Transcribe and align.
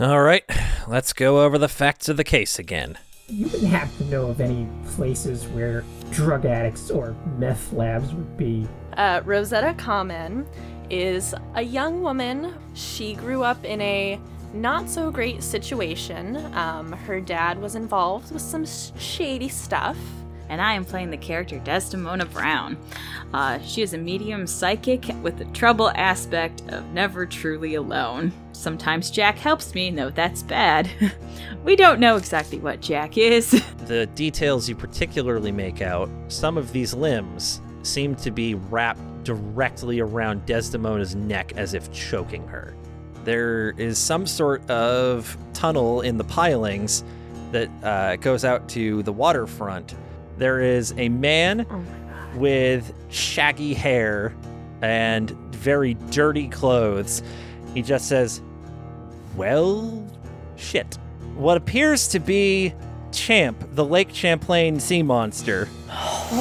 All 0.00 0.20
right, 0.22 0.44
let's 0.86 1.12
go 1.12 1.44
over 1.44 1.58
the 1.58 1.66
facts 1.66 2.08
of 2.08 2.16
the 2.16 2.22
case 2.22 2.60
again. 2.60 2.96
You 3.26 3.46
wouldn't 3.46 3.72
have 3.72 3.96
to 3.98 4.04
know 4.04 4.26
of 4.28 4.40
any 4.40 4.68
places 4.92 5.48
where 5.48 5.84
drug 6.12 6.46
addicts 6.46 6.88
or 6.88 7.16
meth 7.36 7.72
labs 7.72 8.14
would 8.14 8.36
be. 8.36 8.68
Uh, 8.92 9.22
Rosetta 9.24 9.74
Kamen 9.74 10.46
is 10.88 11.34
a 11.56 11.62
young 11.62 12.00
woman. 12.00 12.54
She 12.74 13.14
grew 13.14 13.42
up 13.42 13.64
in 13.64 13.80
a 13.80 14.20
not 14.54 14.88
so 14.88 15.10
great 15.10 15.42
situation. 15.42 16.36
Um, 16.54 16.92
her 16.92 17.20
dad 17.20 17.60
was 17.60 17.74
involved 17.74 18.30
with 18.30 18.40
some 18.40 18.66
shady 18.66 19.48
stuff. 19.48 19.98
And 20.48 20.60
I 20.60 20.74
am 20.74 20.84
playing 20.84 21.10
the 21.10 21.16
character 21.16 21.58
Desdemona 21.58 22.24
Brown. 22.26 22.76
Uh, 23.34 23.58
she 23.60 23.82
is 23.82 23.94
a 23.94 23.98
medium 23.98 24.46
psychic 24.46 25.04
with 25.22 25.38
the 25.38 25.44
trouble 25.46 25.90
aspect 25.94 26.62
of 26.68 26.86
never 26.92 27.26
truly 27.26 27.74
alone. 27.74 28.32
Sometimes 28.52 29.10
Jack 29.10 29.38
helps 29.38 29.74
me, 29.74 29.90
no, 29.90 30.10
that's 30.10 30.42
bad. 30.42 30.88
we 31.64 31.76
don't 31.76 32.00
know 32.00 32.16
exactly 32.16 32.58
what 32.58 32.80
Jack 32.80 33.16
is. 33.16 33.62
The 33.88 34.04
details 34.08 34.68
you 34.68 34.74
particularly 34.76 35.50
make 35.50 35.80
out, 35.80 36.10
some 36.28 36.58
of 36.58 36.72
these 36.72 36.92
limbs 36.92 37.62
seem 37.82 38.14
to 38.16 38.30
be 38.30 38.54
wrapped 38.54 39.00
directly 39.24 40.00
around 40.00 40.44
Desdemona's 40.44 41.14
neck 41.14 41.52
as 41.56 41.72
if 41.72 41.90
choking 41.90 42.46
her. 42.48 42.74
There 43.24 43.70
is 43.78 43.98
some 43.98 44.26
sort 44.26 44.68
of 44.70 45.36
tunnel 45.54 46.02
in 46.02 46.18
the 46.18 46.24
pilings 46.24 47.02
that 47.52 47.70
uh, 47.82 48.16
goes 48.16 48.44
out 48.44 48.68
to 48.70 49.02
the 49.02 49.12
waterfront. 49.12 49.94
There 50.38 50.60
is 50.60 50.94
a 50.96 51.08
man 51.08 51.66
oh 51.68 51.84
with 52.36 52.92
shaggy 53.08 53.74
hair 53.74 54.34
and 54.82 55.30
very 55.54 55.94
dirty 56.10 56.48
clothes. 56.48 57.22
He 57.74 57.82
just 57.82 58.08
says, 58.08 58.40
Well, 59.36 60.06
shit. 60.56 60.98
What 61.34 61.56
appears 61.56 62.08
to 62.08 62.18
be 62.20 62.74
Champ, 63.12 63.62
the 63.72 63.84
Lake 63.84 64.12
Champlain 64.12 64.80
sea 64.80 65.02
monster, 65.02 65.68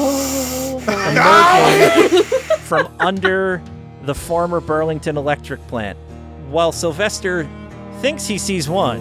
emerging 0.77 2.23
from 2.61 2.93
under 2.99 3.61
the 4.03 4.13
former 4.15 4.59
Burlington 4.59 5.17
electric 5.17 5.65
plant. 5.67 5.97
While 6.49 6.71
Sylvester 6.71 7.47
thinks 8.01 8.27
he 8.27 8.37
sees 8.37 8.67
one, 8.69 8.99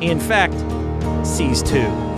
he 0.00 0.10
in 0.10 0.20
fact 0.20 0.54
sees 1.26 1.62
two. 1.62 2.15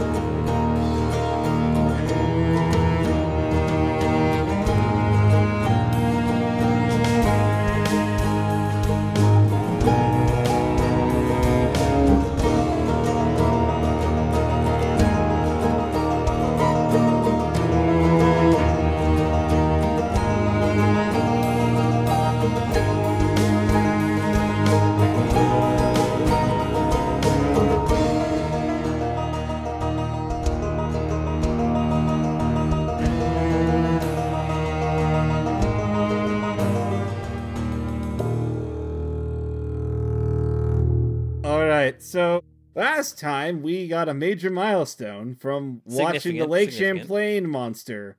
Got 43.98 44.08
a 44.08 44.14
major 44.14 44.48
milestone 44.50 45.34
from 45.34 45.82
watching 45.84 46.38
the 46.38 46.46
Lake. 46.46 46.70
Champlain 46.70 47.48
monster. 47.48 48.16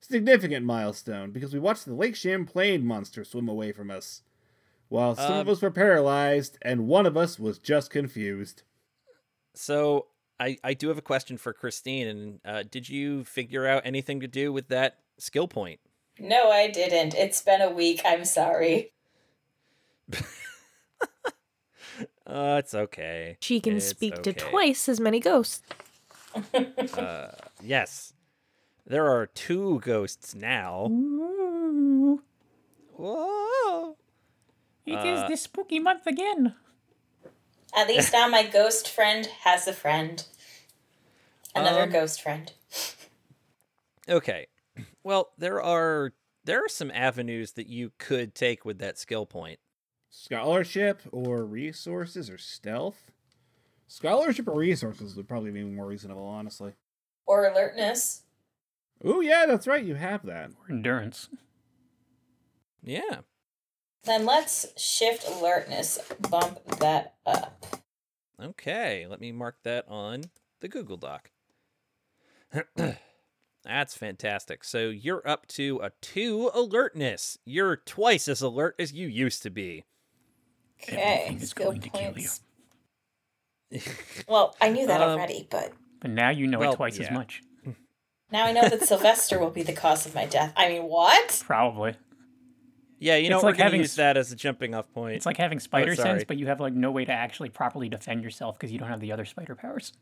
Significant 0.00 0.64
milestone 0.64 1.32
because 1.32 1.52
we 1.52 1.58
watched 1.58 1.84
the 1.84 1.94
Lake 1.94 2.14
Champlain 2.14 2.86
monster 2.86 3.24
swim 3.24 3.48
away 3.48 3.72
from 3.72 3.90
us. 3.90 4.22
While 4.88 5.16
some 5.16 5.32
of 5.32 5.48
Um, 5.48 5.52
us 5.52 5.62
were 5.62 5.72
paralyzed 5.72 6.58
and 6.62 6.86
one 6.86 7.06
of 7.06 7.16
us 7.16 7.40
was 7.40 7.58
just 7.58 7.90
confused. 7.90 8.62
So 9.54 10.06
I, 10.38 10.58
I 10.62 10.74
do 10.74 10.88
have 10.88 10.98
a 10.98 11.02
question 11.02 11.38
for 11.38 11.52
Christine. 11.52 12.06
And 12.06 12.40
uh, 12.44 12.62
did 12.70 12.88
you 12.88 13.24
figure 13.24 13.66
out 13.66 13.82
anything 13.84 14.20
to 14.20 14.28
do 14.28 14.52
with 14.52 14.68
that 14.68 14.98
skill 15.18 15.48
point? 15.48 15.80
No, 16.20 16.52
I 16.52 16.70
didn't. 16.70 17.14
It's 17.14 17.42
been 17.42 17.60
a 17.60 17.70
week. 17.70 18.00
I'm 18.04 18.24
sorry. 18.24 18.92
Uh, 22.26 22.56
it's 22.58 22.74
okay. 22.74 23.36
She 23.40 23.60
can 23.60 23.76
It's 23.76 23.86
speak 23.86 24.22
to 24.22 24.32
twice 24.32 24.88
as 24.88 24.98
many 25.00 25.20
ghosts. 25.20 25.62
Uh, 26.96 27.28
yes. 27.62 28.12
There 28.84 29.06
are 29.06 29.26
two 29.26 29.80
ghosts 29.80 30.34
now. 30.34 30.86
Ooh, 30.90 32.22
Whoa. 32.96 33.96
it 34.84 35.04
is 35.04 35.20
Uh, 35.20 35.28
the 35.28 35.36
spooky 35.36 35.78
month 35.78 36.06
again. 36.06 36.54
At 37.74 37.88
least 37.88 38.12
now 38.12 38.28
my 38.28 38.42
ghost 38.44 38.88
friend 38.88 39.26
has 39.44 39.66
a 39.66 39.72
friend. 39.72 40.24
Another 41.54 41.82
Um, 41.82 41.90
ghost 41.90 42.22
friend. 42.22 42.52
Okay. 44.08 44.46
Well, 45.02 45.32
there 45.38 45.62
are 45.62 46.12
there 46.44 46.64
are 46.64 46.68
some 46.68 46.90
avenues 46.92 47.52
that 47.52 47.66
you 47.66 47.92
could 47.98 48.34
take 48.34 48.64
with 48.64 48.78
that 48.78 48.98
skill 48.98 49.26
point. 49.26 49.58
Scholarship 50.18 51.02
or 51.12 51.44
resources 51.44 52.30
or 52.30 52.38
stealth? 52.38 53.12
Scholarship 53.86 54.48
or 54.48 54.56
resources 54.56 55.14
would 55.14 55.28
probably 55.28 55.50
be 55.50 55.62
more 55.62 55.86
reasonable, 55.86 56.24
honestly. 56.24 56.72
Or 57.26 57.46
alertness. 57.46 58.22
Oh 59.04 59.20
yeah, 59.20 59.44
that's 59.46 59.66
right, 59.66 59.84
you 59.84 59.94
have 59.94 60.24
that. 60.24 60.52
Or 60.52 60.74
endurance. 60.74 61.28
Yeah. 62.82 63.20
Then 64.04 64.24
let's 64.24 64.66
shift 64.82 65.28
alertness, 65.28 65.98
bump 66.30 66.64
that 66.80 67.16
up. 67.26 67.66
Okay, 68.42 69.06
let 69.06 69.20
me 69.20 69.32
mark 69.32 69.56
that 69.64 69.84
on 69.86 70.22
the 70.60 70.68
Google 70.68 70.96
Doc. 70.96 71.30
That's 73.64 73.96
fantastic. 73.96 74.64
So 74.64 74.88
you're 74.88 75.28
up 75.28 75.46
to 75.48 75.78
a 75.82 75.90
two 76.00 76.50
alertness. 76.54 77.36
You're 77.44 77.76
twice 77.76 78.28
as 78.28 78.40
alert 78.40 78.76
as 78.78 78.94
you 78.94 79.08
used 79.08 79.42
to 79.42 79.50
be. 79.50 79.84
Okay, 80.82 80.96
Everything 80.96 81.40
is 81.42 81.50
skill 81.50 81.66
going 81.66 81.80
to 81.80 81.88
kill 81.88 82.00
you. 82.18 82.28
points. 82.28 82.40
Well, 84.28 84.54
I 84.60 84.68
knew 84.70 84.86
that 84.86 85.00
Um, 85.00 85.10
already, 85.10 85.46
but 85.50 85.72
But 86.00 86.10
now 86.10 86.30
you 86.30 86.46
know 86.46 86.58
Well, 86.60 86.72
it 86.74 86.76
twice 86.76 87.00
as 87.00 87.10
much. 87.10 87.42
now 88.30 88.44
I 88.46 88.52
know 88.52 88.68
that 88.68 88.82
Sylvester 88.86 89.38
will 89.38 89.50
be 89.50 89.62
the 89.62 89.72
cause 89.72 90.06
of 90.06 90.14
my 90.14 90.24
death. 90.26 90.52
I 90.56 90.68
mean, 90.68 90.84
what? 90.84 91.42
Probably. 91.44 91.94
Yeah, 92.98 93.16
you 93.16 93.28
know 93.28 93.36
It's 93.36 93.42
we're 93.44 93.50
like 93.50 93.58
having 93.58 93.80
use 93.80 93.90
s- 93.92 93.96
that 93.96 94.16
as 94.16 94.30
a 94.32 94.36
jumping 94.36 94.74
off 94.74 94.90
point. 94.94 95.16
It's 95.16 95.26
like 95.26 95.36
having 95.36 95.58
spider 95.60 95.94
sorry. 95.96 96.10
sense, 96.10 96.24
but 96.24 96.38
you 96.38 96.46
have 96.46 96.60
like 96.60 96.72
no 96.74 96.90
way 96.92 97.04
to 97.04 97.12
actually 97.12 97.48
properly 97.50 97.88
defend 97.88 98.22
yourself 98.22 98.56
because 98.58 98.72
you 98.72 98.78
don't 98.78 98.88
have 98.88 99.00
the 99.00 99.12
other 99.12 99.24
spider 99.24 99.54
powers. 99.54 99.92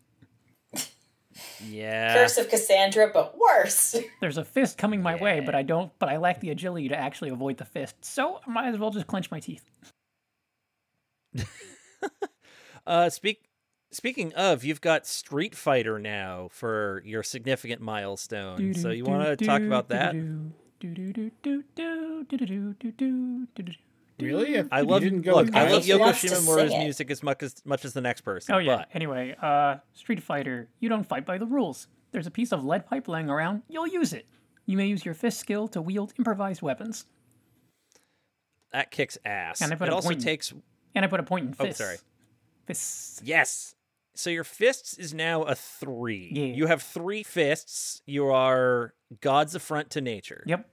yeah. 1.67 2.15
Curse 2.15 2.39
of 2.39 2.49
Cassandra, 2.49 3.11
but 3.13 3.37
worse. 3.39 3.97
There's 4.21 4.39
a 4.39 4.45
fist 4.45 4.79
coming 4.79 5.03
my 5.03 5.17
way, 5.17 5.41
but 5.41 5.55
I 5.55 5.63
don't. 5.63 5.91
But 5.99 6.09
I 6.09 6.19
lack 6.19 6.41
the 6.41 6.51
agility 6.51 6.89
to 6.89 6.97
actually 6.97 7.31
avoid 7.31 7.57
the 7.57 7.65
fist, 7.65 8.05
so 8.05 8.41
I 8.47 8.51
might 8.51 8.69
as 8.69 8.79
well 8.79 8.91
just 8.91 9.07
clench 9.07 9.31
my 9.31 9.41
teeth. 9.41 9.65
Uh, 12.87 13.09
speak. 13.09 13.45
Speaking 13.93 14.35
of, 14.35 14.63
you've 14.65 14.81
got 14.83 15.07
Street 15.07 15.55
Fighter 15.55 15.99
now 15.99 16.49
for 16.53 17.01
your 17.07 17.23
significant 17.23 17.81
milestone. 17.81 18.75
So 18.75 18.91
you 18.91 19.05
want 19.05 19.39
to 19.39 19.47
talk 19.47 19.63
about 19.63 19.89
that? 19.89 20.15
Really? 24.21 24.63
I 24.71 24.83
love 24.83 25.01
didn't 25.03 25.23
go 25.23 25.37
look. 25.37 25.55
I 25.55 25.71
love 25.73 25.85
Yoko 25.85 26.13
Shimomura's 26.13 26.73
music 26.85 27.11
as 27.11 27.23
much 27.23 27.43
as 27.43 27.55
much 27.65 27.85
as 27.87 27.95
the 27.95 28.01
next 28.03 28.21
person. 28.21 28.55
Oh 28.55 28.59
yeah. 28.59 28.77
but- 28.79 28.89
Anyway, 28.93 29.35
uh, 29.41 29.77
Street 29.95 30.23
Fighter, 30.23 30.69
you 30.81 30.89
don't 30.91 31.05
fight 31.07 31.25
by 31.25 31.39
the 31.39 31.47
rules. 31.47 31.89
There's 32.13 32.27
a 32.27 32.31
piece 32.31 32.53
of 32.53 32.65
lead 32.65 32.87
pipe 32.87 33.09
laying 33.09 33.31
around. 33.31 33.63
You'll 33.69 33.89
use 33.89 34.13
it. 34.13 34.27
You 34.67 34.77
may 34.77 34.87
use 34.89 35.05
your 35.07 35.15
fist 35.15 35.41
skill 35.41 35.69
to 35.69 35.81
wield 35.81 36.13
improvised 36.19 36.61
weapons. 36.63 37.07
that 38.73 38.91
kicks 38.91 39.17
ass. 39.25 39.61
And 39.63 39.73
it 39.73 39.89
also 39.89 40.09
point 40.09 40.19
in- 40.21 40.25
takes 40.25 40.53
And 40.95 41.05
I 41.05 41.09
put 41.09 41.21
a 41.21 41.25
point 41.25 41.47
in 41.47 41.55
oh, 41.59 41.65
fists. 41.65 41.81
Oh, 41.81 41.85
sorry. 41.85 41.97
Fists. 42.67 43.21
yes. 43.25 43.75
So 44.15 44.31
your 44.31 44.45
fists 44.45 44.97
is 44.97 45.13
now 45.13 45.43
a 45.43 45.55
three. 45.55 46.31
Yeah. 46.33 46.55
You 46.55 46.67
have 46.67 46.83
three 46.83 47.23
fists. 47.23 48.01
You 48.07 48.29
are 48.29 48.95
God's 49.21 49.55
affront 49.55 49.91
to 49.91 50.01
nature. 50.01 50.45
Yep. 50.47 50.69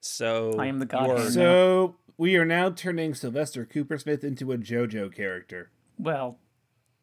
So 0.00 0.54
I 0.58 0.66
am 0.66 0.78
the 0.78 0.86
god 0.86 1.06
you 1.06 1.12
are- 1.14 1.30
So 1.30 1.96
we 2.16 2.36
are 2.36 2.44
now 2.44 2.70
turning 2.70 3.14
Sylvester 3.14 3.64
Cooper 3.64 3.98
Smith 3.98 4.22
into 4.24 4.52
a 4.52 4.58
JoJo 4.58 5.14
character. 5.14 5.70
Well, 5.98 6.38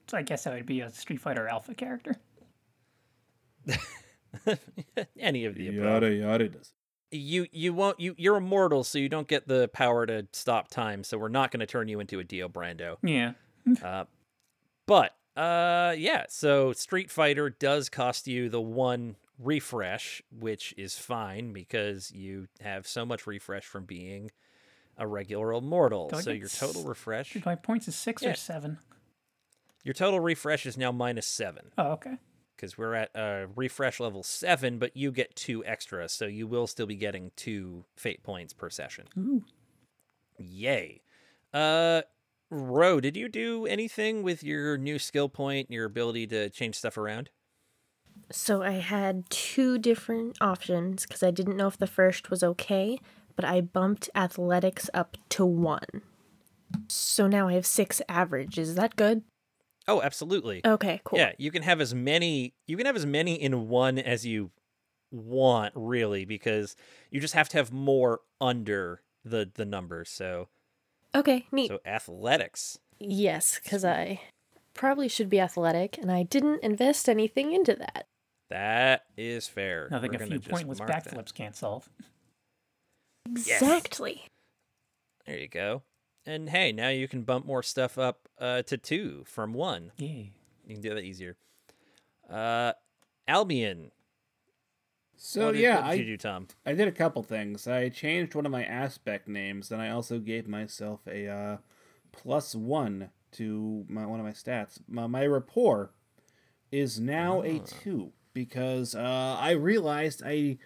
so 0.07 0.17
I 0.17 0.21
guess 0.21 0.47
I 0.47 0.55
would 0.55 0.65
be 0.65 0.81
a 0.81 0.89
Street 0.89 1.19
Fighter 1.21 1.47
Alpha 1.47 1.73
character. 1.73 2.15
any 5.19 5.45
of 5.45 5.55
the 5.55 5.67
above. 5.67 5.83
Yada 5.83 6.13
yada 6.13 6.49
does. 6.49 6.73
You 7.11 7.47
you 7.51 7.73
won't 7.73 7.99
you 7.99 8.15
you're 8.17 8.35
immortal, 8.37 8.83
so 8.83 8.97
you 8.99 9.09
don't 9.09 9.27
get 9.27 9.47
the 9.47 9.67
power 9.69 10.05
to 10.05 10.27
stop 10.33 10.69
time. 10.69 11.03
So 11.03 11.17
we're 11.17 11.29
not 11.29 11.51
going 11.51 11.59
to 11.61 11.65
turn 11.65 11.87
you 11.87 11.99
into 11.99 12.19
a 12.19 12.23
Dio 12.23 12.47
Brando. 12.49 12.97
Yeah. 13.03 13.33
Uh, 13.83 14.05
but 14.85 15.15
uh, 15.35 15.93
yeah. 15.97 16.25
So 16.29 16.73
Street 16.73 17.09
Fighter 17.11 17.49
does 17.49 17.89
cost 17.89 18.27
you 18.27 18.49
the 18.49 18.61
one 18.61 19.15
refresh, 19.37 20.21
which 20.37 20.73
is 20.77 20.97
fine 20.97 21.53
because 21.53 22.11
you 22.11 22.47
have 22.61 22.85
so 22.87 23.05
much 23.05 23.25
refresh 23.25 23.63
from 23.65 23.85
being 23.85 24.31
a 24.97 25.07
regular 25.07 25.53
immortal. 25.53 26.11
So 26.21 26.31
your 26.31 26.49
total 26.49 26.83
refresh, 26.83 27.31
Dude, 27.33 27.45
my 27.45 27.55
points 27.55 27.87
is 27.87 27.95
six 27.95 28.21
Yeah. 28.21 28.31
or 28.31 28.35
seven. 28.35 28.79
your 29.83 29.93
total 29.93 30.19
refresh 30.19 30.65
is 30.65 30.77
now 30.77 30.91
minus 30.91 31.25
seven. 31.25 31.71
Oh, 31.77 31.91
okay. 31.91 32.17
Because 32.59 32.77
we're 32.77 32.93
at 32.93 33.15
uh, 33.15 33.45
refresh 33.55 34.01
level 34.01 34.21
seven, 34.21 34.79
but 34.79 34.95
you 34.95 35.11
get 35.11 35.35
two 35.35 35.63
extra, 35.65 36.09
so 36.09 36.25
you 36.25 36.45
will 36.45 36.67
still 36.67 36.85
be 36.85 36.95
getting 36.95 37.31
two 37.37 37.85
fate 37.95 38.21
points 38.21 38.51
per 38.51 38.69
session. 38.69 39.05
Ooh. 39.17 39.45
Yay! 40.37 41.01
Uh, 41.53 42.01
Ro, 42.49 42.99
did 42.99 43.15
you 43.15 43.29
do 43.29 43.65
anything 43.65 44.23
with 44.23 44.43
your 44.43 44.77
new 44.77 44.99
skill 44.99 45.29
point, 45.29 45.71
your 45.71 45.85
ability 45.85 46.27
to 46.27 46.49
change 46.49 46.75
stuff 46.75 46.97
around? 46.97 47.29
So 48.31 48.61
I 48.61 48.71
had 48.71 49.29
two 49.29 49.77
different 49.77 50.37
options 50.41 51.05
because 51.05 51.23
I 51.23 51.31
didn't 51.31 51.57
know 51.57 51.67
if 51.67 51.77
the 51.77 51.87
first 51.87 52.29
was 52.29 52.43
okay, 52.43 52.99
but 53.35 53.45
I 53.45 53.61
bumped 53.61 54.09
athletics 54.13 54.89
up 54.93 55.15
to 55.29 55.45
one. 55.45 56.01
So 56.87 57.27
now 57.27 57.47
I 57.47 57.53
have 57.53 57.65
six 57.65 58.01
average. 58.09 58.57
Is 58.57 58.75
that 58.75 58.95
good? 58.95 59.23
Oh, 59.89 60.01
absolutely. 60.03 60.61
Okay, 60.63 61.01
cool. 61.03 61.17
Yeah, 61.17 61.31
you 61.39 61.49
can 61.49 61.63
have 61.63 61.81
as 61.81 61.95
many. 61.95 62.53
You 62.67 62.77
can 62.77 62.85
have 62.85 62.95
as 62.95 63.07
many 63.07 63.33
in 63.41 63.67
one 63.69 63.97
as 63.97 64.23
you 64.23 64.51
want, 65.11 65.73
really, 65.75 66.25
because 66.25 66.75
you 67.09 67.19
just 67.19 67.33
have 67.33 67.49
to 67.49 67.57
have 67.57 67.73
more 67.73 68.21
under 68.39 69.01
the 69.25 69.49
the 69.51 69.65
numbers. 69.65 70.09
So, 70.09 70.49
Okay, 71.15 71.47
neat. 71.51 71.69
so 71.69 71.79
athletics. 71.85 72.77
yes, 72.99 73.59
because 73.63 73.83
I 73.83 74.21
probably 74.75 75.07
should 75.07 75.29
be 75.29 75.39
athletic, 75.39 75.97
and 75.97 76.11
I 76.11 76.21
didn't 76.21 76.63
invest 76.63 77.09
anything 77.09 77.51
into 77.53 77.73
that. 77.75 78.05
That 78.51 79.05
is 79.17 79.47
fair. 79.47 79.87
Nothing 79.89 80.11
We're 80.11 80.23
a 80.23 80.27
few 80.27 80.37
just 80.37 80.49
pointless 80.49 80.79
backflips 80.79 81.33
can't 81.33 81.55
solve. 81.55 81.89
Exactly. 83.27 84.25
There 85.25 85.37
you 85.37 85.47
go. 85.47 85.81
And 86.29 86.47
hey, 86.49 86.71
now 86.71 86.89
you 86.89 87.07
can 87.07 87.23
bump 87.23 87.47
more 87.47 87.63
stuff 87.63 87.97
up 87.97 88.29
uh, 88.39 88.61
to 88.61 88.77
two 88.77 89.23
from 89.25 89.51
one. 89.51 89.91
Yay. 89.97 90.31
You 90.67 90.75
can 90.75 90.81
do 90.83 90.93
that 90.93 91.03
easier. 91.03 91.37
Uh, 92.29 92.73
Albion. 93.27 93.89
So 95.15 95.47
what 95.47 95.53
did, 95.53 95.61
yeah, 95.61 95.77
what 95.77 95.81
did 95.85 95.89
I 95.89 95.93
you 95.95 96.05
do, 96.05 96.17
Tom? 96.17 96.47
I 96.67 96.73
did 96.73 96.87
a 96.87 96.91
couple 96.91 97.23
things. 97.23 97.67
I 97.67 97.89
changed 97.89 98.35
one 98.35 98.45
of 98.45 98.51
my 98.51 98.63
aspect 98.63 99.27
names, 99.27 99.71
and 99.71 99.81
I 99.81 99.89
also 99.89 100.19
gave 100.19 100.47
myself 100.47 100.99
a 101.07 101.27
uh, 101.27 101.57
plus 102.11 102.53
one 102.53 103.09
to 103.31 103.85
my 103.89 104.05
one 104.05 104.19
of 104.19 104.25
my 104.25 104.31
stats. 104.31 104.79
My, 104.87 105.07
my 105.07 105.25
rapport 105.25 105.93
is 106.71 106.99
now 106.99 107.41
a 107.41 107.57
two 107.57 108.11
because 108.33 108.93
uh, 108.93 109.35
I 109.39 109.51
realized 109.53 110.21
I 110.23 110.59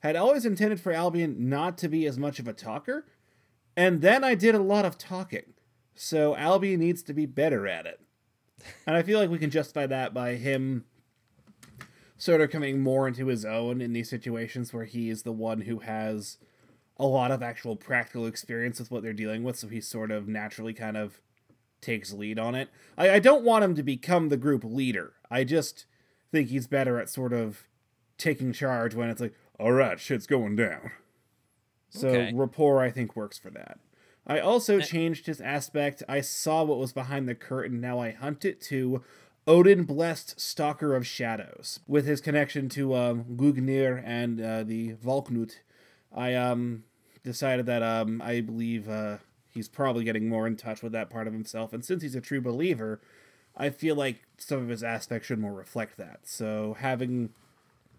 had 0.00 0.14
always 0.14 0.44
intended 0.44 0.78
for 0.78 0.92
Albion 0.92 1.48
not 1.48 1.78
to 1.78 1.88
be 1.88 2.04
as 2.04 2.18
much 2.18 2.38
of 2.38 2.46
a 2.46 2.52
talker, 2.52 3.06
and 3.76 4.00
then 4.00 4.24
I 4.24 4.34
did 4.34 4.54
a 4.54 4.60
lot 4.60 4.84
of 4.84 4.98
talking. 4.98 5.54
So 5.94 6.36
Albion 6.36 6.80
needs 6.80 7.02
to 7.04 7.14
be 7.14 7.26
better 7.26 7.66
at 7.66 7.86
it, 7.86 8.00
and 8.86 8.96
I 8.96 9.02
feel 9.02 9.18
like 9.18 9.30
we 9.30 9.38
can 9.38 9.50
justify 9.50 9.86
that 9.86 10.12
by 10.12 10.34
him 10.34 10.84
sort 12.18 12.40
of 12.40 12.50
coming 12.50 12.80
more 12.80 13.06
into 13.06 13.26
his 13.26 13.44
own 13.44 13.80
in 13.80 13.92
these 13.92 14.08
situations 14.08 14.72
where 14.72 14.84
he 14.84 15.10
is 15.10 15.22
the 15.22 15.32
one 15.32 15.62
who 15.62 15.80
has 15.80 16.38
a 16.98 17.06
lot 17.06 17.30
of 17.30 17.42
actual 17.42 17.76
practical 17.76 18.26
experience 18.26 18.78
with 18.78 18.90
what 18.90 19.02
they're 19.02 19.12
dealing 19.12 19.44
with, 19.44 19.58
so 19.58 19.68
he 19.68 19.80
sort 19.80 20.10
of 20.10 20.26
naturally 20.26 20.72
kind 20.72 20.96
of 20.96 21.20
takes 21.80 22.12
lead 22.12 22.38
on 22.38 22.54
it. 22.54 22.70
I, 22.96 23.10
I 23.10 23.18
don't 23.18 23.44
want 23.44 23.64
him 23.64 23.74
to 23.74 23.82
become 23.82 24.28
the 24.28 24.36
group 24.36 24.64
leader. 24.64 25.12
I 25.30 25.44
just 25.44 25.84
think 26.32 26.48
he's 26.48 26.66
better 26.66 26.98
at 26.98 27.10
sort 27.10 27.32
of 27.32 27.68
taking 28.18 28.52
charge 28.52 28.94
when 28.94 29.10
it's 29.10 29.20
like, 29.20 29.34
all 29.60 29.72
right, 29.72 30.00
shit's 30.00 30.26
going 30.26 30.56
down. 30.56 30.90
So 31.90 32.08
Okay. 32.08 32.32
rapport, 32.34 32.80
I 32.80 32.90
think, 32.90 33.16
works 33.16 33.38
for 33.38 33.50
that. 33.50 33.78
I 34.26 34.40
also 34.40 34.80
changed 34.80 35.26
his 35.26 35.40
aspect. 35.40 36.02
I 36.08 36.20
saw 36.20 36.64
what 36.64 36.78
was 36.78 36.92
behind 36.92 37.28
the 37.28 37.34
curtain. 37.34 37.80
Now 37.80 38.00
I 38.00 38.10
hunt 38.10 38.44
it 38.44 38.60
to 38.62 39.02
Odin 39.46 39.84
blessed 39.84 40.40
Stalker 40.40 40.96
of 40.96 41.06
Shadows. 41.06 41.78
With 41.86 42.06
his 42.06 42.20
connection 42.20 42.68
to 42.70 42.94
um, 42.96 43.24
Gungnir 43.36 44.02
and 44.04 44.40
uh, 44.40 44.64
the 44.64 44.94
Valknut, 44.94 45.58
I 46.12 46.34
um 46.34 46.84
decided 47.22 47.66
that 47.66 47.82
um 47.82 48.20
I 48.22 48.40
believe 48.40 48.88
uh, 48.88 49.18
he's 49.48 49.68
probably 49.68 50.04
getting 50.04 50.28
more 50.28 50.46
in 50.46 50.56
touch 50.56 50.82
with 50.82 50.92
that 50.92 51.10
part 51.10 51.26
of 51.28 51.32
himself. 51.32 51.72
And 51.72 51.84
since 51.84 52.02
he's 52.02 52.16
a 52.16 52.20
true 52.20 52.40
believer, 52.40 53.00
I 53.56 53.70
feel 53.70 53.94
like 53.94 54.22
some 54.38 54.58
of 54.58 54.68
his 54.68 54.82
aspects 54.82 55.28
should 55.28 55.38
more 55.38 55.54
reflect 55.54 55.96
that. 55.98 56.20
So 56.24 56.76
having 56.80 57.30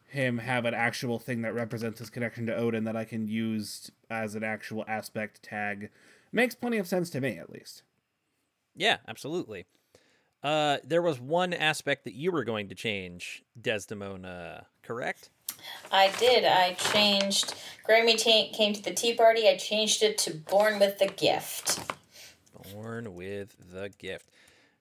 him 0.08 0.40
have 0.40 0.66
an 0.66 0.74
actual 0.74 1.20
thing 1.20 1.42
that 1.42 1.54
represents 1.54 2.00
his 2.00 2.10
connection 2.10 2.46
to 2.48 2.56
Odin 2.56 2.86
that 2.86 2.96
I 2.96 3.04
can 3.04 3.28
use 3.28 3.92
as 4.10 4.36
an 4.36 4.44
actual 4.44 4.86
aspect 4.88 5.44
tag 5.44 5.90
makes 6.32 6.56
plenty 6.56 6.78
of 6.78 6.88
sense 6.88 7.10
to 7.12 7.22
me, 7.22 7.38
at 7.38 7.50
least. 7.50 7.84
Yeah, 8.76 8.98
absolutely. 9.08 9.66
Uh, 10.44 10.78
there 10.84 11.02
was 11.02 11.20
one 11.20 11.52
aspect 11.52 12.04
that 12.06 12.14
you 12.14 12.32
were 12.32 12.44
going 12.44 12.70
to 12.70 12.76
change, 12.76 13.44
Desdemona, 13.60 14.68
correct? 14.84 15.30
I 15.92 16.12
did. 16.20 16.46
I 16.46 16.74
changed. 16.74 17.56
Grammy 17.88 18.16
ta- 18.16 18.56
came 18.56 18.74
to 18.74 18.82
the 18.82 18.94
tea 18.94 19.14
party. 19.16 19.48
I 19.48 19.58
changed 19.58 20.04
it 20.04 20.18
to 20.20 20.36
Born 20.36 20.80
with 20.80 21.00
the 21.00 21.08
Gift. 21.08 21.80
Born 22.74 23.16
with 23.16 23.56
the 23.72 23.90
gift. 23.98 24.30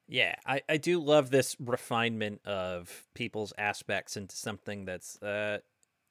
Yeah, 0.08 0.34
I, 0.46 0.62
I 0.68 0.76
do 0.76 1.00
love 1.00 1.30
this 1.30 1.56
refinement 1.58 2.40
of 2.46 3.04
people's 3.14 3.52
aspects 3.58 4.16
into 4.16 4.36
something 4.36 4.84
that's 4.84 5.20
uh 5.22 5.58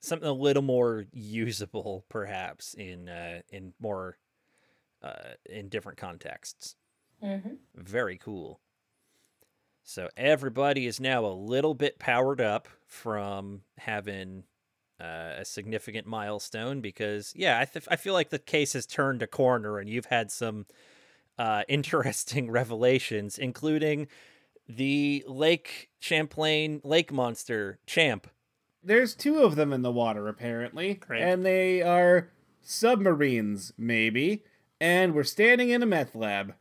something 0.02 0.28
a 0.28 0.34
little 0.34 0.64
more 0.64 1.06
usable, 1.12 2.06
perhaps 2.10 2.74
in 2.74 3.10
uh, 3.10 3.42
in 3.50 3.74
more 3.80 4.18
uh, 5.02 5.34
in 5.50 5.70
different 5.70 5.98
contexts. 5.98 6.76
Mm-hmm. 7.24 7.56
Very 7.76 8.18
cool. 8.18 8.60
So 9.84 10.10
everybody 10.18 10.88
is 10.88 11.00
now 11.00 11.26
a 11.26 11.34
little 11.34 11.76
bit 11.76 12.00
powered 12.00 12.42
up 12.42 12.68
from 12.88 13.62
having 13.78 14.44
uh, 15.00 15.34
a 15.38 15.46
significant 15.46 16.08
milestone 16.08 16.82
because, 16.82 17.34
yeah, 17.36 17.60
I, 17.60 17.66
th- 17.66 17.88
I 17.90 17.96
feel 17.96 18.14
like 18.14 18.30
the 18.30 18.40
case 18.40 18.74
has 18.74 18.88
turned 18.88 19.22
a 19.22 19.28
corner 19.28 19.78
and 19.78 19.88
you've 19.88 20.08
had 20.08 20.32
some 20.32 20.66
uh, 21.38 21.64
interesting 21.68 22.52
revelations, 22.52 23.38
including 23.38 24.08
the 24.68 25.24
Lake 25.28 25.90
Champlain 26.00 26.82
lake 26.84 27.12
monster, 27.12 27.80
Champ. 27.86 28.28
There's 28.84 29.16
two 29.16 29.40
of 29.40 29.56
them 29.56 29.74
in 29.74 29.82
the 29.82 29.92
water, 29.92 30.28
apparently. 30.28 30.96
Great. 30.96 31.22
And 31.22 31.46
they 31.46 31.82
are 31.82 32.30
submarines, 32.62 33.74
maybe. 33.78 34.44
And 34.80 35.14
we're 35.14 35.24
standing 35.24 35.70
in 35.70 35.82
a 35.82 35.88
meth 35.88 36.16
lab. 36.16 36.54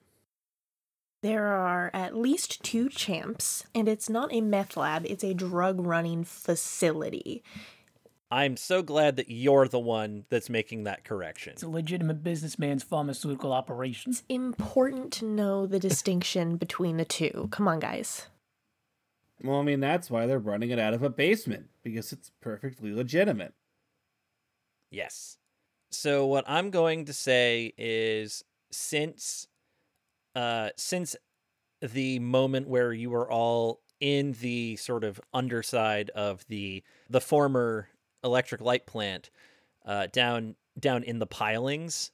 There 1.22 1.46
are 1.46 1.90
at 1.94 2.14
least 2.14 2.62
two 2.62 2.90
champs, 2.90 3.64
and 3.74 3.88
it's 3.88 4.10
not 4.10 4.32
a 4.32 4.42
meth 4.42 4.76
lab, 4.76 5.06
it's 5.06 5.24
a 5.24 5.32
drug 5.32 5.80
running 5.80 6.22
facility. 6.22 7.42
I'm 8.34 8.56
so 8.56 8.82
glad 8.82 9.14
that 9.14 9.30
you're 9.30 9.68
the 9.68 9.78
one 9.78 10.24
that's 10.28 10.50
making 10.50 10.82
that 10.84 11.04
correction. 11.04 11.52
It's 11.52 11.62
a 11.62 11.68
legitimate 11.68 12.24
businessman's 12.24 12.82
pharmaceutical 12.82 13.52
operation. 13.52 14.10
It's 14.10 14.24
important 14.28 15.12
to 15.14 15.24
know 15.24 15.66
the 15.66 15.78
distinction 15.78 16.56
between 16.56 16.96
the 16.96 17.04
two. 17.04 17.46
Come 17.52 17.68
on, 17.68 17.78
guys. 17.78 18.26
Well, 19.40 19.60
I 19.60 19.62
mean, 19.62 19.78
that's 19.78 20.10
why 20.10 20.26
they're 20.26 20.40
running 20.40 20.70
it 20.70 20.80
out 20.80 20.94
of 20.94 21.04
a 21.04 21.10
basement, 21.10 21.66
because 21.84 22.12
it's 22.12 22.32
perfectly 22.40 22.92
legitimate. 22.92 23.54
Yes. 24.90 25.38
So 25.92 26.26
what 26.26 26.44
I'm 26.48 26.70
going 26.70 27.04
to 27.04 27.12
say 27.12 27.72
is 27.78 28.42
since 28.72 29.46
uh 30.34 30.70
since 30.76 31.14
the 31.80 32.18
moment 32.18 32.66
where 32.66 32.92
you 32.92 33.10
were 33.10 33.30
all 33.30 33.80
in 34.00 34.32
the 34.40 34.74
sort 34.74 35.04
of 35.04 35.20
underside 35.32 36.10
of 36.10 36.44
the 36.48 36.82
the 37.08 37.20
former 37.20 37.88
electric 38.24 38.60
light 38.60 38.86
plant 38.86 39.30
uh 39.86 40.06
down 40.12 40.56
down 40.80 41.02
in 41.04 41.18
the 41.18 41.26
pilings 41.26 42.10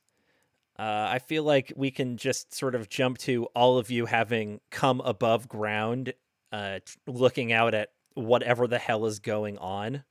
uh, 0.81 1.09
I 1.11 1.19
feel 1.19 1.45
like 1.45 1.75
we 1.76 1.90
can 1.90 2.17
just 2.17 2.55
sort 2.55 2.75
of 2.75 2.88
jump 2.88 3.19
to 3.19 3.45
all 3.55 3.76
of 3.76 3.90
you 3.90 4.07
having 4.07 4.61
come 4.71 5.02
above 5.02 5.47
ground, 5.47 6.14
uh, 6.52 6.79
t- 6.79 6.95
looking 7.07 7.52
out 7.52 7.75
at 7.75 7.90
whatever 8.14 8.67
the 8.67 8.79
hell 8.79 9.05
is 9.05 9.19
going 9.19 9.59
on. 9.59 10.05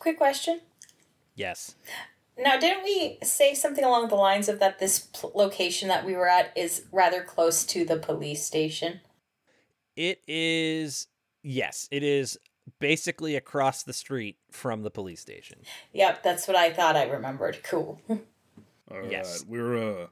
Quick 0.00 0.18
question. 0.18 0.60
Yes. 1.36 1.76
Now, 2.36 2.58
didn't 2.58 2.82
we 2.82 3.18
say 3.22 3.54
something 3.54 3.84
along 3.84 4.08
the 4.08 4.16
lines 4.16 4.48
of 4.48 4.58
that 4.58 4.80
this 4.80 4.98
pl- 4.98 5.30
location 5.36 5.86
that 5.86 6.04
we 6.04 6.16
were 6.16 6.28
at 6.28 6.50
is 6.56 6.86
rather 6.90 7.22
close 7.22 7.62
to 7.66 7.84
the 7.84 7.96
police 7.96 8.44
station? 8.44 9.02
It 9.94 10.20
is 10.26 11.06
yes, 11.44 11.86
it 11.92 12.02
is 12.02 12.38
basically 12.78 13.36
across 13.36 13.82
the 13.82 13.92
street 13.92 14.36
from 14.50 14.82
the 14.82 14.90
police 14.90 15.20
station. 15.20 15.60
Yep, 15.92 16.22
that's 16.22 16.46
what 16.48 16.56
I 16.56 16.72
thought 16.72 16.96
I 16.96 17.04
remembered. 17.04 17.58
Cool. 17.64 18.00
All 18.08 19.00
right, 19.00 19.10
Yes. 19.10 19.44
we're 19.46 19.76
uh, 20.02 20.06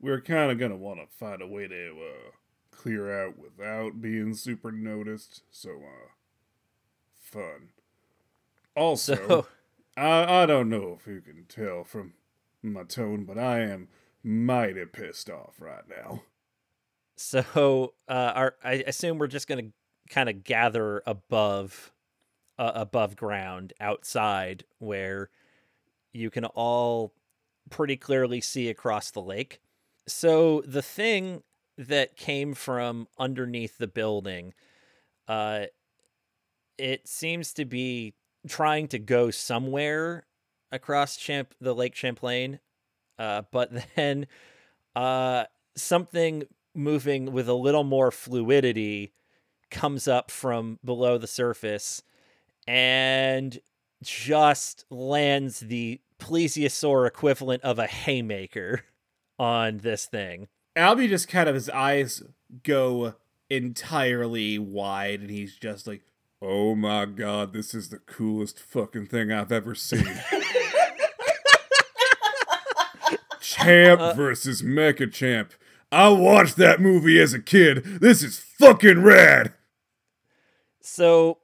we're 0.00 0.20
kind 0.20 0.50
of 0.52 0.58
gonna 0.58 0.76
want 0.76 1.00
to 1.00 1.06
find 1.16 1.40
a 1.42 1.46
way 1.46 1.66
to 1.68 1.90
uh 1.90 2.30
clear 2.70 3.24
out 3.26 3.34
without 3.38 4.00
being 4.00 4.34
super 4.34 4.70
noticed. 4.70 5.42
So 5.50 5.70
uh, 5.70 6.08
fun. 7.20 7.70
Also, 8.76 9.14
So, 9.16 9.46
I 9.96 10.42
I 10.42 10.46
don't 10.46 10.68
know 10.68 10.96
if 11.00 11.06
you 11.06 11.20
can 11.20 11.46
tell 11.48 11.82
from 11.84 12.12
my 12.62 12.84
tone, 12.84 13.24
but 13.24 13.38
I 13.38 13.60
am 13.60 13.88
mighty 14.22 14.84
pissed 14.86 15.30
off 15.30 15.54
right 15.60 15.88
now. 15.88 16.22
so 17.16 17.94
uh, 18.08 18.32
our, 18.34 18.54
I 18.62 18.84
assume 18.86 19.18
we're 19.18 19.26
just 19.26 19.48
going 19.48 19.66
to 19.66 19.72
kind 20.08 20.28
of 20.28 20.44
gather 20.44 21.02
above, 21.06 21.92
uh, 22.58 22.72
above 22.74 23.16
ground 23.16 23.72
outside 23.80 24.64
where 24.78 25.30
you 26.12 26.30
can 26.30 26.44
all 26.44 27.12
pretty 27.70 27.96
clearly 27.96 28.40
see 28.40 28.68
across 28.68 29.10
the 29.10 29.22
lake. 29.22 29.60
So 30.06 30.62
the 30.66 30.82
thing 30.82 31.42
that 31.76 32.16
came 32.16 32.54
from 32.54 33.08
underneath 33.18 33.78
the 33.78 33.86
building, 33.86 34.54
uh, 35.28 35.66
it 36.78 37.06
seems 37.06 37.52
to 37.54 37.64
be 37.64 38.14
trying 38.48 38.88
to 38.88 38.98
go 38.98 39.30
somewhere 39.30 40.26
across 40.72 41.16
Champ 41.16 41.54
the 41.60 41.74
Lake 41.74 41.94
Champlain, 41.94 42.60
uh, 43.18 43.42
but 43.50 43.70
then 43.96 44.26
uh, 44.96 45.44
something 45.76 46.44
moving 46.74 47.32
with 47.32 47.48
a 47.48 47.54
little 47.54 47.84
more 47.84 48.10
fluidity 48.10 49.12
comes 49.70 50.08
up 50.08 50.30
from 50.30 50.78
below 50.84 51.18
the 51.18 51.26
surface 51.26 52.02
and 52.66 53.58
just 54.02 54.84
lands 54.90 55.60
the 55.60 56.00
plesiosaur 56.18 57.06
equivalent 57.06 57.62
of 57.62 57.78
a 57.78 57.86
haymaker 57.86 58.82
on 59.38 59.78
this 59.78 60.06
thing. 60.06 60.48
Albie 60.76 61.08
just 61.08 61.28
kind 61.28 61.48
of 61.48 61.54
his 61.54 61.70
eyes 61.70 62.22
go 62.62 63.14
entirely 63.50 64.58
wide, 64.58 65.20
and 65.20 65.30
he's 65.30 65.56
just 65.56 65.86
like, 65.86 66.02
"Oh 66.40 66.74
my 66.74 67.06
god, 67.06 67.52
this 67.52 67.74
is 67.74 67.88
the 67.88 67.98
coolest 67.98 68.60
fucking 68.60 69.06
thing 69.06 69.32
I've 69.32 69.50
ever 69.50 69.74
seen." 69.74 70.20
Champ 73.40 74.00
uh, 74.00 74.12
versus 74.14 74.62
Mecha 74.62 75.12
Champ. 75.12 75.52
I 75.90 76.10
watched 76.10 76.56
that 76.56 76.80
movie 76.80 77.18
as 77.18 77.32
a 77.32 77.40
kid. 77.40 77.82
This 78.00 78.22
is 78.22 78.38
fucking 78.38 79.02
rad. 79.02 79.54
So, 80.88 81.38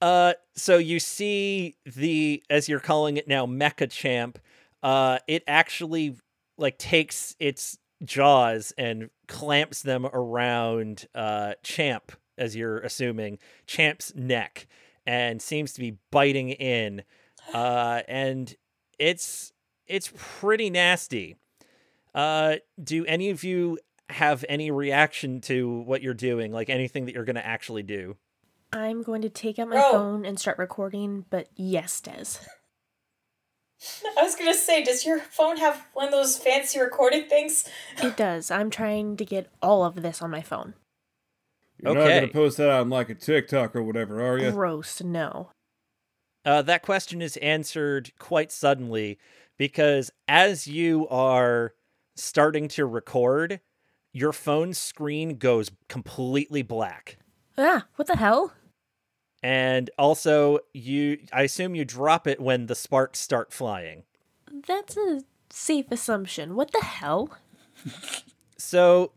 uh, 0.00 0.34
so 0.56 0.78
you 0.78 0.98
see 1.00 1.76
the 1.84 2.42
as 2.48 2.68
you're 2.68 2.80
calling 2.80 3.16
it 3.18 3.28
now, 3.28 3.46
Mecha 3.46 3.90
Champ. 3.90 4.38
Uh, 4.82 5.18
it 5.28 5.44
actually 5.46 6.16
like 6.56 6.78
takes 6.78 7.36
its 7.38 7.78
jaws 8.02 8.72
and 8.78 9.10
clamps 9.28 9.82
them 9.82 10.06
around 10.06 11.06
uh 11.14 11.52
Champ, 11.62 12.12
as 12.38 12.56
you're 12.56 12.78
assuming 12.80 13.38
Champ's 13.66 14.14
neck, 14.14 14.66
and 15.06 15.42
seems 15.42 15.74
to 15.74 15.80
be 15.80 15.98
biting 16.10 16.48
in. 16.50 17.02
Uh, 17.52 18.00
and 18.08 18.54
it's 18.98 19.52
it's 19.86 20.10
pretty 20.16 20.70
nasty. 20.70 21.36
Uh, 22.14 22.56
do 22.82 23.04
any 23.04 23.28
of 23.30 23.44
you 23.44 23.78
have 24.08 24.44
any 24.48 24.70
reaction 24.70 25.40
to 25.42 25.80
what 25.80 26.02
you're 26.02 26.14
doing? 26.14 26.50
Like 26.50 26.70
anything 26.70 27.04
that 27.04 27.14
you're 27.14 27.24
going 27.24 27.36
to 27.36 27.46
actually 27.46 27.82
do? 27.82 28.16
I'm 28.72 29.02
going 29.02 29.22
to 29.22 29.28
take 29.28 29.58
out 29.58 29.68
my 29.68 29.76
Bro. 29.76 29.90
phone 29.92 30.24
and 30.24 30.38
start 30.38 30.58
recording, 30.58 31.24
but 31.30 31.48
yes, 31.56 32.00
Des. 32.00 32.38
I 34.18 34.22
was 34.22 34.36
gonna 34.36 34.54
say, 34.54 34.84
does 34.84 35.06
your 35.06 35.18
phone 35.18 35.56
have 35.56 35.86
one 35.94 36.06
of 36.06 36.12
those 36.12 36.36
fancy 36.36 36.78
recording 36.78 37.24
things? 37.24 37.66
It 38.02 38.16
does. 38.16 38.50
I'm 38.50 38.70
trying 38.70 39.16
to 39.16 39.24
get 39.24 39.50
all 39.62 39.84
of 39.84 40.02
this 40.02 40.20
on 40.20 40.30
my 40.30 40.42
phone. 40.42 40.74
You're 41.82 41.94
not 41.94 42.08
gonna 42.08 42.28
post 42.28 42.58
that 42.58 42.68
on 42.68 42.90
like 42.90 43.08
a 43.08 43.14
TikTok 43.14 43.74
or 43.74 43.82
whatever, 43.82 44.20
are 44.22 44.38
you? 44.38 44.50
Gross, 44.50 45.02
no. 45.02 45.50
Uh, 46.44 46.62
that 46.62 46.82
question 46.82 47.22
is 47.22 47.36
answered 47.38 48.12
quite 48.18 48.52
suddenly 48.52 49.18
because 49.56 50.10
as 50.28 50.66
you 50.66 51.08
are 51.08 51.74
starting 52.16 52.68
to 52.68 52.84
record, 52.84 53.60
your 54.12 54.32
phone 54.32 54.74
screen 54.74 55.36
goes 55.38 55.70
completely 55.88 56.62
black. 56.62 57.16
Ah, 57.56 57.86
what 57.96 58.08
the 58.08 58.16
hell? 58.16 58.52
And 59.42 59.90
also, 59.98 60.58
you 60.74 61.18
I 61.32 61.42
assume 61.42 61.74
you 61.74 61.84
drop 61.84 62.26
it 62.26 62.40
when 62.40 62.66
the 62.66 62.74
sparks 62.74 63.18
start 63.18 63.52
flying. 63.52 64.04
That's 64.66 64.96
a 64.96 65.22
safe 65.48 65.86
assumption. 65.90 66.54
What 66.54 66.72
the 66.72 66.84
hell? 66.84 67.30
So 68.58 69.12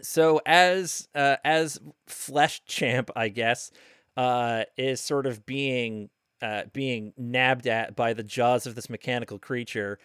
so 0.00 0.40
as 0.46 1.08
uh, 1.14 1.36
as 1.44 1.80
Flesh 2.06 2.64
Champ, 2.64 3.10
I 3.16 3.28
guess, 3.28 3.70
uh, 4.16 4.64
is 4.76 5.00
sort 5.00 5.26
of 5.26 5.44
being 5.44 6.08
uh, 6.40 6.62
being 6.72 7.12
nabbed 7.16 7.66
at 7.66 7.96
by 7.96 8.12
the 8.12 8.22
jaws 8.22 8.66
of 8.66 8.74
this 8.74 8.88
mechanical 8.88 9.38
creature. 9.38 9.98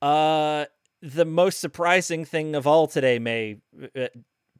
Uh, 0.00 0.66
the 1.02 1.24
most 1.24 1.60
surprising 1.60 2.24
thing 2.24 2.54
of 2.54 2.66
all 2.66 2.86
today 2.86 3.18
may 3.18 3.58
uh, 3.96 4.06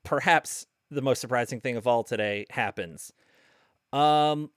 perhaps 0.04 0.66
the 0.90 1.02
most 1.02 1.21
surprising 1.21 1.61
thing 1.61 1.76
of 1.76 1.87
all 1.87 2.04
today 2.04 2.47
happens. 2.50 3.12
Um, 3.97 4.50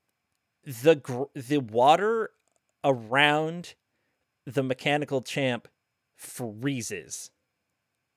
the 0.66 0.96
gr- 0.96 1.32
the 1.34 1.60
water 1.60 2.32
around 2.84 3.76
the 4.46 4.64
mechanical 4.64 5.22
champ 5.22 5.70
freezes 6.18 7.32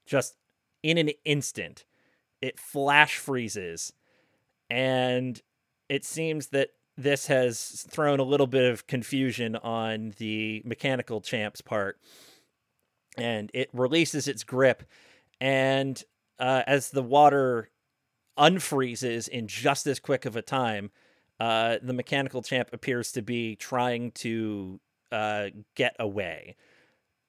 just 0.05 0.37
in 0.83 0.99
an 0.99 1.11
instant. 1.25 1.85
It 2.41 2.59
flash 2.59 3.19
freezes, 3.19 3.93
and 4.69 5.41
it 5.89 6.05
seems 6.05 6.49
that 6.49 6.71
this 6.97 7.29
has 7.29 7.87
thrown 7.89 8.19
a 8.19 8.25
little 8.25 8.49
bit 8.49 8.69
of 8.69 8.89
confusion 8.89 9.55
on 9.55 10.15
the 10.19 10.61
mechanical 10.65 11.21
champ's 11.21 11.61
part, 11.61 12.01
and 13.17 13.49
it 13.55 13.71
releases 13.73 14.27
its 14.27 14.43
grip. 14.43 14.83
And 15.41 16.03
uh, 16.41 16.65
as 16.67 16.91
the 16.91 17.03
water 17.03 17.71
unfreezes 18.37 19.29
in 19.29 19.47
just 19.47 19.87
as 19.87 20.01
quick 20.01 20.25
of 20.25 20.35
a 20.35 20.43
time, 20.43 20.91
uh, 21.43 21.79
the 21.83 21.93
mechanical 21.93 22.41
champ 22.41 22.69
appears 22.73 23.11
to 23.13 23.23
be 23.23 23.57
trying 23.57 24.13
to 24.13 24.79
uh, 25.11 25.49
get 25.75 25.97
away. 25.99 26.55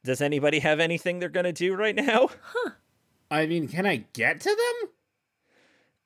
Does 0.03 0.21
anybody 0.21 0.59
have 0.59 0.79
anything 0.79 1.17
they're 1.17 1.29
going 1.29 1.45
to 1.45 1.51
do 1.51 1.75
right 1.75 1.95
now? 1.95 2.29
Huh. 2.41 2.71
I 3.31 3.47
mean, 3.47 3.67
can 3.67 3.87
I 3.87 4.05
get 4.13 4.41
to 4.41 4.49
them? 4.49 4.89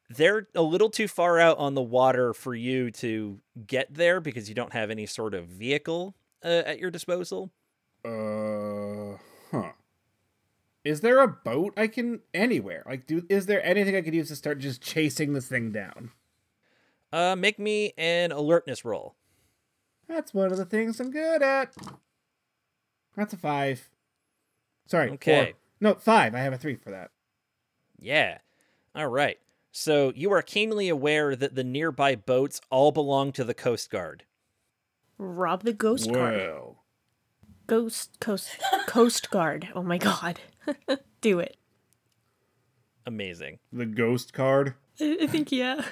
they're 0.10 0.48
a 0.56 0.62
little 0.62 0.90
too 0.90 1.08
far 1.08 1.38
out 1.38 1.58
on 1.58 1.74
the 1.74 1.82
water 1.82 2.34
for 2.34 2.56
you 2.56 2.92
to 2.92 3.40
get 3.66 3.94
there 3.94 4.22
because 4.22 4.48
you 4.48 4.56
don't 4.56 4.72
have 4.72 4.90
any 4.90 5.06
sort 5.06 5.34
of 5.34 5.48
vehicle 5.48 6.16
uh, 6.46 6.64
at 6.66 6.80
your 6.80 6.90
disposal. 6.90 7.52
Uh, 8.06 9.18
huh. 9.52 9.72
Is 10.86 11.02
there 11.02 11.20
a 11.20 11.28
boat 11.28 11.74
I 11.76 11.88
can 11.88 12.22
anywhere? 12.34 12.84
Like, 12.86 13.06
do 13.06 13.26
is 13.28 13.48
there 13.48 13.62
anything 13.66 13.98
I 13.98 14.02
could 14.02 14.16
use 14.16 14.30
to 14.30 14.38
start 14.38 14.60
just 14.60 14.82
chasing 14.82 15.34
this 15.34 15.48
thing 15.48 15.74
down? 15.74 16.12
Uh, 17.12 17.36
make 17.36 17.58
me 17.60 17.94
an 17.98 18.32
alertness 18.32 18.84
roll. 18.84 19.16
That's 20.08 20.34
one 20.34 20.52
of 20.52 20.58
the 20.58 20.66
things 20.66 21.00
I'm 21.00 21.12
good 21.12 21.42
at. 21.42 21.74
That's 23.16 23.34
a 23.34 23.38
five. 23.38 23.90
Sorry. 24.88 25.12
Okay. 25.12 25.46
four. 25.46 25.54
No, 25.80 25.96
five. 25.96 26.34
I 26.36 26.40
have 26.40 26.54
a 26.54 26.58
three 26.58 26.76
for 26.76 26.92
that. 26.92 27.12
Yeah. 28.00 28.38
All 28.96 29.08
right. 29.08 29.38
So 29.72 30.12
you 30.16 30.32
are 30.32 30.42
keenly 30.42 30.90
aware 30.90 31.36
that 31.36 31.56
the 31.56 31.64
nearby 31.64 32.16
boats 32.16 32.62
all 32.70 32.92
belong 32.92 33.32
to 33.34 33.44
the 33.44 33.54
Coast 33.54 33.90
Guard. 33.90 34.24
Rob 35.18 35.64
the 35.64 35.74
ghost 35.74 36.12
card. 36.14 36.36
Well, 36.38 36.84
Ghost 37.68 38.18
coast 38.22 38.50
coast 38.88 39.30
guard. 39.30 39.68
Oh 39.76 39.84
my 39.84 39.98
god. 39.98 40.40
Do 41.22 41.40
it. 41.40 41.58
Amazing. 43.06 43.60
the 43.74 43.86
ghost 43.86 44.32
card. 44.34 44.76
I 45.02 45.18
I 45.24 45.28
think 45.28 45.52
yeah. 45.52 45.84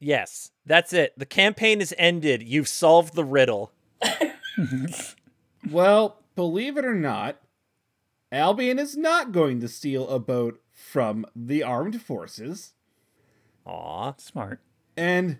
Yes, 0.00 0.50
that's 0.64 0.92
it. 0.94 1.12
The 1.18 1.26
campaign 1.26 1.80
is 1.82 1.94
ended. 1.98 2.42
You've 2.42 2.68
solved 2.68 3.14
the 3.14 3.24
riddle. 3.24 3.72
Well, 5.70 6.22
believe 6.34 6.78
it 6.78 6.84
or 6.86 6.94
not, 6.94 7.38
Albion 8.32 8.78
is 8.78 8.96
not 8.96 9.30
going 9.30 9.60
to 9.60 9.68
steal 9.68 10.08
a 10.08 10.18
boat 10.18 10.60
from 10.72 11.26
the 11.36 11.62
armed 11.62 12.00
forces, 12.00 12.72
Aw. 13.66 14.14
Smart. 14.16 14.60
and 14.96 15.38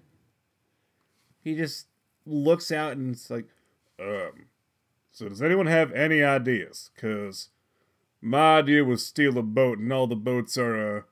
he 1.42 1.54
just 1.56 1.86
looks 2.26 2.70
out 2.70 2.92
and 2.98 3.14
it's 3.14 3.30
like, 3.30 3.46
um, 3.98 4.46
so 5.10 5.28
does 5.28 5.40
anyone 5.40 5.66
have 5.66 5.90
any 5.92 6.22
ideas? 6.22 6.90
Cause 6.98 7.48
my 8.20 8.58
idea 8.58 8.84
was 8.84 9.06
steal 9.06 9.38
a 9.38 9.42
boat, 9.42 9.78
and 9.78 9.90
all 9.90 10.06
the 10.06 10.14
boats 10.16 10.58
are 10.58 10.98
uh, 10.98 11.02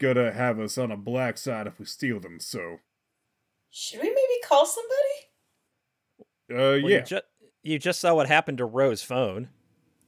gonna 0.00 0.32
have 0.32 0.58
us 0.58 0.76
on 0.78 0.90
a 0.90 0.96
black 0.96 1.38
side 1.38 1.66
if 1.68 1.78
we 1.78 1.84
steal 1.84 2.18
them. 2.18 2.40
So 2.40 2.78
Should 3.70 4.00
we 4.00 4.08
maybe 4.08 4.40
call 4.44 4.66
somebody? 4.66 4.96
Uh, 6.52 6.82
Well, 6.82 6.90
yeah. 6.90 6.98
You, 6.98 7.02
ju- 7.04 7.20
you 7.62 7.78
just 7.78 8.00
saw 8.00 8.14
what 8.14 8.26
happened 8.26 8.58
to 8.58 8.64
Rose's 8.64 9.04
phone. 9.04 9.50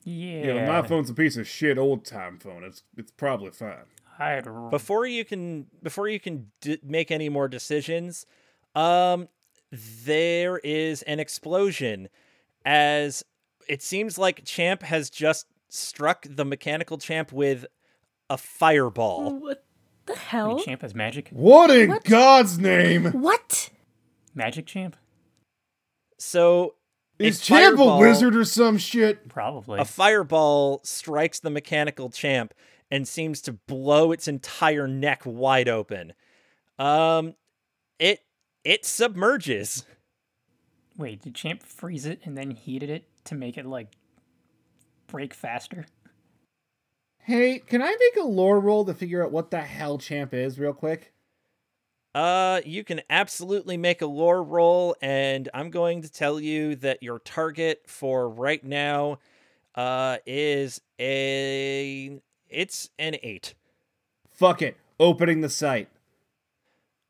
Yeah. 0.05 0.55
Yeah, 0.55 0.67
my 0.67 0.87
phone's 0.87 1.11
a 1.11 1.15
piece 1.15 1.37
of 1.37 1.47
shit 1.47 1.79
old 1.79 2.05
time 2.05 2.39
phone. 2.41 2.65
It's 2.65 2.83
it's 2.97 3.13
probably 3.13 3.51
fine. 3.53 3.85
I'd 4.19 4.49
r- 4.49 4.69
Before 4.69 5.07
you 5.07 5.25
can 5.25 5.67
before 5.83 6.09
you 6.09 6.19
can 6.19 6.51
d- 6.61 6.81
make 6.83 7.11
any 7.13 7.29
more 7.29 7.47
decisions, 7.47 8.27
um, 8.75 9.29
there 9.71 10.59
is 10.59 11.03
an 11.03 11.21
explosion 11.21 12.09
as 12.65 13.25
it 13.69 13.81
seems 13.83 14.19
like 14.19 14.45
Champ 14.45 14.83
has 14.83 15.09
just 15.09 15.47
struck 15.69 16.27
the 16.29 16.45
mechanical 16.45 16.99
champ 16.99 17.33
with 17.33 17.65
a 18.29 18.37
fireball. 18.37 19.39
What 19.41 19.65
the 20.07 20.13
Wait, 20.13 20.19
hell? 20.19 20.59
champ 20.59 20.83
has 20.83 20.95
magic. 20.95 21.29
What 21.31 21.71
in 21.71 21.89
What? 21.91 22.05
God's 22.05 22.59
name? 22.59 23.07
What? 23.13 23.71
Magic 24.35 24.67
champ? 24.67 24.97
So 26.19 26.75
a 27.21 27.25
Is 27.25 27.41
Champ 27.41 27.79
a 27.79 27.99
wizard 27.99 28.35
or 28.37 28.45
some 28.45 28.79
shit? 28.79 29.29
Probably. 29.29 29.81
A 29.81 29.85
fireball 29.85 30.81
strikes 30.85 31.41
the 31.41 31.51
mechanical 31.51 32.11
champ 32.11 32.55
and 32.91 33.07
seems 33.07 33.41
to 33.43 33.53
blow 33.53 34.13
its 34.13 34.29
entire 34.29 34.87
neck 34.87 35.23
wide 35.25 35.69
open. 35.69 36.13
Um, 36.79 37.35
it 37.99 38.21
it 38.65 38.85
submerges. 38.85 39.85
Wait, 40.97 41.23
did 41.23 41.35
champ 41.35 41.63
freeze 41.63 42.07
it 42.07 42.21
and 42.25 42.37
then 42.37 42.51
heated 42.51 42.91
it 42.91 43.05
to 43.25 43.35
make 43.35 43.57
it 43.57 43.67
like 43.67 43.89
break 45.07 45.33
faster? 45.35 45.87
Hey, 47.23 47.61
can 47.61 47.83
I 47.83 47.97
make 47.99 48.17
a 48.23 48.27
lore 48.27 48.59
roll 48.59 48.85
to 48.85 48.95
figure 48.95 49.25
out 49.25 49.31
what 49.31 49.51
the 49.51 49.61
hell 49.61 49.97
Champ 49.97 50.35
is, 50.35 50.59
real 50.59 50.73
quick? 50.73 51.13
Uh, 52.15 52.61
you 52.67 52.85
can 52.85 53.01
absolutely 53.09 53.77
make 53.77 54.03
a 54.03 54.07
lore 54.07 54.43
roll, 54.43 54.97
and 55.01 55.49
I'm 55.55 55.71
going 55.71 56.03
to 56.03 56.13
tell 56.13 56.41
you 56.41 56.77
that 56.77 57.03
your 57.03 57.21
target 57.21 57.83
for 57.87 58.29
right 58.29 58.63
now, 58.63 59.19
uh, 59.75 60.19
is 60.27 60.81
a 60.99 62.21
it's 62.49 62.91
an 62.99 63.17
eight. 63.23 63.55
Fuck 64.29 64.63
it. 64.63 64.77
Opening 65.01 65.41
the 65.41 65.49
sight. 65.49 65.89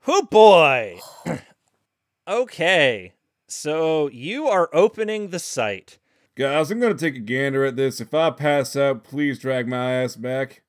Whoo 0.06 0.22
boy. 0.22 1.00
okay, 2.28 3.12
so 3.48 4.08
you 4.08 4.46
are 4.46 4.68
opening 4.72 5.28
the 5.28 5.38
sight. 5.38 5.98
Guys, 6.34 6.70
I'm 6.70 6.80
gonna 6.80 6.94
take 6.94 7.16
a 7.16 7.20
gander 7.20 7.64
at 7.64 7.76
this. 7.76 8.00
If 8.00 8.14
I 8.14 8.30
pass 8.30 8.74
out, 8.74 9.04
please 9.04 9.38
drag 9.38 9.68
my 9.68 9.92
ass 9.92 10.16
back. 10.16 10.62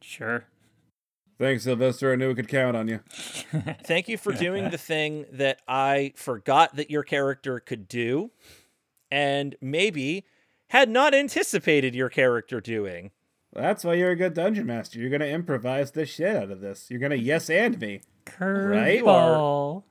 Sure. 0.00 0.44
Thanks, 1.38 1.64
Sylvester. 1.64 2.12
I 2.12 2.16
knew 2.16 2.28
we 2.28 2.34
could 2.34 2.48
count 2.48 2.76
on 2.76 2.88
you. 2.88 3.00
Thank 3.84 4.08
you 4.08 4.16
for 4.16 4.32
doing 4.32 4.70
the 4.70 4.78
thing 4.78 5.26
that 5.32 5.60
I 5.66 6.12
forgot 6.16 6.76
that 6.76 6.90
your 6.90 7.02
character 7.02 7.60
could 7.60 7.88
do, 7.88 8.30
and 9.10 9.54
maybe 9.60 10.24
had 10.68 10.88
not 10.88 11.14
anticipated 11.14 11.94
your 11.94 12.08
character 12.08 12.60
doing. 12.60 13.10
That's 13.52 13.84
why 13.84 13.94
you're 13.94 14.12
a 14.12 14.16
good 14.16 14.34
dungeon 14.34 14.66
master. 14.66 14.98
You're 14.98 15.10
gonna 15.10 15.26
improvise 15.26 15.90
the 15.90 16.06
shit 16.06 16.36
out 16.36 16.50
of 16.50 16.60
this. 16.60 16.90
You're 16.90 17.00
gonna 17.00 17.16
yes 17.16 17.50
and 17.50 17.78
me. 17.78 18.00
Right? 18.38 19.02
Curveball. 19.02 19.82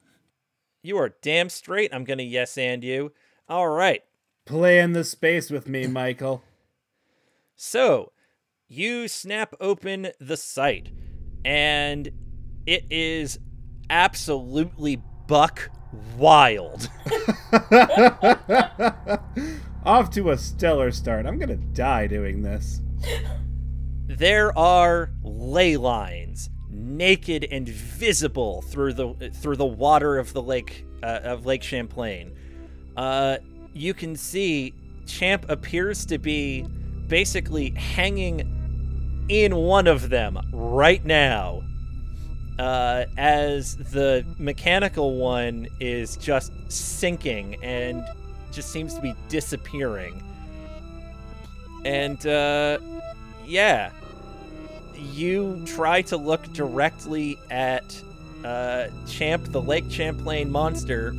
You 0.81 0.97
are 0.97 1.15
damn 1.21 1.49
straight. 1.49 1.93
I'm 1.93 2.05
gonna 2.05 2.23
yes 2.23 2.57
and 2.57 2.83
you. 2.83 3.11
All 3.47 3.67
right. 3.67 4.03
Play 4.49 4.79
in 4.79 4.93
the 4.93 5.03
space 5.03 5.51
with 5.51 5.67
me, 5.67 5.85
Michael. 5.85 6.41
So 7.55 8.13
you 8.67 9.07
snap 9.07 9.53
open 9.61 10.07
the 10.19 10.37
sight, 10.37 10.91
and 11.45 12.09
it 12.65 12.83
is 12.89 13.37
absolutely 13.91 15.03
buck 15.27 15.69
wild. 16.17 16.89
Off 19.85 20.09
to 20.09 20.31
a 20.31 20.37
stellar 20.39 20.89
start. 20.89 21.27
I'm 21.27 21.37
gonna 21.37 21.55
die 21.55 22.07
doing 22.07 22.41
this. 22.41 22.81
there 24.07 24.57
are 24.57 25.11
ley 25.21 25.77
lines, 25.77 26.49
naked 26.71 27.45
and 27.51 27.69
visible 27.69 28.63
through 28.63 28.93
the 28.93 29.31
through 29.31 29.57
the 29.57 29.65
water 29.67 30.17
of 30.17 30.33
the 30.33 30.41
lake 30.41 30.87
uh, 31.03 31.19
of 31.23 31.45
Lake 31.45 31.61
Champlain. 31.61 32.35
Uh, 32.97 33.37
you 33.73 33.93
can 33.93 34.15
see 34.15 34.73
Champ 35.05 35.45
appears 35.49 36.05
to 36.07 36.17
be 36.17 36.65
basically 37.07 37.71
hanging 37.71 39.25
in 39.29 39.55
one 39.55 39.87
of 39.87 40.09
them 40.09 40.39
right 40.51 41.03
now. 41.03 41.63
Uh, 42.57 43.05
as 43.17 43.77
the 43.77 44.25
mechanical 44.37 45.15
one 45.15 45.65
is 45.79 46.17
just 46.17 46.51
sinking 46.67 47.55
and 47.63 48.03
just 48.51 48.69
seems 48.69 48.93
to 48.93 49.01
be 49.01 49.15
disappearing. 49.29 50.21
And 51.85 52.25
uh, 52.27 52.79
yeah, 53.45 53.91
you 54.93 55.63
try 55.65 56.01
to 56.03 56.17
look 56.17 56.51
directly 56.51 57.39
at 57.49 58.01
uh, 58.43 58.87
Champ, 59.07 59.45
the 59.51 59.61
Lake 59.61 59.89
Champlain 59.89 60.51
monster, 60.51 61.13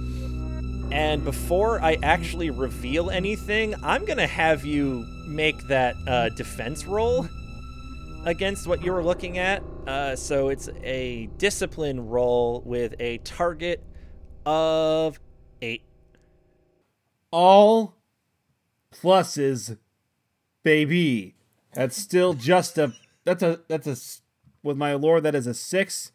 and 0.91 1.25
before 1.25 1.83
I 1.83 1.99
actually 2.03 2.51
reveal 2.51 3.11
anything, 3.11 3.75
I'm 3.83 4.05
gonna 4.05 4.27
have 4.27 4.65
you 4.65 5.07
make 5.27 5.67
that 5.69 5.97
uh, 6.07 6.29
defense 6.31 6.85
roll 6.87 7.29
against 8.25 8.67
what 8.67 8.83
you 8.85 8.93
were 8.93 9.03
looking 9.03 9.39
at. 9.39 9.63
Uh, 9.87 10.17
so 10.17 10.49
it's 10.49 10.69
a 10.83 11.29
discipline 11.39 12.09
roll 12.09 12.63
with 12.65 12.95
a 13.01 13.19
target 13.19 13.83
of 14.45 15.19
eight. 15.63 15.83
All 17.31 17.97
pluses, 18.93 19.79
baby. 20.63 21.37
That's 21.73 21.97
still 21.97 22.35
just 22.35 22.79
a. 22.79 22.93
That's 23.25 23.43
a. 23.43 23.61
That's 23.69 23.87
a. 23.87 23.97
With 24.63 24.77
my 24.77 24.95
lore, 24.95 25.21
that 25.21 25.35
is 25.35 25.47
a 25.47 25.55
six. 25.55 26.13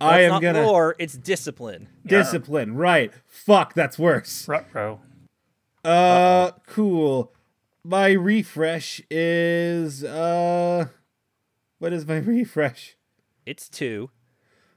I 0.00 0.20
am 0.22 0.30
not 0.32 0.42
gonna 0.42 0.66
lore, 0.66 0.96
it's 0.98 1.14
discipline. 1.14 1.88
discipline. 2.06 2.74
Right. 2.74 3.12
Fuck. 3.26 3.74
That's 3.74 3.98
worse. 3.98 4.48
Ruh-roh. 4.48 5.00
Uh, 5.84 6.52
cool. 6.66 7.32
My 7.84 8.10
refresh 8.12 9.00
is 9.10 10.04
uh, 10.04 10.86
what 11.78 11.92
is 11.92 12.06
my 12.06 12.16
refresh? 12.18 12.96
It's 13.46 13.68
two. 13.68 14.10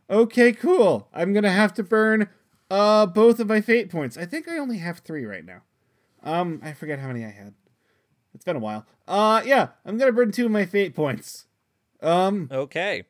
Okay, 0.09 0.51
cool. 0.51 1.07
I'm 1.13 1.33
gonna 1.33 1.51
have 1.51 1.73
to 1.75 1.83
burn 1.83 2.29
uh 2.69 3.05
both 3.05 3.39
of 3.39 3.47
my 3.47 3.61
fate 3.61 3.89
points. 3.89 4.17
I 4.17 4.25
think 4.25 4.47
I 4.47 4.57
only 4.57 4.77
have 4.77 4.99
three 4.99 5.25
right 5.25 5.45
now. 5.45 5.61
Um, 6.23 6.61
I 6.63 6.73
forget 6.73 6.99
how 6.99 7.07
many 7.07 7.25
I 7.25 7.29
had. 7.31 7.53
It's 8.33 8.45
been 8.45 8.55
a 8.55 8.59
while. 8.59 8.85
Uh, 9.07 9.41
yeah, 9.45 9.69
I'm 9.85 9.97
gonna 9.97 10.11
burn 10.13 10.31
two 10.31 10.45
of 10.45 10.51
my 10.51 10.65
fate 10.65 10.95
points. 10.95 11.45
Um, 12.01 12.49
Okay. 12.51 13.03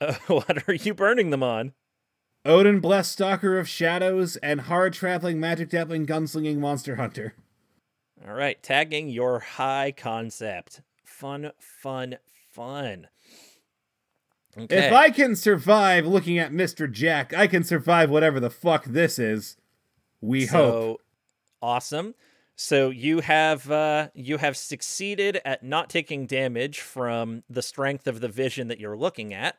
Uh, 0.00 0.14
what 0.26 0.68
are 0.68 0.74
you 0.74 0.94
burning 0.94 1.30
them 1.30 1.42
on? 1.42 1.72
Odin, 2.44 2.80
blessed 2.80 3.12
stalker 3.12 3.58
of 3.58 3.68
shadows, 3.68 4.36
and 4.36 4.62
hard 4.62 4.92
traveling 4.92 5.40
magic 5.40 5.70
dabbling 5.70 6.06
gunslinging 6.06 6.58
monster 6.58 6.96
hunter. 6.96 7.34
All 8.26 8.34
right, 8.34 8.62
tagging 8.62 9.08
your 9.08 9.40
high 9.40 9.92
concept. 9.96 10.82
Fun, 11.04 11.52
fun, 11.58 12.18
fun. 12.52 13.08
Okay. 14.56 14.86
If 14.86 14.92
I 14.92 15.10
can 15.10 15.36
survive 15.36 16.06
looking 16.06 16.38
at 16.38 16.52
Mr. 16.52 16.90
Jack, 16.90 17.32
I 17.32 17.46
can 17.46 17.62
survive 17.62 18.10
whatever 18.10 18.40
the 18.40 18.50
fuck 18.50 18.84
this 18.84 19.18
is. 19.18 19.56
We 20.20 20.46
so, 20.46 20.56
hope. 20.56 21.02
Awesome. 21.62 22.14
So 22.56 22.90
you 22.90 23.20
have 23.20 23.70
uh, 23.70 24.08
you 24.14 24.38
have 24.38 24.56
succeeded 24.56 25.40
at 25.44 25.62
not 25.62 25.88
taking 25.88 26.26
damage 26.26 26.80
from 26.80 27.44
the 27.48 27.62
strength 27.62 28.08
of 28.08 28.20
the 28.20 28.28
vision 28.28 28.66
that 28.68 28.80
you're 28.80 28.96
looking 28.96 29.32
at. 29.32 29.56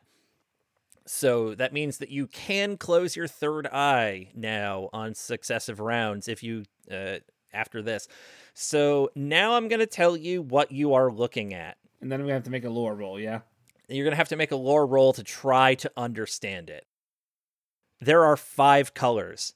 So 1.12 1.56
that 1.56 1.74
means 1.74 1.98
that 1.98 2.10
you 2.10 2.28
can 2.28 2.78
close 2.78 3.16
your 3.16 3.28
third 3.28 3.66
eye 3.66 4.30
now 4.36 4.90
on 4.94 5.16
successive 5.16 5.80
rounds 5.80 6.28
if 6.28 6.44
you 6.44 6.66
uh, 6.92 7.16
after 7.52 7.82
this. 7.82 8.08
So 8.54 9.10
now 9.16 9.56
I'm 9.56 9.70
going 9.70 9.80
to 9.80 9.88
tell 9.88 10.16
you 10.16 10.44
what 10.44 10.72
you 10.72 10.94
are 10.94 11.12
looking 11.12 11.56
at. 11.56 11.78
And 12.00 12.12
then 12.12 12.24
we 12.24 12.32
have 12.32 12.44
to 12.44 12.52
make 12.52 12.64
a 12.64 12.70
lore 12.70 12.94
roll, 12.94 13.20
yeah? 13.20 13.40
You're 13.88 14.04
going 14.04 14.12
to 14.12 14.18
have 14.18 14.30
to 14.30 14.36
make 14.36 14.52
a 14.52 14.56
lore 14.56 14.86
roll 14.86 15.12
to 15.14 15.24
try 15.24 15.74
to 15.76 15.92
understand 15.98 16.70
it. 16.70 16.86
There 18.00 18.24
are 18.24 18.38
five 18.38 18.94
colors 18.94 19.56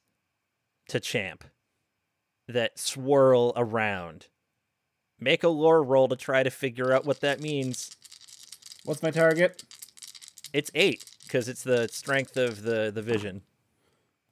to 0.88 1.00
champ 1.00 1.44
that 2.48 2.80
swirl 2.80 3.54
around. 3.56 4.26
Make 5.20 5.44
a 5.44 5.50
lore 5.50 5.84
roll 5.84 6.08
to 6.08 6.16
try 6.16 6.42
to 6.42 6.50
figure 6.50 6.92
out 6.92 7.06
what 7.06 7.22
that 7.22 7.42
means. 7.42 7.96
What's 8.86 9.04
my 9.04 9.12
target? 9.12 9.64
It's 10.52 10.72
eight 10.74 11.13
because 11.34 11.50
it's 11.50 11.64
the 11.64 11.90
strength 11.92 12.38
of 12.38 12.62
the 12.62 12.92
the 12.94 13.02
vision. 13.02 13.42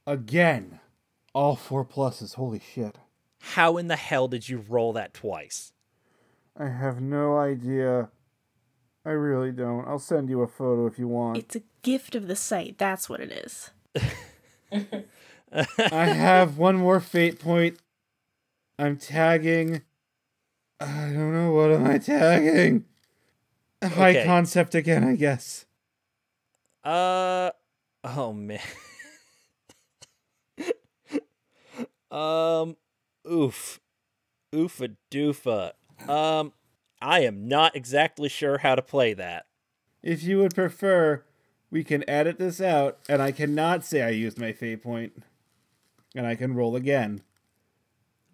Again. 0.05 0.79
All 1.33 1.55
four 1.55 1.83
pluses, 1.83 2.35
holy 2.35 2.59
shit. 2.59 2.99
How 3.39 3.77
in 3.77 3.87
the 3.87 3.95
hell 3.95 4.27
did 4.27 4.47
you 4.47 4.63
roll 4.69 4.93
that 4.93 5.13
twice? 5.13 5.73
I 6.55 6.67
have 6.67 7.01
no 7.01 7.37
idea. 7.37 8.09
I 9.03 9.11
really 9.11 9.51
don't. 9.51 9.87
I'll 9.87 9.97
send 9.97 10.29
you 10.29 10.41
a 10.41 10.47
photo 10.47 10.85
if 10.85 10.99
you 10.99 11.07
want. 11.07 11.37
It's 11.39 11.55
a 11.55 11.63
gift 11.81 12.13
of 12.13 12.27
the 12.27 12.35
sight. 12.35 12.77
That's 12.77 13.09
what 13.09 13.19
it 13.19 13.31
is. 13.31 13.71
I 15.91 16.05
have 16.05 16.59
one 16.59 16.75
more 16.75 16.99
fate 16.99 17.39
point. 17.39 17.79
I'm 18.77 18.97
tagging. 18.97 19.81
I 20.79 21.09
don't 21.13 21.33
know 21.33 21.51
what 21.53 21.71
am 21.71 21.87
I 21.87 21.97
tagging. 21.97 22.85
High 23.83 24.23
concept 24.23 24.75
again, 24.75 25.03
I 25.03 25.15
guess. 25.15 25.65
Uh 26.83 27.51
oh 28.03 28.33
man. 28.33 28.59
um 32.11 32.75
oof. 33.29 33.79
Oofa 34.53 34.95
doofa. 35.11 35.73
Um 36.07 36.53
I 37.01 37.21
am 37.21 37.47
not 37.47 37.75
exactly 37.75 38.29
sure 38.29 38.59
how 38.59 38.75
to 38.75 38.81
play 38.81 39.13
that. 39.13 39.45
If 40.03 40.23
you 40.23 40.39
would 40.39 40.55
prefer, 40.55 41.23
we 41.69 41.83
can 41.83 42.07
edit 42.09 42.37
this 42.37 42.59
out, 42.59 42.99
and 43.07 43.21
I 43.21 43.31
cannot 43.31 43.85
say 43.85 44.01
I 44.01 44.09
used 44.09 44.39
my 44.39 44.51
fate 44.51 44.83
point, 44.83 45.23
and 46.15 46.27
I 46.27 46.35
can 46.35 46.53
roll 46.53 46.75
again. 46.75 47.21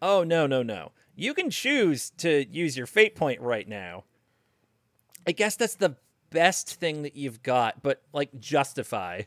Oh 0.02 0.24
no, 0.24 0.48
no, 0.48 0.64
no. 0.64 0.92
You 1.16 1.34
can 1.34 1.50
choose 1.50 2.12
to 2.18 2.46
use 2.50 2.78
your 2.78 2.88
fate 2.88 3.16
point 3.16 3.42
right 3.42 3.68
now. 3.68 4.04
I 5.26 5.32
guess 5.32 5.56
that's 5.56 5.76
the 5.76 5.96
best 6.30 6.76
thing 6.76 7.04
that 7.04 7.16
you've 7.16 7.44
got, 7.44 7.82
but 7.84 8.02
like 8.14 8.40
justify 8.40 9.24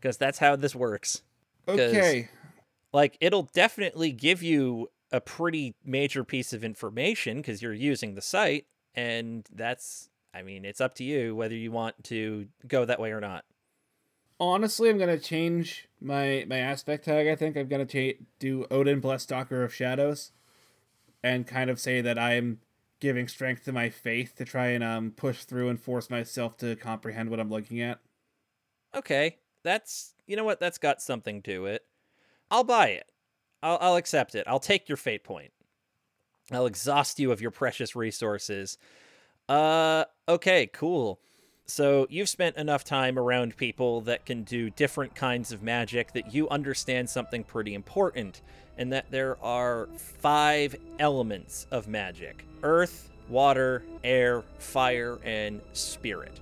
because 0.00 0.16
that's 0.16 0.38
how 0.38 0.56
this 0.56 0.74
works. 0.74 1.22
Okay. 1.66 2.28
like 2.92 3.16
it'll 3.20 3.48
definitely 3.54 4.12
give 4.12 4.42
you 4.42 4.90
a 5.10 5.20
pretty 5.20 5.74
major 5.84 6.24
piece 6.24 6.52
of 6.52 6.62
information 6.62 7.38
because 7.38 7.62
you're 7.62 7.72
using 7.72 8.14
the 8.14 8.20
sight 8.20 8.66
and 8.94 9.46
that's 9.54 10.10
i 10.34 10.42
mean 10.42 10.64
it's 10.64 10.80
up 10.80 10.94
to 10.94 11.04
you 11.04 11.34
whether 11.34 11.54
you 11.54 11.70
want 11.72 11.94
to 12.04 12.46
go 12.66 12.84
that 12.84 13.00
way 13.00 13.12
or 13.12 13.20
not 13.20 13.44
Honestly, 14.40 14.90
I'm 14.90 14.98
gonna 14.98 15.16
change 15.18 15.88
my 16.00 16.44
my 16.48 16.58
aspect 16.58 17.04
tag. 17.04 17.28
I 17.28 17.36
think 17.36 17.56
I'm 17.56 17.68
gonna 17.68 17.86
cha- 17.86 18.18
do 18.40 18.66
Odin 18.70 19.00
plus 19.00 19.22
Stalker 19.22 19.62
of 19.62 19.72
Shadows, 19.72 20.32
and 21.22 21.46
kind 21.46 21.70
of 21.70 21.78
say 21.78 22.00
that 22.00 22.18
I'm 22.18 22.58
giving 23.00 23.28
strength 23.28 23.64
to 23.64 23.72
my 23.72 23.90
faith 23.90 24.34
to 24.36 24.44
try 24.44 24.68
and 24.68 24.82
um 24.84 25.10
push 25.10 25.44
through 25.44 25.68
and 25.68 25.80
force 25.80 26.08
myself 26.08 26.56
to 26.58 26.76
comprehend 26.76 27.30
what 27.30 27.40
I'm 27.40 27.50
looking 27.50 27.80
at. 27.80 28.00
okay 28.94 29.36
that's 29.64 30.14
you 30.26 30.36
know 30.36 30.44
what? 30.44 30.60
That's 30.60 30.78
got 30.78 31.02
something 31.02 31.42
to 31.42 31.66
it. 31.66 31.84
I'll 32.50 32.64
buy 32.64 32.88
it. 32.88 33.10
I'll, 33.62 33.78
I'll 33.80 33.96
accept 33.96 34.34
it. 34.34 34.44
I'll 34.46 34.60
take 34.60 34.88
your 34.88 34.96
fate 34.96 35.24
point. 35.24 35.52
I'll 36.52 36.66
exhaust 36.66 37.18
you 37.18 37.32
of 37.32 37.40
your 37.40 37.50
precious 37.50 37.96
resources. 37.96 38.78
Uh 39.48 40.04
okay 40.28 40.66
cool. 40.66 41.18
So 41.66 42.06
you've 42.10 42.28
spent 42.28 42.56
enough 42.56 42.84
time 42.84 43.18
around 43.18 43.56
people 43.56 44.02
that 44.02 44.26
can 44.26 44.42
do 44.42 44.68
different 44.68 45.14
kinds 45.14 45.50
of 45.50 45.62
magic 45.62 46.12
that 46.12 46.34
you 46.34 46.46
understand 46.50 47.08
something 47.08 47.42
pretty 47.42 47.72
important 47.72 48.42
and 48.76 48.92
that 48.92 49.10
there 49.10 49.42
are 49.42 49.88
five 49.96 50.76
elements 50.98 51.66
of 51.70 51.88
magic 51.88 52.44
earth 52.64 53.10
water 53.28 53.84
air 54.02 54.42
fire 54.58 55.18
and 55.24 55.60
spirit 55.72 56.40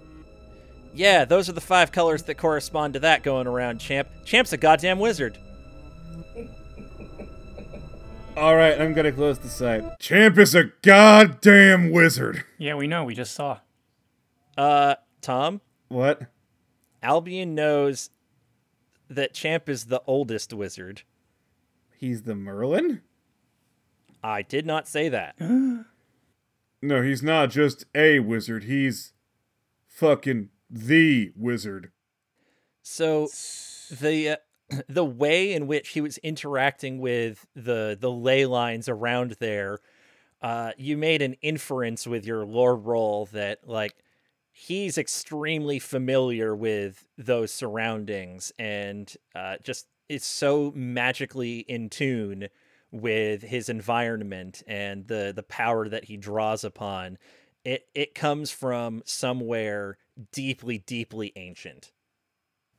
yeah, 0.95 1.25
those 1.25 1.49
are 1.49 1.53
the 1.53 1.61
five 1.61 1.91
colors 1.91 2.25
that 2.25 2.37
correspond 2.37 2.95
to 2.95 3.01
that 3.01 3.23
going 3.23 3.47
around, 3.47 3.79
Champ. 3.79 4.09
Champ's 4.25 4.53
a 4.53 4.57
goddamn 4.57 4.99
wizard. 4.99 5.39
All 8.37 8.57
right, 8.57 8.81
I'm 8.81 8.95
gonna 8.95 9.13
close 9.13 9.39
the 9.39 9.49
sight. 9.49 9.85
Champ 9.99 10.39
is 10.39 10.55
a 10.55 10.73
goddamn 10.83 11.91
wizard. 11.91 12.45
Yeah, 12.59 12.75
we 12.75 12.87
know. 12.87 13.05
We 13.05 13.15
just 13.15 13.35
saw. 13.35 13.59
Uh, 14.57 14.97
Tom, 15.21 15.61
What? 15.89 16.23
Albion 17.03 17.55
knows 17.55 18.11
that 19.09 19.35
Champ 19.35 19.69
is 19.69 19.87
the 19.87 20.03
oldest 20.07 20.53
wizard. 20.53 21.03
He's 21.97 22.23
the 22.23 22.35
Merlin? 22.35 23.03
I 24.23 24.43
did 24.43 24.67
not 24.67 24.89
say 24.89 25.09
that. 25.09 25.37
No, 26.83 27.01
he's 27.01 27.23
not 27.23 27.51
just 27.51 27.87
a 27.95 28.19
wizard. 28.19 28.65
He's 28.65 29.13
fucking 29.87 30.51
the 30.69 31.33
wizard. 31.37 31.93
So 32.83 33.29
the 33.91 34.31
uh, 34.31 34.37
the 34.89 35.05
way 35.05 35.53
in 35.53 35.69
which 35.69 35.91
he 35.91 36.01
was 36.01 36.19
interacting 36.19 36.99
with 36.99 37.47
the 37.55 37.97
the 37.99 38.11
ley 38.11 38.47
lines 38.47 38.89
around 38.89 39.37
there, 39.39 39.79
uh, 40.41 40.73
you 40.77 40.97
made 40.97 41.23
an 41.23 41.35
inference 41.43 42.07
with 42.07 42.27
your 42.27 42.45
lore 42.45 42.77
roll 42.77 43.27
that 43.27 43.67
like 43.69 43.95
he's 44.51 44.99
extremely 44.99 45.79
familiar 45.79 46.55
with 46.55 47.07
those 47.17 47.53
surroundings 47.53 48.53
and 48.59 49.17
uh, 49.35 49.57
just 49.63 49.87
is 50.09 50.25
so 50.25 50.73
magically 50.75 51.61
in 51.61 51.89
tune 51.89 52.49
with 52.93 53.43
his 53.43 53.69
environment 53.69 54.63
and 54.67 55.09
the 55.09 55.33
the 55.35 55.43
power 55.43 55.89
that 55.89 56.05
he 56.05 56.17
draws 56.17 56.63
upon. 56.63 57.19
It 57.65 57.89
it 57.95 58.15
comes 58.15 58.51
from 58.51 59.03
somewhere 59.05 59.97
deeply 60.31 60.79
deeply 60.79 61.33
ancient. 61.35 61.91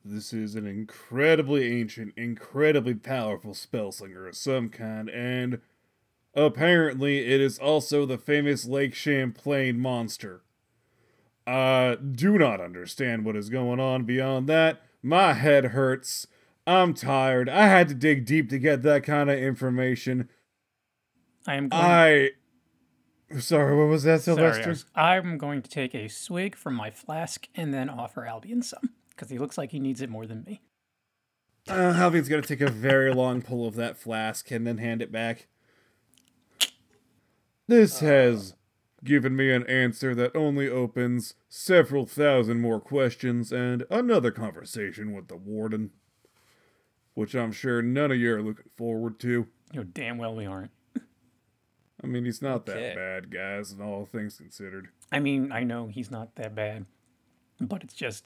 This 0.05 0.33
is 0.33 0.55
an 0.55 0.67
incredibly 0.67 1.79
ancient, 1.79 2.13
incredibly 2.15 2.93
powerful 2.93 3.53
spellslinger 3.53 4.27
of 4.27 4.35
some 4.35 4.69
kind, 4.69 5.09
and 5.09 5.61
apparently 6.35 7.25
it 7.25 7.41
is 7.41 7.57
also 7.57 8.05
the 8.05 8.17
famous 8.17 8.65
Lake 8.65 8.93
Champlain 8.93 9.79
monster. 9.79 10.43
I 11.47 11.95
do 11.95 12.37
not 12.37 12.61
understand 12.61 13.25
what 13.25 13.35
is 13.35 13.49
going 13.49 13.79
on 13.79 14.03
beyond 14.03 14.47
that. 14.47 14.81
My 15.01 15.33
head 15.33 15.67
hurts. 15.67 16.27
I'm 16.65 16.93
tired. 16.93 17.49
I 17.49 17.67
had 17.67 17.89
to 17.89 17.93
dig 17.93 18.25
deep 18.25 18.49
to 18.49 18.59
get 18.59 18.83
that 18.83 19.03
kind 19.03 19.29
of 19.29 19.37
information. 19.37 20.29
I 21.45 21.55
am 21.55 21.69
going. 21.69 21.83
I. 21.83 22.29
Sorry, 23.39 23.75
what 23.75 23.89
was 23.89 24.03
that, 24.03 24.21
Sorry, 24.21 24.37
Sylvester? 24.37 24.69
Was- 24.69 24.85
I'm 24.95 25.37
going 25.37 25.61
to 25.63 25.69
take 25.69 25.95
a 25.95 26.07
swig 26.07 26.55
from 26.55 26.75
my 26.75 26.91
flask 26.91 27.47
and 27.55 27.73
then 27.73 27.89
offer 27.89 28.25
Albion 28.25 28.61
some 28.61 28.91
because 29.09 29.29
he 29.29 29.37
looks 29.39 29.57
like 29.57 29.71
he 29.71 29.79
needs 29.79 30.01
it 30.01 30.09
more 30.09 30.25
than 30.25 30.43
me. 30.43 30.61
Uh, 31.67 31.93
Alvin's 31.95 32.27
gonna 32.27 32.41
take 32.41 32.61
a 32.61 32.69
very 32.69 33.13
long 33.13 33.41
pull 33.41 33.65
of 33.65 33.75
that 33.75 33.97
flask 33.97 34.51
and 34.51 34.67
then 34.67 34.77
hand 34.79 35.01
it 35.01 35.11
back. 35.11 35.47
This 37.67 37.99
has 38.01 38.55
given 39.03 39.35
me 39.35 39.51
an 39.51 39.65
answer 39.67 40.13
that 40.15 40.35
only 40.35 40.67
opens 40.67 41.35
several 41.49 42.05
thousand 42.05 42.59
more 42.59 42.81
questions 42.81 43.51
and 43.51 43.85
another 43.89 44.31
conversation 44.31 45.13
with 45.13 45.27
the 45.29 45.37
warden. 45.37 45.91
Which 47.13 47.35
I'm 47.35 47.51
sure 47.51 47.81
none 47.81 48.11
of 48.11 48.17
you 48.17 48.33
are 48.35 48.41
looking 48.41 48.69
forward 48.75 49.19
to. 49.21 49.29
You 49.29 49.47
know 49.73 49.83
damn 49.83 50.17
well 50.17 50.35
we 50.35 50.45
aren't. 50.45 50.71
I 52.03 52.07
mean, 52.07 52.25
he's 52.25 52.41
not 52.41 52.67
Okay. 52.69 52.73
that 52.73 52.95
bad, 52.95 53.31
guys, 53.31 53.71
and 53.71 53.81
all 53.81 54.05
things 54.05 54.35
considered. 54.37 54.89
I 55.11 55.19
mean, 55.19 55.51
I 55.51 55.63
know 55.63 55.87
he's 55.87 56.11
not 56.11 56.35
that 56.35 56.53
bad, 56.53 56.85
but 57.61 57.81
it's 57.83 57.93
just 57.93 58.25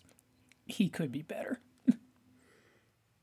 he 0.66 0.90
could 0.90 1.12
be 1.12 1.22
better. 1.22 1.60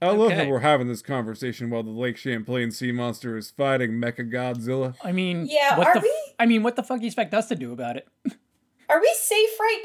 I 0.03 0.09
love 0.11 0.27
Okay. 0.33 0.37
that 0.37 0.49
we're 0.49 0.61
having 0.61 0.87
this 0.87 1.01
conversation 1.03 1.71
while 1.71 1.83
the 1.83 1.91
Lake 1.91 2.17
Champlain 2.19 2.71
sea 2.71 2.93
monster 2.93 3.37
is 3.39 3.51
fighting 3.51 3.93
Mecha 3.93 4.31
Godzilla. 4.31 4.95
I 5.03 5.13
mean, 5.13 5.47
Yeah, 5.49 5.79
what 5.79 5.87
are 5.87 5.95
the? 5.95 6.01
we? 6.01 6.09
F- 6.09 6.35
I 6.39 6.47
mean, 6.47 6.63
what 6.63 6.77
the 6.77 6.83
fuck 6.83 6.99
do 6.99 7.05
you 7.05 7.09
expect 7.09 7.33
us 7.33 7.49
to 7.49 7.55
do 7.57 7.73
about 7.73 7.97
it? 7.97 8.07
Are 8.91 9.01
we 9.01 9.11
safe 9.19 9.59
right 9.59 9.81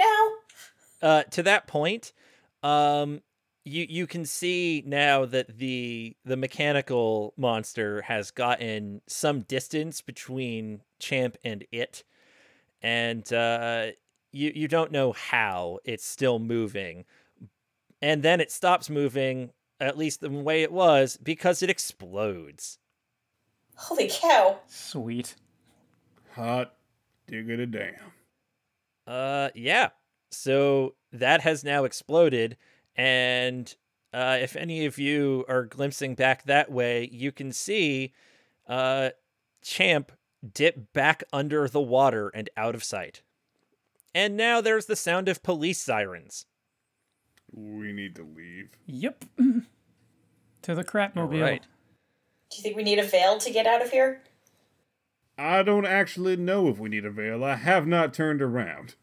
now? 1.01 1.07
uh, 1.07 1.23
to 1.23 1.43
that 1.43 1.67
point, 1.67 2.11
um, 2.63 3.21
you 3.65 3.85
you 3.89 4.07
can 4.07 4.25
see 4.25 4.83
now 4.85 5.25
that 5.25 5.57
the 5.57 6.15
the 6.25 6.37
mechanical 6.37 7.33
monster 7.37 8.01
has 8.03 8.31
gotten 8.31 9.01
some 9.07 9.41
distance 9.41 10.01
between 10.01 10.81
Champ 10.99 11.37
and 11.43 11.65
it, 11.71 12.03
and 12.81 13.31
uh, 13.31 13.87
you 14.31 14.51
you 14.55 14.67
don't 14.67 14.91
know 14.91 15.11
how 15.11 15.79
it's 15.83 16.05
still 16.05 16.39
moving, 16.39 17.05
and 18.01 18.23
then 18.23 18.39
it 18.41 18.51
stops 18.51 18.89
moving. 18.89 19.51
At 19.81 19.97
least 19.97 20.19
the 20.19 20.29
way 20.29 20.61
it 20.61 20.73
was 20.73 21.17
because 21.23 21.63
it 21.63 21.69
explodes. 21.69 22.79
Holy 23.75 24.09
cow. 24.11 24.59
Sweet. 24.67 25.35
Hot 26.35 26.73
diggity 27.27 27.65
damn. 27.65 27.93
Uh, 29.07 29.49
yeah. 29.55 29.89
So 30.31 30.95
that 31.13 31.41
has 31.41 31.63
now 31.63 31.85
exploded, 31.85 32.57
and 32.99 33.73
uh, 34.11 34.39
if 34.41 34.57
any 34.57 34.85
of 34.85 34.97
you 34.97 35.45
are 35.47 35.63
glimpsing 35.63 36.15
back 36.15 36.43
that 36.43 36.69
way, 36.69 37.07
you 37.13 37.31
can 37.31 37.53
see 37.53 38.11
uh, 38.67 39.11
Champ 39.61 40.11
dip 40.53 40.91
back 40.91 41.23
under 41.31 41.69
the 41.69 41.79
water 41.79 42.27
and 42.27 42.49
out 42.57 42.75
of 42.75 42.83
sight. 42.83 43.21
And 44.13 44.35
now 44.35 44.59
there's 44.59 44.87
the 44.87 44.97
sound 44.97 45.29
of 45.29 45.41
police 45.41 45.79
sirens. 45.79 46.45
We 47.53 47.93
need 47.93 48.15
to 48.17 48.23
leave. 48.23 48.71
Yep. 48.85 49.23
to 50.63 50.75
the 50.75 50.83
crapmobile. 50.83 51.41
Right. 51.41 51.63
Do 52.51 52.57
you 52.57 52.63
think 52.63 52.75
we 52.75 52.83
need 52.83 52.99
a 52.99 53.05
veil 53.05 53.37
to 53.37 53.49
get 53.49 53.65
out 53.65 53.81
of 53.81 53.91
here? 53.91 54.23
I 55.37 55.63
don't 55.63 55.85
actually 55.85 56.35
know 56.35 56.67
if 56.67 56.79
we 56.79 56.89
need 56.89 57.05
a 57.05 57.11
veil. 57.11 57.45
I 57.45 57.55
have 57.55 57.87
not 57.87 58.13
turned 58.13 58.41
around. 58.41 58.95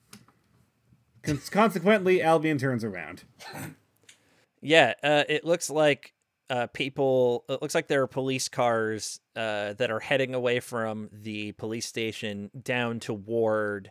Con- 1.22 1.40
consequently, 1.50 2.20
Albion 2.20 2.58
turns 2.58 2.84
around. 2.84 3.22
Yeah, 4.60 4.94
uh, 5.02 5.24
it 5.28 5.44
looks 5.44 5.70
like 5.70 6.12
uh, 6.50 6.66
people. 6.68 7.44
It 7.48 7.60
looks 7.62 7.74
like 7.74 7.88
there 7.88 8.02
are 8.02 8.06
police 8.06 8.48
cars 8.48 9.20
uh, 9.34 9.74
that 9.74 9.90
are 9.90 10.00
heading 10.00 10.34
away 10.34 10.60
from 10.60 11.08
the 11.12 11.52
police 11.52 11.86
station 11.86 12.50
down 12.62 13.00
toward 13.00 13.90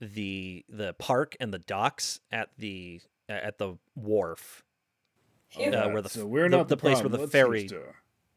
the 0.00 0.64
the 0.68 0.94
park 0.94 1.36
and 1.40 1.52
the 1.52 1.58
docks 1.58 2.20
at 2.32 2.48
the 2.58 3.00
at 3.28 3.58
the 3.58 3.74
wharf, 3.94 4.64
uh, 5.58 5.62
Alright, 5.62 5.92
where 5.92 6.02
the 6.02 6.08
so 6.08 6.26
we're 6.26 6.48
the- 6.48 6.56
not 6.56 6.68
the 6.68 6.76
place 6.76 7.00
where 7.00 7.08
the 7.08 7.18
Let's 7.18 7.32
ferry- 7.32 7.68
uh, 7.72 7.92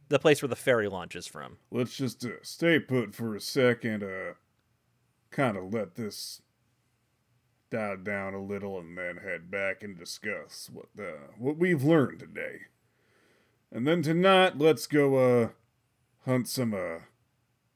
the 0.10 0.19
place 0.19 0.41
where 0.41 0.49
the 0.49 0.56
ferry 0.56 0.88
launches 0.89 1.26
from. 1.26 1.58
let's 1.71 1.95
just 1.95 2.23
uh, 2.26 2.30
stay 2.43 2.78
put 2.80 3.15
for 3.15 3.36
a 3.36 3.41
second. 3.41 4.04
Uh, 4.04 4.34
kind 5.32 5.58
of 5.58 5.73
let 5.73 5.95
this 5.95 6.43
die 7.74 7.96
down 7.96 8.34
a 8.34 8.42
little, 8.42 8.80
and 8.80 8.98
then 8.98 9.18
head 9.18 9.50
back 9.52 9.84
and 9.84 9.98
discuss 9.98 10.70
what 10.72 10.86
uh, 10.98 11.32
what 11.38 11.58
we've 11.58 11.84
learned 11.84 12.20
today. 12.20 12.62
And 13.72 13.88
then 13.88 14.02
tonight, 14.02 14.58
let's 14.58 14.88
go 14.88 15.16
uh 15.16 15.50
hunt 16.26 16.48
some 16.48 16.74
uh 16.74 17.00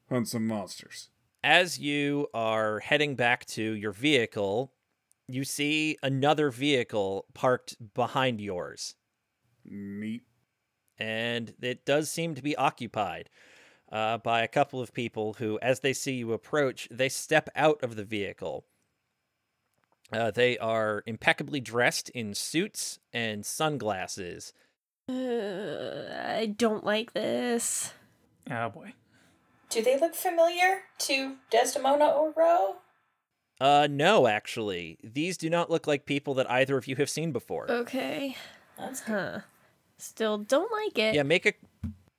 hunt 0.08 0.28
some 0.28 0.46
monsters. 0.46 1.10
As 1.42 1.78
you 1.78 2.28
are 2.32 2.78
heading 2.80 3.14
back 3.14 3.44
to 3.46 3.62
your 3.62 3.92
vehicle, 3.92 4.72
you 5.26 5.44
see 5.44 5.96
another 6.02 6.50
vehicle 6.50 7.26
parked 7.34 7.76
behind 7.94 8.40
yours. 8.40 8.94
Neat. 9.70 10.22
and 10.98 11.54
it 11.60 11.84
does 11.84 12.10
seem 12.10 12.34
to 12.34 12.42
be 12.42 12.56
occupied 12.56 13.28
uh, 13.92 14.18
by 14.18 14.42
a 14.42 14.48
couple 14.48 14.80
of 14.80 14.92
people 14.94 15.34
who, 15.34 15.58
as 15.60 15.80
they 15.80 15.92
see 15.92 16.14
you 16.14 16.32
approach, 16.32 16.88
they 16.90 17.08
step 17.08 17.48
out 17.54 17.82
of 17.82 17.96
the 17.96 18.04
vehicle. 18.04 18.64
Uh, 20.12 20.30
they 20.30 20.56
are 20.58 21.02
impeccably 21.06 21.60
dressed 21.60 22.08
in 22.10 22.34
suits 22.34 22.98
and 23.12 23.44
sunglasses. 23.44 24.52
Uh, 25.08 25.12
I 26.34 26.54
don't 26.56 26.84
like 26.84 27.12
this. 27.12 27.92
Oh 28.50 28.68
boy. 28.70 28.94
Do 29.70 29.82
they 29.82 29.98
look 29.98 30.14
familiar 30.14 30.82
to 31.00 31.36
Desdemona 31.50 32.06
or 32.06 32.32
Ro? 32.34 32.76
Uh, 33.60 33.88
no, 33.90 34.26
actually, 34.26 34.98
these 35.02 35.36
do 35.36 35.50
not 35.50 35.70
look 35.70 35.86
like 35.86 36.06
people 36.06 36.34
that 36.34 36.50
either 36.50 36.78
of 36.78 36.86
you 36.86 36.96
have 36.96 37.10
seen 37.10 37.32
before. 37.32 37.70
Okay. 37.70 38.36
That's 38.78 39.00
good. 39.00 39.12
Huh. 39.12 39.40
Still 39.98 40.38
don't 40.38 40.70
like 40.70 40.96
it. 40.98 41.14
Yeah, 41.14 41.24
make 41.24 41.44
a 41.44 41.54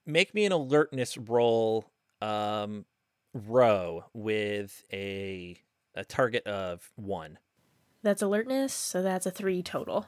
make 0.05 0.33
me 0.33 0.45
an 0.45 0.51
alertness 0.51 1.17
roll, 1.17 1.85
um, 2.21 2.85
row 3.33 4.03
with 4.13 4.83
a 4.91 5.57
a 5.95 6.03
target 6.03 6.45
of 6.45 6.91
one. 6.97 7.39
That's 8.03 8.21
alertness, 8.21 8.73
so 8.73 9.01
that's 9.01 9.25
a 9.25 9.31
three 9.31 9.61
total. 9.61 10.05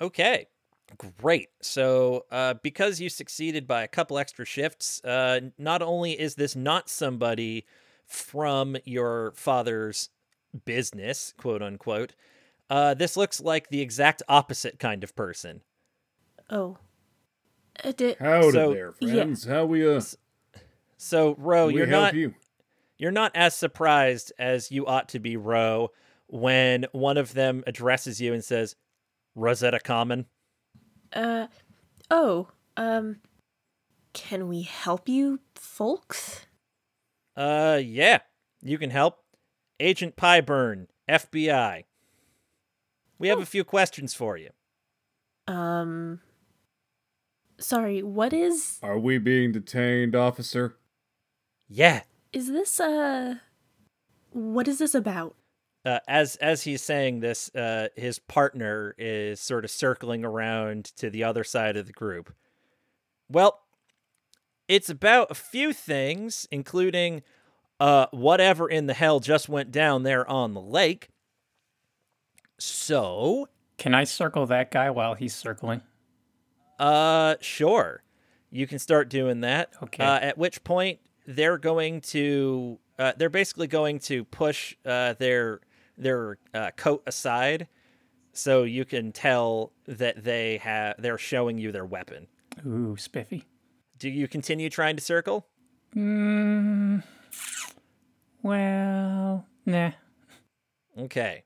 Okay, 0.00 0.46
great. 1.20 1.48
So, 1.62 2.26
uh, 2.30 2.54
because 2.62 3.00
you 3.00 3.08
succeeded 3.08 3.66
by 3.66 3.82
a 3.82 3.88
couple 3.88 4.18
extra 4.18 4.44
shifts, 4.44 5.02
uh, 5.04 5.40
not 5.58 5.82
only 5.82 6.12
is 6.18 6.36
this 6.36 6.54
not 6.54 6.88
somebody 6.88 7.64
from 8.06 8.76
your 8.84 9.32
father's 9.36 10.10
business, 10.64 11.32
quote 11.36 11.62
unquote, 11.62 12.14
uh, 12.70 12.94
this 12.94 13.16
looks 13.16 13.40
like 13.40 13.68
the 13.68 13.80
exact 13.80 14.22
opposite 14.28 14.78
kind 14.78 15.02
of 15.02 15.16
person. 15.16 15.62
Oh. 16.50 16.78
Uh, 17.82 17.92
di- 17.92 18.14
Howdy 18.20 18.52
So- 18.52 18.72
there, 18.72 18.94
yeah. 19.00 19.14
friends. 19.14 19.44
How 19.44 19.64
we 19.64 19.86
uh? 19.88 20.00
So, 20.96 21.34
Ro, 21.38 21.68
you're 21.68 21.86
not 21.86 22.14
you? 22.14 22.34
you're 22.96 23.10
not 23.10 23.32
as 23.34 23.54
surprised 23.54 24.32
as 24.38 24.70
you 24.70 24.86
ought 24.86 25.08
to 25.10 25.18
be, 25.18 25.36
Ro, 25.36 25.90
when 26.26 26.86
one 26.92 27.16
of 27.16 27.34
them 27.34 27.62
addresses 27.66 28.20
you 28.20 28.32
and 28.32 28.44
says, 28.44 28.76
"Rosetta 29.34 29.80
Common." 29.80 30.26
uh 31.12 31.46
oh. 32.10 32.48
Um 32.76 33.16
can 34.12 34.48
we 34.48 34.62
help 34.62 35.08
you 35.08 35.40
folks? 35.54 36.46
Uh, 37.36 37.80
yeah, 37.84 38.18
you 38.62 38.78
can 38.78 38.90
help. 38.90 39.18
Agent 39.80 40.14
Pyburn, 40.16 40.86
FBI. 41.08 41.84
We 43.18 43.28
have 43.28 43.40
a 43.40 43.46
few 43.46 43.64
questions 43.64 44.14
for 44.14 44.36
you. 44.36 44.50
Um 45.46 46.20
Sorry, 47.58 48.02
what 48.02 48.32
is 48.32 48.78
Are 48.82 48.98
we 48.98 49.18
being 49.18 49.52
detained, 49.52 50.14
officer? 50.16 50.76
Yeah. 51.68 52.02
is 52.32 52.48
this 52.48 52.80
uh 52.80 53.36
what 54.32 54.66
is 54.68 54.78
this 54.78 54.94
about? 54.94 55.36
Uh, 55.84 55.98
as 56.08 56.36
as 56.36 56.62
he's 56.62 56.82
saying 56.82 57.20
this, 57.20 57.54
uh, 57.54 57.88
his 57.94 58.18
partner 58.18 58.94
is 58.96 59.38
sort 59.38 59.64
of 59.64 59.70
circling 59.70 60.24
around 60.24 60.84
to 60.96 61.10
the 61.10 61.22
other 61.22 61.44
side 61.44 61.76
of 61.76 61.86
the 61.86 61.92
group. 61.92 62.32
Well, 63.28 63.60
it's 64.66 64.88
about 64.88 65.30
a 65.30 65.34
few 65.34 65.72
things, 65.72 66.48
including 66.50 67.22
uh, 67.80 68.06
whatever 68.12 68.68
in 68.68 68.86
the 68.86 68.94
hell 68.94 69.20
just 69.20 69.48
went 69.48 69.70
down 69.70 70.04
there 70.04 70.28
on 70.28 70.54
the 70.54 70.60
lake. 70.60 71.08
So, 72.58 73.48
Can 73.76 73.94
I 73.94 74.04
circle 74.04 74.46
that 74.46 74.70
guy 74.70 74.90
while 74.90 75.14
he's 75.14 75.34
circling? 75.34 75.82
Uh, 76.78 77.34
sure. 77.40 78.02
You 78.50 78.66
can 78.66 78.78
start 78.78 79.10
doing 79.10 79.40
that. 79.40 79.70
Okay. 79.82 80.02
Uh, 80.02 80.18
at 80.20 80.38
which 80.38 80.62
point 80.64 81.00
they're 81.26 81.58
going 81.58 82.00
to, 82.02 82.78
uh, 82.98 83.12
they're 83.16 83.28
basically 83.28 83.66
going 83.66 83.98
to 84.00 84.24
push 84.24 84.76
uh, 84.86 85.14
their 85.14 85.60
their 85.96 86.38
uh, 86.52 86.70
coat 86.76 87.02
aside, 87.06 87.68
so 88.32 88.64
you 88.64 88.84
can 88.84 89.12
tell 89.12 89.72
that 89.86 90.24
they 90.24 90.58
have 90.58 90.96
they're 90.98 91.18
showing 91.18 91.58
you 91.58 91.72
their 91.72 91.84
weapon. 91.86 92.26
Ooh, 92.66 92.96
spiffy. 92.96 93.44
Do 93.98 94.08
you 94.08 94.28
continue 94.28 94.70
trying 94.70 94.96
to 94.96 95.02
circle? 95.02 95.46
Mm, 95.94 97.02
well, 98.42 99.46
nah. 99.64 99.92
Okay. 100.98 101.44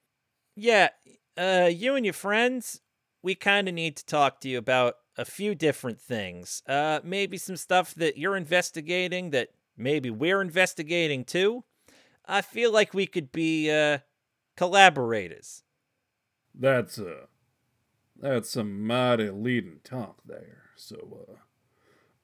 Yeah. 0.56 0.88
Uh, 1.37 1.70
you 1.72 1.94
and 1.94 2.04
your 2.04 2.14
friends, 2.14 2.80
we 3.22 3.34
kind 3.34 3.68
of 3.68 3.74
need 3.74 3.96
to 3.96 4.06
talk 4.06 4.40
to 4.40 4.48
you 4.48 4.58
about 4.58 4.94
a 5.16 5.24
few 5.24 5.54
different 5.54 6.00
things. 6.00 6.62
Uh, 6.66 7.00
maybe 7.04 7.37
some 7.38 7.56
stuff 7.56 7.94
that 7.94 8.16
you're 8.16 8.37
investigating 8.37 9.30
that 9.30 9.50
maybe 9.76 10.11
we're 10.11 10.40
investigating 10.40 11.24
too. 11.24 11.64
I 12.26 12.42
feel 12.42 12.72
like 12.72 12.92
we 12.94 13.06
could 13.06 13.32
be 13.32 13.70
uh, 13.70 13.98
collaborators. 14.58 15.62
That's 16.52 16.98
uh, 16.98 17.26
that's 18.20 18.50
some 18.50 18.84
mighty 18.84 19.30
leading 19.30 19.78
talk 19.84 20.18
there. 20.26 20.64
So 20.76 21.26
uh, 21.30 21.34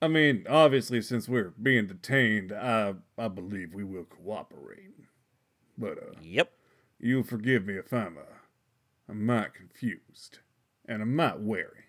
I 0.03 0.09
mean, 0.09 0.45
obviously, 0.49 1.01
since 1.01 1.29
we're 1.29 1.51
being 1.63 1.87
detained, 1.87 2.53
I 2.53 2.95
I 3.17 3.29
believe 3.29 3.73
we 3.73 3.85
will 3.85 4.05
cooperate. 4.05 4.91
But 5.79 5.99
uh, 5.99 6.19
Yep. 6.23 6.51
you'll 6.99 7.23
forgive 7.23 7.67
me 7.67 7.75
if 7.75 7.93
I'm 7.93 8.19
uh, 8.19 8.35
I'm 9.09 9.25
might 9.25 9.55
confused 9.55 10.41
and 10.87 11.03
I'm 11.03 11.15
might 11.15 11.39
wary. 11.41 11.85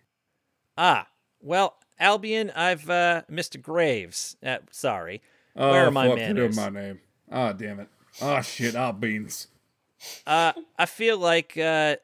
Ah, 0.77 1.07
well, 1.41 1.77
Albion, 1.99 2.51
I've 2.55 2.87
uh, 2.89 3.23
Mr. 3.31 3.59
Graves. 3.59 4.35
Uh, 4.45 4.57
sorry. 4.69 5.21
Oh, 5.55 5.71
Where 5.71 5.87
are 5.87 5.91
my 5.91 6.07
fuck, 6.09 6.17
manners? 6.17 6.55
my 6.57 6.69
name. 6.69 6.99
Ah, 7.31 7.53
damn 7.53 7.79
it. 7.79 7.87
Ah, 8.21 8.41
shit. 8.41 8.75
Ah, 8.75 8.91
beans. 8.91 9.47
Uh, 10.25 10.53
I 10.77 10.85
feel 10.85 11.17
like 11.17 11.57
uh, 11.57 11.97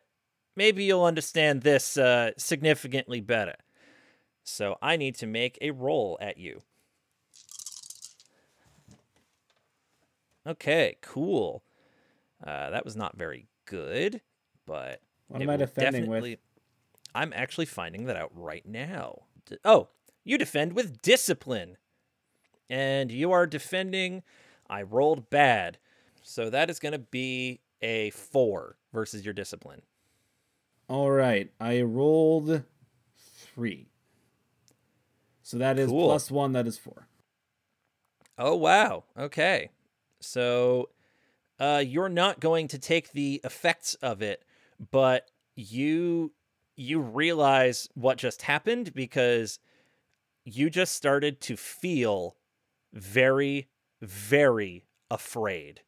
maybe 0.55 0.83
you'll 0.83 1.03
understand 1.03 1.61
this 1.61 1.97
uh, 1.97 2.31
significantly 2.37 3.21
better. 3.21 3.55
So 4.43 4.77
I 4.81 4.97
need 4.97 5.15
to 5.15 5.27
make 5.27 5.57
a 5.61 5.71
roll 5.71 6.17
at 6.21 6.37
you. 6.37 6.61
Okay, 10.45 10.97
cool. 11.01 11.63
Uh, 12.45 12.71
that 12.71 12.83
was 12.83 12.95
not 12.95 13.15
very 13.17 13.47
good, 13.65 14.21
but 14.65 15.01
What 15.27 15.41
am 15.41 15.49
I 15.49 15.57
defending 15.57 16.07
with? 16.07 16.39
I'm 17.13 17.33
actually 17.35 17.67
finding 17.67 18.05
that 18.05 18.15
out 18.15 18.31
right 18.33 18.65
now. 18.65 19.23
Oh, 19.63 19.89
you 20.23 20.37
defend 20.37 20.73
with 20.73 21.01
discipline. 21.01 21.77
And 22.69 23.11
you 23.11 23.31
are 23.31 23.45
defending. 23.45 24.23
I 24.69 24.81
rolled 24.81 25.29
bad. 25.29 25.77
So 26.23 26.49
that 26.49 26.69
is 26.69 26.79
going 26.79 26.93
to 26.93 26.99
be 26.99 27.59
a 27.81 28.09
four 28.11 28.77
versus 28.93 29.23
your 29.25 29.33
discipline. 29.33 29.81
All 30.87 31.09
right. 31.11 31.51
I 31.59 31.81
rolled 31.81 32.63
three. 33.17 33.87
So 35.43 35.57
that 35.57 35.79
is 35.79 35.89
Cool. 35.89 36.07
plus 36.07 36.29
one. 36.31 36.53
That 36.53 36.67
is 36.67 36.77
four. 36.77 37.07
Oh, 38.37 38.55
wow. 38.55 39.03
Okay. 39.17 39.69
So 40.19 40.89
uh, 41.59 41.83
you're 41.85 42.09
not 42.09 42.39
going 42.39 42.67
to 42.69 42.79
take 42.79 43.11
the 43.11 43.41
effects 43.43 43.95
of 43.95 44.21
it, 44.21 44.43
but 44.91 45.29
you 45.55 46.31
you 46.75 46.99
realize 46.99 47.87
what 47.93 48.17
just 48.17 48.41
happened 48.43 48.93
because 48.93 49.59
you 50.45 50.69
just 50.69 50.93
started 50.95 51.39
to 51.41 51.55
feel 51.55 52.35
very 52.93 53.67
very 54.01 54.85
afraid 55.11 55.81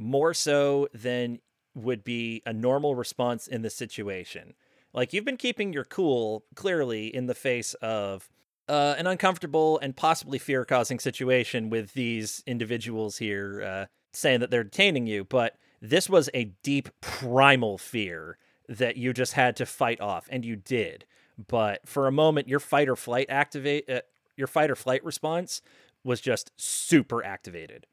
more 0.00 0.34
so 0.34 0.88
than 0.94 1.38
would 1.74 2.02
be 2.02 2.42
a 2.44 2.52
normal 2.52 2.94
response 2.94 3.46
in 3.46 3.62
the 3.62 3.70
situation 3.70 4.54
like 4.92 5.12
you've 5.12 5.24
been 5.24 5.36
keeping 5.36 5.72
your 5.72 5.84
cool 5.84 6.44
clearly 6.54 7.14
in 7.14 7.26
the 7.26 7.34
face 7.34 7.74
of 7.74 8.28
uh, 8.68 8.94
an 8.98 9.06
uncomfortable 9.06 9.78
and 9.80 9.96
possibly 9.96 10.38
fear 10.38 10.64
causing 10.64 10.98
situation 10.98 11.70
with 11.70 11.92
these 11.94 12.42
individuals 12.46 13.18
here 13.18 13.62
uh, 13.62 13.86
saying 14.12 14.40
that 14.40 14.50
they're 14.50 14.64
detaining 14.64 15.06
you, 15.06 15.24
but 15.24 15.56
this 15.80 16.08
was 16.08 16.30
a 16.34 16.52
deep 16.62 16.88
primal 17.00 17.78
fear 17.78 18.38
that 18.68 18.96
you 18.96 19.12
just 19.12 19.32
had 19.32 19.56
to 19.56 19.66
fight 19.66 20.00
off, 20.00 20.28
and 20.30 20.44
you 20.44 20.54
did. 20.54 21.04
But 21.48 21.88
for 21.88 22.06
a 22.06 22.12
moment, 22.12 22.48
your 22.48 22.60
fight 22.60 22.88
or 22.88 22.94
flight 22.94 23.26
activate, 23.28 23.90
uh, 23.90 24.02
your 24.36 24.46
fight 24.46 24.70
or 24.70 24.76
flight 24.76 25.04
response 25.04 25.62
was 26.04 26.20
just 26.20 26.52
super 26.56 27.24
activated. 27.24 27.86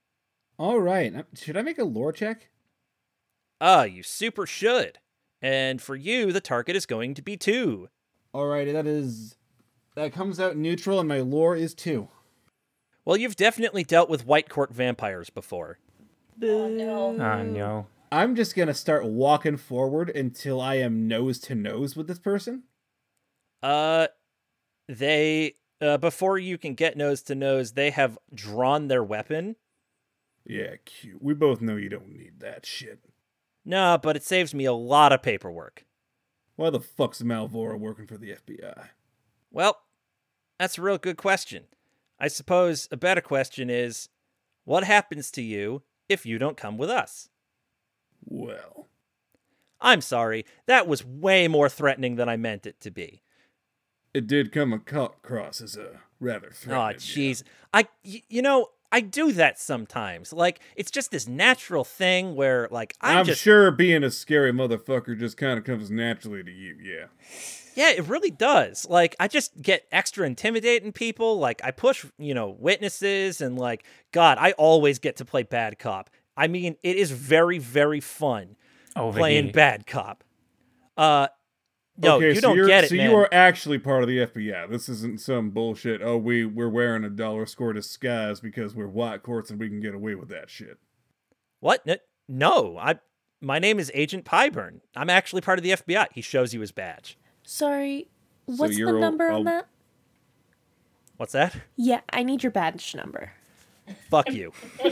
All 0.58 0.80
right. 0.80 1.15
uh, 1.15 1.24
Should 1.36 1.58
I 1.58 1.62
make 1.62 1.78
a 1.78 1.84
lore 1.84 2.12
check? 2.12 2.50
Ah, 3.62 3.84
you 3.84 4.04
super 4.04 4.46
should. 4.46 5.00
And 5.41 5.82
for 5.82 5.96
you, 5.96 6.32
the 6.32 6.41
target 6.41 6.76
is 6.76 6.86
going 6.86 7.13
to 7.15 7.22
be 7.22 7.38
two. 7.38 7.89
All 8.34 8.48
right, 8.48 8.72
that 8.72 8.88
is. 8.88 9.36
that 9.96 10.13
comes 10.13 10.39
out 10.39 10.58
neutral, 10.58 11.00
and 11.00 11.08
my 11.10 11.20
lore 11.22 11.56
is 11.56 11.74
two. 11.74 12.10
Well, 13.06 13.17
you've 13.17 13.36
definitely 13.36 13.84
dealt 13.84 14.10
with 14.10 14.26
white 14.26 14.50
court 14.50 14.74
vampires 14.74 15.30
before. 15.30 15.80
Oh 16.43 16.67
no. 16.67 17.17
Oh 17.20 17.43
no. 17.43 17.88
I'm 18.12 18.36
just 18.36 18.56
gonna 18.56 18.74
start 18.74 19.06
walking 19.06 19.58
forward 19.58 20.10
until 20.10 20.60
I 20.62 20.76
am 20.76 21.08
nose 21.08 21.39
to 21.41 21.56
nose 21.56 21.96
with 21.96 22.08
this 22.08 22.20
person. 22.20 22.63
Uh, 23.63 24.08
they 24.88 25.56
uh, 25.82 25.98
before 25.98 26.38
you 26.38 26.58
can 26.58 26.74
get 26.74 26.98
nose 26.98 27.22
to 27.24 27.36
nose, 27.36 27.74
they 27.74 27.89
have 27.91 28.17
drawn 28.34 28.88
their 28.88 29.04
weapon. 29.04 29.56
Yeah, 30.47 30.75
cute. 30.86 31.21
We 31.21 31.33
both 31.33 31.60
know 31.62 31.75
you 31.75 31.89
don't 31.89 32.10
need 32.15 32.39
that 32.39 32.65
shit. 32.65 32.99
Nah, 33.65 33.97
but 33.97 34.15
it 34.15 34.23
saves 34.23 34.53
me 34.53 34.63
a 34.65 34.71
lot 34.73 35.12
of 35.12 35.21
paperwork. 35.21 35.86
Why 36.55 36.69
the 36.69 36.79
fuck's 36.79 37.21
Malvora 37.21 37.77
working 37.77 38.07
for 38.07 38.17
the 38.17 38.31
FBI? 38.31 38.88
Well, 39.51 39.77
that's 40.57 40.77
a 40.77 40.81
real 40.81 40.97
good 40.97 41.17
question. 41.17 41.65
I 42.19 42.29
suppose 42.29 42.88
a 42.91 42.97
better 42.97 43.21
question 43.21 43.69
is, 43.69 44.10
what 44.63 44.83
happens 44.86 45.29
to 45.31 45.41
you 45.41 45.83
if 46.10 46.25
you 46.25 46.39
don't 46.39 46.57
come 46.57 46.77
with 46.77 46.89
us? 46.89 47.29
Well, 48.25 48.88
I'm 49.79 50.01
sorry, 50.01 50.45
that 50.65 50.88
was 50.88 51.05
way 51.05 51.47
more 51.47 51.69
threatening 51.69 52.15
than 52.15 52.27
I 52.29 52.38
meant 52.38 52.65
it 52.65 52.79
to 52.81 52.91
be. 52.91 53.21
it 54.13 54.25
did 54.27 54.51
come 54.51 54.73
across 54.73 55.62
as 55.62 55.75
a 55.77 55.99
rather 56.19 56.47
Oh, 56.47 56.53
threatening. 56.55 56.97
jeez. 56.97 57.43
I, 57.73 57.86
y- 58.03 58.23
you 58.29 58.41
know, 58.41 58.69
I 58.91 59.02
do 59.02 59.32
that 59.34 59.60
sometimes. 59.60 60.32
Like, 60.32 60.60
it's 60.76 60.89
just 60.91 61.12
this 61.12 61.28
natural 61.28 61.84
thing 61.84 62.36
where, 62.36 62.67
like, 62.71 62.95
I'm, 63.02 63.17
I'm 63.19 63.26
just. 63.26 63.41
sure 63.41 63.69
being 63.71 64.04
a 64.04 64.12
scary 64.12 64.52
motherfucker 64.54 65.17
just 65.19 65.36
kind 65.38 65.58
of 65.58 65.65
comes 65.65 65.91
naturally 65.91 66.43
to 66.43 66.52
you. 66.52 66.78
Yeah. 66.82 67.06
Yeah, 67.76 67.91
it 67.91 68.08
really 68.08 68.32
does. 68.32 68.88
Like, 68.89 69.15
I 69.19 69.28
just 69.28 69.62
get 69.62 69.86
extra 69.91 70.26
intimidating 70.26 70.91
people. 70.93 71.38
Like, 71.38 71.62
I 71.63 71.71
push, 71.71 72.06
you 72.17 72.34
know, 72.34 72.50
witnesses, 72.58 73.39
and, 73.41 73.58
like, 73.60 73.84
God, 74.12 74.38
I 74.39 74.54
always 74.54 74.97
get 75.00 75.17
to 75.17 75.26
play 75.26 75.43
bad 75.43 75.78
cop. 75.78 76.10
I 76.36 76.47
mean, 76.47 76.78
it 76.82 76.95
is 76.95 77.12
very, 77.12 77.60
very 77.60 78.00
fun 78.00 78.56
Oh, 78.95 79.12
playing 79.12 79.45
Vicky. 79.47 79.54
bad 79.54 79.86
cop. 79.86 80.23
Uh, 80.95 81.28
no, 81.97 82.17
okay, 82.17 82.29
you 82.29 82.36
so 82.36 82.41
don't 82.41 82.55
you're, 82.55 82.67
get 82.67 82.83
it, 82.86 82.89
So 82.89 82.95
man. 82.95 83.10
you 83.10 83.15
are 83.17 83.33
actually 83.33 83.79
part 83.79 84.03
of 84.03 84.07
the 84.07 84.19
FBI. 84.19 84.69
This 84.69 84.88
isn't 84.89 85.19
some 85.19 85.49
bullshit. 85.49 86.01
Oh, 86.01 86.17
we 86.17 86.45
we're 86.45 86.69
wearing 86.69 87.03
a 87.03 87.10
dollar 87.10 87.45
score 87.45 87.73
disguise 87.73 88.39
because 88.39 88.75
we're 88.75 88.88
white 88.88 89.23
courts 89.23 89.49
and 89.49 89.60
we 89.60 89.67
can 89.69 89.79
get 89.79 89.95
away 89.95 90.15
with 90.15 90.29
that 90.29 90.49
shit. 90.49 90.77
What? 91.60 91.86
No, 92.27 92.77
I. 92.77 92.99
My 93.41 93.60
name 93.60 93.77
is 93.79 93.91
Agent 93.93 94.25
Pyburn. 94.25 94.81
I'm 94.95 95.10
actually 95.10 95.41
part 95.41 95.60
of 95.60 95.63
the 95.63 95.71
FBI. 95.71 96.07
He 96.13 96.21
shows 96.21 96.53
you 96.53 96.62
his 96.62 96.71
badge. 96.71 97.17
Sorry, 97.43 98.07
what's 98.45 98.73
the 98.73 98.79
you're 98.79 98.97
a- 98.97 98.99
number 98.99 99.27
a- 99.29 99.36
on 99.36 99.43
that? 99.45 99.67
What's 101.17 101.33
that? 101.33 101.55
Yeah, 101.75 102.01
I 102.12 102.21
need 102.23 102.43
your 102.43 102.51
badge 102.51 102.93
number. 102.95 103.31
Fuck 104.10 104.31
you. 104.31 104.51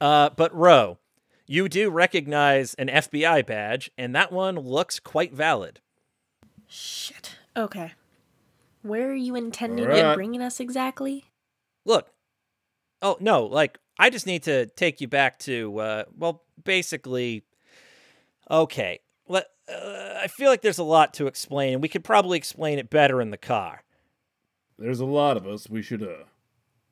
uh, 0.00 0.30
but 0.30 0.54
Ro, 0.54 0.98
you 1.46 1.68
do 1.68 1.90
recognize 1.90 2.74
an 2.74 2.88
FBI 2.88 3.46
badge, 3.46 3.90
and 3.98 4.14
that 4.14 4.32
one 4.32 4.56
looks 4.56 4.98
quite 4.98 5.32
valid. 5.32 5.80
Shit. 6.66 7.36
Okay. 7.56 7.92
Where 8.82 9.10
are 9.10 9.14
you 9.14 9.36
intending 9.36 9.86
Alright. 9.86 10.04
on 10.04 10.14
bringing 10.14 10.42
us 10.42 10.60
exactly? 10.60 11.24
Look. 11.84 12.08
Oh 13.02 13.16
no, 13.20 13.44
like 13.44 13.78
I 13.98 14.10
just 14.10 14.26
need 14.26 14.44
to 14.44 14.66
take 14.66 15.00
you 15.00 15.08
back 15.08 15.38
to 15.40 15.78
uh, 15.78 16.04
well, 16.16 16.42
basically. 16.62 17.44
Okay, 18.50 19.00
let. 19.28 19.46
Uh, 19.68 20.18
I 20.22 20.28
feel 20.28 20.50
like 20.50 20.62
there's 20.62 20.78
a 20.78 20.84
lot 20.84 21.14
to 21.14 21.26
explain, 21.26 21.74
and 21.74 21.82
we 21.82 21.88
could 21.88 22.04
probably 22.04 22.36
explain 22.36 22.78
it 22.78 22.90
better 22.90 23.20
in 23.20 23.30
the 23.30 23.38
car. 23.38 23.82
There's 24.78 25.00
a 25.00 25.06
lot 25.06 25.36
of 25.36 25.46
us. 25.46 25.68
We 25.68 25.82
should 25.82 26.02
uh 26.02 26.24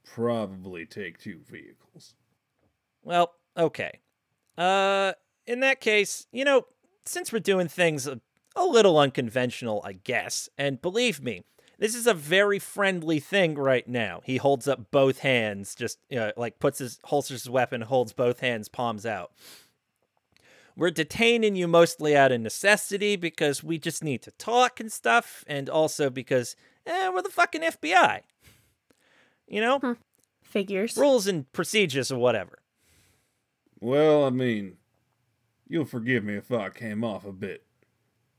probably 0.04 0.86
take 0.86 1.18
two 1.18 1.40
vehicles. 1.50 2.14
Well, 3.02 3.32
okay. 3.56 4.00
Uh, 4.56 5.12
in 5.46 5.60
that 5.60 5.80
case, 5.80 6.26
you 6.32 6.44
know, 6.44 6.66
since 7.04 7.32
we're 7.32 7.40
doing 7.40 7.68
things 7.68 8.06
a, 8.06 8.20
a 8.54 8.64
little 8.64 8.98
unconventional, 8.98 9.82
I 9.84 9.94
guess, 9.94 10.48
and 10.56 10.80
believe 10.80 11.22
me, 11.22 11.42
this 11.78 11.94
is 11.96 12.06
a 12.06 12.14
very 12.14 12.58
friendly 12.58 13.18
thing 13.18 13.56
right 13.56 13.88
now. 13.88 14.20
He 14.24 14.36
holds 14.36 14.68
up 14.68 14.90
both 14.90 15.18
hands, 15.20 15.74
just 15.74 15.98
uh, 16.16 16.30
like 16.36 16.60
puts 16.60 16.78
his 16.78 17.00
holsters 17.04 17.42
his 17.42 17.50
weapon, 17.50 17.80
holds 17.80 18.12
both 18.12 18.40
hands, 18.40 18.68
palms 18.68 19.04
out. 19.04 19.32
We're 20.76 20.90
detaining 20.90 21.56
you 21.56 21.68
mostly 21.68 22.16
out 22.16 22.32
of 22.32 22.40
necessity 22.40 23.16
because 23.16 23.62
we 23.62 23.78
just 23.78 24.02
need 24.02 24.22
to 24.22 24.30
talk 24.32 24.80
and 24.80 24.92
stuff, 24.92 25.44
and 25.46 25.68
also 25.68 26.08
because 26.08 26.56
eh, 26.86 27.10
we're 27.10 27.22
the 27.22 27.30
fucking 27.30 27.62
FBI. 27.62 28.20
You 29.48 29.60
know, 29.60 29.96
Figures. 30.44 30.96
rules 30.96 31.26
and 31.26 31.50
procedures 31.52 32.12
or 32.12 32.18
whatever. 32.18 32.61
Well, 33.82 34.24
I 34.24 34.30
mean, 34.30 34.76
you'll 35.66 35.86
forgive 35.86 36.22
me 36.22 36.34
if 36.36 36.52
I 36.52 36.68
came 36.70 37.02
off 37.02 37.24
a 37.24 37.32
bit 37.32 37.64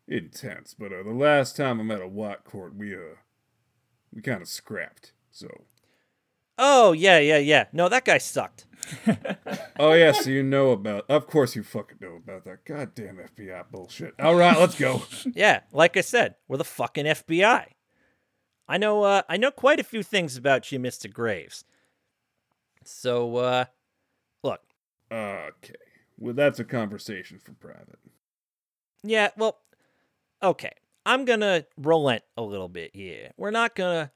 intense, 0.07 0.73
but 0.73 0.93
uh, 0.93 1.03
the 1.03 1.11
last 1.11 1.57
time 1.57 1.81
I 1.81 1.83
met 1.83 2.01
a 2.01 2.07
white 2.07 2.45
court, 2.45 2.75
we 2.77 2.95
uh 2.95 3.17
we 4.13 4.21
kind 4.21 4.41
of 4.41 4.47
scrapped. 4.47 5.11
So, 5.31 5.49
Oh, 6.57 6.93
yeah, 6.93 7.19
yeah, 7.19 7.39
yeah. 7.39 7.65
No, 7.73 7.89
that 7.89 8.05
guy 8.05 8.19
sucked. 8.19 8.67
oh 9.79 9.91
yeah, 9.91 10.13
so 10.13 10.29
you 10.29 10.43
know 10.43 10.71
about? 10.71 11.09
Of 11.09 11.27
course, 11.27 11.57
you 11.57 11.63
fucking 11.63 11.97
know 11.99 12.15
about 12.15 12.45
that 12.45 12.63
goddamn 12.63 13.17
FBI 13.17 13.65
bullshit. 13.69 14.13
All 14.21 14.35
right, 14.35 14.57
let's 14.57 14.79
go. 14.79 15.01
Yeah, 15.33 15.61
like 15.73 15.97
I 15.97 16.01
said, 16.01 16.35
we're 16.47 16.55
the 16.57 16.63
fucking 16.63 17.05
FBI. 17.05 17.65
I 18.69 18.77
know 18.77 19.03
uh 19.03 19.23
I 19.27 19.35
know 19.35 19.51
quite 19.51 19.81
a 19.81 19.83
few 19.83 20.03
things 20.03 20.37
about 20.37 20.71
you, 20.71 20.79
Mr. 20.79 21.11
Graves. 21.11 21.65
So 22.85 23.35
uh 23.35 23.65
look, 23.65 23.82
Okay, 25.13 25.75
well 26.17 26.33
that's 26.33 26.59
a 26.59 26.63
conversation 26.63 27.39
for 27.39 27.53
private. 27.53 27.99
yeah, 29.03 29.29
well 29.37 29.59
okay. 30.41 30.71
I'm 31.05 31.25
going 31.25 31.41
to 31.41 31.65
relent 31.77 32.23
a 32.37 32.41
little 32.41 32.69
bit 32.69 32.91
here. 32.95 33.31
We're 33.35 33.51
not 33.51 33.75
going 33.75 34.05
to 34.05 34.11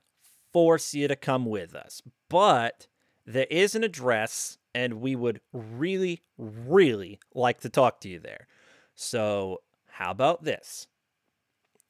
force 0.53 0.93
you 0.93 1.09
to 1.09 1.17
come 1.17 1.45
with 1.45 1.75
us, 1.75 2.01
but 2.29 2.87
there 3.25 3.47
is 3.49 3.75
an 3.75 3.83
address 3.83 4.57
and 4.73 5.01
we 5.01 5.15
would 5.15 5.41
really 5.51 6.21
really 6.37 7.19
like 7.35 7.59
to 7.61 7.69
talk 7.69 7.99
to 8.01 8.09
you 8.09 8.19
there. 8.19 8.47
So, 8.95 9.61
how 9.87 10.11
about 10.11 10.43
this? 10.43 10.87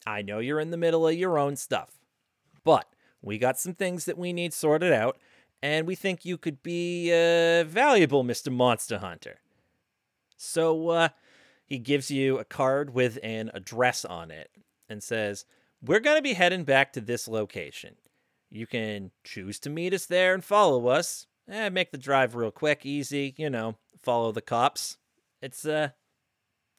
I 0.06 0.22
know 0.22 0.40
you're 0.40 0.60
in 0.60 0.72
the 0.72 0.78
middle 0.78 1.08
of 1.08 1.16
your 1.16 1.38
own 1.38 1.56
stuff, 1.58 2.00
but 2.64 2.88
we 3.22 3.38
got 3.38 3.60
some 3.60 3.74
things 3.74 4.06
that 4.06 4.18
we 4.18 4.34
need 4.34 4.54
sorted 4.54 4.94
out, 4.94 5.18
and 5.62 5.88
we 5.88 5.96
think 5.96 6.26
you 6.26 6.38
could 6.38 6.62
be 6.62 7.12
uh, 7.12 7.64
valuable, 7.64 8.24
Mr. 8.24 8.52
Monster 8.52 9.00
Hunter. 9.00 9.40
So 10.36 10.90
uh, 10.90 11.10
he 11.66 11.80
gives 11.80 12.12
you 12.12 12.38
a 12.38 12.46
card 12.46 12.94
with 12.94 13.18
an 13.24 13.52
address 13.54 14.06
on 14.06 14.32
it 14.32 14.52
and 14.88 15.02
says, 15.02 15.46
We're 15.82 16.00
going 16.00 16.18
to 16.18 16.22
be 16.22 16.34
heading 16.34 16.64
back 16.64 16.94
to 16.94 17.02
this 17.02 17.28
location. 17.28 17.96
You 18.50 18.68
can 18.68 19.12
choose 19.24 19.60
to 19.62 19.70
meet 19.70 19.94
us 19.94 20.06
there 20.06 20.34
and 20.34 20.44
follow 20.44 20.88
us. 20.88 21.28
Eh, 21.50 21.70
make 21.70 21.92
the 21.92 21.98
drive 21.98 22.36
real 22.36 22.52
quick, 22.52 22.86
easy, 22.86 23.34
you 23.38 23.50
know, 23.50 23.76
follow 24.02 24.32
the 24.32 24.42
cops. 24.42 24.98
It's, 25.42 25.66
uh, 25.66 25.90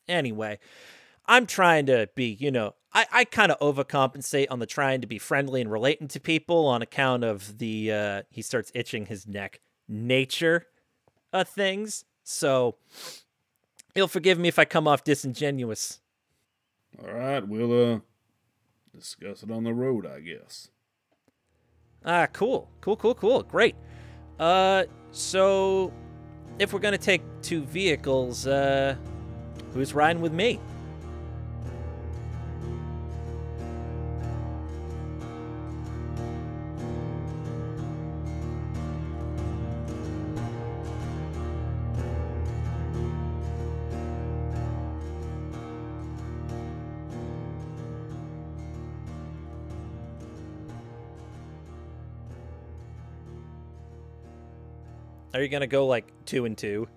anyway. 0.07 0.59
I'm 1.29 1.47
trying 1.47 1.87
to 1.87 2.09
be, 2.15 2.37
you 2.41 2.51
know, 2.51 2.75
I, 2.93 3.07
I 3.13 3.25
kind 3.25 3.53
of 3.53 3.59
overcompensate 3.61 4.47
on 4.51 4.59
the 4.59 4.67
trying 4.67 5.03
to 5.03 5.07
be 5.07 5.19
friendly 5.19 5.61
and 5.61 5.71
relating 5.71 6.09
to 6.09 6.21
people 6.21 6.67
on 6.67 6.81
account 6.81 7.23
of 7.23 7.59
the, 7.59 7.93
uh, 7.93 8.23
he 8.31 8.41
starts 8.41 8.73
itching 8.75 9.07
his 9.07 9.27
neck, 9.27 9.61
nature 9.87 10.67
of 11.33 11.49
things. 11.49 12.07
So 12.25 12.77
you'll 13.95 14.09
forgive 14.09 14.39
me 14.39 14.49
if 14.49 14.59
I 14.59 14.65
come 14.65 14.89
off 14.89 15.05
disingenuous. 15.05 16.01
All 17.01 17.13
right, 17.13 17.47
we'll 17.47 17.95
uh 17.95 18.01
discuss 18.95 19.43
it 19.43 19.51
on 19.51 19.65
the 19.65 19.75
road, 19.75 20.07
I 20.07 20.21
guess. 20.21 20.71
Ah, 22.05 22.27
cool. 22.33 22.71
Cool, 22.81 22.97
cool, 22.97 23.15
cool. 23.15 23.43
Great. 23.43 23.77
Uh, 24.39 24.85
so 25.11 25.93
if 26.59 26.73
we're 26.73 26.81
going 26.81 26.93
to 26.93 26.99
take 26.99 27.23
two 27.43 27.63
vehicles, 27.65 28.47
uh, 28.47 28.97
who's 29.73 29.95
riding 29.95 30.23
with 30.23 30.33
me? 30.33 30.59
Are 55.39 55.43
you 55.43 55.49
gonna 55.49 55.69
go 55.69 55.87
like 55.87 56.13
two 56.25 56.47
and 56.47 56.59
two? 56.59 56.89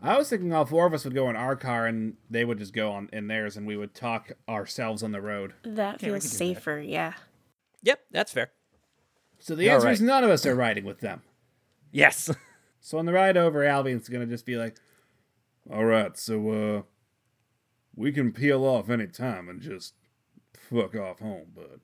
I 0.00 0.16
was 0.16 0.30
thinking 0.30 0.52
all 0.52 0.64
four 0.64 0.86
of 0.86 0.94
us 0.94 1.02
would 1.02 1.16
go 1.16 1.28
in 1.28 1.34
our 1.34 1.56
car 1.56 1.88
and 1.88 2.14
they 2.30 2.44
would 2.44 2.58
just 2.58 2.72
go 2.72 2.92
on 2.92 3.08
in 3.12 3.26
theirs 3.26 3.56
and 3.56 3.66
we 3.66 3.76
would 3.76 3.92
talk 3.92 4.30
ourselves 4.48 5.02
on 5.02 5.10
the 5.10 5.20
road. 5.20 5.54
That 5.64 6.00
feels 6.00 6.22
could 6.22 6.22
do 6.22 6.28
that. 6.28 6.36
safer, 6.36 6.78
yeah. 6.78 7.14
Yep, 7.82 8.02
that's 8.12 8.30
fair. 8.30 8.52
So 9.40 9.56
the 9.56 9.68
All 9.68 9.74
answer 9.74 9.90
is 9.90 10.00
none 10.00 10.22
of 10.22 10.30
us 10.30 10.46
are 10.46 10.54
riding 10.54 10.84
with 10.84 11.00
them. 11.00 11.22
Yes. 11.90 12.30
So 12.82 12.96
on 12.96 13.04
the 13.04 13.12
ride 13.12 13.36
over, 13.36 13.62
Albion's 13.62 14.08
gonna 14.08 14.24
just 14.24 14.46
be 14.46 14.56
like, 14.56 14.78
"All 15.70 15.84
right, 15.84 16.16
so 16.16 16.50
uh, 16.50 16.82
we 17.94 18.10
can 18.10 18.32
peel 18.32 18.64
off 18.64 18.88
any 18.88 19.06
time 19.06 19.50
and 19.50 19.60
just 19.60 19.92
fuck 20.54 20.96
off 20.96 21.18
home, 21.18 21.48
but 21.54 21.80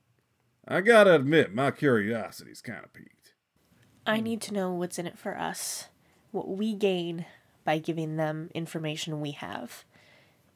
I 0.66 0.80
gotta 0.80 1.14
admit, 1.16 1.54
my 1.54 1.70
curiosity's 1.70 2.62
kind 2.62 2.82
of 2.82 2.94
peaked." 2.94 3.15
I 4.06 4.20
need 4.20 4.40
to 4.42 4.54
know 4.54 4.72
what's 4.72 4.98
in 4.98 5.06
it 5.06 5.18
for 5.18 5.38
us, 5.38 5.88
what 6.30 6.48
we 6.48 6.74
gain 6.74 7.26
by 7.64 7.78
giving 7.78 8.16
them 8.16 8.50
information 8.54 9.20
we 9.20 9.32
have. 9.32 9.84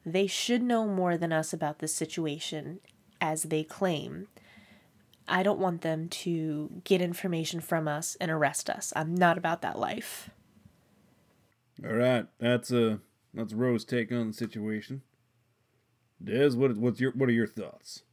They 0.05 0.25
should 0.27 0.63
know 0.63 0.87
more 0.87 1.17
than 1.17 1.33
us 1.33 1.53
about 1.53 1.79
this 1.79 1.93
situation, 1.93 2.79
as 3.19 3.43
they 3.43 3.63
claim. 3.63 4.27
I 5.27 5.43
don't 5.43 5.59
want 5.59 5.81
them 5.81 6.09
to 6.09 6.81
get 6.83 7.01
information 7.01 7.59
from 7.59 7.87
us 7.87 8.17
and 8.19 8.31
arrest 8.31 8.69
us. 8.69 8.91
I'm 8.95 9.13
not 9.13 9.37
about 9.37 9.61
that 9.61 9.77
life. 9.77 10.29
All 11.85 11.93
right, 11.93 12.25
that's 12.39 12.71
uh, 12.71 12.97
that's 13.33 13.53
Ro's 13.53 13.85
take 13.85 14.11
on 14.11 14.27
the 14.27 14.33
situation. 14.33 15.01
Des, 16.23 16.51
what 16.51 16.75
what's 16.77 16.99
your 16.99 17.11
what 17.11 17.29
are 17.29 17.33
your 17.33 17.47
thoughts? 17.47 18.03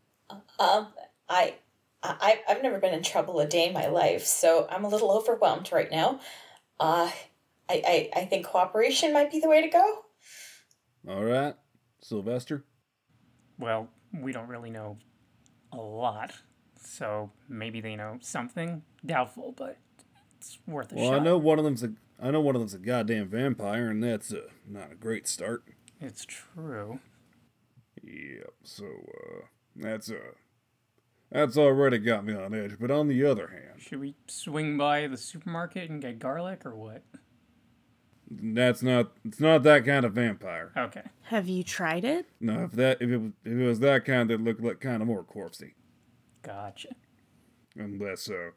Um, 0.58 0.88
I, 1.28 1.54
I, 2.02 2.40
I've 2.48 2.62
never 2.62 2.78
been 2.78 2.94
in 2.94 3.02
trouble 3.02 3.40
a 3.40 3.46
day 3.46 3.66
in 3.66 3.72
my 3.72 3.88
life, 3.88 4.24
so 4.24 4.66
I'm 4.70 4.84
a 4.84 4.88
little 4.88 5.10
overwhelmed 5.10 5.70
right 5.72 5.90
now. 5.90 6.20
Uh, 6.78 7.10
I, 7.68 8.10
I, 8.14 8.20
I 8.20 8.24
think 8.26 8.46
cooperation 8.46 9.12
might 9.12 9.30
be 9.30 9.40
the 9.40 9.48
way 9.48 9.62
to 9.62 9.68
go. 9.68 10.04
All 11.08 11.24
right, 11.24 11.54
Sylvester. 12.00 12.64
Well, 13.58 13.88
we 14.12 14.32
don't 14.32 14.48
really 14.48 14.70
know 14.70 14.98
a 15.72 15.76
lot, 15.76 16.32
so 16.80 17.30
maybe 17.48 17.80
they 17.80 17.96
know 17.96 18.18
something. 18.20 18.82
Doubtful, 19.04 19.54
but 19.56 19.78
it's 20.36 20.58
worth 20.66 20.92
a 20.92 20.94
Well, 20.94 21.04
shot. 21.04 21.10
Well, 21.10 21.20
I 21.20 21.24
know 21.24 21.38
one 21.38 21.58
of 21.58 21.64
them's 21.64 21.82
a 21.82 21.92
I 22.20 22.30
know 22.30 22.40
one 22.40 22.56
of 22.56 22.60
them's 22.60 22.74
a 22.74 22.78
goddamn 22.78 23.28
vampire, 23.28 23.90
and 23.90 24.02
that's 24.02 24.32
uh, 24.32 24.48
not 24.66 24.92
a 24.92 24.96
great 24.96 25.28
start. 25.28 25.64
It's 26.00 26.24
true. 26.24 27.00
Yep. 28.02 28.54
So 28.64 28.84
uh, 28.86 29.46
that's 29.76 30.10
uh, 30.10 30.34
that's 31.30 31.56
already 31.56 31.98
got 31.98 32.24
me 32.24 32.34
on 32.34 32.54
edge. 32.54 32.76
But 32.80 32.90
on 32.90 33.08
the 33.08 33.24
other 33.24 33.48
hand, 33.48 33.80
Should 33.80 34.00
we 34.00 34.14
swing 34.26 34.76
by 34.78 35.06
the 35.06 35.16
supermarket 35.16 35.90
and 35.90 36.00
get 36.00 36.18
garlic 36.18 36.64
or 36.66 36.74
what? 36.76 37.02
that's 38.30 38.82
not 38.82 39.12
it's 39.24 39.40
not 39.40 39.62
that 39.62 39.86
kind 39.86 40.04
of 40.04 40.12
vampire. 40.12 40.70
Okay. 40.76 41.00
Have 41.22 41.48
you 41.48 41.62
tried 41.64 42.04
it? 42.04 42.26
No, 42.40 42.64
if 42.64 42.72
that 42.72 43.00
if 43.00 43.08
it 43.10 43.16
was 43.16 43.32
if 43.44 43.52
it 43.52 43.66
was 43.66 43.80
that 43.80 44.04
kind, 44.04 44.28
that 44.30 44.40
looked 44.42 44.60
like 44.62 44.80
kind 44.80 45.00
of 45.00 45.08
more 45.08 45.24
corpsey 45.24 45.72
Gotcha. 46.42 46.90
and 47.76 47.98
less 48.00 48.28
uh, 48.28 48.50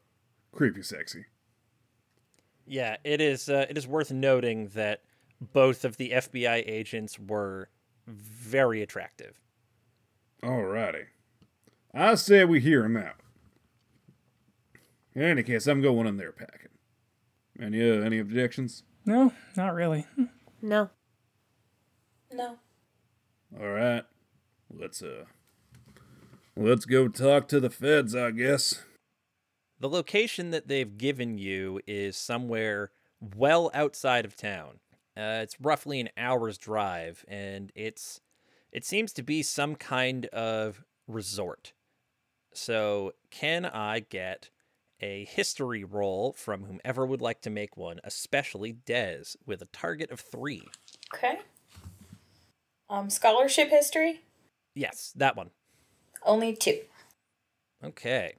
creepy 0.52 0.82
sexy. 0.82 1.24
Yeah, 2.66 2.96
it 3.02 3.20
is. 3.22 3.48
Uh, 3.48 3.64
it 3.70 3.76
is 3.78 3.86
worth 3.88 4.12
noting 4.12 4.68
that 4.74 5.02
both 5.40 5.84
of 5.86 5.96
the 5.96 6.10
FBI 6.10 6.62
agents 6.66 7.18
were 7.18 7.68
very 8.06 8.82
attractive. 8.82 9.40
Alrighty, 10.44 11.04
I 11.94 12.14
say 12.14 12.44
we 12.44 12.60
hear 12.60 12.84
him 12.84 12.96
out. 12.96 13.16
In 15.14 15.22
any 15.22 15.42
case, 15.42 15.66
I'm 15.66 15.82
going 15.82 16.06
in 16.06 16.16
there 16.16 16.32
packing. 16.32 16.70
Any 17.60 17.82
uh, 17.88 18.02
any 18.02 18.18
objections? 18.18 18.82
No, 19.04 19.32
not 19.56 19.74
really. 19.74 20.06
No. 20.62 20.90
No. 22.32 22.56
All 23.60 23.68
right, 23.68 24.04
let's 24.70 25.02
uh, 25.02 25.24
let's 26.56 26.86
go 26.86 27.08
talk 27.08 27.46
to 27.48 27.60
the 27.60 27.68
feds, 27.68 28.14
I 28.14 28.30
guess. 28.30 28.82
The 29.78 29.88
location 29.88 30.50
that 30.52 30.68
they've 30.68 30.96
given 30.96 31.36
you 31.36 31.80
is 31.86 32.16
somewhere 32.16 32.92
well 33.20 33.70
outside 33.74 34.24
of 34.24 34.36
town. 34.36 34.78
Uh, 35.14 35.40
it's 35.42 35.60
roughly 35.60 36.00
an 36.00 36.08
hour's 36.16 36.56
drive, 36.56 37.24
and 37.28 37.70
it's 37.74 38.20
it 38.72 38.86
seems 38.86 39.12
to 39.12 39.22
be 39.22 39.42
some 39.42 39.74
kind 39.74 40.26
of 40.26 40.84
resort. 41.06 41.74
So, 42.54 43.12
can 43.30 43.64
I 43.64 44.00
get 44.00 44.50
a 45.00 45.24
history 45.24 45.84
roll 45.84 46.32
from 46.32 46.64
whomever 46.64 47.04
would 47.04 47.20
like 47.20 47.40
to 47.42 47.50
make 47.50 47.76
one, 47.76 48.00
especially 48.04 48.74
Dez, 48.86 49.36
with 49.46 49.62
a 49.62 49.66
target 49.66 50.10
of 50.10 50.20
three? 50.20 50.62
Okay. 51.14 51.40
Um, 52.88 53.10
scholarship 53.10 53.70
history? 53.70 54.20
Yes, 54.74 55.12
that 55.16 55.36
one. 55.36 55.50
Only 56.24 56.54
two. 56.54 56.80
Okay. 57.82 58.34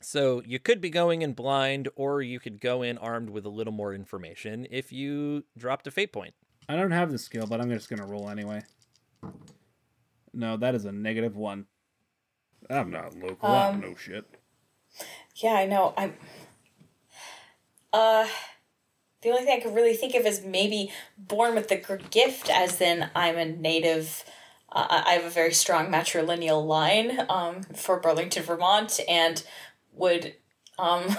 So 0.00 0.42
you 0.46 0.58
could 0.58 0.80
be 0.80 0.90
going 0.90 1.22
in 1.22 1.32
blind, 1.32 1.88
or 1.96 2.22
you 2.22 2.38
could 2.38 2.60
go 2.60 2.82
in 2.82 2.98
armed 2.98 3.30
with 3.30 3.44
a 3.44 3.50
little 3.50 3.72
more 3.72 3.94
information 3.94 4.66
if 4.70 4.92
you 4.92 5.44
dropped 5.56 5.86
a 5.86 5.90
fate 5.90 6.12
point. 6.12 6.34
I 6.68 6.76
don't 6.76 6.90
have 6.90 7.10
the 7.10 7.18
skill, 7.18 7.46
but 7.46 7.60
I'm 7.60 7.70
just 7.70 7.88
gonna 7.88 8.06
roll 8.06 8.28
anyway. 8.28 8.62
No, 10.32 10.56
that 10.58 10.74
is 10.74 10.84
a 10.84 10.92
negative 10.92 11.36
one. 11.36 11.66
I'm 12.70 12.90
not 12.90 13.14
local. 13.14 13.48
I 13.48 13.66
don't 13.66 13.74
Um, 13.84 13.90
know 13.90 13.96
shit. 13.96 14.24
Yeah, 15.36 15.52
I 15.54 15.66
know. 15.66 15.92
I'm. 15.96 16.14
Uh, 17.92 18.26
the 19.22 19.30
only 19.30 19.44
thing 19.44 19.58
I 19.58 19.62
could 19.62 19.74
really 19.74 19.94
think 19.94 20.14
of 20.14 20.26
is 20.26 20.44
maybe 20.44 20.92
born 21.16 21.54
with 21.54 21.68
the 21.68 21.76
gift, 22.10 22.50
as 22.50 22.80
in 22.80 23.08
I'm 23.14 23.36
a 23.36 23.44
native. 23.44 24.24
Uh, 24.70 24.86
I 24.90 25.10
I 25.10 25.12
have 25.14 25.24
a 25.24 25.30
very 25.30 25.52
strong 25.52 25.88
matrilineal 25.88 26.64
line 26.66 27.26
um, 27.28 27.62
for 27.74 27.98
Burlington, 28.00 28.42
Vermont, 28.42 29.00
and 29.08 29.42
would. 29.92 30.34
Um, 30.78 31.16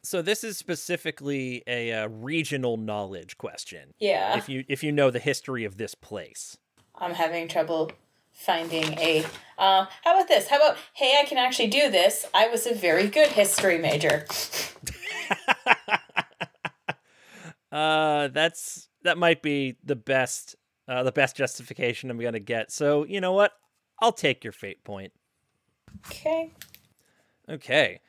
So 0.00 0.22
this 0.22 0.42
is 0.42 0.56
specifically 0.56 1.62
a 1.66 1.92
uh, 1.92 2.08
regional 2.08 2.78
knowledge 2.78 3.36
question. 3.36 3.92
yeah, 3.98 4.38
If 4.38 4.48
you 4.48 4.64
if 4.66 4.82
you 4.82 4.90
know 4.90 5.10
the 5.10 5.18
history 5.18 5.64
of 5.64 5.76
this 5.76 5.94
place. 5.94 6.56
I'm 6.94 7.12
having 7.14 7.46
trouble 7.46 7.92
finding 8.38 8.98
a. 8.98 9.24
Uh, 9.58 9.86
how 10.04 10.14
about 10.14 10.28
this? 10.28 10.48
How 10.48 10.56
about, 10.56 10.76
hey, 10.94 11.18
I 11.20 11.24
can 11.24 11.36
actually 11.36 11.68
do 11.68 11.90
this. 11.90 12.24
I 12.32 12.48
was 12.48 12.66
a 12.66 12.74
very 12.74 13.08
good 13.08 13.28
history 13.28 13.78
major. 13.78 14.26
Uh, 17.70 18.28
that's 18.28 18.88
that 19.02 19.18
might 19.18 19.42
be 19.42 19.76
the 19.84 19.96
best 19.96 20.56
uh, 20.88 21.02
the 21.02 21.12
best 21.12 21.36
justification 21.36 22.10
I'm 22.10 22.18
gonna 22.18 22.40
get. 22.40 22.72
So 22.72 23.04
you 23.04 23.20
know 23.20 23.32
what? 23.32 23.52
I'll 24.00 24.12
take 24.12 24.42
your 24.42 24.52
fate 24.52 24.84
point. 24.84 25.12
Okay. 26.06 26.52
Okay. 27.48 28.00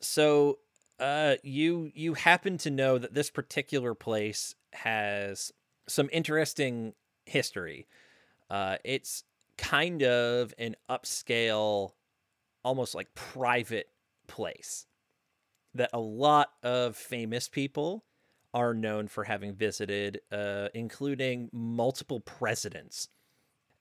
So 0.00 0.58
uh 1.00 1.36
you 1.42 1.90
you 1.94 2.14
happen 2.14 2.58
to 2.58 2.70
know 2.70 2.98
that 2.98 3.14
this 3.14 3.30
particular 3.30 3.94
place 3.94 4.54
has 4.74 5.52
some 5.88 6.10
interesting 6.12 6.92
history. 7.24 7.86
Uh 8.50 8.76
it's 8.84 9.24
kind 9.58 10.02
of 10.02 10.54
an 10.58 10.74
upscale 10.88 11.90
almost 12.64 12.94
like 12.94 13.12
private 13.14 13.88
place 14.26 14.86
that 15.74 15.90
a 15.92 15.98
lot 16.00 16.48
of 16.62 16.96
famous 16.96 17.48
people 17.48 18.04
are 18.54 18.72
known 18.72 19.08
for 19.08 19.24
having 19.24 19.54
visited 19.54 20.20
uh 20.32 20.68
including 20.74 21.50
multiple 21.52 22.20
presidents 22.20 23.08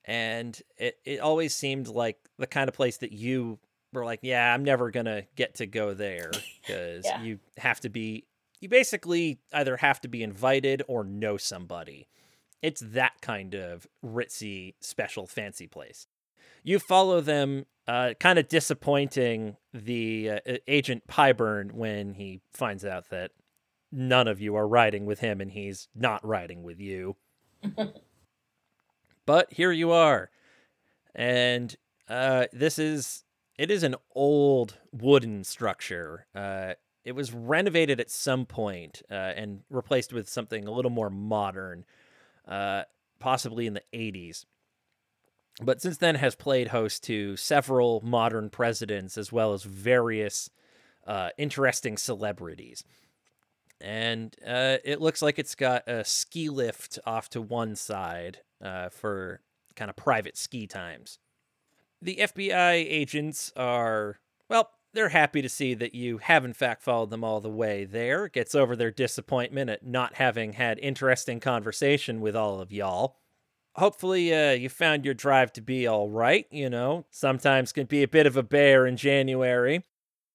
and 0.05 0.61
it, 0.77 0.97
it 1.05 1.19
always 1.19 1.53
seemed 1.55 1.87
like 1.87 2.17
the 2.37 2.47
kind 2.47 2.67
of 2.67 2.75
place 2.75 2.97
that 2.97 3.11
you 3.11 3.59
were 3.93 4.03
like 4.05 4.19
yeah 4.23 4.53
i'm 4.53 4.63
never 4.63 4.91
gonna 4.91 5.23
get 5.35 5.55
to 5.55 5.65
go 5.65 5.93
there 5.93 6.31
because 6.61 7.05
Yeah. 7.05 7.21
you 7.21 7.39
have 7.57 7.79
to 7.81 7.89
be 7.89 8.25
you 8.59 8.67
basically 8.69 9.39
either 9.53 9.77
have 9.77 10.01
to 10.01 10.07
be 10.07 10.23
invited 10.23 10.81
or 10.87 11.03
know 11.03 11.37
somebody 11.37 12.07
it's 12.61 12.81
that 12.81 13.21
kind 13.21 13.53
of 13.53 13.87
ritzy 14.03 14.75
special 14.79 15.27
fancy 15.27 15.67
place. 15.67 16.07
You 16.63 16.79
follow 16.79 17.21
them 17.21 17.65
uh, 17.87 18.13
kind 18.19 18.37
of 18.39 18.47
disappointing 18.47 19.57
the 19.73 20.31
uh, 20.31 20.57
agent 20.67 21.07
pyburn 21.07 21.71
when 21.71 22.13
he 22.15 22.41
finds 22.51 22.83
out 22.83 23.09
that 23.09 23.31
none 23.91 24.27
of 24.27 24.41
you 24.41 24.55
are 24.55 24.67
riding 24.67 25.05
with 25.05 25.19
him 25.19 25.39
and 25.39 25.51
he's 25.51 25.87
not 25.95 26.25
riding 26.25 26.63
with 26.63 26.79
you. 26.79 27.15
But 29.27 29.51
here 29.51 29.73
you 29.73 29.91
are. 29.91 30.31
And 31.13 31.75
uh, 32.09 32.45
this 32.53 32.79
is 32.79 33.25
it 33.59 33.69
is 33.69 33.83
an 33.83 33.95
old 34.15 34.79
wooden 34.91 35.43
structure. 35.43 36.25
Uh, 36.33 36.73
it 37.03 37.11
was 37.11 37.33
renovated 37.33 37.99
at 37.99 38.09
some 38.09 38.45
point 38.45 39.01
uh, 39.11 39.13
and 39.13 39.61
replaced 39.69 40.13
with 40.13 40.29
something 40.29 40.65
a 40.65 40.71
little 40.71 40.91
more 40.91 41.09
modern 41.09 41.83
uh, 42.47 42.83
possibly 43.19 43.67
in 43.67 43.73
the 43.73 43.83
80s 43.93 44.45
but 45.61 45.81
since 45.81 45.97
then 45.97 46.15
has 46.15 46.35
played 46.35 46.67
host 46.67 47.03
to 47.05 47.35
several 47.35 48.01
modern 48.03 48.49
presidents 48.49 49.17
as 49.17 49.31
well 49.31 49.53
as 49.53 49.63
various 49.63 50.49
uh, 51.07 51.29
interesting 51.37 51.97
celebrities 51.97 52.83
and 53.79 54.35
uh, 54.45 54.77
it 54.83 55.01
looks 55.01 55.21
like 55.21 55.37
it's 55.37 55.55
got 55.55 55.87
a 55.87 56.03
ski 56.03 56.49
lift 56.49 56.99
off 57.05 57.29
to 57.29 57.41
one 57.41 57.75
side 57.75 58.39
uh, 58.63 58.89
for 58.89 59.41
kind 59.75 59.89
of 59.89 59.95
private 59.95 60.37
ski 60.37 60.67
times. 60.67 61.19
The 62.01 62.17
FBI 62.21 62.73
agents 62.73 63.51
are, 63.55 64.19
well, 64.49 64.71
they're 64.97 65.09
happy 65.09 65.41
to 65.41 65.49
see 65.49 65.73
that 65.75 65.93
you 65.93 66.17
have 66.17 66.43
in 66.43 66.53
fact 66.53 66.81
followed 66.81 67.11
them 67.11 67.23
all 67.23 67.39
the 67.39 67.49
way 67.49 67.85
there. 67.85 68.27
Gets 68.27 68.55
over 68.55 68.75
their 68.75 68.91
disappointment 68.91 69.69
at 69.69 69.85
not 69.85 70.15
having 70.15 70.53
had 70.53 70.79
interesting 70.79 71.39
conversation 71.39 72.19
with 72.19 72.35
all 72.35 72.59
of 72.59 72.71
y'all. 72.71 73.17
Hopefully, 73.75 74.33
uh, 74.33 74.53
you 74.53 74.69
found 74.69 75.05
your 75.05 75.13
drive 75.13 75.53
to 75.53 75.61
be 75.61 75.85
all 75.85 76.09
right. 76.09 76.47
You 76.49 76.69
know, 76.69 77.05
sometimes 77.11 77.71
can 77.71 77.85
be 77.85 78.01
a 78.01 78.07
bit 78.07 78.25
of 78.25 78.35
a 78.35 78.41
bear 78.41 78.87
in 78.87 78.97
January, 78.97 79.85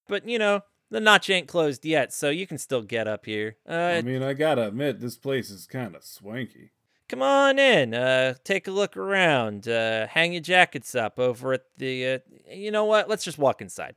but 0.07 0.29
you 0.29 0.39
know 0.39 0.61
the 0.93 1.01
notch 1.01 1.29
ain't 1.29 1.49
closed 1.49 1.85
yet, 1.85 2.13
so 2.13 2.31
you 2.31 2.47
can 2.47 2.59
still 2.59 2.83
get 2.83 3.09
up 3.09 3.27
here. 3.27 3.57
Uh, 3.69 3.73
I 3.73 4.03
mean, 4.03 4.23
I 4.23 4.35
gotta 4.35 4.69
admit, 4.69 5.01
this 5.01 5.17
place 5.17 5.51
is 5.51 5.67
kind 5.67 5.97
of 5.97 6.05
swanky. 6.05 6.71
come 7.09 7.23
on 7.23 7.59
in. 7.59 7.95
Uh, 7.95 8.35
take 8.45 8.69
a 8.69 8.71
look 8.71 8.97
around. 8.97 9.67
Uh, 9.67 10.07
hang 10.07 10.33
your 10.33 10.43
jackets 10.43 10.95
up 10.95 11.19
over 11.19 11.55
at 11.55 11.63
the. 11.79 12.07
Uh, 12.07 12.19
you 12.49 12.71
know 12.71 12.85
what? 12.85 13.09
Let's 13.09 13.25
just 13.25 13.39
walk 13.39 13.61
inside. 13.61 13.97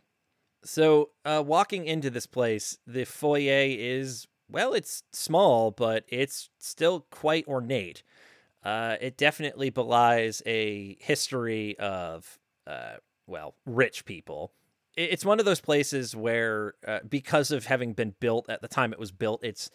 So, 0.66 1.12
uh, 1.24 1.44
walking 1.46 1.86
into 1.86 2.10
this 2.10 2.26
place, 2.26 2.78
the 2.88 3.06
foyer 3.06 3.66
is 3.68 4.28
well, 4.50 4.74
it's 4.74 5.04
small, 5.12 5.72
but 5.72 6.06
it's 6.08 6.50
still 6.60 7.08
quite 7.12 7.48
ornate. 7.48 8.04
Uh, 8.64 8.98
it 9.02 9.18
definitely 9.18 9.70
belies 9.72 10.42
a 10.46 10.98
history 11.00 11.78
of, 11.80 12.40
uh, 12.68 12.96
well, 13.28 13.56
rich 13.66 14.06
people. 14.06 14.54
It's 14.96 15.26
one 15.26 15.40
of 15.40 15.46
those 15.46 15.62
places 15.62 16.16
where, 16.16 16.76
uh, 16.88 17.00
because 17.08 17.52
of 17.52 17.66
having 17.66 17.94
been 17.94 18.16
built 18.20 18.50
at 18.50 18.62
the 18.62 18.68
time 18.68 18.94
it 18.94 19.00
was 19.00 19.12
built, 19.12 19.44
it's 19.44 19.72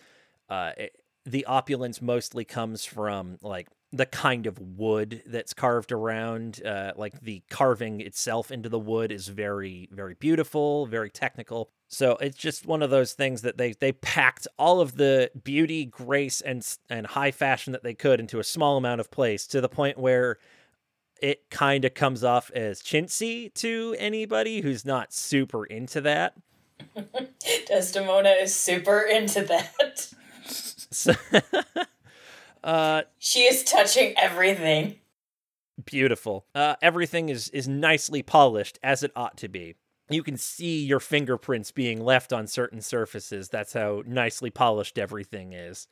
uh, 0.48 0.72
it, 0.76 0.96
the 1.24 1.44
opulence 1.46 2.00
mostly 2.02 2.44
comes 2.44 2.84
from 2.84 3.38
like 3.42 3.68
the 3.92 4.06
kind 4.06 4.46
of 4.46 4.58
wood 4.58 5.22
that's 5.26 5.52
carved 5.52 5.92
around. 5.92 6.64
Uh, 6.64 6.92
like 6.96 7.20
the 7.20 7.42
carving 7.50 8.00
itself 8.00 8.50
into 8.50 8.68
the 8.68 8.78
wood 8.78 9.10
is 9.10 9.28
very, 9.28 9.88
very 9.92 10.14
beautiful, 10.14 10.86
very 10.86 11.10
technical. 11.10 11.70
So 11.88 12.12
it's 12.20 12.36
just 12.36 12.66
one 12.66 12.82
of 12.82 12.90
those 12.90 13.14
things 13.14 13.42
that 13.42 13.58
they 13.58 13.72
they 13.72 13.92
packed 13.92 14.46
all 14.58 14.80
of 14.80 14.96
the 14.96 15.30
beauty, 15.42 15.84
grace, 15.84 16.40
and 16.40 16.66
and 16.88 17.06
high 17.06 17.32
fashion 17.32 17.72
that 17.72 17.82
they 17.82 17.94
could 17.94 18.20
into 18.20 18.38
a 18.38 18.44
small 18.44 18.76
amount 18.76 19.00
of 19.00 19.10
place 19.10 19.46
to 19.48 19.60
the 19.60 19.68
point 19.68 19.98
where 19.98 20.38
it 21.20 21.50
kind 21.50 21.84
of 21.84 21.94
comes 21.94 22.24
off 22.24 22.50
as 22.54 22.82
chintzy 22.82 23.52
to 23.54 23.94
anybody 23.98 24.60
who's 24.60 24.84
not 24.84 25.12
super 25.12 25.66
into 25.66 26.00
that. 26.00 26.34
Desdemona 27.68 28.30
is 28.30 28.54
super 28.54 29.00
into 29.00 29.42
that. 29.44 30.12
So, 30.92 31.12
uh, 32.64 33.02
She 33.18 33.40
is 33.40 33.64
touching 33.64 34.14
everything. 34.18 34.96
beautiful. 35.84 36.46
Uh, 36.54 36.76
everything 36.82 37.28
is 37.28 37.48
is 37.50 37.66
nicely 37.68 38.22
polished 38.22 38.78
as 38.82 39.02
it 39.02 39.12
ought 39.16 39.36
to 39.38 39.48
be. 39.48 39.76
You 40.10 40.22
can 40.22 40.36
see 40.36 40.84
your 40.84 41.00
fingerprints 41.00 41.70
being 41.70 42.00
left 42.02 42.32
on 42.32 42.46
certain 42.46 42.80
surfaces. 42.80 43.48
That's 43.48 43.72
how 43.74 44.02
nicely 44.06 44.50
polished 44.50 44.98
everything 44.98 45.52
is. 45.52 45.86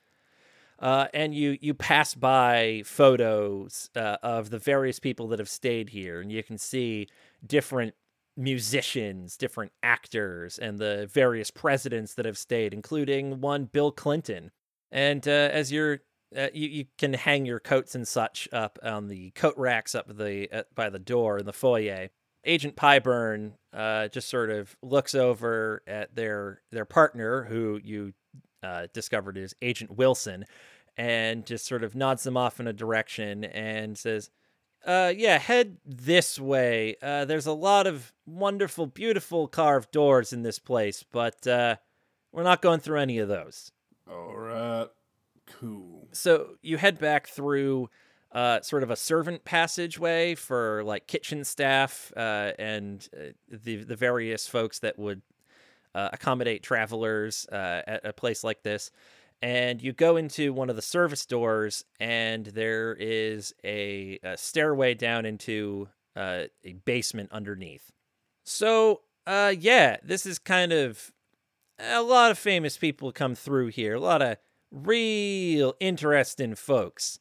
Uh, 0.80 1.06
and 1.14 1.34
you 1.34 1.58
you 1.60 1.74
pass 1.74 2.14
by 2.14 2.82
photos 2.84 3.90
uh, 3.96 4.16
of 4.22 4.50
the 4.50 4.58
various 4.58 5.00
people 5.00 5.28
that 5.28 5.38
have 5.38 5.48
stayed 5.48 5.90
here, 5.90 6.20
and 6.20 6.30
you 6.30 6.42
can 6.42 6.58
see 6.58 7.08
different 7.46 7.94
musicians, 8.36 9.36
different 9.36 9.72
actors, 9.82 10.58
and 10.58 10.78
the 10.78 11.08
various 11.12 11.50
presidents 11.50 12.14
that 12.14 12.24
have 12.26 12.38
stayed, 12.38 12.72
including 12.72 13.40
one 13.40 13.64
Bill 13.64 13.90
Clinton. 13.90 14.52
And 14.92 15.26
uh, 15.26 15.30
as 15.52 15.72
you're 15.72 16.00
uh, 16.37 16.49
you, 16.53 16.68
you 16.68 16.85
can 16.99 17.14
hang 17.14 17.47
your 17.47 17.61
coats 17.61 17.95
and 17.95 18.07
such 18.07 18.49
up 18.53 18.79
on 18.83 19.09
the 19.09 19.31
coat 19.31 19.55
racks 19.57 19.95
up 19.95 20.14
the 20.16 20.49
uh, 20.53 20.62
by 20.74 20.91
the 20.91 20.99
door 20.99 21.39
in 21.39 21.47
the 21.47 21.53
foyer. 21.53 22.09
Agent 22.45 22.76
Pyburn 22.76 23.53
uh, 23.72 24.09
just 24.09 24.29
sort 24.29 24.51
of 24.51 24.76
looks 24.83 25.14
over 25.14 25.83
at 25.87 26.14
their 26.14 26.61
their 26.70 26.85
partner, 26.85 27.45
who 27.45 27.81
you 27.83 28.12
uh, 28.62 28.89
discovered 28.93 29.37
is 29.39 29.55
Agent 29.62 29.97
Wilson, 29.97 30.45
and 30.97 31.47
just 31.47 31.66
sort 31.66 31.83
of 31.83 31.95
nods 31.95 32.24
them 32.24 32.37
off 32.37 32.61
in 32.61 32.66
a 32.66 32.72
direction 32.72 33.45
and 33.45 33.97
says, 33.97 34.31
uh, 34.87 35.12
"Yeah, 35.16 35.39
head 35.39 35.79
this 35.85 36.39
way. 36.39 36.97
Uh, 37.03 37.24
there's 37.24 37.47
a 37.47 37.53
lot 37.53 37.87
of 37.87 38.12
wonderful, 38.26 38.87
beautiful 38.87 39.49
carved 39.49 39.91
doors 39.93 40.33
in 40.33 40.43
this 40.43 40.59
place, 40.59 41.03
but 41.11 41.39
we're 41.45 42.43
not 42.43 42.62
going 42.62 42.81
through 42.81 43.01
any 43.01 43.18
of 43.18 43.29
those." 43.29 43.72
All 44.11 44.37
right, 44.37 44.89
so 46.12 46.56
you 46.62 46.76
head 46.76 46.98
back 46.98 47.26
through 47.26 47.88
uh, 48.32 48.61
sort 48.61 48.82
of 48.82 48.90
a 48.90 48.96
servant 48.96 49.44
passageway 49.44 50.34
for 50.34 50.82
like 50.84 51.06
kitchen 51.06 51.44
staff 51.44 52.12
uh, 52.16 52.52
and 52.59 53.09
uh, 53.16 53.30
the 53.50 53.76
the 53.76 53.96
various 53.96 54.46
folks 54.46 54.80
that 54.80 54.98
would 54.98 55.22
uh, 55.94 56.11
accommodate 56.12 56.62
travelers 56.62 57.46
uh, 57.50 57.82
at 57.86 58.04
a 58.04 58.12
place 58.12 58.44
like 58.44 58.62
this. 58.62 58.90
And 59.40 59.80
you 59.80 59.92
go 59.92 60.16
into 60.16 60.52
one 60.52 60.68
of 60.68 60.74
the 60.74 60.82
service 60.82 61.24
doors, 61.24 61.84
and 62.00 62.44
there 62.44 62.96
is 62.98 63.54
a, 63.64 64.18
a 64.24 64.36
stairway 64.36 64.94
down 64.94 65.24
into 65.24 65.88
uh, 66.16 66.44
a 66.64 66.72
basement 66.84 67.30
underneath. 67.30 67.92
So, 68.44 69.02
yeah, 69.26 69.98
this 70.02 70.26
is 70.26 70.40
kind 70.40 70.72
of 70.72 71.12
a 71.78 72.02
lot 72.02 72.32
of 72.32 72.38
famous 72.38 72.76
people 72.76 73.12
come 73.12 73.36
through 73.36 73.68
here. 73.68 73.94
A 73.94 74.00
lot 74.00 74.22
of 74.22 74.38
real 74.70 75.74
interesting 75.80 76.54
folks. 76.54 77.20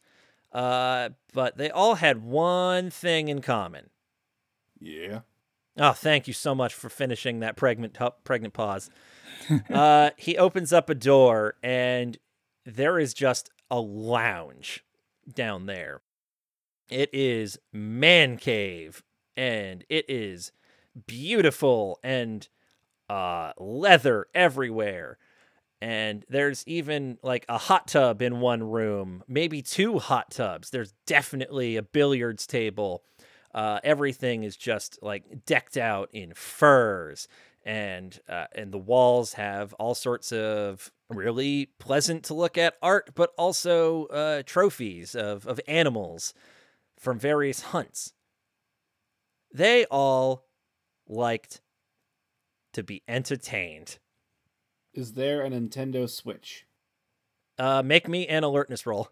Uh, 0.52 1.10
but 1.34 1.58
they 1.58 1.70
all 1.70 1.96
had 1.96 2.24
one 2.24 2.90
thing 2.90 3.28
in 3.28 3.42
common. 3.42 3.90
Yeah. 4.80 5.22
Oh, 5.78 5.92
thank 5.92 6.28
you 6.28 6.34
so 6.34 6.56
much 6.56 6.74
for 6.74 6.90
finishing 6.90 7.40
that 7.40 7.56
pregnant 7.56 7.98
pregnant 8.24 8.54
pause. 8.54 8.90
uh, 9.74 10.12
he 10.18 10.38
opens 10.38 10.74
up 10.74 10.90
a 10.90 10.96
door 10.96 11.56
and 11.62 12.18
there 12.66 12.98
is 13.00 13.14
just 13.14 13.50
a 13.70 13.80
lounge 13.80 14.84
down 15.32 15.66
there. 15.68 16.02
It 16.90 17.10
is 17.14 17.60
man 17.72 18.38
cave 18.38 19.04
and 19.36 19.84
it 19.90 20.06
is 20.10 20.52
beautiful 21.06 22.00
and 22.04 22.48
uh 23.10 23.54
leather 23.58 24.28
everywhere. 24.34 25.18
And 25.80 26.26
there's 26.28 26.64
even 26.66 27.20
like 27.22 27.46
a 27.48 27.58
hot 27.58 27.88
tub 27.88 28.22
in 28.22 28.40
one 28.40 28.64
room, 28.64 29.24
maybe 29.28 29.62
two 29.62 30.00
hot 30.00 30.32
tubs. 30.32 30.72
There's 30.72 30.94
definitely 31.06 31.78
a 31.78 31.84
billiards 31.84 32.48
table. 32.48 33.04
Uh, 33.54 33.80
everything 33.84 34.44
is 34.44 34.58
just 34.58 35.00
like 35.02 35.46
decked 35.46 35.78
out 35.78 36.10
in 36.14 36.34
furs, 36.34 37.28
and 37.64 38.20
uh, 38.28 38.46
and 38.54 38.72
the 38.72 38.78
walls 38.78 39.34
have 39.34 39.74
all 39.74 39.96
sorts 39.96 40.32
of 40.32 40.92
really 41.10 41.70
pleasant 41.80 42.24
to 42.26 42.34
look 42.34 42.58
at 42.58 42.76
art, 42.82 43.12
but 43.16 43.32
also 43.38 44.06
uh, 44.08 44.44
trophies 44.46 45.16
of 45.16 45.48
of 45.48 45.60
animals 45.68 46.34
from 47.00 47.20
various 47.20 47.62
hunts. 47.62 48.14
They 49.54 49.86
all 49.86 50.46
liked 51.08 51.62
to 52.74 52.84
be 52.84 53.04
entertained. 53.08 53.98
Is 54.98 55.14
there 55.14 55.44
a 55.44 55.50
Nintendo 55.52 56.10
Switch? 56.10 56.66
Uh, 57.60 57.84
make 57.84 58.08
me 58.08 58.26
an 58.26 58.44
alertness 58.44 58.88
roll. 58.88 59.12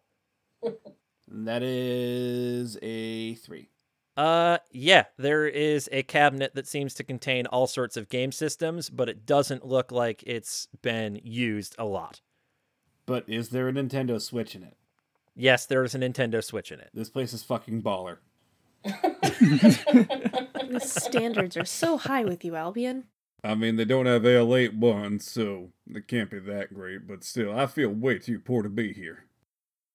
And 0.63 1.47
that 1.47 1.61
is 1.61 2.75
a 2.81 3.35
three. 3.35 3.69
Uh, 4.17 4.57
yeah, 4.71 5.03
there 5.17 5.45
is 5.45 5.87
a 5.91 6.01
cabinet 6.01 6.55
that 6.55 6.65
seems 6.65 6.95
to 6.95 7.03
contain 7.03 7.45
all 7.45 7.67
sorts 7.67 7.97
of 7.97 8.09
game 8.09 8.31
systems, 8.31 8.89
but 8.89 9.09
it 9.09 9.27
doesn't 9.27 9.63
look 9.63 9.91
like 9.91 10.23
it's 10.25 10.67
been 10.81 11.21
used 11.23 11.75
a 11.77 11.85
lot. 11.85 12.21
But 13.05 13.29
is 13.29 13.49
there 13.49 13.69
a 13.69 13.71
Nintendo 13.71 14.19
Switch 14.19 14.55
in 14.55 14.63
it? 14.63 14.77
Yes, 15.35 15.67
there 15.67 15.83
is 15.83 15.93
a 15.93 15.99
Nintendo 15.99 16.43
Switch 16.43 16.71
in 16.71 16.79
it. 16.79 16.89
This 16.95 17.11
place 17.11 17.31
is 17.31 17.43
fucking 17.43 17.83
baller. 17.83 18.17
The 20.67 20.79
standards 20.79 21.55
are 21.55 21.65
so 21.65 21.97
high 21.97 22.25
with 22.25 22.43
you, 22.43 22.55
Albion. 22.55 23.05
I 23.43 23.53
mean, 23.55 23.75
they 23.75 23.85
don't 23.85 24.07
have 24.07 24.23
L8 24.23 24.75
ones, 24.77 25.29
so 25.29 25.69
it 25.93 26.07
can't 26.07 26.31
be 26.31 26.39
that 26.39 26.73
great, 26.73 27.07
but 27.07 27.23
still, 27.23 27.57
I 27.57 27.67
feel 27.67 27.89
way 27.89 28.17
too 28.17 28.39
poor 28.39 28.63
to 28.63 28.69
be 28.69 28.91
here. 28.93 29.25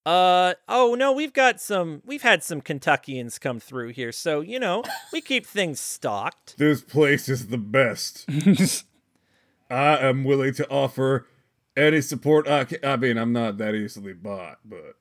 Uh, 0.06 0.54
oh 0.68 0.94
no, 0.94 1.12
we've 1.12 1.32
got 1.32 1.60
some, 1.60 2.00
we've 2.06 2.22
had 2.22 2.42
some 2.42 2.60
Kentuckians 2.60 3.38
come 3.38 3.60
through 3.60 3.88
here, 3.88 4.12
so, 4.12 4.40
you 4.40 4.58
know, 4.58 4.82
we 5.12 5.20
keep 5.20 5.46
things 5.46 5.80
stocked. 5.80 6.54
This 6.58 6.80
place 6.82 7.28
is 7.28 7.48
the 7.48 7.58
best. 7.58 8.26
I 9.70 9.98
am 9.98 10.24
willing 10.24 10.54
to 10.54 10.68
offer 10.70 11.26
any 11.76 12.00
support 12.00 12.48
I 12.48 12.64
can. 12.64 12.78
I 12.84 12.96
mean, 12.96 13.16
I'm 13.18 13.32
not 13.32 13.58
that 13.58 13.74
easily 13.74 14.12
bought, 14.12 14.58
but 14.64 14.96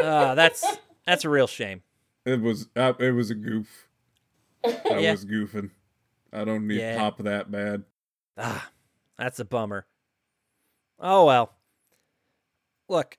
Uh, 0.00 0.34
that's, 0.34 0.64
that's 1.06 1.24
a 1.24 1.28
real 1.30 1.46
shame. 1.46 1.82
it 2.24 2.40
was 2.40 2.68
uh, 2.76 2.92
it 2.98 3.12
was 3.12 3.30
a 3.30 3.34
goof. 3.34 3.88
I 4.64 4.98
Yeah. 4.98 5.10
was 5.12 5.24
goofing. 5.24 5.70
I 6.32 6.44
don't 6.44 6.66
need 6.66 6.78
Yeah. 6.80 6.98
pop 6.98 7.18
that 7.18 7.50
bad. 7.50 7.84
Ah, 8.36 8.70
that's 9.18 9.38
a 9.40 9.44
bummer. 9.44 9.86
Oh 10.98 11.26
well. 11.26 11.52
Look, 12.88 13.18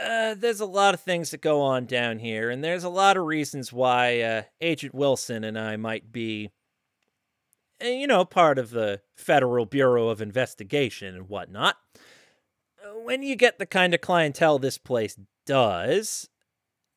uh, 0.00 0.34
there's 0.34 0.60
a 0.60 0.66
lot 0.66 0.94
of 0.94 1.00
things 1.00 1.30
that 1.30 1.40
go 1.40 1.60
on 1.60 1.86
down 1.86 2.18
here, 2.18 2.50
and 2.50 2.62
there's 2.64 2.84
a 2.84 2.88
lot 2.88 3.16
of 3.16 3.24
reasons 3.24 3.72
why 3.72 4.20
uh, 4.20 4.42
Agent 4.60 4.94
Wilson 4.94 5.44
and 5.44 5.58
I 5.58 5.76
might 5.76 6.10
be, 6.10 6.50
uh, 7.82 7.88
you 7.88 8.06
know, 8.06 8.24
part 8.24 8.58
of 8.58 8.70
the 8.70 9.02
Federal 9.14 9.66
Bureau 9.66 10.08
of 10.08 10.22
Investigation 10.22 11.14
and 11.14 11.28
whatnot. 11.28 11.76
When 13.04 13.22
you 13.22 13.36
get 13.36 13.58
the 13.58 13.66
kind 13.66 13.92
of 13.94 14.00
clientele 14.00 14.58
this 14.58 14.78
place 14.78 15.18
does, 15.44 16.28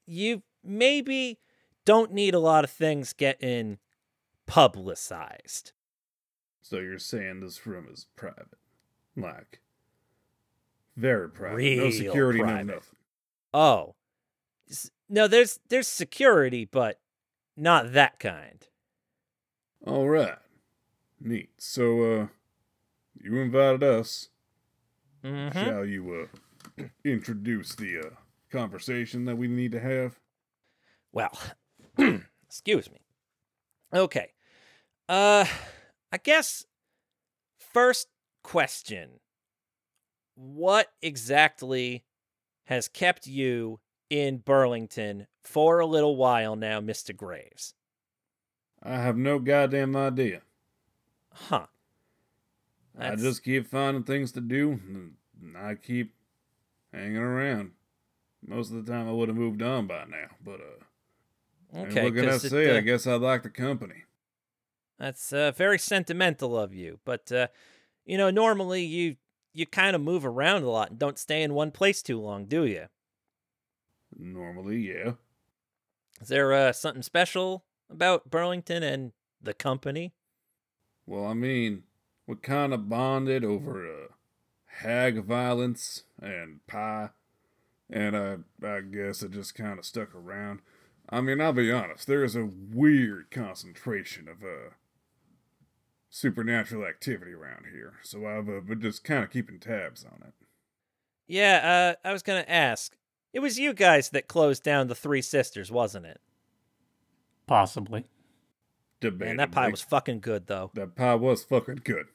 you 0.06 0.44
maybe 0.64 1.40
don't 1.86 2.14
need 2.14 2.34
a 2.34 2.40
lot 2.40 2.64
of 2.64 2.70
things 2.70 3.14
getting 3.14 3.80
publicized. 4.52 5.72
So 6.62 6.80
you're 6.80 7.00
saying 7.00 7.40
this 7.40 7.66
room 7.66 7.88
is 7.90 8.08
private? 8.18 8.58
Like, 9.16 9.62
very 10.98 11.30
private. 11.30 11.78
no 11.78 11.90
security, 11.90 12.40
private. 12.40 12.66
no 12.66 12.74
nothing. 12.74 12.96
Oh. 13.54 13.96
No, 15.08 15.28
there's 15.30 15.60
there's 15.70 15.88
security, 15.88 16.66
but 16.66 17.00
not 17.56 17.94
that 17.94 18.20
kind. 18.20 18.68
All 19.86 20.10
right. 20.10 20.38
Neat. 21.22 21.50
So, 21.58 22.02
uh, 22.22 22.28
you 23.24 23.38
invited 23.38 23.84
us. 23.84 24.30
Mhm. 25.24 25.54
Shall 25.54 25.86
you, 25.86 26.28
uh, 26.78 26.84
introduce 27.06 27.74
the, 27.76 28.00
uh, 28.00 28.10
conversation 28.50 29.24
that 29.26 29.38
we 29.38 29.48
need 29.48 29.72
to 29.72 29.80
have? 29.80 30.20
Well, 31.14 31.38
excuse 32.48 32.90
me. 32.92 33.00
Okay. 33.94 34.34
Uh 35.10 35.46
I 36.12 36.18
guess 36.18 36.66
first 37.60 38.08
question. 38.44 39.20
What 40.36 40.88
exactly 41.02 42.04
has 42.66 42.88
kept 42.88 43.28
you 43.28 43.80
in 44.10 44.38
Burlington 44.40 45.28
for 45.42 45.80
a 45.80 45.86
little 45.86 46.16
while 46.16 46.56
now, 46.56 46.80
Mr. 46.82 47.16
Graves? 47.16 47.74
I 48.84 48.96
have 48.96 49.18
no 49.18 49.40
goddamn 49.40 49.96
idea. 49.96 50.42
Huh. 51.34 51.68
I 52.98 53.16
just 53.16 53.44
keep 53.44 53.68
finding 53.68 54.04
things 54.04 54.32
to 54.34 54.42
do, 54.42 54.72
and 55.42 55.58
I 55.58 55.76
keep 55.76 56.14
hanging 56.94 57.18
around. 57.18 57.72
Most 58.46 58.72
of 58.72 58.84
the 58.86 58.92
time, 58.92 59.08
I 59.08 59.12
would 59.12 59.30
have 59.30 59.38
moved 59.38 59.62
on 59.62 59.88
by 59.88 60.04
now, 60.06 60.28
but 60.44 60.60
uh, 60.60 60.84
and 61.74 61.92
Okay, 61.92 62.04
what 62.04 62.16
can 62.16 62.26
I 62.26 62.32
'cause 62.32 62.46
it, 62.46 62.50
say? 62.50 62.76
uh, 62.76 62.78
I 62.78 62.82
guess 62.82 63.08
I 63.08 63.14
like 63.16 63.44
the 63.44 63.50
company. 63.50 64.04
That's 65.02 65.34
uh, 65.34 65.52
very 65.52 65.80
sentimental 65.80 66.56
of 66.56 66.76
you, 66.76 67.00
but 67.06 67.32
uh, 67.32 67.48
you 68.06 68.20
know, 68.20 68.30
normally 68.30 68.84
you 68.84 69.16
you 69.52 69.66
kind 69.66 69.96
of 69.96 70.02
move 70.02 70.24
around 70.24 70.62
a 70.62 70.70
lot 70.70 70.92
and 70.92 71.00
don't 71.00 71.18
stay 71.18 71.42
in 71.42 71.56
one 71.56 71.72
place 71.72 72.04
too 72.04 72.22
long, 72.22 72.46
do 72.46 72.66
you? 72.66 72.86
Normally, 74.16 74.78
yeah. 74.78 75.14
Is 76.22 76.28
there 76.28 76.54
uh, 76.54 76.72
something 76.72 77.02
special 77.02 77.66
about 77.90 78.30
Burlington 78.30 78.84
and 78.84 79.14
the 79.42 79.56
company? 79.56 80.14
Well, 81.08 81.26
I 81.26 81.34
mean, 81.34 81.82
we 82.28 82.36
kind 82.36 82.72
of 82.72 82.88
bonded 82.88 83.44
over 83.44 83.88
uh, 83.88 84.08
hag 84.66 85.26
violence 85.26 86.04
and 86.22 86.60
pie, 86.68 87.10
and 87.90 88.16
I 88.16 88.38
I 88.64 88.82
guess 88.82 89.24
it 89.24 89.32
just 89.32 89.56
kind 89.56 89.80
of 89.80 89.86
stuck 89.86 90.14
around. 90.14 90.60
I 91.10 91.22
mean, 91.22 91.42
I'll 91.42 91.54
be 91.54 91.72
honest, 91.72 92.06
there 92.06 92.24
is 92.24 92.36
a 92.36 92.46
weird 92.46 93.32
concentration 93.32 94.28
of 94.28 94.44
uh 94.44 94.76
supernatural 96.12 96.86
activity 96.86 97.32
around 97.32 97.66
here, 97.74 97.94
so 98.04 98.28
I've 98.28 98.50
uh, 98.50 98.60
been 98.60 98.82
just 98.82 99.04
kind 99.04 99.24
of 99.24 99.32
keeping 99.32 99.60
tabs 99.60 100.06
on 100.06 100.22
it. 100.28 100.34
Yeah, 101.28 101.96
uh, 102.04 102.08
I 102.08 102.12
was 102.12 102.22
gonna 102.22 102.46
ask. 102.48 102.96
It 103.34 103.40
was 103.40 103.58
you 103.58 103.74
guys 103.74 104.10
that 104.10 104.28
closed 104.28 104.62
down 104.62 104.88
the 104.88 104.96
Three 104.96 105.22
Sisters, 105.22 105.72
wasn't 105.72 106.06
it? 106.06 106.20
Possibly. 107.48 108.06
Debatably. 109.02 109.20
Man, 109.20 109.38
that 109.38 109.52
pie 109.52 109.70
was 109.70 109.82
fucking 109.82 110.20
good, 110.20 110.48
though. 110.48 110.70
that 110.76 110.96
pie 110.96 111.16
was 111.16 111.44
fucking 111.44 111.82
good. 111.84 112.08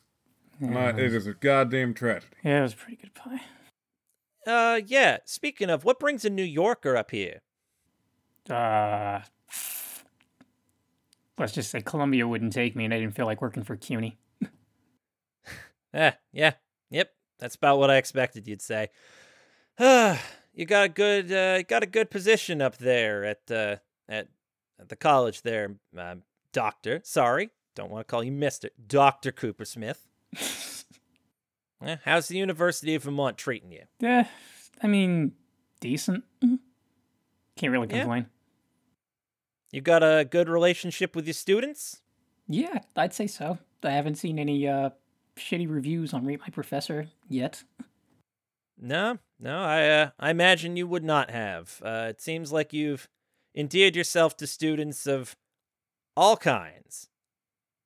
My, 0.61 0.91
it 0.91 0.99
is 0.99 1.27
a 1.27 1.35
goddamn 1.35 1.95
tragedy. 1.95 2.33
Yeah, 2.45 2.61
it 2.61 2.63
was 2.63 2.73
a 2.75 2.77
pretty 2.77 2.97
good 2.97 3.15
pie. 3.15 3.41
Uh, 4.47 4.81
yeah. 4.87 5.19
Speaking 5.25 5.69
of, 5.69 5.85
what 5.85 5.99
brings 5.99 6.25
a 6.25 6.31
New 6.31 6.45
Yorker 6.45 6.97
up 6.97 7.11
here? 7.11 7.41
Uh, 8.49 9.21
let's 11.39 11.53
just 11.53 11.71
say 11.71 11.81
Columbia 11.81 12.27
wouldn't 12.27 12.53
take 12.53 12.75
me, 12.77 12.85
and 12.85 12.95
I 12.95 12.99
didn't 12.99 13.15
feel 13.15 13.27
like 13.27 13.41
working 13.43 13.65
for 13.65 13.77
CUNY. 13.77 14.19
Eh, 15.95 16.11
yeah, 16.33 16.53
yep. 16.91 17.11
That's 17.39 17.55
about 17.55 17.79
what 17.79 17.91
I 17.91 17.97
expected 17.97 18.47
you'd 18.47 18.61
say. 18.63 18.89
You 20.59 20.65
got 20.65 20.87
a 20.87 20.89
good, 20.89 21.31
uh, 21.31 21.63
got 21.65 21.83
a 21.83 21.87
good 21.87 22.11
position 22.11 22.63
up 22.63 22.79
there 22.79 23.25
at, 23.27 23.51
uh, 23.51 23.77
at, 24.09 24.29
at 24.81 24.89
the 24.89 24.97
college 24.97 25.43
there, 25.43 25.77
um, 25.99 26.23
Doctor. 26.53 27.03
Sorry, 27.05 27.51
don't 27.75 27.91
want 27.91 28.07
to 28.09 28.11
call 28.11 28.25
you 28.25 28.33
Mister 28.33 28.71
Doctor 28.87 29.33
Cooper 29.33 29.65
Smith. 29.65 30.07
Eh, 31.83 31.97
how's 32.07 32.29
the 32.29 32.39
University 32.39 32.95
of 32.95 33.03
Vermont 33.03 33.37
treating 33.37 33.71
you? 33.71 33.83
Yeah, 34.01 34.27
I 34.83 34.87
mean, 34.87 35.33
decent. 35.79 36.25
Mhm. 36.43 36.59
Can't 37.57 37.71
really 37.71 37.87
Yeah. 37.91 38.05
Complain. 39.71 39.79
You 39.79 39.81
got 39.83 40.03
a 40.03 40.25
good 40.25 40.49
relationship 40.49 41.15
with 41.15 41.27
your 41.27 41.35
students? 41.35 42.03
Yeah, 42.49 42.81
I'd 42.95 43.15
say 43.15 43.27
so. 43.27 43.59
I 43.83 43.91
haven't 43.91 44.17
seen 44.17 44.39
any 44.39 44.67
uh 44.67 44.91
shitty 45.37 45.69
reviews 45.71 46.13
on 46.13 46.25
Rate 46.25 46.41
My 46.41 46.49
Professor 46.49 47.09
yet. 47.29 47.63
No, 48.79 49.19
no. 49.39 49.59
I, 49.59 49.89
uh, 49.89 50.11
I 50.19 50.31
imagine 50.31 50.77
you 50.77 50.87
would 50.87 51.05
not 51.05 51.31
have. 51.31 51.81
Uh, 51.85 52.07
it 52.11 52.21
seems 52.21 52.53
like 52.53 52.73
you've 52.73 53.09
endeared 53.55 53.97
yourself 53.97 54.37
to 54.39 54.47
students 54.47 55.07
of 55.07 55.37
all 56.17 56.37
kinds. 56.37 57.09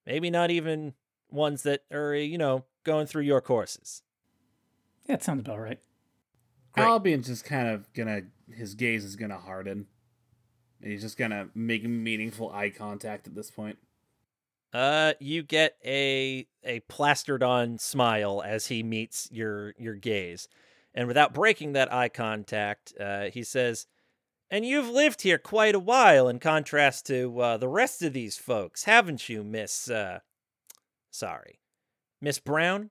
Maybe 0.07 0.31
not 0.31 0.51
even 0.51 0.95
ones 1.31 1.63
that 1.63 1.85
are, 1.93 2.15
you 2.15 2.39
know, 2.39 2.65
going 2.85 3.07
through 3.07 3.23
your 3.23 3.41
courses. 3.41 4.03
Yeah, 5.07 5.17
that 5.17 5.23
sounds 5.23 5.41
about 5.41 5.61
right. 5.61 5.79
Great. 6.73 6.85
Albion's 6.85 7.27
just 7.27 7.45
kind 7.45 7.69
of 7.69 7.93
gonna, 7.93 8.23
his 8.53 8.75
gaze 8.75 9.05
is 9.05 9.17
gonna 9.17 9.39
harden. 9.39 9.87
And 10.83 10.91
he's 10.91 11.03
just 11.03 11.19
gonna 11.19 11.49
make 11.55 11.85
meaningful 11.85 12.51
eye 12.51 12.71
contact 12.71 13.27
at 13.27 13.35
this 13.35 13.51
point. 13.51 13.79
Uh, 14.73 15.15
you 15.19 15.43
get 15.43 15.77
a 15.85 16.47
a 16.63 16.81
plastered 16.81 17.43
on 17.43 17.79
smile 17.79 18.43
as 18.45 18.69
he 18.69 18.83
meets 18.83 19.29
your 19.33 19.75
your 19.79 19.95
gaze, 19.95 20.49
and 20.95 21.09
without 21.09 21.35
breaking 21.35 21.73
that 21.73 21.93
eye 21.93 22.09
contact, 22.09 22.95
uh, 23.01 23.31
he 23.31 23.43
says, 23.43 23.87
"And 24.49 24.65
you've 24.65 24.89
lived 24.89 25.23
here 25.23 25.39
quite 25.39 25.75
a 25.75 25.81
while, 25.81 26.29
in 26.29 26.39
contrast 26.39 27.07
to 27.07 27.41
uh, 27.41 27.57
the 27.57 27.69
rest 27.69 28.03
of 28.03 28.13
these 28.13 28.37
folks, 28.37 28.85
haven't 28.85 29.29
you, 29.29 29.43
Miss? 29.43 29.91
Uh, 29.91 30.21
sorry, 31.11 31.59
Miss 32.21 32.39
Brown." 32.39 32.91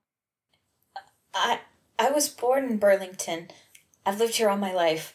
I 1.32 1.60
I 1.98 2.10
was 2.10 2.28
born 2.28 2.64
in 2.64 2.76
Burlington. 2.76 3.48
I've 4.04 4.18
lived 4.18 4.36
here 4.36 4.50
all 4.50 4.56
my 4.58 4.74
life. 4.74 5.14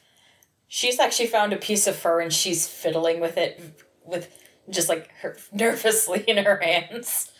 She's 0.67 0.99
actually 0.99 1.27
found 1.27 1.53
a 1.53 1.57
piece 1.57 1.87
of 1.87 1.95
fur 1.95 2.21
and 2.21 2.33
she's 2.33 2.67
fiddling 2.67 3.19
with 3.19 3.37
it 3.37 3.61
with 4.03 4.29
just 4.69 4.89
like 4.89 5.09
her 5.21 5.37
nervously 5.53 6.23
in 6.27 6.43
her 6.43 6.57
hands. 6.57 7.31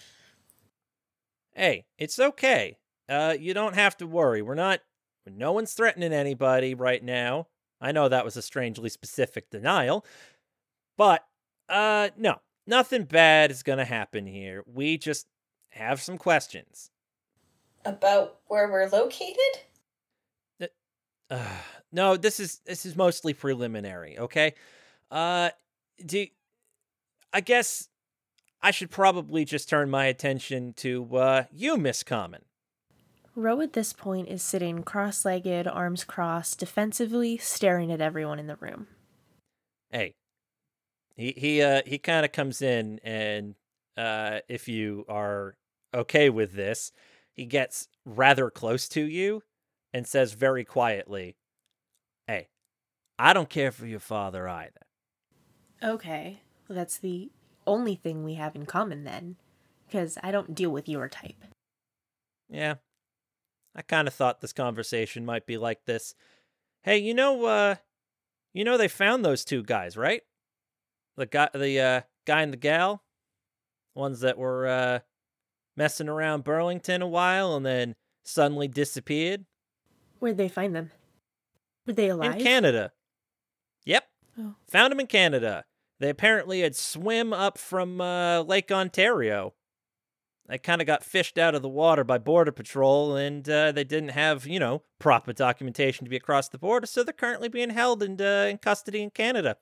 Hey, 1.53 1.85
it's 1.97 2.19
okay. 2.19 2.77
Uh, 3.07 3.35
you 3.39 3.53
don't 3.53 3.75
have 3.75 3.97
to 3.97 4.07
worry. 4.07 4.41
We're 4.41 4.55
not. 4.55 4.81
No 5.25 5.51
one's 5.53 5.73
threatening 5.73 6.13
anybody 6.13 6.75
right 6.75 7.03
now. 7.03 7.47
I 7.81 7.91
know 7.91 8.09
that 8.09 8.25
was 8.25 8.37
a 8.37 8.41
strangely 8.41 8.89
specific 8.89 9.49
denial, 9.49 10.05
but 10.97 11.25
uh, 11.67 12.09
no, 12.15 12.41
nothing 12.67 13.03
bad 13.03 13.51
is 13.51 13.63
gonna 13.63 13.85
happen 13.85 14.27
here. 14.27 14.63
We 14.71 14.97
just 14.97 15.27
have 15.69 16.01
some 16.01 16.17
questions. 16.17 16.91
About 17.83 18.37
where 18.47 18.69
we're 18.71 18.87
located? 18.89 19.61
Uh, 21.29 21.47
no, 21.95 22.17
this 22.17 22.39
is 22.39 22.59
this 22.65 22.85
is 22.85 22.95
mostly 22.95 23.33
preliminary. 23.33 24.19
Okay. 24.19 24.53
Uh, 25.09 25.49
do 26.05 26.27
I 27.33 27.41
guess 27.41 27.89
I 28.61 28.71
should 28.71 28.91
probably 28.91 29.45
just 29.45 29.69
turn 29.69 29.89
my 29.89 30.05
attention 30.05 30.73
to 30.77 31.15
uh 31.17 31.43
you, 31.51 31.77
Miss 31.77 32.03
Kamen. 32.03 32.41
Ro 33.35 33.61
at 33.61 33.73
this 33.73 33.93
point 33.93 34.27
is 34.27 34.41
sitting 34.41 34.83
cross 34.83 35.25
legged, 35.25 35.67
arms 35.67 36.03
crossed, 36.03 36.59
defensively, 36.59 37.37
staring 37.37 37.91
at 37.91 38.01
everyone 38.01 38.39
in 38.39 38.47
the 38.47 38.55
room. 38.57 38.87
hey 39.89 40.13
he 41.15 41.33
he 41.37 41.61
uh 41.61 41.81
he 41.85 41.97
kind 41.97 42.25
of 42.25 42.31
comes 42.31 42.61
in 42.61 42.99
and 43.03 43.55
uh 43.97 44.39
if 44.49 44.67
you 44.67 45.05
are 45.07 45.55
okay 45.93 46.29
with 46.29 46.53
this 46.53 46.91
he 47.33 47.45
gets 47.45 47.87
rather 48.05 48.49
close 48.49 48.87
to 48.89 49.01
you 49.01 49.41
and 49.93 50.05
says 50.07 50.33
very 50.33 50.65
quietly 50.65 51.35
i 53.19 53.33
don't 53.33 53.49
care 53.49 53.71
for 53.71 53.85
your 53.85 53.99
father 53.99 54.47
either 54.47 54.81
Okay, 55.83 56.39
well, 56.67 56.75
that's 56.75 56.97
the 56.97 57.29
only 57.67 57.95
thing 57.95 58.23
we 58.23 58.35
have 58.35 58.55
in 58.55 58.65
common 58.65 59.03
then, 59.03 59.35
because 59.85 60.17
I 60.23 60.31
don't 60.31 60.55
deal 60.55 60.71
with 60.71 60.87
your 60.87 61.07
type. 61.09 61.43
yeah 62.49 62.75
I 63.75 63.81
kind 63.81 64.07
of 64.07 64.13
thought 64.13 64.39
this 64.39 64.53
conversation 64.53 65.25
might 65.25 65.45
be 65.45 65.57
like 65.57 65.83
this. 65.85 66.15
Hey, 66.83 66.97
you 66.99 67.13
know, 67.13 67.43
uh, 67.45 67.75
you 68.53 68.63
know 68.63 68.77
they 68.77 68.87
found 68.87 69.23
those 69.25 69.43
two 69.43 69.63
guys, 69.63 69.97
right? 69.97 70.21
The 71.17 71.25
guy, 71.25 71.49
the 71.53 71.79
uh, 71.81 72.01
guy 72.25 72.41
and 72.41 72.53
the 72.53 72.57
gal, 72.57 73.03
ones 73.93 74.21
that 74.21 74.37
were 74.37 74.65
uh, 74.65 74.99
messing 75.75 76.07
around 76.07 76.45
Burlington 76.45 77.01
a 77.01 77.07
while 77.07 77.53
and 77.55 77.65
then 77.65 77.95
suddenly 78.23 78.69
disappeared 78.69 79.45
Where'd 80.19 80.37
they 80.37 80.47
find 80.49 80.73
them? 80.73 80.91
Were 81.85 81.93
they 81.93 82.07
alive? 82.09 82.37
in 82.37 82.41
Canada. 82.41 82.93
Oh. 84.37 84.55
found 84.67 84.91
them 84.91 84.99
in 84.99 85.07
Canada. 85.07 85.65
They 85.99 86.09
apparently 86.09 86.61
had 86.61 86.75
swim 86.75 87.31
up 87.31 87.57
from 87.57 88.01
uh, 88.01 88.41
Lake 88.41 88.71
Ontario. 88.71 89.53
They 90.47 90.57
kind 90.57 90.81
of 90.81 90.85
got 90.85 91.03
fished 91.03 91.37
out 91.37 91.55
of 91.55 91.61
the 91.61 91.69
water 91.69 92.03
by 92.03 92.19
Border 92.19 92.51
Patrol, 92.51 93.15
and 93.15 93.47
uh, 93.49 93.71
they 93.71 93.83
didn't 93.83 94.09
have, 94.09 94.45
you 94.45 94.59
know, 94.59 94.83
proper 94.99 95.33
documentation 95.33 96.05
to 96.05 96.09
be 96.09 96.17
across 96.17 96.49
the 96.49 96.59
border, 96.59 96.85
so 96.85 97.03
they're 97.03 97.13
currently 97.13 97.49
being 97.49 97.71
held 97.71 98.03
in, 98.03 98.21
uh, 98.21 98.47
in 98.49 98.59
custody 98.59 99.01
in 99.01 99.09
Canada. 99.09 99.57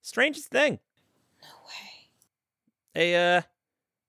Strangest 0.00 0.48
thing. 0.48 0.78
No 1.42 1.48
way. 1.66 2.10
They, 2.92 3.36
uh, 3.36 3.42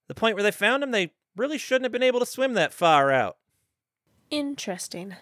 the 0.08 0.14
point 0.14 0.36
where 0.36 0.44
they 0.44 0.52
found 0.52 0.84
them, 0.84 0.92
they 0.92 1.14
really 1.36 1.58
shouldn't 1.58 1.86
have 1.86 1.92
been 1.92 2.04
able 2.04 2.20
to 2.20 2.26
swim 2.28 2.54
that 2.54 2.74
far 2.74 3.12
out. 3.12 3.38
Interesting. 4.30 5.16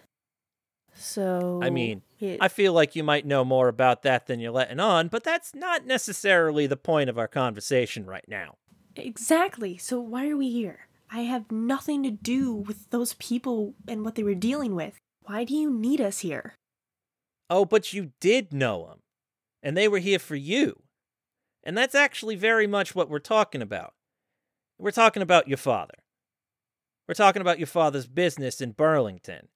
So 0.95 1.59
I 1.61 1.69
mean, 1.69 2.01
it- 2.19 2.37
I 2.41 2.47
feel 2.47 2.73
like 2.73 2.95
you 2.95 3.03
might 3.03 3.25
know 3.25 3.43
more 3.43 3.67
about 3.67 4.03
that 4.03 4.27
than 4.27 4.39
you're 4.39 4.51
letting 4.51 4.79
on, 4.79 5.07
but 5.07 5.23
that's 5.23 5.53
not 5.55 5.85
necessarily 5.85 6.67
the 6.67 6.77
point 6.77 7.09
of 7.09 7.17
our 7.17 7.27
conversation 7.27 8.05
right 8.05 8.25
now. 8.27 8.55
exactly. 8.95 9.75
So 9.77 9.99
why 9.99 10.29
are 10.29 10.37
we 10.37 10.51
here? 10.51 10.87
I 11.11 11.21
have 11.21 11.51
nothing 11.51 12.03
to 12.03 12.11
do 12.11 12.53
with 12.53 12.89
those 12.91 13.13
people 13.15 13.73
and 13.87 14.05
what 14.05 14.13
they 14.15 14.23
were 14.23 14.35
dealing 14.35 14.75
with. 14.75 14.97
Why 15.23 15.43
do 15.45 15.55
you 15.55 15.71
need 15.71 15.99
us 15.99 16.19
here? 16.19 16.55
Oh, 17.49 17.65
but 17.65 17.91
you 17.93 18.11
did 18.19 18.53
know 18.53 18.85
them, 18.87 18.99
and 19.63 19.75
they 19.75 19.87
were 19.87 19.99
here 19.99 20.19
for 20.19 20.35
you. 20.35 20.83
And 21.63 21.77
that's 21.77 21.95
actually 21.95 22.35
very 22.35 22.67
much 22.67 22.93
what 22.93 23.09
we're 23.09 23.19
talking 23.19 23.61
about. 23.61 23.93
We're 24.77 24.91
talking 24.91 25.23
about 25.23 25.47
your 25.47 25.57
father. 25.57 25.95
We're 27.07 27.13
talking 27.15 27.41
about 27.41 27.59
your 27.59 27.67
father's 27.67 28.07
business 28.07 28.61
in 28.61 28.71
Burlington. 28.71 29.47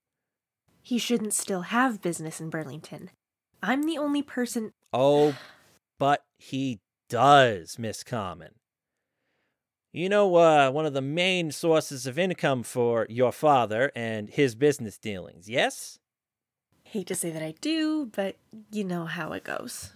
He 0.87 0.99
shouldn't 0.99 1.33
still 1.33 1.63
have 1.63 2.01
business 2.01 2.39
in 2.39 2.49
Burlington. 2.49 3.09
I'm 3.61 3.83
the 3.83 3.97
only 3.97 4.21
person. 4.21 4.71
Oh, 4.93 5.33
but 5.99 6.23
he 6.37 6.79
does, 7.09 7.77
Miss 7.77 8.05
Kamen. 8.05 8.51
You 9.91 10.07
know, 10.07 10.33
uh, 10.37 10.71
one 10.71 10.85
of 10.85 10.93
the 10.93 11.01
main 11.01 11.51
sources 11.51 12.07
of 12.07 12.17
income 12.17 12.63
for 12.63 13.05
your 13.09 13.33
father 13.33 13.91
and 13.97 14.29
his 14.29 14.55
business 14.55 14.97
dealings, 14.97 15.49
yes? 15.49 15.99
Hate 16.85 17.07
to 17.07 17.15
say 17.15 17.31
that 17.31 17.43
I 17.43 17.55
do, 17.59 18.05
but 18.05 18.37
you 18.71 18.85
know 18.85 19.03
how 19.03 19.33
it 19.33 19.43
goes. 19.43 19.91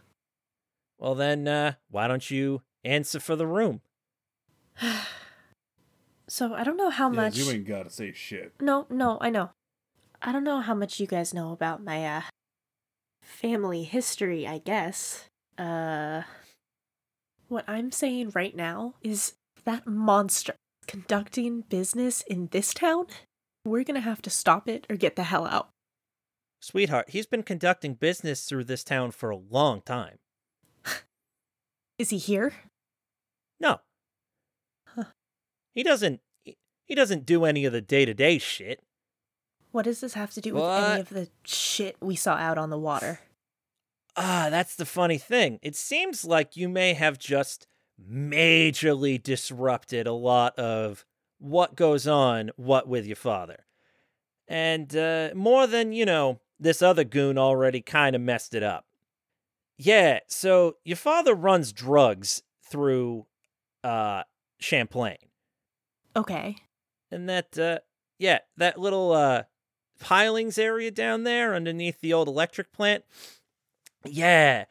Well, 0.99 1.15
then, 1.15 1.47
uh, 1.47 1.75
why 1.89 2.09
don't 2.09 2.29
you 2.29 2.63
answer 2.83 3.21
for 3.21 3.37
the 3.37 3.47
room? 3.47 3.79
So 6.27 6.53
I 6.53 6.63
don't 6.63 6.77
know 6.77 6.89
how 6.89 7.09
Yeah, 7.09 7.15
much. 7.23 7.37
you 7.37 7.49
ain't 7.51 7.67
gotta 7.67 7.89
say 7.89 8.13
shit. 8.13 8.53
No, 8.61 8.87
no, 8.89 9.17
I 9.19 9.29
know. 9.29 9.49
I 10.21 10.31
don't 10.31 10.43
know 10.43 10.61
how 10.61 10.75
much 10.75 10.99
you 10.99 11.07
guys 11.07 11.33
know 11.33 11.51
about 11.51 11.83
my 11.83 12.05
uh 12.05 12.21
family 13.23 13.83
history, 13.83 14.47
I 14.47 14.59
guess. 14.59 15.25
Uh 15.57 16.23
what 17.47 17.65
I'm 17.67 17.91
saying 17.91 18.31
right 18.33 18.55
now 18.55 18.95
is 19.01 19.33
that 19.65 19.85
monster 19.85 20.55
conducting 20.87 21.61
business 21.61 22.21
in 22.21 22.47
this 22.51 22.73
town, 22.73 23.07
we're 23.65 23.83
to 23.83 23.99
have 23.99 24.21
to 24.23 24.29
stop 24.29 24.67
it 24.67 24.85
or 24.89 24.95
get 24.95 25.15
the 25.15 25.23
hell 25.23 25.45
out. 25.45 25.69
Sweetheart, 26.61 27.09
he's 27.09 27.25
been 27.25 27.43
conducting 27.43 27.95
business 27.95 28.45
through 28.45 28.65
this 28.65 28.83
town 28.83 29.11
for 29.11 29.29
a 29.31 29.35
long 29.37 29.81
time. 29.81 30.17
Is 31.97 32.09
he 32.09 32.17
here? 32.17 32.53
No. 33.59 33.79
Huh. 34.87 35.05
He 35.73 35.83
doesn't 35.83 36.21
he- 36.43 36.57
he 36.87 36.95
doesn't 36.95 37.25
do 37.25 37.45
any 37.45 37.65
of 37.65 37.73
the 37.73 37.81
day-to-day 37.81 38.37
shit. 38.37 38.81
What 39.71 39.85
does 39.85 40.01
this 40.01 40.13
have 40.15 40.31
to 40.31 40.41
do 40.41 40.53
with 40.53 40.63
What? 40.63 40.91
any 40.91 41.01
of 41.01 41.09
the 41.09 41.29
shit 41.45 41.95
we 42.01 42.15
saw 42.15 42.35
out 42.35 42.57
on 42.57 42.69
the 42.69 42.77
water? 42.77 43.19
Ah, 44.15 44.47
that's 44.49 44.75
the 44.75 44.85
funny 44.85 45.17
thing. 45.17 45.59
It 45.61 45.75
seems 45.75 46.25
like 46.25 46.57
you 46.57 46.67
may 46.67 46.93
have 46.93 47.17
just 47.17 47.67
majorly 48.09 49.21
disrupted 49.21 50.07
a 50.07 50.13
lot 50.13 50.57
of 50.59 51.05
what 51.39 51.75
goes 51.75 52.07
on, 52.07 52.51
what 52.57 52.87
with 52.87 53.05
your 53.05 53.15
father. 53.15 53.65
And 54.47 54.95
uh, 54.95 55.29
more 55.33 55.65
than, 55.65 55.93
you 55.93 56.05
know, 56.05 56.41
this 56.59 56.81
other 56.81 57.03
goon 57.05 57.37
already 57.37 57.81
kind 57.81 58.15
of 58.15 58.21
messed 58.21 58.53
it 58.53 58.63
up. 58.63 58.85
Yeah, 59.77 60.19
so 60.27 60.75
your 60.83 60.97
father 60.97 61.33
runs 61.33 61.71
drugs 61.71 62.43
through 62.63 63.25
uh, 63.83 64.23
Champlain. 64.59 65.17
Okay. 66.15 66.57
And 67.09 67.27
that, 67.29 67.57
uh, 67.57 67.79
yeah, 68.19 68.39
that 68.57 68.77
little 68.77 69.13
uh, 69.13 69.43
pilings 70.01 70.57
area 70.57 70.91
down 70.91 71.23
there 71.23 71.55
underneath 71.55 72.01
the 72.01 72.11
old 72.11 72.27
electric 72.27 72.73
plant. 72.73 73.05
Yeah, 74.05 74.65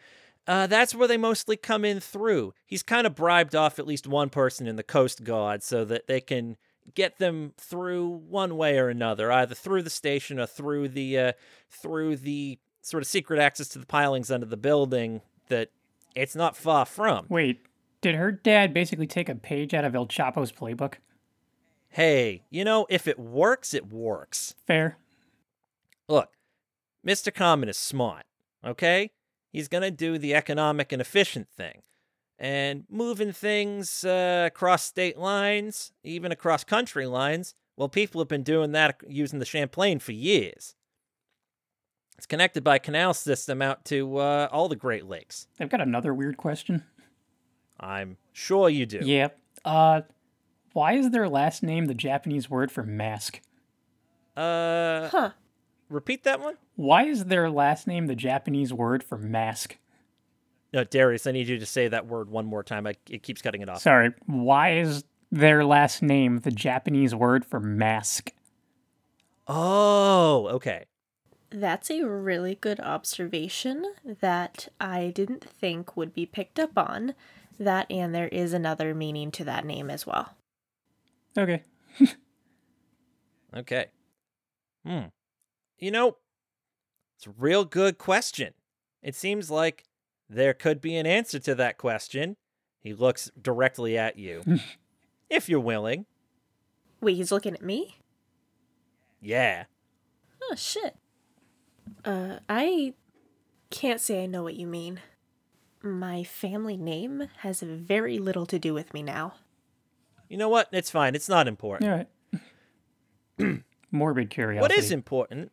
uh, 0.46 0.66
that's 0.66 0.94
where 0.94 1.08
they 1.08 1.16
mostly 1.16 1.56
come 1.56 1.84
in 1.84 2.00
through. 2.00 2.52
He's 2.66 2.82
kind 2.82 3.06
of 3.06 3.14
bribed 3.14 3.54
off 3.54 3.78
at 3.78 3.86
least 3.86 4.06
one 4.06 4.28
person 4.28 4.66
in 4.66 4.76
the 4.76 4.82
Coast 4.82 5.24
Guard 5.24 5.62
so 5.62 5.84
that 5.84 6.06
they 6.08 6.20
can 6.20 6.56
get 6.94 7.18
them 7.18 7.52
through 7.56 8.08
one 8.28 8.56
way 8.56 8.78
or 8.78 8.88
another, 8.88 9.30
either 9.30 9.54
through 9.54 9.82
the 9.82 9.90
station 9.90 10.40
or 10.40 10.46
through 10.46 10.88
the 10.88 11.18
uh, 11.18 11.32
through 11.70 12.16
the 12.16 12.58
sort 12.82 13.02
of 13.02 13.06
secret 13.06 13.38
access 13.38 13.68
to 13.68 13.78
the 13.78 13.86
pilings 13.86 14.30
under 14.30 14.46
the 14.46 14.56
building 14.56 15.20
that 15.48 15.70
it's 16.16 16.34
not 16.34 16.56
far 16.56 16.84
from. 16.84 17.26
Wait, 17.28 17.60
did 18.00 18.16
her 18.16 18.32
dad 18.32 18.74
basically 18.74 19.06
take 19.06 19.28
a 19.28 19.34
page 19.34 19.74
out 19.74 19.84
of 19.84 19.94
El 19.94 20.06
Chapo's 20.06 20.50
playbook? 20.50 20.94
Hey, 21.90 22.42
you 22.50 22.64
know, 22.64 22.86
if 22.88 23.06
it 23.06 23.18
works, 23.18 23.74
it 23.74 23.92
works. 23.92 24.54
Fair. 24.66 24.96
Look, 27.04 27.12
Mr. 27.12 27.32
Kamen 27.32 27.68
is 27.68 27.78
smart, 27.78 28.24
okay? 28.64 29.10
He's 29.50 29.68
going 29.68 29.82
to 29.82 29.90
do 29.90 30.18
the 30.18 30.34
economic 30.34 30.92
and 30.92 31.00
efficient 31.00 31.48
thing. 31.48 31.82
And 32.38 32.84
moving 32.88 33.32
things 33.32 34.04
uh, 34.04 34.44
across 34.46 34.82
state 34.84 35.18
lines, 35.18 35.92
even 36.02 36.32
across 36.32 36.64
country 36.64 37.06
lines, 37.06 37.54
well, 37.76 37.88
people 37.88 38.20
have 38.20 38.28
been 38.28 38.42
doing 38.42 38.72
that 38.72 39.00
using 39.06 39.38
the 39.38 39.44
Champlain 39.44 39.98
for 39.98 40.12
years. 40.12 40.74
It's 42.16 42.26
connected 42.26 42.62
by 42.62 42.78
canal 42.78 43.14
system 43.14 43.62
out 43.62 43.84
to 43.86 44.18
uh, 44.18 44.48
all 44.52 44.68
the 44.68 44.76
Great 44.76 45.06
Lakes. 45.06 45.48
I've 45.58 45.70
got 45.70 45.80
another 45.80 46.14
weird 46.14 46.36
question. 46.36 46.84
I'm 47.78 48.18
sure 48.32 48.68
you 48.68 48.84
do. 48.86 49.00
Yep. 49.02 49.38
Uh, 49.64 50.02
why 50.72 50.92
is 50.94 51.10
their 51.10 51.28
last 51.28 51.62
name 51.62 51.86
the 51.86 51.94
Japanese 51.94 52.48
word 52.48 52.70
for 52.70 52.82
mask? 52.82 53.40
Uh, 54.36 55.08
Huh. 55.08 55.30
Repeat 55.90 56.24
that 56.24 56.40
one? 56.40 56.56
Why 56.76 57.04
is 57.04 57.26
their 57.26 57.50
last 57.50 57.86
name 57.86 58.06
the 58.06 58.14
Japanese 58.14 58.72
word 58.72 59.04
for 59.04 59.18
mask? 59.18 59.76
No, 60.72 60.84
Darius, 60.84 61.26
I 61.26 61.32
need 61.32 61.48
you 61.48 61.58
to 61.58 61.66
say 61.66 61.88
that 61.88 62.06
word 62.06 62.30
one 62.30 62.46
more 62.46 62.62
time. 62.62 62.86
I, 62.86 62.94
it 63.08 63.22
keeps 63.22 63.42
cutting 63.42 63.60
it 63.60 63.68
off. 63.68 63.82
Sorry, 63.82 64.14
why 64.26 64.78
is 64.78 65.04
their 65.30 65.64
last 65.64 66.02
name 66.02 66.38
the 66.38 66.50
Japanese 66.50 67.14
word 67.14 67.44
for 67.44 67.60
mask? 67.60 68.32
Oh, 69.48 70.48
okay. 70.48 70.84
That's 71.50 71.90
a 71.90 72.04
really 72.04 72.54
good 72.54 72.78
observation 72.78 73.84
that 74.04 74.68
I 74.80 75.10
didn't 75.12 75.44
think 75.44 75.96
would 75.96 76.14
be 76.14 76.24
picked 76.24 76.60
up 76.60 76.78
on. 76.78 77.14
That 77.58 77.90
and 77.90 78.14
there 78.14 78.28
is 78.28 78.52
another 78.52 78.94
meaning 78.94 79.32
to 79.32 79.44
that 79.44 79.64
name 79.66 79.90
as 79.90 80.06
well. 80.06 80.34
Okay. 81.36 81.62
Okay. 83.52 83.86
Hmm. 84.86 85.06
You 85.80 85.90
know, 85.90 86.16
it's 87.16 87.26
a 87.26 87.30
real 87.38 87.64
good 87.64 87.98
question. 87.98 88.52
It 89.02 89.14
seems 89.14 89.50
like 89.50 89.84
there 90.28 90.54
could 90.54 90.80
be 90.80 90.96
an 90.96 91.06
answer 91.06 91.38
to 91.40 91.54
that 91.56 91.78
question. 91.78 92.36
He 92.78 92.94
looks 92.94 93.30
directly 93.40 93.98
at 93.98 94.16
you. 94.16 94.42
if 95.30 95.48
you're 95.48 95.60
willing. 95.60 96.06
Wait, 97.00 97.16
he's 97.16 97.32
looking 97.32 97.54
at 97.54 97.62
me? 97.62 97.98
Yeah. 99.20 99.64
Oh 100.42 100.54
shit. 100.54 100.96
Uh 102.04 102.38
I 102.48 102.94
can't 103.70 104.00
say 104.00 104.22
I 104.22 104.26
know 104.26 104.42
what 104.42 104.56
you 104.56 104.66
mean. 104.66 105.00
My 105.82 106.24
family 106.24 106.76
name 106.76 107.28
has 107.38 107.60
very 107.62 108.18
little 108.18 108.44
to 108.46 108.58
do 108.58 108.74
with 108.74 108.92
me 108.92 109.02
now. 109.02 109.34
You 110.28 110.36
know 110.36 110.48
what? 110.48 110.68
It's 110.72 110.90
fine. 110.90 111.14
It's 111.14 111.28
not 111.28 111.48
important. 111.48 111.90
All 111.90 112.06
right. 113.40 113.62
Morbid 113.90 114.30
curiosity. 114.30 114.60
What 114.60 114.72
is 114.72 114.92
important? 114.92 115.50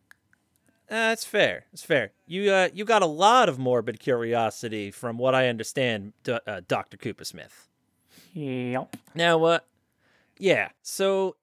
Uh, 0.89 1.09
that's 1.11 1.25
fair. 1.25 1.65
It's 1.73 1.83
fair. 1.83 2.11
You 2.25 2.51
uh, 2.51 2.69
you 2.73 2.85
got 2.85 3.01
a 3.01 3.07
lot 3.07 3.49
of 3.49 3.59
morbid 3.59 3.99
curiosity, 3.99 4.89
from 4.89 5.17
what 5.17 5.35
I 5.35 5.49
understand, 5.49 6.13
D- 6.23 6.39
uh, 6.47 6.61
Doctor 6.65 6.95
Cooper 6.95 7.25
Smith. 7.25 7.67
Yep. 8.33 8.95
Now, 9.13 9.43
uh, 9.43 9.59
yeah. 10.39 10.69
So 10.83 11.35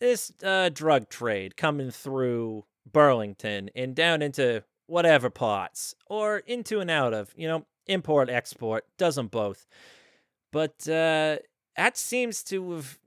this 0.00 0.32
uh, 0.42 0.70
drug 0.70 1.08
trade 1.08 1.56
coming 1.56 1.92
through 1.92 2.64
Burlington 2.90 3.70
and 3.76 3.94
down 3.94 4.20
into 4.20 4.64
whatever 4.86 5.30
parts, 5.30 5.94
or 6.06 6.38
into 6.38 6.80
and 6.80 6.90
out 6.90 7.14
of, 7.14 7.32
you 7.36 7.46
know, 7.46 7.66
import, 7.86 8.28
export, 8.28 8.84
does 8.96 9.14
them 9.14 9.28
both. 9.28 9.66
But 10.50 10.88
uh, 10.88 11.36
that 11.76 11.96
seems 11.96 12.42
to 12.44 12.72
have 12.72 12.98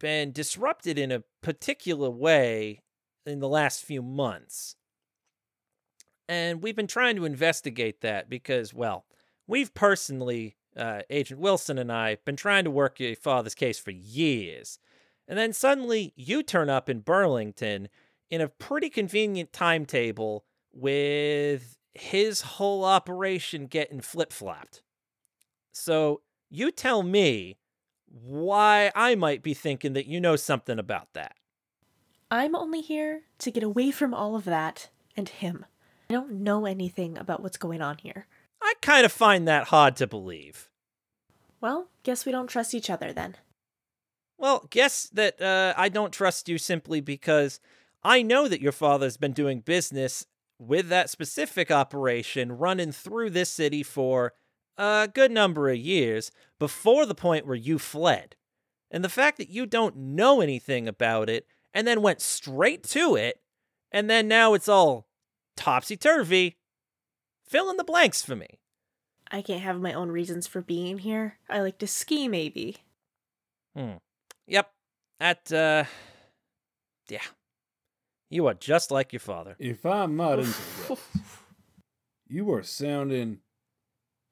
been 0.00 0.32
disrupted 0.32 0.98
in 0.98 1.10
a 1.12 1.24
particular 1.42 2.08
way 2.08 2.80
in 3.26 3.40
the 3.40 3.48
last 3.48 3.84
few 3.84 4.00
months. 4.00 4.76
And 6.28 6.62
we've 6.62 6.76
been 6.76 6.86
trying 6.86 7.16
to 7.16 7.24
investigate 7.24 8.02
that 8.02 8.28
because, 8.28 8.74
well, 8.74 9.06
we've 9.46 9.72
personally, 9.72 10.56
uh, 10.76 11.00
Agent 11.08 11.40
Wilson 11.40 11.78
and 11.78 11.90
I, 11.90 12.18
been 12.24 12.36
trying 12.36 12.64
to 12.64 12.70
work 12.70 13.00
your 13.00 13.16
father's 13.16 13.54
case 13.54 13.78
for 13.78 13.90
years. 13.90 14.78
And 15.26 15.38
then 15.38 15.52
suddenly 15.52 16.12
you 16.16 16.42
turn 16.42 16.68
up 16.68 16.88
in 16.88 17.00
Burlington 17.00 17.88
in 18.30 18.40
a 18.40 18.48
pretty 18.48 18.90
convenient 18.90 19.52
timetable 19.52 20.44
with 20.72 21.78
his 21.94 22.42
whole 22.42 22.84
operation 22.84 23.66
getting 23.66 24.00
flip 24.00 24.32
flopped. 24.32 24.82
So 25.72 26.20
you 26.50 26.70
tell 26.70 27.02
me 27.02 27.56
why 28.06 28.90
I 28.94 29.14
might 29.14 29.42
be 29.42 29.54
thinking 29.54 29.92
that 29.94 30.06
you 30.06 30.20
know 30.20 30.36
something 30.36 30.78
about 30.78 31.12
that. 31.14 31.34
I'm 32.30 32.54
only 32.54 32.80
here 32.80 33.22
to 33.38 33.50
get 33.50 33.62
away 33.62 33.90
from 33.90 34.12
all 34.12 34.36
of 34.36 34.44
that 34.44 34.90
and 35.16 35.28
him. 35.28 35.64
I 36.10 36.14
don't 36.14 36.40
know 36.40 36.64
anything 36.64 37.18
about 37.18 37.42
what's 37.42 37.58
going 37.58 37.82
on 37.82 37.98
here. 37.98 38.26
I 38.62 38.74
kind 38.80 39.04
of 39.04 39.12
find 39.12 39.46
that 39.46 39.68
hard 39.68 39.96
to 39.96 40.06
believe. 40.06 40.70
Well, 41.60 41.88
guess 42.02 42.24
we 42.24 42.32
don't 42.32 42.46
trust 42.46 42.74
each 42.74 42.88
other 42.88 43.12
then. 43.12 43.36
Well, 44.38 44.66
guess 44.70 45.08
that 45.12 45.40
uh, 45.42 45.74
I 45.76 45.88
don't 45.88 46.12
trust 46.12 46.48
you 46.48 46.56
simply 46.56 47.00
because 47.00 47.60
I 48.02 48.22
know 48.22 48.48
that 48.48 48.62
your 48.62 48.72
father's 48.72 49.16
been 49.16 49.32
doing 49.32 49.60
business 49.60 50.24
with 50.58 50.88
that 50.88 51.10
specific 51.10 51.70
operation 51.70 52.52
running 52.52 52.92
through 52.92 53.30
this 53.30 53.50
city 53.50 53.82
for 53.82 54.32
a 54.78 55.08
good 55.12 55.30
number 55.30 55.68
of 55.68 55.76
years 55.76 56.30
before 56.58 57.04
the 57.04 57.14
point 57.14 57.46
where 57.46 57.56
you 57.56 57.78
fled. 57.78 58.36
And 58.90 59.04
the 59.04 59.08
fact 59.10 59.36
that 59.38 59.50
you 59.50 59.66
don't 59.66 59.96
know 59.96 60.40
anything 60.40 60.88
about 60.88 61.28
it 61.28 61.46
and 61.74 61.86
then 61.86 62.00
went 62.00 62.22
straight 62.22 62.82
to 62.84 63.14
it, 63.14 63.40
and 63.92 64.08
then 64.08 64.26
now 64.26 64.54
it's 64.54 64.68
all 64.68 65.07
topsy 65.58 65.96
turvy, 65.96 66.56
fill 67.46 67.68
in 67.70 67.76
the 67.76 67.84
blanks 67.84 68.22
for 68.24 68.36
me. 68.36 68.60
I 69.30 69.42
can't 69.42 69.60
have 69.60 69.80
my 69.80 69.92
own 69.92 70.10
reasons 70.10 70.46
for 70.46 70.62
being 70.62 70.98
here. 70.98 71.38
I 71.50 71.60
like 71.60 71.78
to 71.78 71.86
ski, 71.86 72.28
maybe. 72.28 72.76
Hmm. 73.76 73.96
Yep. 74.46 74.70
That, 75.20 75.52
uh. 75.52 75.84
Yeah. 77.08 77.20
You 78.30 78.46
are 78.46 78.54
just 78.54 78.90
like 78.90 79.12
your 79.12 79.20
father. 79.20 79.56
If 79.58 79.84
I 79.84 80.06
might 80.06 80.38
interrupt, 80.38 81.02
you 82.28 82.52
are 82.52 82.62
sounding 82.62 83.38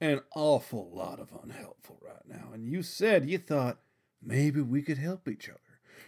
an 0.01 0.21
awful 0.35 0.91
lot 0.93 1.19
of 1.19 1.31
unhelpful 1.43 1.99
right 2.03 2.27
now. 2.27 2.53
And 2.53 2.67
you 2.67 2.83
said 2.83 3.29
you 3.29 3.39
thought 3.39 3.79
maybe 4.23 4.61
we 4.61 4.83
could 4.83 4.99
help 4.99 5.29
each 5.29 5.49
other. 5.49 5.61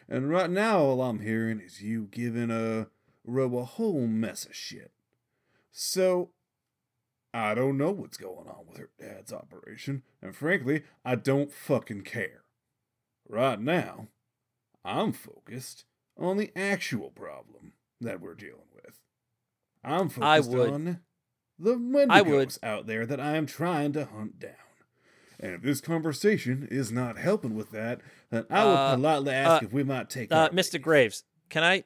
And 0.09 0.31
right 0.31 0.51
now, 0.51 0.81
all 0.81 1.03
I'm 1.03 1.21
hearing 1.21 1.61
is 1.61 1.83
you 1.83 2.09
giving 2.11 2.51
a 2.51 2.89
row 3.25 3.59
a 3.59 3.65
whole 3.65 4.07
mess 4.07 4.45
of 4.45 4.55
shit. 4.55 4.93
So, 5.89 6.31
I 7.33 7.55
don't 7.55 7.79
know 7.79 7.93
what's 7.93 8.17
going 8.17 8.49
on 8.49 8.67
with 8.67 8.79
her 8.79 8.91
dad's 8.99 9.33
operation, 9.33 10.03
and 10.21 10.35
frankly, 10.35 10.83
I 11.05 11.15
don't 11.15 11.53
fucking 11.53 12.03
care. 12.03 12.43
Right 13.29 13.61
now, 13.61 14.09
I'm 14.85 15.13
focused 15.13 15.85
on 16.19 16.37
the 16.37 16.51
actual 16.57 17.11
problem 17.11 17.75
that 18.01 18.21
we're 18.21 18.35
dealing 18.35 18.67
with. 18.75 18.99
I'm 19.85 20.09
focused 20.09 20.51
on 20.53 20.99
the 21.61 21.77
Wendigos 21.77 22.59
out 22.61 22.89
there 22.89 23.07
that 23.07 23.21
I 23.21 23.37
am 23.37 23.47
trying 23.47 23.93
to 23.93 24.05
hunt 24.05 24.41
down. 24.41 24.55
And 25.39 25.53
if 25.55 25.63
this 25.63 25.81
conversation 25.81 26.67
is 26.69 26.91
not 26.91 27.19
helping 27.19 27.55
with 27.55 27.71
that, 27.71 28.01
then 28.31 28.47
I 28.51 28.65
would 28.65 28.73
Uh, 28.73 28.95
politely 28.97 29.33
ask 29.33 29.63
uh, 29.63 29.67
if 29.67 29.73
we 29.73 29.85
might 29.85 30.11
take 30.11 30.33
Uh, 30.33 30.49
Mr. 30.49 30.83
Graves, 30.83 31.23
can 31.49 31.63
I 31.63 31.85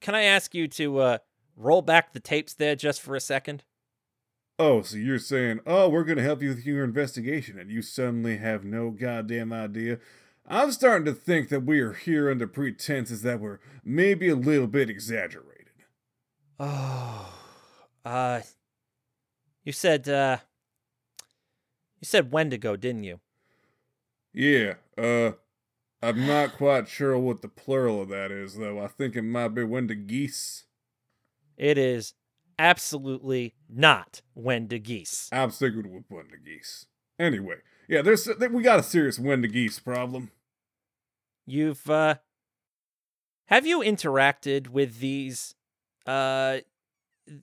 can 0.00 0.16
I 0.16 0.22
ask 0.22 0.52
you 0.52 0.66
to 0.66 0.98
uh 0.98 1.18
roll 1.56 1.82
back 1.82 2.12
the 2.12 2.20
tapes 2.20 2.54
there 2.54 2.76
just 2.76 3.00
for 3.00 3.14
a 3.14 3.20
second? 3.20 3.64
Oh, 4.58 4.82
so 4.82 4.96
you're 4.96 5.18
saying, 5.18 5.60
oh, 5.66 5.88
we're 5.88 6.04
going 6.04 6.18
to 6.18 6.22
help 6.22 6.40
you 6.42 6.50
with 6.50 6.64
your 6.64 6.84
investigation, 6.84 7.58
and 7.58 7.70
you 7.70 7.82
suddenly 7.82 8.36
have 8.36 8.64
no 8.64 8.90
goddamn 8.90 9.52
idea? 9.52 9.98
I'm 10.46 10.70
starting 10.72 11.06
to 11.06 11.12
think 11.14 11.48
that 11.48 11.64
we 11.64 11.80
are 11.80 11.92
here 11.94 12.30
under 12.30 12.46
pretenses 12.46 13.22
that 13.22 13.40
were 13.40 13.60
maybe 13.84 14.28
a 14.28 14.36
little 14.36 14.66
bit 14.66 14.90
exaggerated. 14.90 15.72
Oh. 16.58 17.30
Uh 18.04 18.42
You 19.64 19.72
said 19.72 20.06
uh 20.10 20.36
You 22.00 22.04
said 22.04 22.32
Wendigo, 22.32 22.76
didn't 22.76 23.04
you? 23.04 23.20
Yeah, 24.34 24.74
uh, 24.98 25.32
I'm 26.02 26.26
not 26.26 26.52
quite 26.56 26.88
sure 26.88 27.18
what 27.18 27.40
the 27.40 27.48
plural 27.48 28.02
of 28.02 28.08
that 28.10 28.30
is, 28.30 28.56
though. 28.56 28.78
I 28.80 28.88
think 28.88 29.16
it 29.16 29.22
might 29.22 29.48
be 29.48 29.62
Wendigeese. 29.62 30.63
It 31.56 31.78
is 31.78 32.14
absolutely 32.58 33.54
not 33.68 34.22
Wendigeese. 34.36 35.28
I'm 35.32 35.50
sticking 35.50 35.92
with 35.92 36.08
Wendigeese. 36.08 36.86
Anyway, 37.18 37.56
yeah, 37.88 38.02
there's 38.02 38.28
we 38.50 38.62
got 38.62 38.80
a 38.80 38.82
serious 38.82 39.18
Wendigeese 39.18 39.82
problem. 39.82 40.30
You've 41.46 41.88
uh 41.88 42.16
have 43.46 43.66
you 43.66 43.80
interacted 43.80 44.68
with 44.68 44.98
these 44.98 45.54
uh 46.06 46.58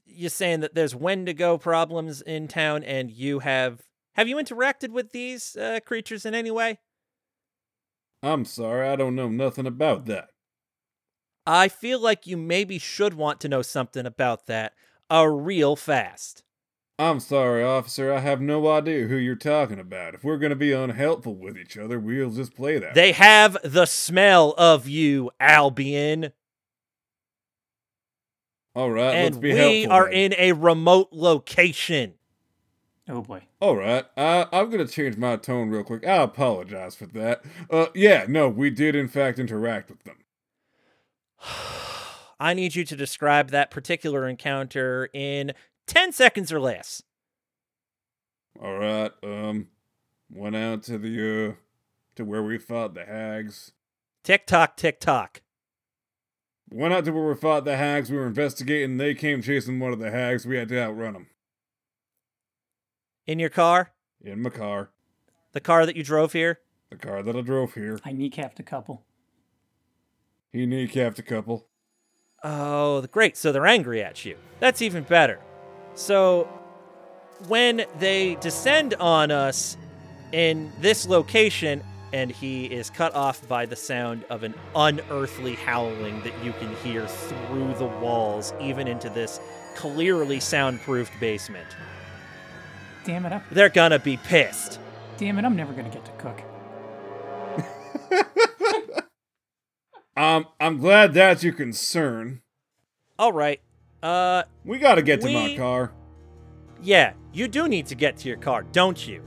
you're 0.05 0.29
saying 0.29 0.59
that 0.59 0.75
there's 0.75 0.95
Wendigo 0.95 1.57
problems 1.57 2.21
in 2.21 2.47
town 2.47 2.83
and 2.83 3.09
you 3.11 3.39
have 3.39 3.81
have 4.15 4.27
you 4.27 4.35
interacted 4.35 4.89
with 4.89 5.11
these 5.11 5.55
uh, 5.55 5.79
creatures 5.85 6.25
in 6.25 6.35
any 6.35 6.51
way? 6.51 6.79
I'm 8.21 8.45
sorry, 8.45 8.87
I 8.87 8.95
don't 8.95 9.15
know 9.15 9.29
nothing 9.29 9.65
about 9.65 10.05
that. 10.05 10.29
I 11.45 11.67
feel 11.67 11.99
like 11.99 12.27
you 12.27 12.37
maybe 12.37 12.77
should 12.77 13.13
want 13.15 13.39
to 13.41 13.49
know 13.49 13.61
something 13.61 14.05
about 14.05 14.45
that 14.47 14.73
a 15.09 15.29
real 15.29 15.75
fast. 15.75 16.43
I'm 16.99 17.19
sorry, 17.19 17.63
officer, 17.63 18.13
I 18.13 18.19
have 18.19 18.41
no 18.41 18.67
idea 18.69 19.07
who 19.07 19.15
you're 19.15 19.35
talking 19.35 19.79
about. 19.79 20.13
If 20.13 20.23
we're 20.23 20.37
gonna 20.37 20.55
be 20.55 20.71
unhelpful 20.71 21.35
with 21.35 21.57
each 21.57 21.75
other, 21.77 21.99
we'll 21.99 22.29
just 22.29 22.55
play 22.55 22.77
that. 22.77 22.93
They 22.93 23.11
have 23.13 23.57
the 23.63 23.85
smell 23.87 24.53
of 24.57 24.87
you, 24.87 25.31
Albion, 25.39 26.31
All 28.75 28.91
right, 28.91 29.17
let's 29.23 29.35
and 29.35 29.41
be 29.41 29.51
we 29.53 29.83
helpful. 29.83 29.91
are 29.91 30.05
then. 30.05 30.13
in 30.13 30.33
a 30.37 30.51
remote 30.53 31.09
location. 31.11 32.13
Oh 33.09 33.21
boy. 33.21 33.41
All 33.59 33.75
right, 33.75 34.05
uh, 34.15 34.45
I'm 34.51 34.69
gonna 34.69 34.87
change 34.87 35.17
my 35.17 35.35
tone 35.37 35.69
real 35.69 35.83
quick. 35.83 36.05
I 36.05 36.17
apologize 36.23 36.95
for 36.95 37.07
that. 37.07 37.43
Uh, 37.69 37.87
yeah, 37.95 38.25
no, 38.29 38.47
we 38.47 38.69
did 38.69 38.95
in 38.95 39.07
fact 39.07 39.39
interact 39.39 39.89
with 39.89 40.03
them. 40.03 40.17
I 42.39 42.53
need 42.53 42.75
you 42.75 42.83
to 42.85 42.95
describe 42.95 43.49
that 43.51 43.69
particular 43.71 44.27
encounter 44.27 45.09
in 45.13 45.53
10 45.87 46.11
seconds 46.11 46.51
or 46.51 46.59
less. 46.59 47.03
All 48.61 48.77
right, 48.77 49.11
um, 49.23 49.67
went 50.29 50.55
out 50.55 50.83
to 50.83 50.97
the 50.97 51.49
uh, 51.49 51.53
to 52.15 52.25
where 52.25 52.43
we 52.43 52.57
fought 52.57 52.93
the 52.93 53.05
hags. 53.05 53.71
Tick 54.23 54.45
tock, 54.45 54.75
tick 54.77 54.99
tock. 54.99 55.41
Went 56.69 56.93
out 56.93 57.05
to 57.05 57.11
where 57.11 57.27
we 57.27 57.35
fought 57.35 57.65
the 57.65 57.77
hags. 57.77 58.11
We 58.11 58.17
were 58.17 58.27
investigating. 58.27 58.97
They 58.97 59.13
came 59.15 59.41
chasing 59.41 59.79
one 59.79 59.93
of 59.93 59.99
the 59.99 60.11
hags. 60.11 60.45
We 60.45 60.57
had 60.57 60.69
to 60.69 60.79
outrun 60.81 61.13
them 61.13 61.27
In 63.25 63.39
your 63.39 63.49
car? 63.49 63.91
in 64.23 64.41
my 64.41 64.49
car, 64.51 64.89
The 65.53 65.59
car 65.61 65.85
that 65.85 65.95
you 65.95 66.03
drove 66.03 66.33
here? 66.33 66.59
the 66.91 66.97
car 66.97 67.23
that 67.23 67.35
I 67.35 67.41
drove 67.41 67.73
here. 67.73 67.99
I 68.03 68.11
kneecapped 68.11 68.59
a 68.59 68.63
couple. 68.63 69.05
He 70.51 70.65
kneecapped 70.65 71.19
a 71.19 71.23
couple. 71.23 71.67
Oh, 72.43 73.01
great. 73.11 73.37
So 73.37 73.51
they're 73.51 73.67
angry 73.67 74.03
at 74.03 74.25
you. 74.25 74.37
That's 74.59 74.81
even 74.81 75.03
better. 75.03 75.39
So 75.95 76.47
when 77.47 77.85
they 77.99 78.35
descend 78.35 78.93
on 78.95 79.31
us 79.31 79.77
in 80.31 80.71
this 80.79 81.07
location, 81.07 81.83
and 82.13 82.29
he 82.29 82.65
is 82.65 82.89
cut 82.89 83.15
off 83.15 83.47
by 83.47 83.65
the 83.65 83.75
sound 83.75 84.25
of 84.29 84.43
an 84.43 84.53
unearthly 84.75 85.55
howling 85.55 86.21
that 86.23 86.33
you 86.43 86.51
can 86.53 86.75
hear 86.77 87.07
through 87.07 87.73
the 87.75 87.85
walls, 87.85 88.53
even 88.59 88.87
into 88.87 89.09
this 89.09 89.39
clearly 89.75 90.39
soundproofed 90.39 91.17
basement. 91.21 91.67
Damn 93.05 93.25
it! 93.25 93.31
I, 93.31 93.41
They're 93.51 93.69
gonna 93.69 93.99
be 93.99 94.17
pissed. 94.17 94.79
damn 95.17 95.39
it! 95.39 95.45
I'm 95.45 95.55
never 95.55 95.71
gonna 95.73 95.89
get 95.89 96.03
to 96.05 96.11
cook. 96.13 96.43
I'm 100.71 100.77
glad 100.77 101.13
that's 101.13 101.43
your 101.43 101.51
concern. 101.51 102.41
All 103.19 103.33
right. 103.33 103.59
Uh, 104.01 104.43
We 104.63 104.79
gotta 104.79 105.01
get 105.01 105.19
to 105.19 105.29
my 105.29 105.57
car. 105.57 105.91
Yeah, 106.81 107.11
you 107.33 107.49
do 107.49 107.67
need 107.67 107.87
to 107.87 107.95
get 107.95 108.15
to 108.19 108.29
your 108.29 108.37
car, 108.37 108.63
don't 108.71 109.05
you? 109.05 109.21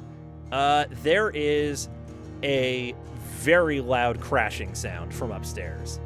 Uh, 0.51 0.87
there 1.03 1.29
is 1.35 1.91
a 2.43 2.95
very 3.37 3.83
loud 3.83 4.23
crashing 4.23 4.75
sound 4.75 5.13
from 5.13 5.33
upstairs. 5.33 6.01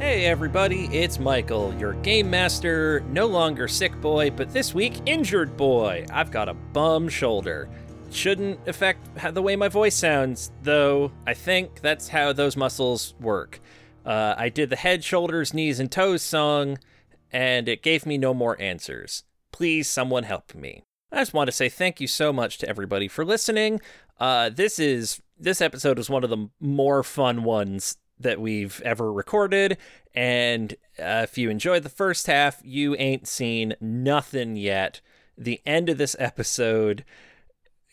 Hey 0.00 0.24
everybody, 0.24 0.86
it's 0.86 1.18
Michael, 1.18 1.74
your 1.74 1.92
game 1.92 2.30
master, 2.30 3.00
no 3.10 3.26
longer 3.26 3.68
sick 3.68 4.00
boy, 4.00 4.30
but 4.30 4.50
this 4.50 4.72
week 4.72 4.94
injured 5.04 5.58
boy. 5.58 6.06
I've 6.10 6.30
got 6.30 6.48
a 6.48 6.54
bum 6.54 7.06
shoulder. 7.06 7.68
Shouldn't 8.10 8.66
affect 8.66 9.06
the 9.34 9.42
way 9.42 9.56
my 9.56 9.68
voice 9.68 9.94
sounds, 9.94 10.52
though. 10.62 11.12
I 11.26 11.34
think 11.34 11.82
that's 11.82 12.08
how 12.08 12.32
those 12.32 12.56
muscles 12.56 13.12
work. 13.20 13.60
Uh, 14.06 14.34
I 14.38 14.48
did 14.48 14.70
the 14.70 14.76
head, 14.76 15.04
shoulders, 15.04 15.52
knees, 15.52 15.78
and 15.78 15.92
toes 15.92 16.22
song, 16.22 16.78
and 17.30 17.68
it 17.68 17.82
gave 17.82 18.06
me 18.06 18.16
no 18.16 18.32
more 18.32 18.58
answers. 18.58 19.24
Please, 19.52 19.86
someone 19.86 20.22
help 20.22 20.54
me. 20.54 20.82
I 21.12 21.18
just 21.18 21.34
want 21.34 21.48
to 21.48 21.52
say 21.52 21.68
thank 21.68 22.00
you 22.00 22.06
so 22.06 22.32
much 22.32 22.56
to 22.58 22.68
everybody 22.70 23.06
for 23.06 23.22
listening. 23.22 23.82
Uh, 24.18 24.48
this 24.48 24.78
is 24.78 25.20
this 25.38 25.60
episode 25.60 25.98
was 25.98 26.08
one 26.08 26.24
of 26.24 26.30
the 26.30 26.48
more 26.58 27.02
fun 27.02 27.44
ones 27.44 27.96
that 28.20 28.40
we've 28.40 28.80
ever 28.84 29.12
recorded, 29.12 29.78
and 30.14 30.74
uh, 30.98 31.24
if 31.24 31.38
you 31.38 31.50
enjoyed 31.50 31.82
the 31.82 31.88
first 31.88 32.26
half, 32.26 32.60
you 32.64 32.94
ain't 32.96 33.26
seen 33.26 33.74
nothing 33.80 34.56
yet. 34.56 35.00
The 35.36 35.60
end 35.64 35.88
of 35.88 35.98
this 35.98 36.16
episode, 36.18 37.04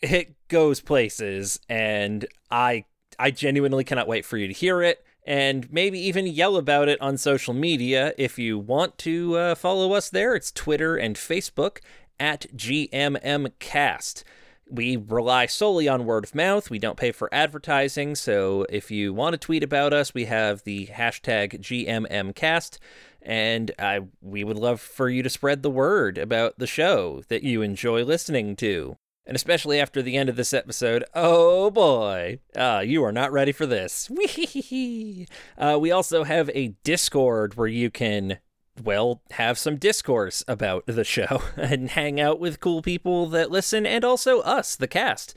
it 0.02 0.34
goes 0.48 0.80
places, 0.80 1.60
and 1.68 2.26
I 2.50 2.84
I 3.18 3.30
genuinely 3.30 3.84
cannot 3.84 4.06
wait 4.06 4.24
for 4.24 4.36
you 4.36 4.46
to 4.46 4.52
hear 4.52 4.82
it 4.82 5.04
and 5.28 5.70
maybe 5.70 5.98
even 6.00 6.26
yell 6.26 6.56
about 6.56 6.88
it 6.88 6.98
on 7.02 7.18
social 7.18 7.52
media 7.52 8.14
if 8.16 8.38
you 8.38 8.58
want 8.58 8.96
to 8.96 9.36
uh, 9.36 9.54
follow 9.54 9.92
us 9.92 10.08
there. 10.08 10.34
It's 10.34 10.50
Twitter 10.50 10.96
and 10.96 11.16
Facebook 11.16 11.80
at 12.18 12.46
GMMcast. 12.56 14.24
We 14.70 14.96
rely 14.96 15.46
solely 15.46 15.88
on 15.88 16.04
word 16.04 16.24
of 16.24 16.34
mouth. 16.34 16.70
We 16.70 16.78
don't 16.78 16.98
pay 16.98 17.12
for 17.12 17.32
advertising. 17.32 18.14
So 18.14 18.66
if 18.68 18.90
you 18.90 19.14
want 19.14 19.34
to 19.34 19.38
tweet 19.38 19.62
about 19.62 19.92
us, 19.92 20.14
we 20.14 20.26
have 20.26 20.64
the 20.64 20.86
hashtag 20.86 21.60
GMMcast. 21.60 22.78
And 23.22 23.70
I, 23.78 24.00
we 24.20 24.44
would 24.44 24.58
love 24.58 24.80
for 24.80 25.08
you 25.08 25.22
to 25.22 25.30
spread 25.30 25.62
the 25.62 25.70
word 25.70 26.18
about 26.18 26.58
the 26.58 26.66
show 26.66 27.22
that 27.28 27.42
you 27.42 27.62
enjoy 27.62 28.04
listening 28.04 28.56
to. 28.56 28.96
And 29.28 29.36
especially 29.36 29.78
after 29.78 30.00
the 30.00 30.16
end 30.16 30.30
of 30.30 30.36
this 30.36 30.54
episode, 30.54 31.04
oh 31.12 31.70
boy, 31.70 32.38
uh, 32.56 32.82
you 32.84 33.04
are 33.04 33.12
not 33.12 33.30
ready 33.30 33.52
for 33.52 33.66
this. 33.66 34.10
uh, 35.58 35.78
we 35.78 35.90
also 35.90 36.24
have 36.24 36.48
a 36.54 36.68
Discord 36.82 37.54
where 37.54 37.66
you 37.66 37.90
can, 37.90 38.38
well, 38.84 39.22
have 39.32 39.58
some 39.58 39.76
discourse 39.76 40.44
about 40.48 40.84
the 40.86 41.04
show 41.04 41.42
and 41.56 41.90
hang 41.90 42.20
out 42.20 42.40
with 42.40 42.60
cool 42.60 42.82
people 42.82 43.26
that 43.26 43.50
listen, 43.50 43.86
and 43.86 44.04
also 44.04 44.40
us, 44.40 44.76
the 44.76 44.88
cast. 44.88 45.34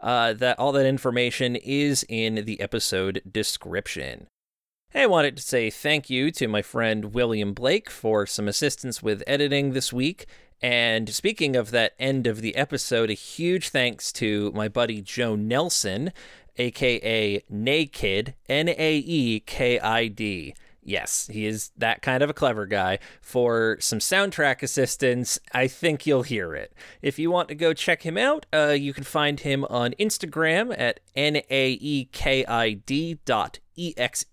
Uh, 0.00 0.34
that 0.34 0.58
all 0.58 0.72
that 0.72 0.84
information 0.84 1.56
is 1.56 2.04
in 2.10 2.44
the 2.44 2.60
episode 2.60 3.22
description. 3.30 4.26
I 4.94 5.06
wanted 5.06 5.36
to 5.38 5.42
say 5.42 5.70
thank 5.70 6.08
you 6.08 6.30
to 6.32 6.46
my 6.46 6.62
friend 6.62 7.14
William 7.14 7.52
Blake 7.52 7.90
for 7.90 8.26
some 8.26 8.46
assistance 8.46 9.02
with 9.02 9.24
editing 9.26 9.72
this 9.72 9.92
week. 9.92 10.26
And 10.62 11.08
speaking 11.08 11.56
of 11.56 11.72
that 11.72 11.94
end 11.98 12.26
of 12.26 12.42
the 12.42 12.54
episode, 12.54 13.10
a 13.10 13.14
huge 13.14 13.70
thanks 13.70 14.12
to 14.12 14.52
my 14.52 14.68
buddy 14.68 15.02
Joe 15.02 15.34
Nelson, 15.34 16.12
aka 16.58 17.42
Naked, 17.48 18.34
N 18.48 18.68
A 18.68 18.96
E 18.98 19.40
K 19.40 19.80
I 19.80 20.06
D. 20.06 20.54
Yes, 20.84 21.28
he 21.32 21.46
is 21.46 21.70
that 21.78 22.02
kind 22.02 22.22
of 22.22 22.28
a 22.28 22.34
clever 22.34 22.66
guy. 22.66 22.98
For 23.22 23.78
some 23.80 24.00
soundtrack 24.00 24.62
assistance, 24.62 25.38
I 25.52 25.66
think 25.66 26.06
you'll 26.06 26.22
hear 26.22 26.54
it. 26.54 26.74
If 27.00 27.18
you 27.18 27.30
want 27.30 27.48
to 27.48 27.54
go 27.54 27.72
check 27.72 28.02
him 28.02 28.18
out, 28.18 28.44
uh, 28.52 28.76
you 28.78 28.92
can 28.92 29.04
find 29.04 29.40
him 29.40 29.64
on 29.70 29.92
Instagram 29.98 30.74
at 30.78 31.00
N 31.16 31.40
A 31.48 31.70
E 31.80 32.08
K 32.12 32.44
I 32.44 32.74
D 32.74 33.18
dot 33.24 33.60
exe, 33.78 34.26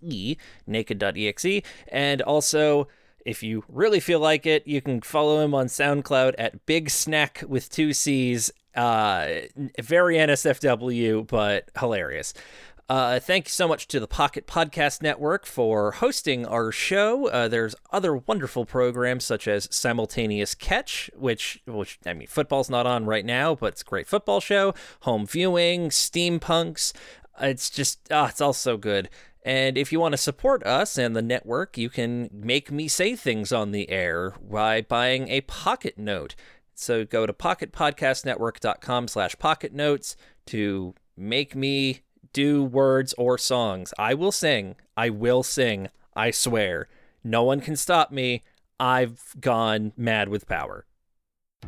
naked.exe, 0.67 1.61
and 1.87 2.21
also 2.21 2.87
if 3.25 3.43
you 3.43 3.63
really 3.67 3.99
feel 3.99 4.19
like 4.19 4.45
it, 4.45 4.65
you 4.67 4.81
can 4.81 5.01
follow 5.01 5.41
him 5.41 5.53
on 5.53 5.67
SoundCloud 5.67 6.35
at 6.37 6.65
Big 6.65 6.89
Snack 6.89 7.43
with 7.47 7.69
two 7.69 7.93
C's. 7.93 8.51
Uh, 8.73 9.41
very 9.81 10.15
NSFW, 10.15 11.27
but 11.27 11.69
hilarious. 11.77 12.33
Uh, 12.91 13.21
thank 13.21 13.45
you 13.47 13.51
so 13.51 13.69
much 13.69 13.87
to 13.87 14.01
the 14.01 14.07
Pocket 14.07 14.45
Podcast 14.45 15.01
Network 15.01 15.45
for 15.45 15.93
hosting 15.93 16.45
our 16.45 16.73
show. 16.73 17.27
Uh, 17.29 17.47
there's 17.47 17.73
other 17.93 18.17
wonderful 18.17 18.65
programs 18.65 19.23
such 19.23 19.47
as 19.47 19.69
Simultaneous 19.71 20.53
Catch, 20.53 21.09
which, 21.15 21.61
which 21.65 21.99
I 22.05 22.13
mean, 22.13 22.27
football's 22.27 22.69
not 22.69 22.85
on 22.85 23.05
right 23.05 23.23
now, 23.23 23.55
but 23.55 23.67
it's 23.67 23.81
a 23.81 23.85
great 23.85 24.07
football 24.07 24.41
show. 24.41 24.73
Home 25.03 25.25
viewing, 25.25 25.87
steampunks. 25.87 26.91
It's 27.39 27.69
just, 27.69 28.11
ah, 28.11 28.27
it's 28.27 28.41
all 28.41 28.51
so 28.51 28.75
good. 28.75 29.09
And 29.45 29.77
if 29.77 29.93
you 29.93 30.01
want 30.01 30.11
to 30.11 30.17
support 30.17 30.61
us 30.65 30.97
and 30.97 31.15
the 31.15 31.21
network, 31.21 31.77
you 31.77 31.89
can 31.89 32.29
make 32.33 32.73
me 32.73 32.89
say 32.89 33.15
things 33.15 33.53
on 33.53 33.71
the 33.71 33.89
air 33.89 34.33
by 34.41 34.81
buying 34.81 35.29
a 35.29 35.39
pocket 35.39 35.97
note. 35.97 36.35
So 36.75 37.05
go 37.05 37.25
to 37.25 37.31
pocketpodcastnetwork.com 37.31 39.07
slash 39.07 39.39
pocket 39.39 39.73
notes 39.73 40.17
to 40.47 40.93
make 41.15 41.55
me 41.55 42.01
do 42.33 42.63
words 42.63 43.13
or 43.17 43.37
songs. 43.37 43.93
I 43.97 44.13
will 44.13 44.31
sing. 44.31 44.75
I 44.95 45.09
will 45.09 45.43
sing. 45.43 45.89
I 46.15 46.31
swear. 46.31 46.87
No 47.23 47.43
one 47.43 47.61
can 47.61 47.75
stop 47.75 48.11
me. 48.11 48.43
I've 48.79 49.35
gone 49.39 49.93
mad 49.95 50.29
with 50.29 50.47
power. 50.47 50.85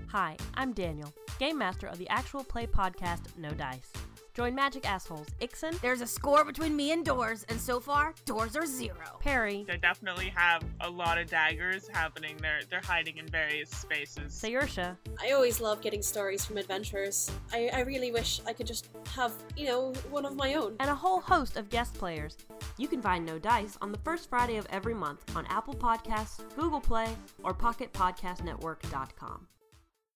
Hi, 0.08 0.38
I'm 0.56 0.74
Daniel, 0.74 1.14
Game 1.40 1.58
Master 1.58 1.88
of 1.88 1.98
the 1.98 2.10
actual 2.10 2.44
play 2.44 2.66
podcast 2.66 3.38
No 3.38 3.52
Dice. 3.52 3.92
Join 4.34 4.56
Magic 4.56 4.90
Assholes 4.90 5.28
Ixen. 5.42 5.80
There's 5.82 6.02
a 6.02 6.08
score 6.08 6.44
between 6.44 6.76
me 6.76 6.92
and 6.92 7.06
Doors, 7.06 7.46
and 7.50 7.62
so 7.62 7.80
far, 7.80 8.16
Doors 8.26 8.56
are 8.56 8.66
zero. 8.66 9.20
Perry, 9.20 9.64
They 9.68 9.78
definitely 9.78 10.30
have 10.36 10.64
a 10.82 10.90
lot 10.90 11.20
of 11.20 11.28
daggers 11.30 11.88
happening. 11.88 12.38
They're 12.42 12.62
they're 12.68 12.82
hiding 12.84 13.18
in 13.18 13.28
various 13.28 13.70
spaces. 13.70 14.34
Sayersha, 14.34 14.98
I 15.22 15.34
always 15.34 15.62
love 15.62 15.82
getting 15.82 16.02
stories 16.02 16.44
from 16.44 16.58
adventurers. 16.58 17.30
I, 17.54 17.70
I 17.74 17.82
really 17.82 18.12
wish 18.12 18.42
I 18.48 18.54
could 18.54 18.66
just 18.66 18.90
have, 19.16 19.34
you 19.56 19.68
know, 19.68 19.94
one 20.10 20.26
of 20.26 20.36
my 20.36 20.56
own. 20.56 20.78
and 20.80 20.90
a 20.90 20.96
whole 20.96 21.20
host 21.22 21.56
of 21.56 21.70
guest 21.70 21.94
players. 21.94 22.36
You 22.78 22.88
can 22.88 23.04
find 23.04 23.24
No 23.26 23.38
Dice 23.38 23.78
on 23.82 23.92
the 23.92 24.00
first 24.00 24.30
Friday 24.32 24.58
of 24.58 24.66
every 24.72 24.96
month 24.96 25.22
on 25.36 25.46
Apple 25.46 25.76
Podcasts, 25.76 26.42
Google 26.56 26.82
Play, 26.82 27.16
or 27.44 27.54
PocketPodcastNetwork.com. 27.54 29.48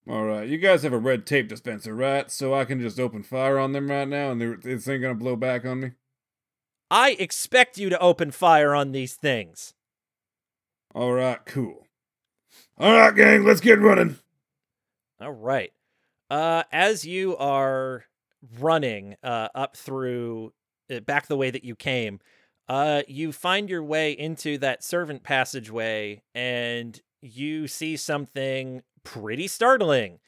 All 0.08 0.24
right, 0.24 0.48
you 0.48 0.56
guys 0.56 0.84
have 0.84 0.94
a 0.94 0.98
red 0.98 1.26
tape 1.26 1.48
dispenser, 1.48 1.94
right? 1.94 2.30
So 2.30 2.54
I 2.54 2.64
can 2.64 2.80
just 2.80 2.98
open 2.98 3.22
fire 3.22 3.58
on 3.58 3.72
them 3.72 3.90
right 3.90 4.08
now, 4.08 4.30
and 4.30 4.62
this 4.62 4.88
ain't 4.88 5.02
gonna 5.02 5.14
blow 5.14 5.36
back 5.36 5.66
on 5.66 5.80
me. 5.80 5.90
I 6.90 7.10
expect 7.18 7.76
you 7.76 7.90
to 7.90 7.98
open 7.98 8.30
fire 8.30 8.74
on 8.74 8.92
these 8.92 9.16
things. 9.16 9.74
All 10.94 11.12
right, 11.12 11.44
cool. 11.44 11.86
All 12.78 12.92
right, 12.92 13.14
gang, 13.14 13.44
let's 13.44 13.60
get 13.60 13.80
running. 13.80 14.16
All 15.20 15.32
right. 15.32 15.72
Uh, 16.30 16.62
as 16.72 17.04
you 17.04 17.36
are 17.36 18.04
running 18.58 19.16
uh, 19.22 19.48
up 19.54 19.76
through 19.76 20.54
uh, 20.90 21.00
back 21.00 21.26
the 21.26 21.36
way 21.36 21.50
that 21.50 21.64
you 21.64 21.76
came, 21.76 22.20
uh, 22.66 23.02
you 23.08 23.30
find 23.30 23.68
your 23.68 23.84
way 23.84 24.12
into 24.12 24.56
that 24.58 24.82
servant 24.82 25.22
passageway, 25.22 26.22
and 26.34 27.02
you 27.20 27.68
see 27.68 27.94
something 27.96 28.82
pretty 29.04 29.48
startling. 29.48 30.18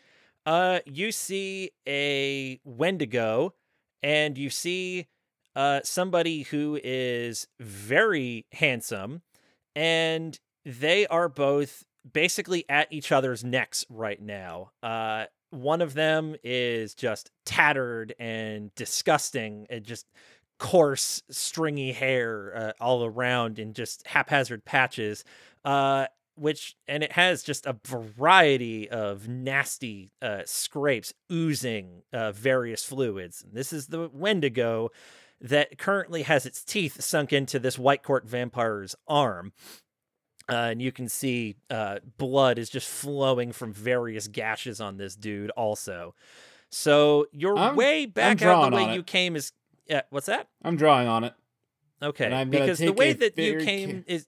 Uh, 0.46 0.80
you 0.86 1.12
see 1.12 1.70
a 1.86 2.60
Wendigo, 2.64 3.54
and 4.02 4.38
you 4.38 4.50
see 4.50 5.06
uh, 5.54 5.80
somebody 5.84 6.42
who 6.42 6.78
is 6.82 7.46
very 7.58 8.46
handsome, 8.52 9.22
and 9.76 10.38
they 10.64 11.06
are 11.06 11.28
both 11.28 11.84
basically 12.10 12.64
at 12.68 12.92
each 12.92 13.12
other's 13.12 13.44
necks 13.44 13.84
right 13.88 14.20
now. 14.20 14.70
Uh, 14.82 15.26
one 15.50 15.82
of 15.82 15.94
them 15.94 16.36
is 16.44 16.94
just 16.94 17.30
tattered 17.44 18.14
and 18.18 18.74
disgusting 18.74 19.66
and 19.68 19.84
just 19.84 20.06
coarse, 20.58 21.22
stringy 21.30 21.92
hair 21.92 22.52
uh, 22.56 22.72
all 22.82 23.04
around 23.04 23.58
in 23.58 23.72
just 23.72 24.06
haphazard 24.06 24.64
patches. 24.64 25.24
Uh, 25.64 26.06
which 26.41 26.74
and 26.88 27.03
it 27.03 27.12
has 27.12 27.43
just 27.43 27.66
a 27.66 27.76
variety 27.86 28.88
of 28.88 29.28
nasty 29.28 30.11
uh, 30.22 30.41
scrapes 30.47 31.12
oozing 31.30 32.03
uh, 32.12 32.32
various 32.32 32.82
fluids. 32.84 33.45
This 33.53 33.72
is 33.72 33.88
the 33.88 34.09
Wendigo 34.12 34.91
that 35.41 35.78
currently 35.78 36.22
has 36.22 36.47
its 36.47 36.64
teeth 36.64 37.03
sunk 37.03 37.32
into 37.32 37.59
this 37.59 37.78
White 37.78 38.03
Court 38.03 38.26
vampire's 38.26 38.95
arm. 39.07 39.53
Uh, 40.49 40.70
and 40.72 40.82
you 40.82 40.91
can 40.91 41.09
see 41.09 41.57
uh, 41.70 42.01
blood 42.18 42.59
is 42.59 42.68
just 42.68 42.88
flowing 42.88 43.53
from 43.53 43.72
various 43.72 44.26
gashes 44.26 44.80
on 44.80 44.97
this 44.97 45.14
dude, 45.14 45.51
also. 45.51 46.14
So 46.70 47.26
your 47.32 47.57
I'm- 47.57 47.76
way 47.76 48.07
back 48.07 48.43
out 48.43 48.70
the 48.70 48.76
way 48.76 48.95
you 48.95 49.03
came 49.03 49.36
is. 49.36 49.53
What's 50.11 50.26
that? 50.26 50.49
I'm 50.62 50.76
drawing 50.76 51.09
on 51.09 51.24
it. 51.24 51.34
Okay, 52.03 52.30
And 52.32 52.51
because 52.51 52.78
the 52.78 52.93
way 52.93 53.12
that 53.12 53.36
you 53.36 53.59
came 53.59 54.03
ca- 54.05 54.14
is 54.14 54.26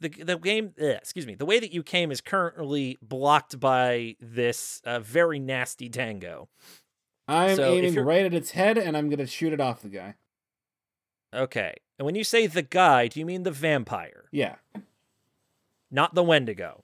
the 0.00 0.08
the 0.08 0.36
game. 0.36 0.72
Uh, 0.80 0.86
excuse 0.86 1.26
me. 1.26 1.34
The 1.34 1.44
way 1.46 1.60
that 1.60 1.72
you 1.72 1.82
came 1.82 2.10
is 2.10 2.20
currently 2.20 2.98
blocked 3.02 3.60
by 3.60 4.16
this 4.20 4.80
uh, 4.84 5.00
very 5.00 5.38
nasty 5.38 5.88
tango. 5.88 6.48
I'm 7.28 7.56
So 7.56 7.74
aiming 7.74 7.94
right 8.00 8.24
at 8.24 8.34
its 8.34 8.52
head, 8.52 8.76
and 8.78 8.96
I'm 8.96 9.08
gonna 9.08 9.26
shoot 9.26 9.52
it 9.52 9.60
off 9.60 9.82
the 9.82 9.88
guy. 9.88 10.14
Okay, 11.32 11.74
and 11.98 12.06
when 12.06 12.14
you 12.16 12.24
say 12.24 12.46
the 12.48 12.62
guy, 12.62 13.06
do 13.06 13.20
you 13.20 13.26
mean 13.26 13.44
the 13.44 13.52
vampire? 13.52 14.24
Yeah. 14.32 14.56
not 15.90 16.14
the 16.14 16.24
Wendigo. 16.24 16.82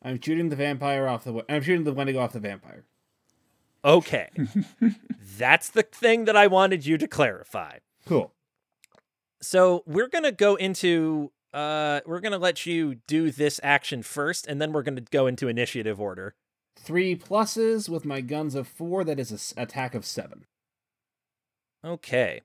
I'm 0.00 0.20
shooting 0.20 0.50
the 0.50 0.56
vampire 0.56 1.08
off 1.08 1.24
the. 1.24 1.44
I'm 1.48 1.62
shooting 1.62 1.82
the 1.84 1.92
Wendigo 1.92 2.20
off 2.20 2.32
the 2.32 2.38
vampire. 2.40 2.84
Okay. 3.84 4.28
That's 5.38 5.70
the 5.70 5.82
thing 5.82 6.24
that 6.26 6.36
I 6.36 6.46
wanted 6.46 6.84
you 6.86 6.98
to 6.98 7.08
clarify. 7.08 7.78
Cool. 8.06 8.32
So 9.40 9.82
we're 9.86 10.08
gonna 10.08 10.32
go 10.32 10.54
into 10.56 11.32
uh 11.54 12.00
we're 12.06 12.20
gonna 12.20 12.38
let 12.38 12.66
you 12.66 12.96
do 13.06 13.30
this 13.30 13.58
action 13.62 14.02
first, 14.02 14.46
and 14.46 14.60
then 14.60 14.72
we're 14.72 14.82
gonna 14.82 15.00
go 15.00 15.26
into 15.26 15.48
initiative 15.48 16.00
order. 16.00 16.34
Three 16.76 17.16
pluses 17.16 17.88
with 17.88 18.04
my 18.04 18.20
guns 18.20 18.54
of 18.54 18.68
four. 18.68 19.02
That 19.04 19.18
is 19.18 19.30
a 19.32 19.34
s- 19.34 19.54
attack 19.56 19.94
of 19.94 20.04
seven. 20.04 20.44
Okay. 21.84 22.42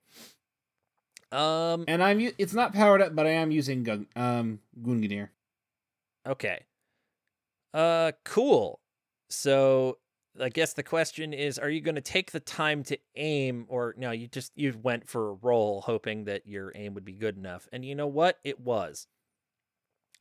Um 1.31 1.85
And 1.87 2.03
I'm. 2.03 2.19
u- 2.19 2.33
It's 2.37 2.53
not 2.53 2.73
powered 2.73 3.01
up, 3.01 3.15
but 3.15 3.25
I 3.25 3.31
am 3.31 3.51
using 3.51 3.83
gun. 3.83 4.07
Um, 4.15 4.59
Gungnir. 4.81 5.29
Okay. 6.27 6.63
Uh 7.73 8.11
cool. 8.23 8.79
So 9.29 9.97
I 10.39 10.49
guess 10.49 10.73
the 10.73 10.83
question 10.83 11.33
is 11.33 11.59
are 11.59 11.69
you 11.69 11.81
going 11.81 11.95
to 11.95 12.01
take 12.01 12.31
the 12.31 12.39
time 12.39 12.83
to 12.85 12.97
aim 13.15 13.65
or 13.67 13.93
no, 13.97 14.11
you 14.11 14.27
just 14.27 14.51
you 14.55 14.73
went 14.81 15.07
for 15.07 15.29
a 15.29 15.33
roll 15.33 15.81
hoping 15.81 16.25
that 16.25 16.47
your 16.47 16.71
aim 16.75 16.93
would 16.95 17.05
be 17.05 17.13
good 17.13 17.37
enough. 17.37 17.67
And 17.71 17.85
you 17.85 17.95
know 17.95 18.07
what? 18.07 18.39
It 18.43 18.59
was. 18.59 19.07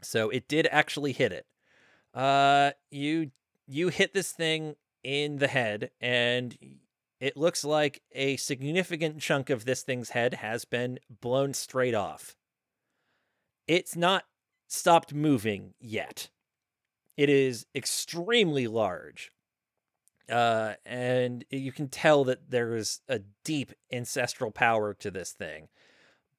So 0.02 0.30
it 0.30 0.48
did 0.48 0.68
actually 0.70 1.12
hit 1.12 1.32
it. 1.32 1.46
Uh 2.14 2.72
you 2.90 3.30
you 3.66 3.88
hit 3.88 4.12
this 4.12 4.32
thing 4.32 4.76
in 5.02 5.38
the 5.38 5.48
head 5.48 5.90
and 6.00 6.56
it 7.20 7.36
looks 7.36 7.64
like 7.64 8.02
a 8.12 8.36
significant 8.36 9.20
chunk 9.20 9.48
of 9.48 9.64
this 9.64 9.82
thing's 9.82 10.10
head 10.10 10.34
has 10.34 10.64
been 10.64 10.98
blown 11.08 11.54
straight 11.54 11.94
off. 11.94 12.36
It's 13.68 13.96
not 13.96 14.24
stopped 14.66 15.14
moving 15.14 15.74
yet. 15.80 16.30
It 17.16 17.28
is 17.28 17.66
extremely 17.74 18.66
large. 18.66 19.30
Uh, 20.30 20.74
and 20.86 21.44
you 21.50 21.72
can 21.72 21.88
tell 21.88 22.24
that 22.24 22.50
there 22.50 22.74
is 22.74 23.00
a 23.08 23.20
deep 23.44 23.72
ancestral 23.92 24.50
power 24.50 24.94
to 24.94 25.10
this 25.10 25.32
thing. 25.32 25.68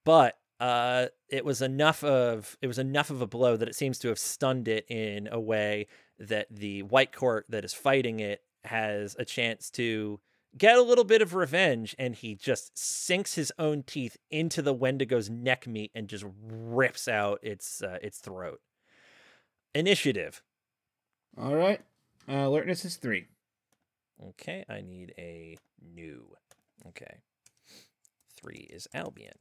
But 0.04 0.38
uh, 0.60 1.08
it 1.30 1.44
was 1.44 1.62
enough 1.62 2.04
of 2.04 2.58
it 2.62 2.68
was 2.68 2.80
enough 2.80 3.10
of 3.10 3.22
a 3.22 3.28
blow 3.28 3.58
that 3.58 3.68
it 3.68 3.76
seems 3.76 4.00
to 4.00 4.08
have 4.08 4.20
stunned 4.20 4.68
it 4.68 4.86
in 4.90 5.28
a 5.32 5.40
way 5.40 5.88
that 6.20 6.48
the 6.50 6.84
white 6.84 7.12
court 7.12 7.46
that 7.50 7.66
is 7.66 7.74
fighting 7.74 8.20
it 8.20 8.42
has 8.64 9.16
a 9.20 9.26
chance 9.26 9.70
to 9.72 10.20
get 10.58 10.78
a 10.78 10.82
little 10.82 11.04
bit 11.04 11.22
of 11.22 11.34
revenge 11.34 11.96
and 12.00 12.16
he 12.16 12.36
just 12.36 12.78
sinks 12.78 13.36
his 13.36 13.52
own 13.60 13.84
teeth 13.84 14.16
into 14.30 14.62
the 14.62 14.74
wendigo's 14.74 15.30
neck 15.30 15.68
meat 15.68 15.92
and 15.94 16.08
just 16.08 16.24
rips 16.42 17.08
out 17.08 17.40
its 17.42 17.82
uh, 17.82 17.98
its 18.02 18.20
throat 18.20 18.62
initiative 19.76 20.44
All 21.38 21.56
right. 21.56 21.82
Uh, 22.30 22.48
alertness 22.48 22.86
is 22.86 22.96
three. 22.96 23.28
Okay 24.22 24.64
i 24.70 24.82
need 24.82 25.14
a 25.18 25.58
new 25.82 26.36
okay 26.88 27.20
three 28.36 28.68
is 28.72 28.88
albion 28.94 29.34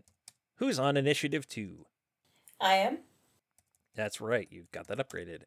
who's 0.57 0.79
on 0.79 0.97
initiative 0.97 1.47
two 1.49 1.87
I 2.61 2.75
am. 2.75 2.99
that's 3.95 4.20
right 4.20 4.49
you've 4.51 4.70
got 4.70 4.87
that 4.89 4.99
upgraded 4.99 5.43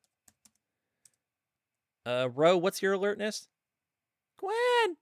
uh 2.06 2.30
ro 2.34 2.58
what's 2.58 2.82
your 2.82 2.94
alertness 2.94 3.48
gwen 4.38 4.98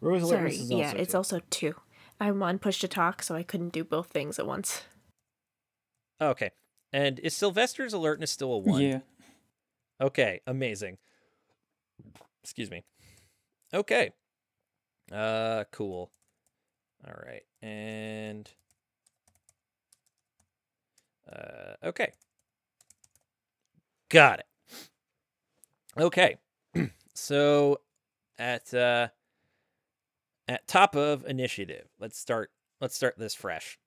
Ro's 0.00 0.22
alertness 0.22 0.56
Sorry, 0.56 0.64
is 0.64 0.70
yeah, 0.70 0.86
also 0.88 0.96
it's 0.98 1.12
two. 1.12 1.16
also 1.16 1.40
two. 1.50 1.74
I'm 2.20 2.42
on 2.42 2.58
push 2.58 2.78
to 2.80 2.88
talk, 2.88 3.22
so 3.22 3.34
I 3.34 3.42
couldn't 3.42 3.72
do 3.72 3.82
both 3.82 4.08
things 4.08 4.38
at 4.38 4.46
once. 4.46 4.82
okay 6.20 6.50
and 6.92 7.18
is 7.20 7.34
sylvester's 7.34 7.92
alertness 7.94 8.30
still 8.30 8.52
a 8.52 8.58
one 8.58 8.80
Yeah. 8.82 9.00
Okay, 10.00 10.40
amazing. 10.46 10.98
Excuse 12.42 12.70
me. 12.70 12.84
Okay. 13.74 14.10
Uh 15.12 15.64
cool. 15.72 16.10
All 17.06 17.14
right. 17.24 17.42
And 17.62 18.48
uh 21.30 21.74
okay. 21.84 22.12
Got 24.08 24.40
it. 24.40 24.46
Okay. 25.98 26.36
so 27.14 27.80
at 28.38 28.72
uh 28.72 29.08
at 30.48 30.66
top 30.68 30.94
of 30.94 31.24
initiative, 31.26 31.88
let's 31.98 32.18
start 32.18 32.50
let's 32.80 32.94
start 32.94 33.14
this 33.18 33.34
fresh. 33.34 33.78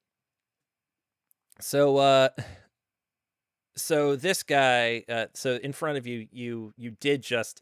So 1.62 1.98
uh 1.98 2.30
so 3.76 4.16
this 4.16 4.44
guy 4.44 5.04
uh, 5.08 5.28
so 5.34 5.56
in 5.64 5.72
front 5.72 5.98
of 5.98 6.06
you 6.06 6.28
you 6.32 6.74
you 6.76 6.92
did 6.92 7.22
just 7.22 7.62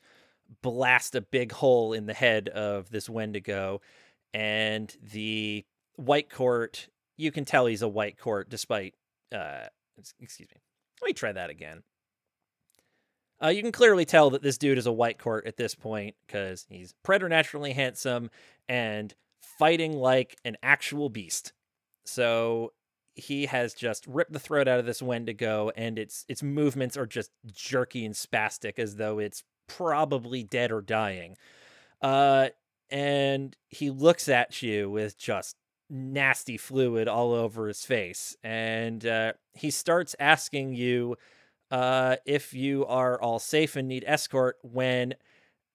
blast 0.62 1.16
a 1.16 1.22
big 1.22 1.52
hole 1.52 1.94
in 1.94 2.06
the 2.06 2.14
head 2.14 2.50
of 2.50 2.90
this 2.90 3.10
wendigo 3.10 3.82
and 4.34 4.96
the 5.12 5.66
white 5.96 6.30
court 6.30 6.88
you 7.18 7.32
can 7.32 7.46
tell 7.46 7.66
he's 7.66 7.82
a 7.82 7.88
white 7.88 8.18
court 8.18 8.50
despite 8.50 8.94
uh 9.34 9.66
excuse 10.20 10.50
me 10.50 10.62
let 11.02 11.08
me 11.08 11.14
try 11.14 11.32
that 11.32 11.50
again. 11.50 11.84
Uh, 13.44 13.50
you 13.50 13.62
can 13.62 13.72
clearly 13.72 14.06
tell 14.06 14.32
that 14.32 14.42
this 14.42 14.58
dude 14.58 14.80
is 14.80 14.88
a 14.88 14.92
white 14.92 15.20
court 15.20 15.46
at 15.46 15.58
this 15.58 15.76
point 15.76 16.16
because 16.26 16.66
he's 16.70 16.96
preternaturally 17.04 17.74
handsome 17.74 18.32
and 18.68 19.14
fighting 19.60 19.94
like 19.94 20.38
an 20.44 20.58
actual 20.64 21.10
beast. 21.10 21.54
So 22.04 22.74
he 23.14 23.46
has 23.46 23.76
just 23.76 24.08
ripped 24.08 24.34
the 24.34 24.40
throat 24.40 24.68
out 24.68 24.80
of 24.80 24.86
this 24.86 25.02
Wendigo, 25.02 25.72
and 25.76 26.00
its 26.00 26.26
its 26.28 26.42
movements 26.42 26.98
are 26.98 27.06
just 27.06 27.32
jerky 27.46 28.06
and 28.06 28.16
spastic, 28.16 28.80
as 28.80 28.96
though 28.96 29.20
it's 29.20 29.44
probably 29.68 30.44
dead 30.44 30.72
or 30.72 30.82
dying. 30.82 31.38
Uh, 32.02 32.50
and 32.90 33.56
he 33.68 33.90
looks 33.90 34.30
at 34.30 34.62
you 34.62 34.90
with 34.90 35.18
just 35.18 35.56
nasty 35.90 36.58
fluid 36.58 37.08
all 37.08 37.34
over 37.34 37.68
his 37.68 37.84
face, 37.84 38.36
and 38.44 39.06
uh, 39.06 39.34
he 39.54 39.70
starts 39.70 40.16
asking 40.20 40.74
you 40.74 41.16
uh, 41.72 42.18
if 42.26 42.54
you 42.54 42.86
are 42.86 43.22
all 43.22 43.40
safe 43.40 43.76
and 43.76 43.88
need 43.88 44.04
escort. 44.08 44.58
When 44.62 45.16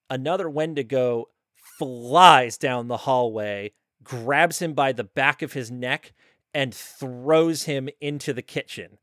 another 0.09 0.49
Wendigo 0.49 1.29
flies 1.55 2.57
down 2.57 2.87
the 2.87 2.97
hallway, 2.97 3.71
grabs 4.03 4.59
him 4.59 4.73
by 4.73 4.91
the 4.91 5.03
back 5.03 5.41
of 5.41 5.53
his 5.53 5.71
neck 5.71 6.13
and 6.53 6.73
throws 6.73 7.63
him 7.63 7.89
into 7.99 8.33
the 8.33 8.41
kitchen. 8.41 8.97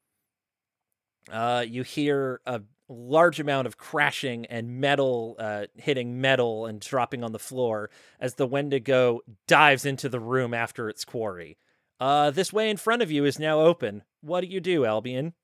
Uh, 1.30 1.64
you 1.66 1.82
hear 1.82 2.40
a 2.46 2.60
large 2.92 3.38
amount 3.38 3.66
of 3.66 3.78
crashing 3.78 4.46
and 4.46 4.80
metal 4.80 5.36
uh, 5.38 5.66
hitting 5.76 6.20
metal 6.20 6.66
and 6.66 6.80
dropping 6.80 7.22
on 7.22 7.32
the 7.32 7.38
floor 7.38 7.90
as 8.18 8.34
the 8.34 8.46
Wendigo 8.46 9.20
dives 9.46 9.84
into 9.84 10.08
the 10.08 10.20
room 10.20 10.52
after 10.52 10.88
its 10.88 11.04
quarry. 11.04 11.56
Uh, 12.00 12.30
this 12.30 12.52
way 12.52 12.70
in 12.70 12.76
front 12.76 13.02
of 13.02 13.10
you 13.10 13.24
is 13.24 13.38
now 13.38 13.60
open. 13.60 14.02
What 14.20 14.40
do 14.40 14.46
you 14.46 14.60
do, 14.60 14.84
Albion? 14.84 15.34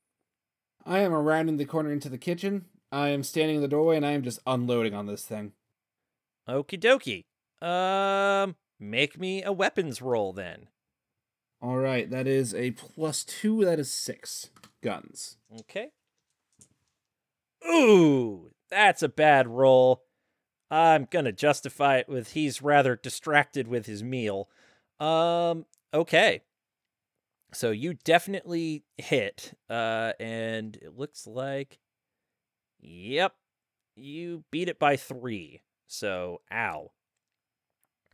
I 0.84 1.00
am 1.00 1.12
rounding 1.12 1.56
the 1.56 1.64
corner 1.64 1.92
into 1.92 2.08
the 2.08 2.18
kitchen. 2.18 2.66
I 2.90 3.08
am 3.08 3.22
standing 3.22 3.56
in 3.56 3.62
the 3.62 3.68
doorway 3.68 3.96
and 3.96 4.06
I 4.06 4.12
am 4.12 4.22
just 4.22 4.40
unloading 4.46 4.94
on 4.94 5.06
this 5.06 5.24
thing. 5.24 5.52
Okie 6.48 6.80
dokie. 6.80 7.24
Um, 7.66 8.56
make 8.78 9.18
me 9.18 9.42
a 9.42 9.52
weapons 9.52 10.00
roll 10.00 10.32
then. 10.32 10.68
All 11.60 11.78
right, 11.78 12.08
that 12.10 12.26
is 12.26 12.54
a 12.54 12.72
plus 12.72 13.24
two. 13.24 13.64
That 13.64 13.80
is 13.80 13.90
six 13.90 14.50
guns. 14.82 15.38
Okay. 15.60 15.88
Ooh, 17.68 18.50
that's 18.70 19.02
a 19.02 19.08
bad 19.08 19.48
roll. 19.48 20.02
I'm 20.70 21.06
gonna 21.10 21.32
justify 21.32 21.98
it 21.98 22.08
with 22.08 22.32
he's 22.32 22.62
rather 22.62 22.96
distracted 22.96 23.68
with 23.68 23.86
his 23.86 24.02
meal. 24.02 24.48
Um, 24.98 25.66
okay. 25.94 26.42
So 27.52 27.70
you 27.70 27.94
definitely 27.94 28.84
hit, 28.98 29.54
uh, 29.70 30.12
and 30.18 30.76
it 30.76 30.96
looks 30.96 31.26
like, 31.26 31.78
yep, 32.80 33.34
you 33.94 34.44
beat 34.50 34.68
it 34.68 34.78
by 34.78 34.96
three. 34.96 35.62
So, 35.86 36.42
ow. 36.52 36.90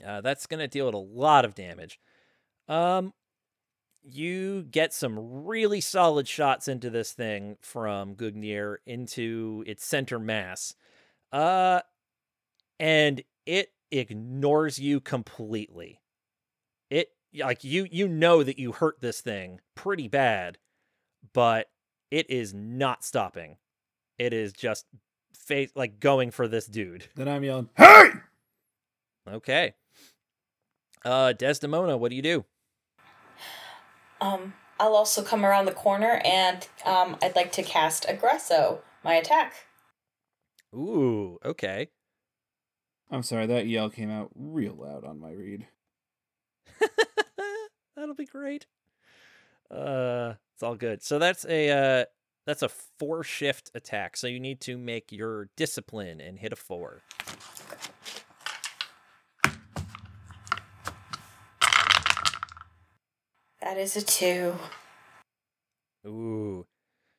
Uh, 0.06 0.20
that's 0.20 0.46
gonna 0.46 0.68
deal 0.68 0.88
it 0.88 0.94
a 0.94 0.98
lot 0.98 1.44
of 1.44 1.54
damage. 1.54 1.98
Um, 2.68 3.14
you 4.04 4.62
get 4.64 4.92
some 4.92 5.44
really 5.44 5.80
solid 5.80 6.26
shots 6.26 6.68
into 6.68 6.90
this 6.90 7.12
thing 7.12 7.56
from 7.60 8.14
Gungnir 8.14 8.76
into 8.86 9.62
its 9.66 9.84
center 9.84 10.18
mass. 10.18 10.74
Uh 11.30 11.80
and 12.80 13.22
it 13.46 13.72
ignores 13.90 14.78
you 14.78 15.00
completely. 15.00 16.00
It 16.90 17.10
like 17.34 17.64
you 17.64 17.86
you 17.90 18.08
know 18.08 18.42
that 18.42 18.58
you 18.58 18.72
hurt 18.72 19.00
this 19.00 19.20
thing 19.20 19.60
pretty 19.74 20.08
bad, 20.08 20.58
but 21.32 21.68
it 22.10 22.28
is 22.28 22.52
not 22.52 23.04
stopping. 23.04 23.56
It 24.18 24.32
is 24.32 24.52
just 24.52 24.86
face 25.34 25.70
like 25.74 26.00
going 26.00 26.30
for 26.30 26.48
this 26.48 26.66
dude. 26.66 27.06
Then 27.14 27.28
I'm 27.28 27.44
yelling, 27.44 27.70
"Hey!" 27.76 28.10
Okay. 29.28 29.74
Uh 31.04 31.32
Desdemona, 31.32 31.96
what 31.96 32.10
do 32.10 32.16
you 32.16 32.22
do? 32.22 32.44
Um, 34.22 34.54
I'll 34.78 34.94
also 34.94 35.22
come 35.22 35.44
around 35.44 35.64
the 35.64 35.72
corner 35.72 36.22
and 36.24 36.66
um, 36.86 37.16
I'd 37.20 37.34
like 37.34 37.50
to 37.52 37.62
cast 37.62 38.06
Aggresso, 38.06 38.78
my 39.02 39.14
attack. 39.14 39.54
Ooh, 40.72 41.38
okay. 41.44 41.88
I'm 43.10 43.24
sorry, 43.24 43.46
that 43.46 43.66
yell 43.66 43.90
came 43.90 44.10
out 44.10 44.30
real 44.34 44.74
loud 44.74 45.04
on 45.04 45.18
my 45.18 45.32
read. 45.32 45.66
That'll 47.96 48.14
be 48.14 48.24
great. 48.24 48.66
Uh, 49.68 50.34
it's 50.54 50.62
all 50.62 50.76
good. 50.76 51.02
So 51.02 51.18
that's 51.18 51.44
a 51.46 51.70
uh, 51.70 52.04
that's 52.46 52.62
a 52.62 52.68
four 52.68 53.24
shift 53.24 53.70
attack. 53.74 54.16
So 54.16 54.28
you 54.28 54.38
need 54.38 54.60
to 54.62 54.78
make 54.78 55.10
your 55.10 55.48
discipline 55.56 56.20
and 56.20 56.38
hit 56.38 56.52
a 56.52 56.56
four. 56.56 57.02
That 63.62 63.78
is 63.78 63.96
a 63.96 64.02
two. 64.02 64.54
Ooh. 66.04 66.66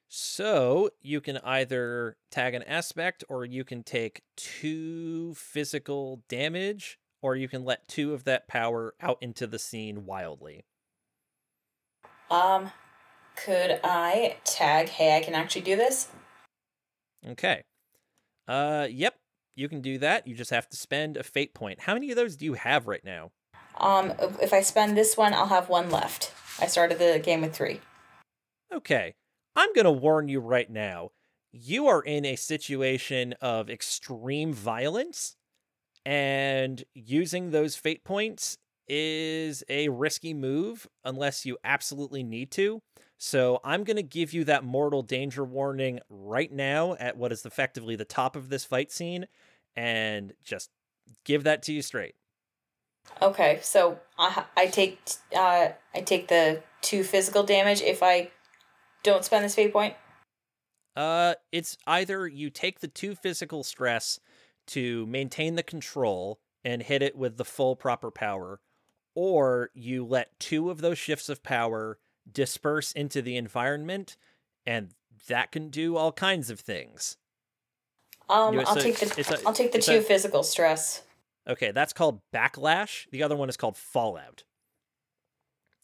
So 0.09 0.89
you 1.01 1.21
can 1.21 1.37
either 1.37 2.17
tag 2.29 2.53
an 2.53 2.63
aspect, 2.63 3.23
or 3.29 3.45
you 3.45 3.63
can 3.63 3.81
take 3.81 4.21
two 4.35 5.33
physical 5.35 6.21
damage, 6.27 6.99
or 7.21 7.35
you 7.35 7.47
can 7.47 7.63
let 7.63 7.87
two 7.87 8.13
of 8.13 8.25
that 8.25 8.47
power 8.47 8.93
out 9.01 9.17
into 9.21 9.47
the 9.47 9.57
scene 9.57 10.05
wildly. 10.05 10.65
Um, 12.29 12.71
could 13.35 13.79
I 13.83 14.37
tag, 14.43 14.89
hey, 14.89 15.17
I 15.17 15.21
can 15.21 15.33
actually 15.33 15.61
do 15.61 15.77
this? 15.77 16.09
Okay. 17.25 17.63
Uh, 18.47 18.87
yep, 18.91 19.15
you 19.55 19.69
can 19.69 19.81
do 19.81 19.97
that. 19.99 20.27
You 20.27 20.35
just 20.35 20.51
have 20.51 20.67
to 20.69 20.77
spend 20.77 21.15
a 21.15 21.23
fate 21.23 21.53
point. 21.53 21.79
How 21.79 21.93
many 21.93 22.11
of 22.11 22.17
those 22.17 22.35
do 22.35 22.45
you 22.45 22.55
have 22.55 22.85
right 22.85 23.03
now? 23.03 23.31
Um, 23.77 24.13
if 24.41 24.53
I 24.53 24.61
spend 24.61 24.97
this 24.97 25.17
one, 25.17 25.33
I'll 25.33 25.47
have 25.47 25.69
one 25.69 25.89
left. 25.89 26.31
I 26.59 26.67
started 26.67 26.99
the 26.99 27.19
game 27.23 27.41
with 27.41 27.55
three. 27.55 27.81
Okay. 28.73 29.15
I'm 29.55 29.73
going 29.73 29.85
to 29.85 29.91
warn 29.91 30.29
you 30.29 30.39
right 30.39 30.69
now. 30.69 31.11
You 31.51 31.87
are 31.87 32.01
in 32.01 32.25
a 32.25 32.35
situation 32.35 33.33
of 33.39 33.69
extreme 33.69 34.51
violence, 34.53 35.35
and 36.05 36.83
using 36.95 37.51
those 37.51 37.75
fate 37.75 38.03
points 38.03 38.57
is 38.87 39.63
a 39.69 39.89
risky 39.89 40.33
move 40.33 40.87
unless 41.05 41.45
you 41.45 41.57
absolutely 41.63 42.23
need 42.23 42.51
to. 42.51 42.81
So 43.17 43.59
I'm 43.63 43.83
going 43.83 43.97
to 43.97 44.03
give 44.03 44.33
you 44.33 44.43
that 44.45 44.63
mortal 44.63 45.01
danger 45.01 45.45
warning 45.45 45.99
right 46.09 46.51
now 46.51 46.95
at 46.99 47.15
what 47.15 47.31
is 47.31 47.45
effectively 47.45 47.95
the 47.95 48.03
top 48.03 48.35
of 48.35 48.49
this 48.49 48.65
fight 48.65 48.91
scene 48.91 49.27
and 49.75 50.33
just 50.43 50.69
give 51.23 51.43
that 51.43 51.61
to 51.63 51.73
you 51.73 51.81
straight. 51.81 52.15
Okay, 53.21 53.59
so 53.61 53.99
I 54.17 54.43
I 54.57 54.67
take 54.67 54.99
uh 55.35 55.69
I 55.93 56.01
take 56.01 56.27
the 56.27 56.61
two 56.81 57.03
physical 57.03 57.43
damage 57.43 57.81
if 57.81 58.03
I 58.03 58.31
don't 59.03 59.23
spend 59.23 59.45
this 59.45 59.55
fate 59.55 59.71
point. 59.71 59.95
Uh 60.95 61.35
it's 61.51 61.77
either 61.87 62.27
you 62.27 62.49
take 62.49 62.79
the 62.81 62.87
two 62.87 63.15
physical 63.15 63.63
stress 63.63 64.19
to 64.67 65.05
maintain 65.05 65.55
the 65.55 65.63
control 65.63 66.39
and 66.63 66.83
hit 66.83 67.01
it 67.01 67.15
with 67.15 67.37
the 67.37 67.45
full 67.45 67.75
proper 67.75 68.11
power 68.11 68.59
or 69.15 69.69
you 69.73 70.05
let 70.05 70.37
two 70.39 70.69
of 70.69 70.81
those 70.81 70.97
shifts 70.97 71.29
of 71.29 71.43
power 71.43 71.99
disperse 72.31 72.91
into 72.91 73.21
the 73.21 73.37
environment 73.37 74.17
and 74.65 74.89
that 75.27 75.51
can 75.51 75.69
do 75.69 75.95
all 75.95 76.11
kinds 76.11 76.49
of 76.49 76.59
things. 76.59 77.17
Um, 78.29 78.59
I'll 78.59 78.75
take 78.75 78.97
the 78.99 79.39
a- 79.43 79.47
I'll 79.47 79.53
take 79.53 79.71
the 79.71 79.77
it's 79.77 79.87
two 79.87 79.97
a- 79.97 80.01
physical 80.01 80.43
stress. 80.43 81.03
Okay, 81.47 81.71
that's 81.71 81.93
called 81.93 82.21
backlash. 82.33 83.09
The 83.11 83.23
other 83.23 83.35
one 83.35 83.49
is 83.49 83.57
called 83.57 83.75
fallout. 83.75 84.43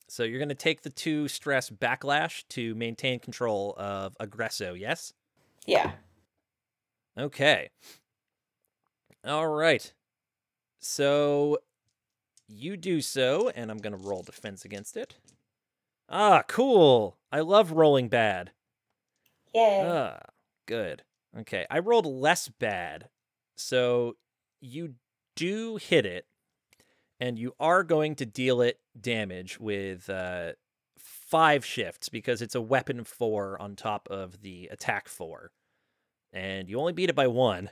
So 0.07 0.23
you're 0.23 0.39
going 0.39 0.49
to 0.49 0.55
take 0.55 0.81
the 0.81 0.89
two 0.89 1.27
stress 1.27 1.69
backlash 1.69 2.43
to 2.49 2.73
maintain 2.75 3.19
control 3.19 3.75
of 3.77 4.17
aggresso, 4.19 4.79
yes? 4.79 5.13
Yeah. 5.65 5.91
Okay. 7.17 7.69
All 9.25 9.47
right. 9.47 9.93
So 10.79 11.59
you 12.47 12.77
do 12.77 13.01
so, 13.01 13.49
and 13.49 13.69
I'm 13.69 13.77
going 13.77 13.97
to 13.97 14.07
roll 14.07 14.23
defense 14.23 14.65
against 14.65 14.97
it. 14.97 15.17
Ah, 16.07 16.43
cool. 16.47 17.17
I 17.31 17.41
love 17.41 17.73
rolling 17.73 18.07
bad. 18.07 18.51
Yay. 19.53 19.81
Ah, 19.83 20.19
good. 20.65 21.03
Okay, 21.37 21.65
I 21.69 21.79
rolled 21.79 22.07
less 22.07 22.47
bad. 22.47 23.09
So 23.55 24.15
you 24.61 24.95
do 25.39 25.77
hit 25.77 26.05
it, 26.05 26.25
and 27.17 27.39
you 27.39 27.53
are 27.61 27.83
going 27.83 28.15
to 28.15 28.25
deal 28.25 28.61
it 28.61 28.79
damage 28.99 29.57
with 29.57 30.09
uh, 30.09 30.51
five 30.97 31.63
shifts 31.63 32.09
because 32.09 32.41
it's 32.41 32.55
a 32.55 32.61
weapon 32.61 33.05
four 33.05 33.59
on 33.61 33.77
top 33.77 34.09
of 34.11 34.41
the 34.41 34.67
attack 34.67 35.07
four. 35.07 35.51
And 36.33 36.69
you 36.69 36.77
only 36.77 36.91
beat 36.91 37.09
it 37.09 37.15
by 37.15 37.27
one. 37.27 37.69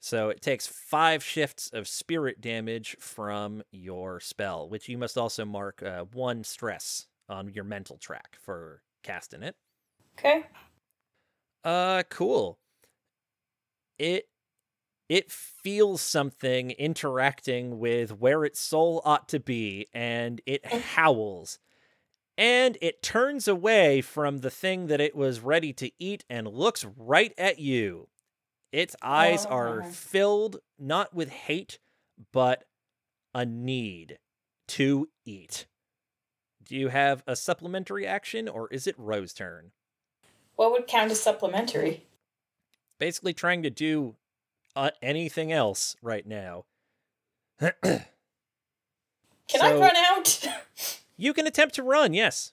So 0.00 0.30
it 0.30 0.40
takes 0.40 0.66
five 0.66 1.22
shifts 1.22 1.70
of 1.72 1.86
spirit 1.86 2.40
damage 2.40 2.96
from 2.98 3.62
your 3.70 4.18
spell, 4.18 4.68
which 4.68 4.88
you 4.88 4.96
must 4.96 5.18
also 5.18 5.44
mark 5.44 5.82
uh, 5.82 6.04
one 6.12 6.42
stress 6.42 7.06
on 7.28 7.52
your 7.52 7.64
mental 7.64 7.98
track 7.98 8.38
for 8.40 8.82
casting 9.02 9.42
it. 9.42 9.54
Okay. 10.18 10.44
Uh, 11.62 12.02
cool. 12.08 12.58
It 13.98 14.24
it 15.12 15.30
feels 15.30 16.00
something 16.00 16.70
interacting 16.70 17.78
with 17.78 18.18
where 18.18 18.46
its 18.46 18.58
soul 18.58 19.02
ought 19.04 19.28
to 19.28 19.38
be, 19.38 19.86
and 19.92 20.40
it 20.46 20.64
oh. 20.72 20.78
howls. 20.78 21.58
And 22.38 22.78
it 22.80 23.02
turns 23.02 23.46
away 23.46 24.00
from 24.00 24.38
the 24.38 24.48
thing 24.48 24.86
that 24.86 25.02
it 25.02 25.14
was 25.14 25.40
ready 25.40 25.74
to 25.74 25.90
eat 25.98 26.24
and 26.30 26.48
looks 26.48 26.86
right 26.96 27.34
at 27.36 27.58
you. 27.58 28.08
Its 28.72 28.96
eyes 29.02 29.44
oh, 29.44 29.50
are 29.50 29.82
Oh. 29.82 29.90
filled 29.90 30.60
not 30.78 31.12
with 31.12 31.28
hate, 31.28 31.78
but 32.32 32.64
a 33.34 33.44
need 33.44 34.18
to 34.68 35.10
eat. 35.26 35.66
Do 36.62 36.74
you 36.74 36.88
have 36.88 37.22
a 37.26 37.36
supplementary 37.36 38.06
action, 38.06 38.48
or 38.48 38.66
is 38.72 38.86
it 38.86 38.94
Ro's 38.96 39.34
turn? 39.34 39.72
What 40.56 40.72
would 40.72 40.86
count 40.86 41.10
as 41.10 41.20
supplementary? 41.20 42.06
basically 43.02 43.34
trying 43.34 43.64
to 43.64 43.70
do 43.70 44.14
uh, 44.76 44.90
anything 45.00 45.52
else 45.52 45.96
right 46.02 46.26
now. 46.26 46.64
Can 47.60 48.04
I 49.60 49.74
run 49.74 49.96
out? 49.96 50.46
You 51.18 51.32
can 51.34 51.46
attempt 51.46 51.76
to 51.76 51.84
run, 51.84 52.14
yes. 52.14 52.52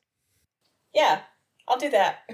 yeah, 0.93 1.21
I'll 1.67 1.79
do 1.79 1.89
that. 1.89 2.29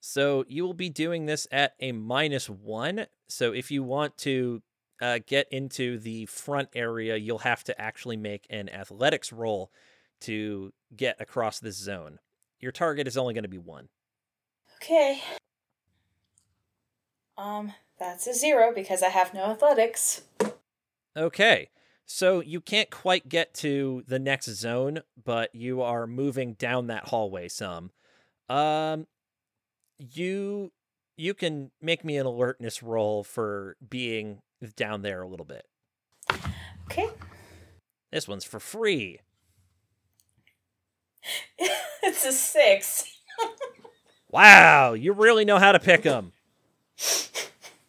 So 0.00 0.44
you 0.46 0.64
will 0.64 0.74
be 0.74 0.90
doing 0.90 1.26
this 1.26 1.48
at 1.50 1.74
a 1.80 1.90
minus 1.90 2.48
one. 2.48 3.06
So 3.26 3.52
if 3.52 3.72
you 3.72 3.82
want 3.82 4.16
to 4.18 4.62
uh, 5.00 5.18
get 5.26 5.48
into 5.50 5.98
the 5.98 6.26
front 6.26 6.68
area, 6.74 7.16
you'll 7.16 7.38
have 7.38 7.64
to 7.64 7.80
actually 7.80 8.16
make 8.16 8.46
an 8.48 8.68
athletics 8.68 9.32
roll 9.32 9.72
to 10.20 10.72
get 10.94 11.20
across 11.20 11.58
this 11.58 11.76
zone. 11.76 12.20
Your 12.60 12.70
target 12.70 13.08
is 13.08 13.16
only 13.16 13.34
going 13.34 13.42
to 13.42 13.48
be 13.48 13.58
one. 13.58 13.88
Okay. 14.76 15.20
Um, 17.36 17.72
that's 17.98 18.26
a 18.26 18.34
zero 18.34 18.72
because 18.74 19.02
I 19.02 19.08
have 19.08 19.34
no 19.34 19.44
athletics. 19.44 20.22
Okay. 21.16 21.70
So 22.04 22.40
you 22.40 22.60
can't 22.60 22.90
quite 22.90 23.28
get 23.28 23.52
to 23.54 24.04
the 24.06 24.18
next 24.18 24.46
zone, 24.46 25.00
but 25.22 25.54
you 25.54 25.82
are 25.82 26.06
moving 26.06 26.54
down 26.54 26.86
that 26.86 27.08
hallway 27.08 27.48
some. 27.48 27.90
Um 28.48 29.06
you 29.98 30.72
you 31.16 31.34
can 31.34 31.70
make 31.80 32.04
me 32.04 32.16
an 32.18 32.26
alertness 32.26 32.82
roll 32.82 33.24
for 33.24 33.76
being 33.88 34.42
down 34.76 35.02
there 35.02 35.22
a 35.22 35.28
little 35.28 35.46
bit. 35.46 35.66
Okay. 36.84 37.08
This 38.12 38.28
one's 38.28 38.44
for 38.44 38.60
free. 38.60 39.20
it's 42.02 42.24
a 42.24 42.32
six. 42.32 43.04
Wow, 44.28 44.94
you 44.94 45.12
really 45.12 45.44
know 45.44 45.58
how 45.58 45.70
to 45.72 45.78
pick 45.78 46.02
them. 46.02 46.32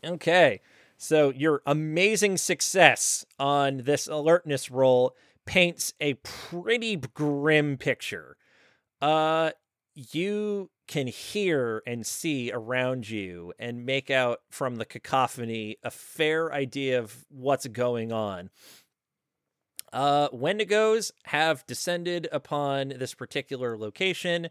Okay. 0.07 0.61
So 0.97 1.29
your 1.29 1.61
amazing 1.65 2.37
success 2.37 3.25
on 3.37 3.83
this 3.83 4.07
alertness 4.07 4.71
roll 4.71 5.15
paints 5.45 5.93
a 6.01 6.15
pretty 6.15 6.95
grim 6.95 7.77
picture. 7.77 8.37
Uh 9.01 9.51
you 9.93 10.69
can 10.87 11.07
hear 11.07 11.81
and 11.85 12.05
see 12.05 12.51
around 12.51 13.09
you 13.09 13.51
and 13.59 13.85
make 13.85 14.09
out 14.11 14.39
from 14.49 14.75
the 14.75 14.85
cacophony 14.85 15.77
a 15.83 15.91
fair 15.91 16.53
idea 16.53 16.99
of 16.99 17.25
what's 17.29 17.67
going 17.67 18.11
on. 18.11 18.49
Uh, 19.91 20.29
Wendigos 20.29 21.11
have 21.25 21.65
descended 21.65 22.27
upon 22.31 22.89
this 22.89 23.15
particular 23.15 23.77
location, 23.77 24.49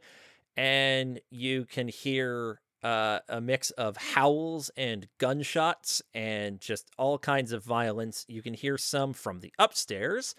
and 0.57 1.21
you 1.31 1.65
can 1.65 1.89
hear 1.89 2.61
uh, 2.83 3.21
a 3.29 3.41
mix 3.41 3.71
of 3.73 3.97
howls 3.97 4.71
and 4.77 5.09
gunshots 5.19 6.03
and 6.15 6.61
just 6.61 6.91
all 6.99 7.19
kinds 7.19 7.53
of 7.53 7.65
violence. 7.65 8.25
You 8.29 8.43
can 8.43 8.55
hear 8.55 8.79
some 8.79 9.13
from 9.13 9.41
the 9.41 9.53
upstairs. 9.59 10.35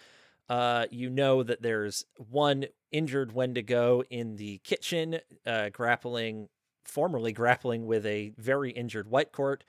Uh, 0.49 0.85
you 0.91 1.09
know 1.09 1.43
that 1.43 1.61
there's 1.61 2.05
one 2.29 2.65
injured 2.91 3.33
Wendigo 3.33 4.03
in 4.09 4.37
the 4.37 4.59
kitchen, 4.59 5.19
uh, 5.45 5.69
grappling, 5.69 6.47
formerly 6.85 7.33
grappling 7.33 7.85
with 7.85 8.05
a 8.05 8.31
very 8.37 8.71
injured 8.71 9.09
White 9.09 9.31
Court. 9.33 9.63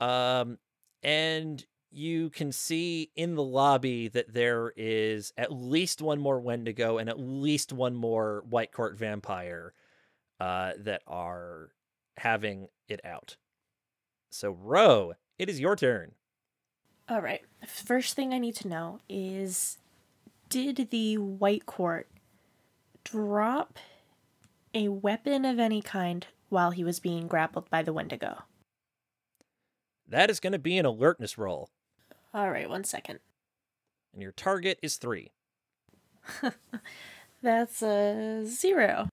Um, 0.00 0.58
and 1.02 1.64
you 1.90 2.28
can 2.28 2.52
see 2.52 3.10
in 3.16 3.34
the 3.34 3.42
lobby 3.42 4.08
that 4.08 4.34
there 4.34 4.72
is 4.76 5.32
at 5.38 5.50
least 5.50 6.02
one 6.02 6.20
more 6.20 6.40
Wendigo 6.40 6.98
and 6.98 7.08
at 7.08 7.18
least 7.18 7.72
one 7.72 7.94
more 7.94 8.44
White 8.48 8.72
Court 8.72 8.96
vampire 8.98 9.72
uh, 10.40 10.72
that 10.78 11.02
are 11.06 11.70
having 12.18 12.68
it 12.88 13.00
out. 13.04 13.36
So, 14.30 14.50
Ro, 14.50 15.14
it 15.38 15.48
is 15.48 15.60
your 15.60 15.76
turn. 15.76 16.12
All 17.08 17.20
right. 17.22 17.42
First 17.66 18.14
thing 18.14 18.32
I 18.34 18.38
need 18.38 18.54
to 18.56 18.68
know 18.68 19.00
is 19.08 19.78
did 20.50 20.88
the 20.90 21.16
White 21.18 21.66
Court 21.66 22.08
drop 23.04 23.78
a 24.74 24.88
weapon 24.88 25.44
of 25.44 25.58
any 25.58 25.80
kind 25.80 26.26
while 26.50 26.70
he 26.70 26.84
was 26.84 27.00
being 27.00 27.26
grappled 27.26 27.70
by 27.70 27.82
the 27.82 27.92
Wendigo? 27.92 28.42
That 30.06 30.30
is 30.30 30.40
going 30.40 30.52
to 30.52 30.58
be 30.58 30.78
an 30.78 30.86
alertness 30.86 31.36
roll, 31.38 31.70
All 32.34 32.50
right, 32.50 32.68
one 32.68 32.84
second. 32.84 33.20
and 34.12 34.22
your 34.22 34.32
target 34.32 34.78
is 34.82 34.96
three. 34.96 35.32
That's 37.42 37.82
a 37.82 38.44
zero. 38.46 39.08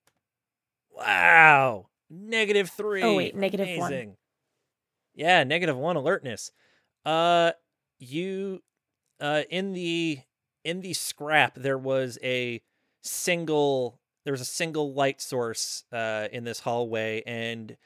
Wow. 0.94 1.86
Negative 2.08 2.70
three. 2.70 3.02
Oh, 3.02 3.16
wait, 3.16 3.34
negative 3.34 3.78
one. 3.78 3.92
Amazing. 3.92 4.16
Yeah, 5.14 5.44
negative 5.44 5.76
one 5.76 5.96
alertness. 5.96 6.50
Uh 7.04 7.52
you 7.98 8.60
uh 9.20 9.42
in 9.48 9.72
the 9.72 10.18
in 10.64 10.80
the 10.80 10.92
scrap 10.92 11.54
there 11.54 11.78
was 11.78 12.18
a 12.22 12.60
single 13.02 14.00
there 14.24 14.32
was 14.32 14.40
a 14.40 14.46
single 14.46 14.92
light 14.92 15.20
source 15.22 15.84
uh 15.92 16.28
in 16.32 16.44
this 16.44 16.60
hallway 16.60 17.22
and 17.26 17.76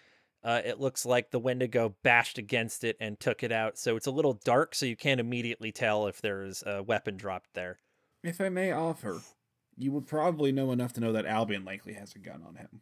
uh, 0.42 0.62
it 0.64 0.80
looks 0.80 1.04
like 1.04 1.30
the 1.30 1.38
Wendigo 1.38 1.94
bashed 2.02 2.38
against 2.38 2.82
it 2.82 2.96
and 2.98 3.20
took 3.20 3.42
it 3.42 3.52
out. 3.52 3.76
So 3.76 3.96
it's 3.96 4.06
a 4.06 4.10
little 4.10 4.40
dark, 4.44 4.74
so 4.74 4.86
you 4.86 4.96
can't 4.96 5.20
immediately 5.20 5.70
tell 5.70 6.06
if 6.06 6.22
there's 6.22 6.62
a 6.66 6.82
weapon 6.82 7.18
dropped 7.18 7.50
there. 7.52 7.78
If 8.22 8.40
I 8.40 8.48
may 8.48 8.72
offer, 8.72 9.20
you 9.76 9.92
would 9.92 10.06
probably 10.06 10.50
know 10.50 10.72
enough 10.72 10.94
to 10.94 11.00
know 11.00 11.12
that 11.12 11.26
Albion 11.26 11.64
likely 11.64 11.92
has 11.94 12.14
a 12.14 12.18
gun 12.18 12.42
on 12.46 12.56
him. 12.56 12.80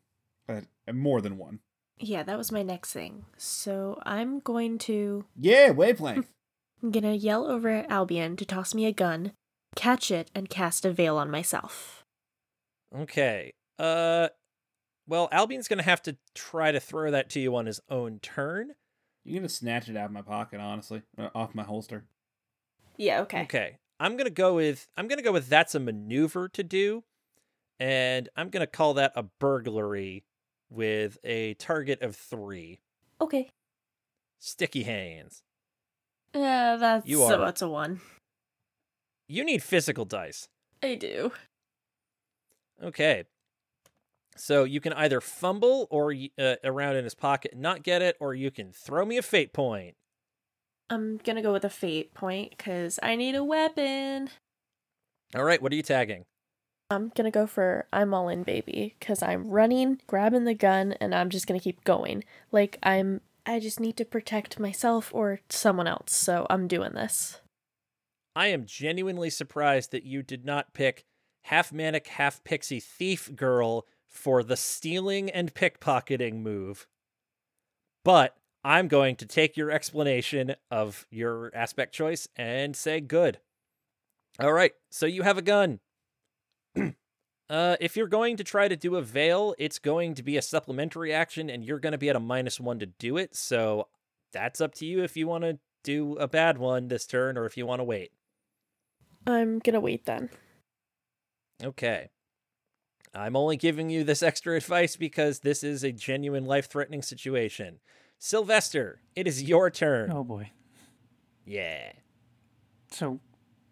Uh, 0.49 0.61
more 0.93 1.21
than 1.21 1.37
one. 1.39 1.61
Yeah, 1.99 2.23
that 2.23 2.39
was 2.39 2.53
my 2.53 2.63
next 2.63 2.93
thing. 2.93 3.25
So 3.37 3.99
I'm 4.05 4.41
going 4.41 4.79
to 4.79 5.25
Yeah, 5.37 5.71
wavelength. 5.71 6.33
I'm 6.83 6.91
gonna 6.93 7.15
yell 7.15 7.47
over 7.47 7.69
at 7.69 7.91
Albion 7.91 8.37
to 8.37 8.45
toss 8.45 8.75
me 8.75 8.87
a 8.87 8.93
gun, 8.93 9.33
catch 9.75 10.11
it, 10.11 10.31
and 10.35 10.49
cast 10.49 10.85
a 10.85 10.93
veil 10.93 11.17
on 11.17 11.31
myself. 11.31 12.05
Okay. 12.97 13.53
Uh 13.79 14.29
well, 15.07 15.29
Albion's 15.33 15.69
going 15.69 15.79
to 15.79 15.85
have 15.85 16.03
to 16.03 16.19
try 16.35 16.71
to 16.71 16.79
throw 16.81 17.11
that 17.11 17.31
to 17.31 17.41
you 17.41 17.57
on 17.57 17.65
his 17.65 17.81
own 17.89 18.19
turn. 18.19 18.73
You're 19.25 19.41
gonna 19.41 19.49
snatch 19.49 19.89
it 19.89 19.97
out 19.97 20.05
of 20.07 20.13
my 20.13 20.21
pocket, 20.21 20.61
honestly, 20.61 21.01
uh, 21.19 21.31
off 21.35 21.55
my 21.55 21.63
holster. 21.63 22.05
Yeah, 22.99 23.23
okay. 23.23 23.43
Okay. 23.43 23.79
I'm 24.01 24.13
going 24.13 24.27
to 24.27 24.31
go 24.31 24.55
with 24.55 24.87
I'm 24.97 25.09
going 25.09 25.19
to 25.19 25.25
go 25.25 25.33
with 25.33 25.49
that's 25.49 25.75
a 25.75 25.81
maneuver 25.81 26.49
to 26.51 26.63
do 26.63 27.05
and 27.81 28.29
I'm 28.37 28.51
going 28.51 28.61
to 28.61 28.67
call 28.67 28.95
that 28.95 29.13
a 29.17 29.25
burglary 29.25 30.25
with 30.71 31.19
a 31.25 31.55
target 31.55 32.03
of 32.03 32.17
3. 32.17 32.79
Okay. 33.21 33.51
Sticky 34.39 34.85
hands. 34.85 35.43
Yeah, 36.35 36.77
that's 36.77 37.07
You 37.07 37.19
so 37.19 37.35
are- 37.35 37.45
that's 37.45 37.63
a 37.63 37.69
one. 37.69 38.01
You 39.27 39.45
need 39.45 39.63
physical 39.63 40.05
dice. 40.05 40.49
I 40.83 40.95
do. 40.95 41.33
Okay. 42.83 43.25
So 44.37 44.63
you 44.65 44.81
can 44.81 44.93
either 44.93 45.21
fumble 45.21 45.89
or 45.91 46.15
uh, 46.39 46.55
around 46.63 46.97
in 46.97 47.05
his 47.05 47.15
pocket 47.15 47.53
and 47.53 47.61
not 47.61 47.83
get 47.83 48.03
it 48.03 48.17
or 48.21 48.35
you 48.35 48.51
can 48.51 48.73
throw 48.73 49.05
me 49.05 49.17
a 49.19 49.23
fate 49.23 49.53
point. 49.53 49.97
I'm 50.89 51.19
gonna 51.19 51.43
go 51.43 51.53
with 51.53 51.65
a 51.65 51.71
fate 51.71 52.15
point 52.15 52.51
because 52.57 52.99
I 53.03 53.17
need 53.17 53.35
a 53.35 53.45
weapon. 53.45 54.31
All 55.35 55.45
right, 55.45 55.61
what 55.61 55.73
are 55.73 55.77
you 55.77 55.83
tagging? 55.83 56.25
I'm 56.91 57.13
gonna 57.15 57.31
go 57.31 57.47
for 57.47 57.87
I'm 57.93 58.15
all 58.15 58.29
in, 58.29 58.43
baby, 58.43 58.95
because 58.99 59.23
I'm 59.23 59.51
running, 59.51 60.01
grabbing 60.07 60.45
the 60.45 60.55
gun, 60.55 60.93
and 61.01 61.15
I'm 61.15 61.29
just 61.29 61.47
gonna 61.47 61.61
keep 61.61 61.85
going. 61.85 62.25
Like 62.51 62.79
I'm, 62.83 63.21
I 63.45 63.61
just 63.61 63.79
need 63.79 63.97
to 63.99 64.05
protect 64.05 64.59
myself 64.59 65.11
or 65.13 65.41
someone 65.49 65.87
else, 65.87 66.15
so 66.15 66.47
I'm 66.49 66.67
doing 66.67 66.95
this. 66.95 67.41
I 68.35 68.47
am 68.49 68.65
genuinely 68.67 69.31
surprised 69.31 69.91
that 69.91 70.05
you 70.05 70.23
did 70.23 70.45
not 70.45 70.73
pick 70.73 71.05
half 71.43 71.73
manic, 71.73 72.07
half 72.07 72.43
pixie 72.45 72.81
thief 72.81 73.35
girl 73.35 73.87
for 74.07 74.43
the 74.43 74.57
stealing 74.57 75.31
and 75.31 75.55
pickpocketing 75.55 76.41
move. 76.41 76.87
But 78.05 78.37
I'm 78.65 78.89
going 78.89 79.17
to 79.17 79.27
take 79.27 79.57
your 79.57 79.71
explanation 79.71 80.55
of 80.71 81.07
your 81.11 81.51
aspect 81.55 81.95
choice 81.95 82.29
and 82.37 82.75
say 82.77 83.01
good. 83.01 83.39
All 84.41 84.53
right, 84.53 84.73
so 84.91 85.07
you 85.07 85.23
have 85.23 85.39
a 85.39 85.43
gun. 85.43 85.81
Uh, 87.51 87.77
if 87.81 87.97
you're 87.97 88.09
going 88.09 88.37
to 88.37 88.45
try 88.45 88.69
to 88.69 88.77
do 88.77 88.97
a 88.97 89.03
veil, 89.03 89.55
it's 89.59 89.79
going 89.79 90.15
to 90.15 90.23
be 90.23 90.37
a 90.37 90.43
supplementary 90.43 91.13
action, 91.13 91.49
and 91.49 91.65
you're 91.65 91.79
going 91.79 91.93
to 91.93 91.99
be 91.99 92.09
at 92.09 92.17
a 92.17 92.21
minus 92.21 92.61
one 92.61 92.79
to 92.79 92.87
do 92.87 93.17
it. 93.17 93.35
So 93.35 93.89
that's 94.33 94.61
up 94.61 94.75
to 94.77 94.87
you 94.87 95.03
if 95.03 95.17
you 95.17 95.27
want 95.27 95.45
to 95.45 95.59
do 95.83 96.15
a 96.15 96.29
bad 96.29 96.59
one 96.59 96.89
this 96.89 97.07
turn 97.07 97.39
or 97.39 97.47
if 97.47 97.57
you 97.57 97.67
want 97.67 97.81
to 97.81 97.85
wait. 97.85 98.13
I'm 99.27 99.59
gonna 99.59 99.81
wait 99.81 100.05
then. 100.05 100.31
Okay. 101.63 102.09
I'm 103.15 103.37
only 103.37 103.57
giving 103.57 103.91
you 103.91 104.05
this 104.05 104.23
extra 104.23 104.57
advice 104.57 104.97
because 104.97 105.41
this 105.41 105.65
is 105.65 105.83
a 105.83 105.93
genuine 105.93 106.45
life 106.45 106.69
threatening 106.69 107.03
situation. 107.03 107.81
Sylvester, 108.19 109.01
it 109.15 109.27
is 109.27 109.43
your 109.43 109.71
turn. 109.71 110.11
Oh 110.13 110.25
boy. 110.25 110.51
Yeah. 111.45 111.93
So, 112.91 113.21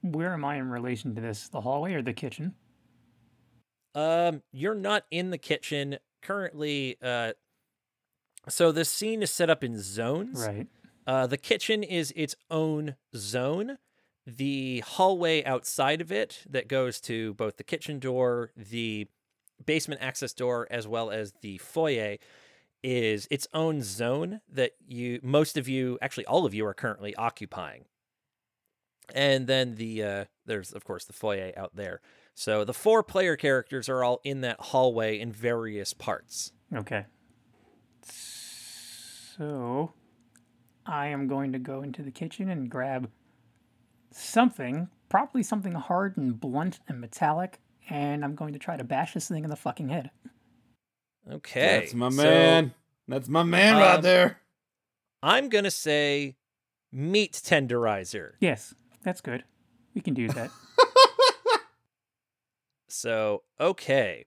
where 0.02 0.32
am 0.32 0.44
I 0.44 0.56
in 0.56 0.70
relation 0.70 1.14
to 1.14 1.20
this? 1.20 1.48
The 1.48 1.60
hallway 1.60 1.94
or 1.94 2.02
the 2.02 2.12
kitchen? 2.12 2.54
Um, 3.96 4.42
you're 4.52 4.74
not 4.74 5.04
in 5.10 5.30
the 5.30 5.38
kitchen 5.38 5.98
currently. 6.20 6.98
Uh, 7.02 7.32
so 8.48 8.70
this 8.70 8.92
scene 8.92 9.22
is 9.22 9.30
set 9.30 9.48
up 9.48 9.64
in 9.64 9.80
zones. 9.80 10.46
Right. 10.46 10.66
Uh, 11.06 11.26
the 11.26 11.38
kitchen 11.38 11.82
is 11.82 12.12
its 12.14 12.36
own 12.50 12.96
zone. 13.16 13.78
The 14.26 14.80
hallway 14.80 15.42
outside 15.44 16.00
of 16.00 16.12
it 16.12 16.44
that 16.48 16.68
goes 16.68 17.00
to 17.02 17.32
both 17.34 17.56
the 17.56 17.64
kitchen 17.64 17.98
door, 17.98 18.50
the 18.56 19.08
basement 19.64 20.02
access 20.02 20.34
door, 20.34 20.66
as 20.70 20.86
well 20.86 21.10
as 21.10 21.32
the 21.40 21.58
foyer 21.58 22.16
is 22.82 23.26
its 23.30 23.48
own 23.54 23.82
zone 23.82 24.40
that 24.52 24.72
you, 24.86 25.20
most 25.22 25.56
of 25.56 25.68
you, 25.68 25.98
actually 26.02 26.26
all 26.26 26.44
of 26.44 26.52
you, 26.52 26.66
are 26.66 26.74
currently 26.74 27.14
occupying. 27.16 27.86
And 29.14 29.46
then 29.46 29.76
the 29.76 30.02
uh, 30.02 30.24
there's 30.44 30.72
of 30.72 30.84
course 30.84 31.04
the 31.04 31.12
foyer 31.12 31.52
out 31.56 31.76
there. 31.76 32.00
So 32.36 32.64
the 32.64 32.74
four 32.74 33.02
player 33.02 33.34
characters 33.34 33.88
are 33.88 34.04
all 34.04 34.20
in 34.22 34.42
that 34.42 34.60
hallway 34.60 35.18
in 35.18 35.32
various 35.32 35.94
parts. 35.94 36.52
Okay. 36.72 37.06
So, 38.02 39.94
I 40.84 41.06
am 41.08 41.28
going 41.28 41.52
to 41.52 41.58
go 41.58 41.82
into 41.82 42.02
the 42.02 42.10
kitchen 42.10 42.50
and 42.50 42.70
grab 42.70 43.10
something, 44.12 44.88
probably 45.08 45.42
something 45.42 45.72
hard 45.72 46.18
and 46.18 46.38
blunt 46.38 46.80
and 46.88 47.00
metallic, 47.00 47.58
and 47.88 48.22
I'm 48.22 48.34
going 48.34 48.52
to 48.52 48.58
try 48.58 48.76
to 48.76 48.84
bash 48.84 49.14
this 49.14 49.28
thing 49.28 49.42
in 49.42 49.50
the 49.50 49.56
fucking 49.56 49.88
head. 49.88 50.10
Okay, 51.30 51.80
That's 51.80 51.94
my 51.94 52.10
so, 52.10 52.22
man. 52.22 52.74
That's 53.08 53.28
my 53.28 53.44
man 53.44 53.76
right 53.76 53.96
um, 53.96 54.02
there. 54.02 54.40
I'm 55.22 55.48
gonna 55.48 55.70
say 55.70 56.36
meat 56.92 57.32
tenderizer. 57.32 58.32
Yes, 58.40 58.74
that's 59.02 59.20
good. 59.20 59.42
We 59.94 60.02
can 60.02 60.14
do 60.14 60.28
that. 60.28 60.50
So 62.88 63.42
okay, 63.60 64.26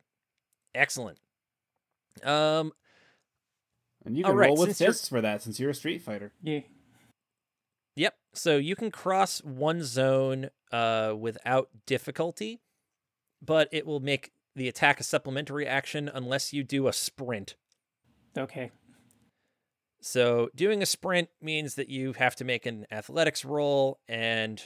excellent. 0.76 1.20
Um, 2.24 2.74
And 4.06 4.18
you 4.18 4.24
can 4.24 4.32
all 4.32 4.38
right, 4.38 4.48
roll 4.48 4.58
with 4.58 4.78
fists 4.78 5.08
for 5.08 5.22
that 5.22 5.42
since 5.42 5.60
you're 5.60 5.70
a 5.70 5.76
street 5.76 6.02
fighter. 6.02 6.34
yeah. 6.42 6.62
Yep. 7.96 8.16
So 8.34 8.58
you 8.58 8.76
can 8.76 8.92
cross 8.92 9.40
one 9.44 9.84
zone 9.84 10.50
uh, 10.72 11.14
without 11.18 11.70
difficulty, 11.86 12.62
but 13.42 13.68
it 13.72 13.86
will 13.86 14.00
make 14.00 14.32
the 14.56 14.68
attack 14.70 15.00
a 15.00 15.04
supplementary 15.04 15.68
action 15.68 16.10
unless 16.14 16.54
you 16.54 16.64
do 16.64 16.88
a 16.88 16.94
sprint. 16.94 17.56
Okay. 18.38 18.72
So 20.02 20.50
doing 20.56 20.82
a 20.82 20.86
sprint 20.86 21.28
means 21.42 21.76
that 21.76 21.90
you 21.90 22.14
have 22.14 22.36
to 22.38 22.46
make 22.46 22.66
an 22.66 22.86
athletics 22.90 23.44
roll 23.44 24.00
and 24.08 24.62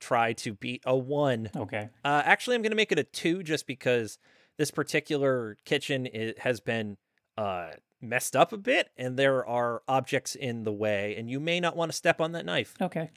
try 0.00 0.32
to 0.34 0.54
beat 0.54 0.82
a 0.86 0.96
one. 0.96 1.50
Okay. 1.54 1.88
Uh, 2.04 2.22
actually, 2.24 2.56
I'm 2.56 2.62
going 2.62 2.72
to 2.72 2.76
make 2.76 2.92
it 2.92 2.98
a 2.98 3.04
two 3.04 3.42
just 3.42 3.66
because 3.66 4.18
this 4.56 4.70
particular 4.70 5.56
kitchen 5.64 6.06
it 6.06 6.40
has 6.40 6.60
been 6.60 6.96
uh, 7.36 7.70
messed 8.00 8.34
up 8.36 8.52
a 8.52 8.56
bit 8.56 8.90
and 8.96 9.16
there 9.16 9.46
are 9.46 9.82
objects 9.88 10.34
in 10.34 10.64
the 10.64 10.72
way, 10.72 11.14
and 11.16 11.30
you 11.30 11.40
may 11.40 11.60
not 11.60 11.76
want 11.76 11.90
to 11.90 11.96
step 11.96 12.20
on 12.20 12.32
that 12.32 12.44
knife. 12.44 12.74
Okay. 12.80 13.10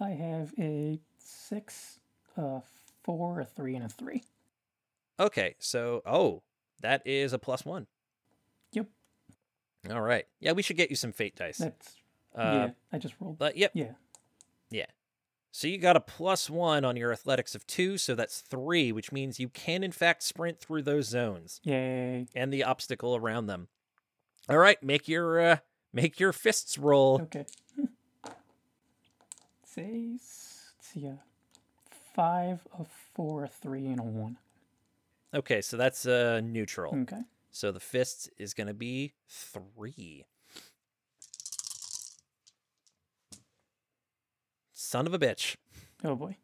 I 0.00 0.10
have 0.10 0.52
a 0.58 1.00
six 1.18 2.00
a 2.36 2.60
four, 3.04 3.40
a 3.40 3.44
three, 3.44 3.74
and 3.76 3.84
a 3.84 3.88
three. 3.88 4.22
Okay, 5.20 5.54
so 5.58 6.02
oh, 6.06 6.42
that 6.80 7.02
is 7.06 7.32
a 7.32 7.38
plus 7.38 7.64
one. 7.64 7.86
Yep. 8.72 8.86
All 9.90 10.00
right. 10.00 10.24
Yeah, 10.40 10.52
we 10.52 10.62
should 10.62 10.76
get 10.76 10.90
you 10.90 10.96
some 10.96 11.12
fate 11.12 11.36
dice. 11.36 11.58
That's 11.58 11.96
Uh, 12.34 12.40
yeah. 12.42 12.70
I 12.92 12.98
just 12.98 13.14
rolled. 13.20 13.38
But 13.38 13.56
yep. 13.56 13.72
Yeah. 13.74 13.92
Yeah. 14.72 14.86
So 15.54 15.68
you 15.68 15.76
got 15.76 15.96
a 15.96 16.00
plus 16.00 16.48
one 16.48 16.82
on 16.84 16.96
your 16.96 17.12
athletics 17.12 17.54
of 17.54 17.66
two, 17.66 17.98
so 17.98 18.14
that's 18.14 18.40
three, 18.40 18.90
which 18.90 19.12
means 19.12 19.38
you 19.38 19.48
can 19.50 19.84
in 19.84 19.92
fact 19.92 20.22
sprint 20.22 20.58
through 20.58 20.82
those 20.82 21.06
zones 21.06 21.60
Yay. 21.62 22.26
and 22.34 22.50
the 22.52 22.64
obstacle 22.64 23.14
around 23.14 23.46
them. 23.46 23.68
All 24.48 24.58
right, 24.58 24.82
make 24.82 25.08
your 25.08 25.38
uh, 25.40 25.56
make 25.92 26.18
your 26.18 26.32
fists 26.32 26.78
roll. 26.78 27.20
Okay. 27.22 27.44
Say, 29.64 30.12
s- 30.14 30.72
let's 30.78 30.88
see, 30.92 31.06
a 31.06 31.18
five, 32.14 32.66
a 32.78 32.84
four, 33.14 33.44
a 33.44 33.48
three, 33.48 33.86
and 33.86 34.00
a 34.00 34.04
one. 34.04 34.36
Okay, 35.34 35.60
so 35.62 35.76
that's 35.76 36.06
uh 36.06 36.40
neutral. 36.42 36.94
Okay. 37.02 37.22
So 37.50 37.70
the 37.72 37.80
fists 37.80 38.28
is 38.38 38.54
going 38.54 38.66
to 38.68 38.74
be 38.74 39.12
three. 39.28 40.24
Son 44.92 45.06
of 45.06 45.14
a 45.14 45.18
bitch. 45.18 45.56
Oh 46.04 46.14
boy. 46.14 46.36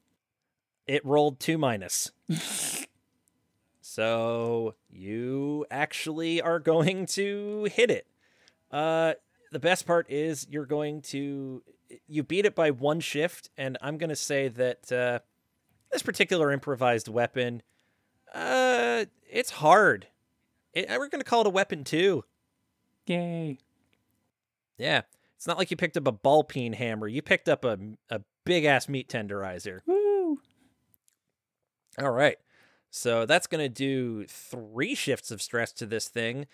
It 0.87 1.05
rolled 1.05 1.39
two 1.39 1.59
minus. 1.59 2.13
so 3.83 4.75
you 4.89 5.67
actually 5.71 6.41
are 6.41 6.59
going 6.59 7.05
to 7.09 7.69
hit 7.71 7.91
it. 7.91 8.07
Uh, 8.71 9.13
the 9.53 9.59
best 9.59 9.87
part 9.87 10.11
is 10.11 10.47
you're 10.49 10.65
going 10.65 11.03
to 11.03 11.63
you 12.07 12.23
beat 12.23 12.47
it 12.47 12.55
by 12.55 12.71
one 12.71 13.01
shift, 13.01 13.51
and 13.59 13.77
I'm 13.83 13.99
going 13.99 14.09
to 14.09 14.17
say 14.17 14.49
that 14.49 14.91
uh, 14.91 15.19
this 15.93 16.01
particular 16.01 16.51
improvised 16.51 17.07
weapon, 17.07 17.61
uh, 18.33 19.05
it's 19.31 19.51
hard. 19.51 20.07
It, 20.73 20.89
we're 20.89 21.09
going 21.09 21.21
to 21.21 21.29
call 21.29 21.43
it 21.43 21.47
a 21.49 21.51
weapon 21.51 21.85
too. 21.85 22.25
Yay. 23.05 23.59
Yeah, 24.79 25.03
it's 25.37 25.47
not 25.47 25.59
like 25.59 25.71
you 25.71 25.77
picked 25.77 25.99
up 25.99 26.07
a 26.07 26.13
ball 26.13 26.45
peen 26.45 26.73
hammer. 26.73 27.09
You 27.09 27.21
picked 27.21 27.51
up 27.51 27.67
a 27.67 27.79
a 28.09 28.23
big 28.49 28.65
ass 28.65 28.89
meat 28.89 29.09
tenderizer. 29.09 29.81
Woo. 29.87 30.39
All 32.01 32.11
right. 32.11 32.39
So 32.91 33.27
that's 33.27 33.47
going 33.47 33.63
to 33.63 33.69
do 33.69 34.25
three 34.27 34.95
shifts 34.95 35.31
of 35.31 35.43
stress 35.43 35.73
to 35.75 35.87
this 35.87 36.09
thing. 36.09 36.47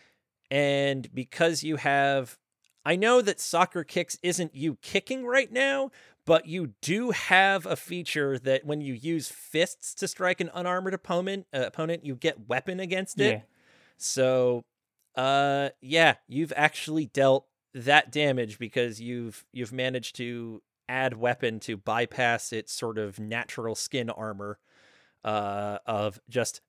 And 0.50 1.08
because 1.14 1.62
you 1.62 1.76
have, 1.76 2.36
I 2.84 2.96
know 2.96 3.22
that 3.22 3.40
soccer 3.40 3.84
kicks 3.84 4.18
isn't 4.22 4.54
you 4.54 4.76
kicking 4.82 5.24
right 5.24 5.50
now, 5.50 5.90
but 6.26 6.46
you 6.46 6.72
do 6.82 7.12
have 7.12 7.64
a 7.64 7.76
feature 7.76 8.38
that 8.40 8.64
when 8.64 8.80
you 8.80 8.94
use 8.94 9.28
fists 9.28 9.94
to 9.94 10.08
strike 10.08 10.40
an 10.40 10.50
unarmored 10.52 10.94
opponent, 10.94 11.46
uh, 11.54 11.62
opponent, 11.66 12.04
you 12.04 12.16
get 12.16 12.48
weapon 12.48 12.80
against 12.80 13.20
it. 13.20 13.34
Yeah. 13.34 13.40
So, 13.98 14.64
uh, 15.14 15.68
yeah, 15.80 16.14
you've 16.26 16.52
actually 16.56 17.06
dealt 17.06 17.46
that 17.74 18.10
damage 18.10 18.58
because 18.58 19.00
you've 19.00 19.44
you've 19.52 19.72
managed 19.72 20.16
to 20.16 20.62
add 20.88 21.16
weapon 21.16 21.60
to 21.60 21.76
bypass 21.76 22.52
its 22.52 22.72
sort 22.72 22.98
of 22.98 23.18
natural 23.18 23.74
skin 23.74 24.10
armor 24.10 24.58
uh, 25.24 25.78
of 25.86 26.20
just 26.28 26.60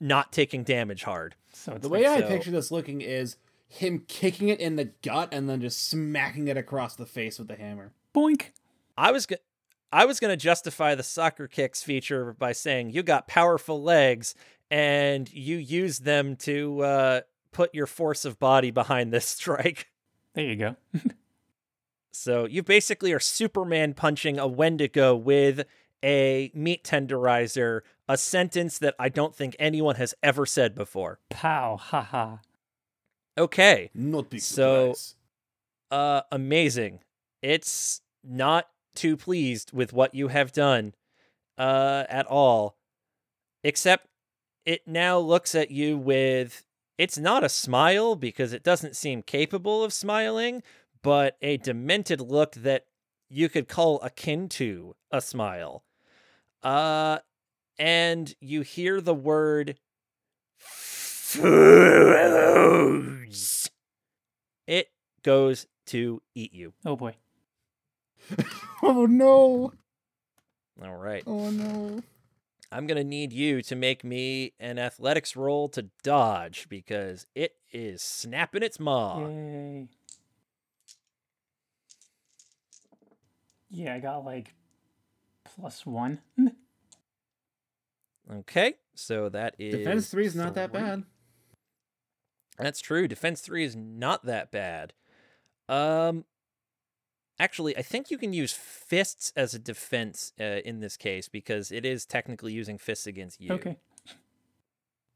not 0.00 0.32
taking 0.32 0.64
damage 0.64 1.04
hard. 1.04 1.36
So 1.52 1.72
it's 1.74 1.82
The 1.82 1.88
way 1.88 2.04
I 2.06 2.20
So- 2.20 2.28
picture 2.28 2.50
this 2.50 2.70
looking 2.70 3.00
is 3.00 3.36
him 3.68 4.04
kicking 4.08 4.48
it 4.48 4.60
in 4.60 4.76
the 4.76 4.86
gut 5.02 5.30
and 5.32 5.48
then 5.48 5.60
just 5.60 5.88
smacking 5.88 6.48
it 6.48 6.56
across 6.56 6.94
the 6.96 7.06
face 7.06 7.38
with 7.38 7.48
the 7.48 7.56
hammer. 7.56 7.92
Boink. 8.14 8.50
I 8.96 9.10
was 9.12 9.26
go- 9.26 9.36
I 9.92 10.04
was 10.06 10.18
going 10.20 10.32
to 10.32 10.36
justify 10.36 10.94
the 10.96 11.02
soccer 11.04 11.46
kicks 11.46 11.82
feature 11.82 12.32
by 12.32 12.52
saying 12.52 12.90
you 12.90 13.02
got 13.04 13.28
powerful 13.28 13.80
legs 13.82 14.34
and 14.70 15.32
you 15.32 15.56
use 15.56 16.00
them 16.00 16.34
to 16.36 16.80
uh, 16.82 17.20
put 17.52 17.72
your 17.74 17.86
force 17.86 18.24
of 18.24 18.38
body 18.40 18.70
behind 18.72 19.12
this 19.12 19.26
strike. 19.28 19.88
There 20.34 20.44
you 20.44 20.56
go. 20.56 20.76
So 22.14 22.44
you 22.46 22.62
basically 22.62 23.12
are 23.12 23.20
Superman 23.20 23.94
punching 23.94 24.38
a 24.38 24.46
Wendigo 24.46 25.14
with 25.16 25.66
a 26.04 26.50
meat 26.54 26.84
tenderizer, 26.84 27.80
a 28.08 28.16
sentence 28.16 28.78
that 28.78 28.94
I 28.98 29.08
don't 29.08 29.34
think 29.34 29.56
anyone 29.58 29.96
has 29.96 30.14
ever 30.22 30.46
said 30.46 30.74
before. 30.74 31.18
Pow. 31.30 31.76
Haha. 31.76 32.36
Okay. 33.36 33.90
Not 33.94 34.30
big 34.30 34.40
So- 34.40 34.92
surprise. 34.94 35.16
Uh 35.90 36.22
amazing. 36.32 37.00
It's 37.42 38.00
not 38.22 38.68
too 38.94 39.16
pleased 39.16 39.72
with 39.72 39.92
what 39.92 40.14
you 40.14 40.28
have 40.28 40.52
done 40.52 40.94
uh 41.58 42.04
at 42.08 42.26
all. 42.26 42.76
Except 43.62 44.06
it 44.64 44.86
now 44.86 45.18
looks 45.18 45.54
at 45.54 45.70
you 45.70 45.96
with 45.98 46.64
it's 46.96 47.18
not 47.18 47.42
a 47.44 47.48
smile 47.48 48.14
because 48.16 48.52
it 48.52 48.62
doesn't 48.62 48.96
seem 48.96 49.22
capable 49.22 49.82
of 49.82 49.92
smiling, 49.92 50.62
but 51.04 51.36
a 51.40 51.58
demented 51.58 52.20
look 52.20 52.54
that 52.54 52.86
you 53.28 53.48
could 53.48 53.68
call 53.68 54.00
akin 54.00 54.48
to 54.48 54.96
a 55.12 55.20
smile. 55.20 55.84
Uh 56.62 57.18
and 57.78 58.34
you 58.40 58.62
hear 58.62 59.00
the 59.00 59.14
word 59.14 59.78
foods. 60.58 61.40
It 64.66 64.88
goes 65.22 65.66
to 65.86 66.22
eat 66.34 66.52
you. 66.52 66.72
Oh 66.84 66.96
boy. 66.96 67.14
Oh 68.86 69.06
no! 69.06 69.72
All 70.82 70.94
right. 70.96 71.22
Oh 71.26 71.48
no! 71.48 72.02
I'm 72.70 72.86
going 72.86 72.98
to 72.98 73.04
need 73.04 73.32
you 73.32 73.62
to 73.62 73.74
make 73.74 74.04
me 74.04 74.52
an 74.60 74.78
athletics 74.78 75.36
roll 75.36 75.68
to 75.70 75.86
dodge 76.02 76.66
because 76.68 77.26
it 77.34 77.52
is 77.72 78.02
snapping 78.02 78.62
its 78.62 78.78
maw. 78.78 79.26
Yay. 79.26 79.88
Yeah, 83.74 83.94
I 83.94 83.98
got 83.98 84.24
like 84.24 84.54
plus 85.44 85.84
one. 85.84 86.20
Okay. 88.32 88.74
So 88.94 89.28
that 89.28 89.54
is 89.58 89.74
Defense 89.76 90.08
three 90.08 90.24
is 90.24 90.34
not 90.34 90.54
that 90.54 90.72
bad. 90.72 91.04
That's 92.56 92.80
true. 92.80 93.06
Defense 93.08 93.40
3 93.40 93.64
is 93.64 93.76
not 93.76 94.24
that 94.26 94.50
bad. 94.50 94.92
Um 95.68 96.24
actually, 97.38 97.76
I 97.76 97.82
think 97.82 98.10
you 98.10 98.16
can 98.16 98.32
use 98.32 98.52
fists 98.52 99.32
as 99.36 99.52
a 99.54 99.58
defense 99.58 100.32
uh, 100.40 100.44
in 100.64 100.80
this 100.80 100.96
case 100.96 101.28
because 101.28 101.70
it 101.72 101.84
is 101.84 102.06
technically 102.06 102.52
using 102.52 102.78
fists 102.78 103.06
against 103.06 103.40
you. 103.40 103.52
Okay. 103.54 103.76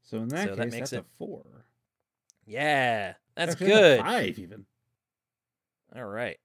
So 0.03 0.17
in 0.17 0.27
that 0.29 0.49
So 0.49 0.55
that 0.55 0.63
case, 0.65 0.71
makes 0.73 0.89
that's 0.91 0.93
it- 0.93 1.05
a 1.05 1.17
four. 1.17 1.65
Yeah. 2.45 3.13
That's 3.35 3.53
Actually, 3.53 3.71
a 3.71 3.75
good. 3.75 3.99
five 4.01 4.37
even. 4.39 4.65
All 5.95 6.03
right. 6.05 6.37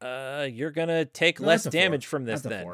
Uh 0.00 0.46
you're 0.50 0.70
going 0.70 0.88
to 0.88 1.04
take 1.04 1.40
No, 1.40 1.48
less 1.48 1.64
that's 1.64 1.74
a 1.74 1.78
four. 1.78 1.84
damage 1.84 2.06
from 2.06 2.24
this 2.24 2.42
That's 2.42 2.54
then. 2.54 2.72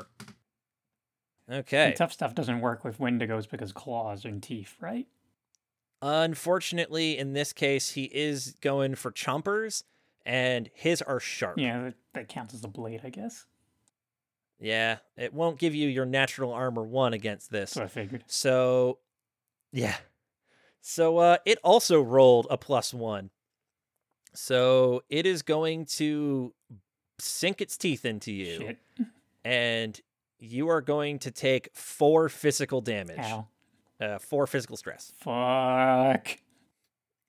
Okay. 1.50 1.86
And 1.88 1.96
tough 1.96 2.12
stuff 2.12 2.34
doesn't 2.34 2.60
work 2.60 2.84
with 2.84 2.98
Wendigos 2.98 3.48
because 3.48 3.72
claws 3.72 4.24
and 4.24 4.42
teeth, 4.42 4.74
right? 4.80 5.06
Unfortunately, 6.02 7.16
in 7.16 7.32
this 7.32 7.52
case, 7.52 7.90
he 7.90 8.04
is 8.04 8.54
going 8.60 8.94
for 8.96 9.10
chompers, 9.10 9.82
and 10.24 10.68
his 10.74 11.00
are 11.02 11.18
sharp. 11.20 11.58
Yeah, 11.58 11.84
that, 11.84 11.94
that 12.14 12.28
counts 12.28 12.52
as 12.52 12.62
a 12.64 12.68
blade, 12.68 13.00
I 13.04 13.10
guess. 13.10 13.46
Yeah, 14.60 14.98
it 15.16 15.32
won't 15.32 15.58
give 15.58 15.74
you 15.74 15.88
your 15.88 16.04
natural 16.04 16.52
armor 16.52 16.82
one 16.82 17.12
against 17.12 17.50
this. 17.50 17.74
That's 17.74 17.76
what 17.76 17.84
I 17.84 17.88
figured. 17.88 18.24
So, 18.26 18.98
yeah. 19.72 19.96
So, 20.80 21.18
uh, 21.18 21.38
it 21.46 21.58
also 21.64 22.00
rolled 22.02 22.46
a 22.50 22.56
plus 22.56 22.92
one. 22.92 23.30
So 24.34 25.02
it 25.08 25.26
is 25.26 25.42
going 25.42 25.86
to 25.96 26.52
sink 27.18 27.60
its 27.60 27.76
teeth 27.76 28.04
into 28.04 28.32
you, 28.32 28.58
Shit. 28.58 28.78
and 29.44 30.00
you 30.38 30.68
are 30.68 30.80
going 30.80 31.18
to 31.20 31.30
take 31.30 31.70
four 31.74 32.28
physical 32.28 32.80
damage. 32.80 33.18
Ow. 33.20 33.46
Uh, 34.00 34.18
four 34.18 34.46
physical 34.46 34.76
stress. 34.76 35.12
Fuck. 35.18 36.38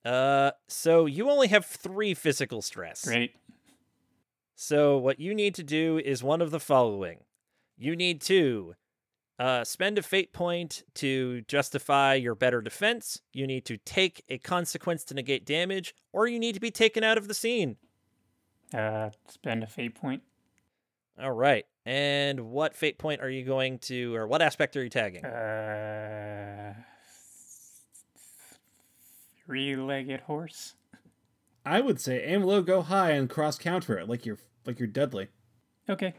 Uh, 0.03 0.51
so 0.67 1.05
you 1.05 1.29
only 1.29 1.47
have 1.47 1.65
three 1.65 2.13
physical 2.13 2.61
stress. 2.61 3.05
Great. 3.05 3.35
So 4.55 4.97
what 4.97 5.19
you 5.19 5.33
need 5.35 5.55
to 5.55 5.63
do 5.63 5.97
is 6.03 6.23
one 6.23 6.41
of 6.41 6.51
the 6.51 6.59
following. 6.59 7.19
You 7.77 7.95
need 7.95 8.21
to 8.21 8.75
uh, 9.39 9.63
spend 9.63 9.97
a 9.97 10.01
fate 10.01 10.33
point 10.33 10.83
to 10.95 11.41
justify 11.41 12.15
your 12.15 12.35
better 12.35 12.61
defense. 12.61 13.21
You 13.33 13.45
need 13.45 13.65
to 13.65 13.77
take 13.77 14.23
a 14.29 14.39
consequence 14.39 15.03
to 15.05 15.13
negate 15.13 15.45
damage, 15.45 15.93
or 16.11 16.27
you 16.27 16.39
need 16.39 16.55
to 16.55 16.59
be 16.59 16.71
taken 16.71 17.03
out 17.03 17.17
of 17.17 17.27
the 17.27 17.33
scene. 17.33 17.77
Uh, 18.73 19.09
spend 19.27 19.63
a 19.63 19.67
fate 19.67 19.95
point. 19.95 20.23
All 21.21 21.31
right. 21.31 21.65
And 21.85 22.51
what 22.51 22.75
fate 22.75 22.97
point 22.97 23.21
are 23.21 23.29
you 23.29 23.43
going 23.43 23.79
to, 23.79 24.13
or 24.15 24.27
what 24.27 24.41
aspect 24.41 24.75
are 24.75 24.83
you 24.83 24.89
tagging? 24.89 25.25
Uh, 25.25 26.73
three-legged 29.45 30.21
horse. 30.21 30.75
I 31.65 31.81
would 31.81 31.99
say 31.99 32.23
aim 32.23 32.43
low, 32.43 32.61
go 32.61 32.81
high, 32.81 33.11
and 33.11 33.29
cross 33.29 33.57
counter 33.57 33.97
it 33.97 34.07
like 34.07 34.25
you're 34.25 34.37
like 34.65 34.79
you're 34.79 34.87
Dudley. 34.87 35.29
Okay. 35.89 36.13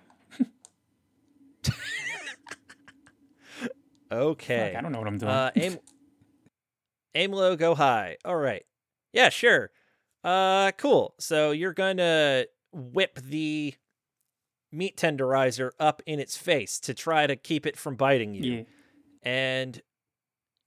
Okay. 4.11 4.70
Fuck, 4.73 4.79
I 4.79 4.81
don't 4.81 4.93
know 4.93 4.99
what 4.99 5.09
I'm 5.09 5.19
doing. 5.19 5.31
Uh, 5.31 5.51
aim, 5.57 5.79
aim 7.15 7.33
low, 7.33 7.57
go 7.57 7.75
high. 7.75 8.16
All 8.25 8.37
right. 8.37 8.65
Yeah, 9.12 9.29
sure. 9.29 9.70
Uh, 10.28 10.72
cool. 10.72 11.14
So 11.18 11.52
you're 11.52 11.72
gonna 11.72 12.44
whip 12.72 13.18
the 13.22 13.74
meat 14.70 14.96
tenderizer 14.96 15.70
up 15.80 16.02
in 16.05 16.20
its 16.20 16.36
face 16.36 16.78
to 16.80 16.92
try 16.92 17.26
to 17.26 17.34
keep 17.34 17.64
it 17.64 17.76
from 17.78 17.96
biting 17.96 18.34
you. 18.34 18.52
yeah. 18.52 18.62
And 19.22 19.82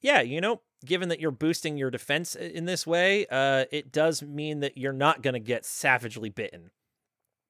yeah, 0.02 0.22
you 0.22 0.42
know, 0.42 0.62
given 0.84 1.10
that 1.10 1.20
you're 1.20 1.30
boosting 1.30 1.78
your 1.78 1.92
defense 1.92 2.36
in 2.36 2.66
this 2.66 2.88
way, 2.88 3.28
uh, 3.30 3.66
it 3.72 3.92
does 3.92 4.24
mean 4.24 4.62
that 4.62 4.78
you're 4.78 4.94
not 4.94 5.22
going 5.22 5.36
to 5.36 5.40
get 5.40 5.64
savagely 5.64 6.30
bitten 6.30 6.72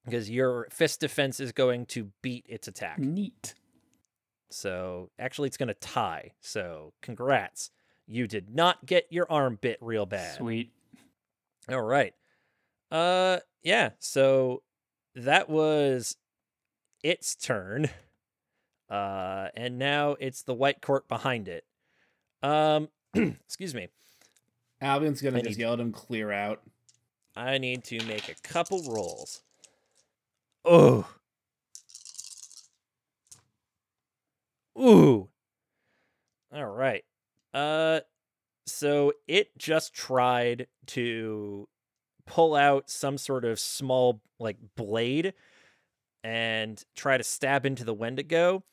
because 0.04 0.30
your 0.30 0.68
fist 0.70 1.00
defense 1.00 1.40
is 1.40 1.54
going 1.54 1.86
to 1.88 2.12
beat 2.22 2.46
its 2.50 2.68
attack. 2.68 3.00
Neat. 3.00 3.56
So 4.50 5.12
actually, 5.18 5.48
it's 5.48 5.58
going 5.58 5.68
to 5.68 5.74
tie. 5.76 6.32
So 6.42 6.92
congrats. 7.02 7.72
You 8.06 8.28
did 8.28 8.54
not 8.54 8.86
get 8.86 9.08
your 9.10 9.32
arm 9.32 9.58
bit 9.62 9.78
real 9.80 10.06
bad. 10.06 10.36
Sweet. 10.36 10.74
All 11.72 11.82
right. 11.82 12.14
Uh 12.92 13.40
yeah, 13.64 13.92
so 14.00 14.64
that 15.16 15.50
was 15.50 16.18
its 17.04 17.36
turn. 17.36 17.90
Uh 18.90 19.48
and 19.56 19.80
now 19.80 20.16
it's 20.20 20.44
the 20.44 20.54
white 20.54 20.82
court 20.82 21.08
behind 21.08 21.48
it. 21.48 21.64
Um 22.44 22.90
excuse 23.14 23.74
me. 23.74 23.88
Albion's 24.82 25.22
gonna 25.22 25.38
I 25.38 25.42
just 25.42 25.58
need- 25.58 25.64
yell 25.64 25.74
at 25.74 25.80
him, 25.80 25.92
clear 25.92 26.32
out. 26.32 26.62
I 27.36 27.58
need 27.60 27.84
to 27.86 28.04
make 28.06 28.28
a 28.28 28.36
couple 28.44 28.84
rolls. 28.92 29.42
Oh. 30.66 31.08
Ooh. 34.78 35.30
All 36.54 36.66
right. 36.66 37.04
Uh 37.54 38.02
so 38.72 39.14
it 39.28 39.58
just 39.58 39.94
tried 39.94 40.68
to 40.88 41.68
pull 42.26 42.56
out 42.56 42.90
some 42.90 43.18
sort 43.18 43.46
of 43.46 43.60
small 43.60 44.22
like 44.40 44.58
blade 44.76 45.34
and 46.24 46.84
try 46.96 47.18
to 47.18 47.24
stab 47.24 47.66
into 47.66 47.84
the 47.84 47.94
Wendigo. 47.94 48.64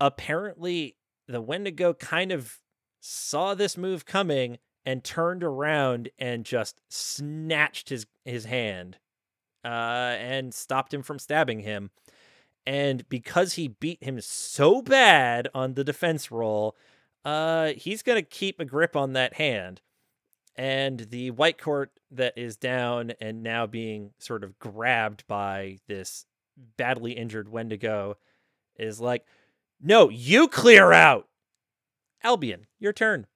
Apparently 0.00 0.96
the 1.28 1.40
Wendigo 1.40 1.94
kind 1.94 2.32
of 2.32 2.58
saw 3.00 3.54
this 3.54 3.76
move 3.76 4.04
coming 4.04 4.58
and 4.84 5.04
turned 5.04 5.44
around 5.44 6.10
and 6.18 6.44
just 6.44 6.80
snatched 6.88 7.88
his 7.88 8.06
his 8.24 8.44
hand 8.46 8.98
uh, 9.64 9.68
and 10.18 10.52
stopped 10.52 10.92
him 10.92 11.02
from 11.02 11.18
stabbing 11.18 11.60
him. 11.60 11.90
And 12.66 13.08
because 13.08 13.54
he 13.54 13.68
beat 13.68 14.02
him 14.02 14.20
so 14.20 14.82
bad 14.82 15.48
on 15.54 15.74
the 15.74 15.84
defense 15.84 16.30
roll, 16.30 16.76
uh, 17.24 17.72
he's 17.76 18.02
gonna 18.02 18.22
keep 18.22 18.60
a 18.60 18.64
grip 18.64 18.96
on 18.96 19.12
that 19.14 19.34
hand. 19.34 19.80
And 20.54 21.00
the 21.00 21.30
white 21.30 21.58
court 21.58 21.92
that 22.10 22.36
is 22.36 22.56
down 22.56 23.12
and 23.20 23.42
now 23.42 23.66
being 23.66 24.10
sort 24.18 24.44
of 24.44 24.58
grabbed 24.58 25.26
by 25.26 25.78
this 25.88 26.26
badly 26.76 27.12
injured 27.12 27.48
Wendigo 27.48 28.18
is 28.76 29.00
like, 29.00 29.24
no, 29.80 30.08
you 30.10 30.48
clear 30.48 30.92
out. 30.92 31.28
Albion, 32.22 32.66
your 32.78 32.92
turn. 32.92 33.26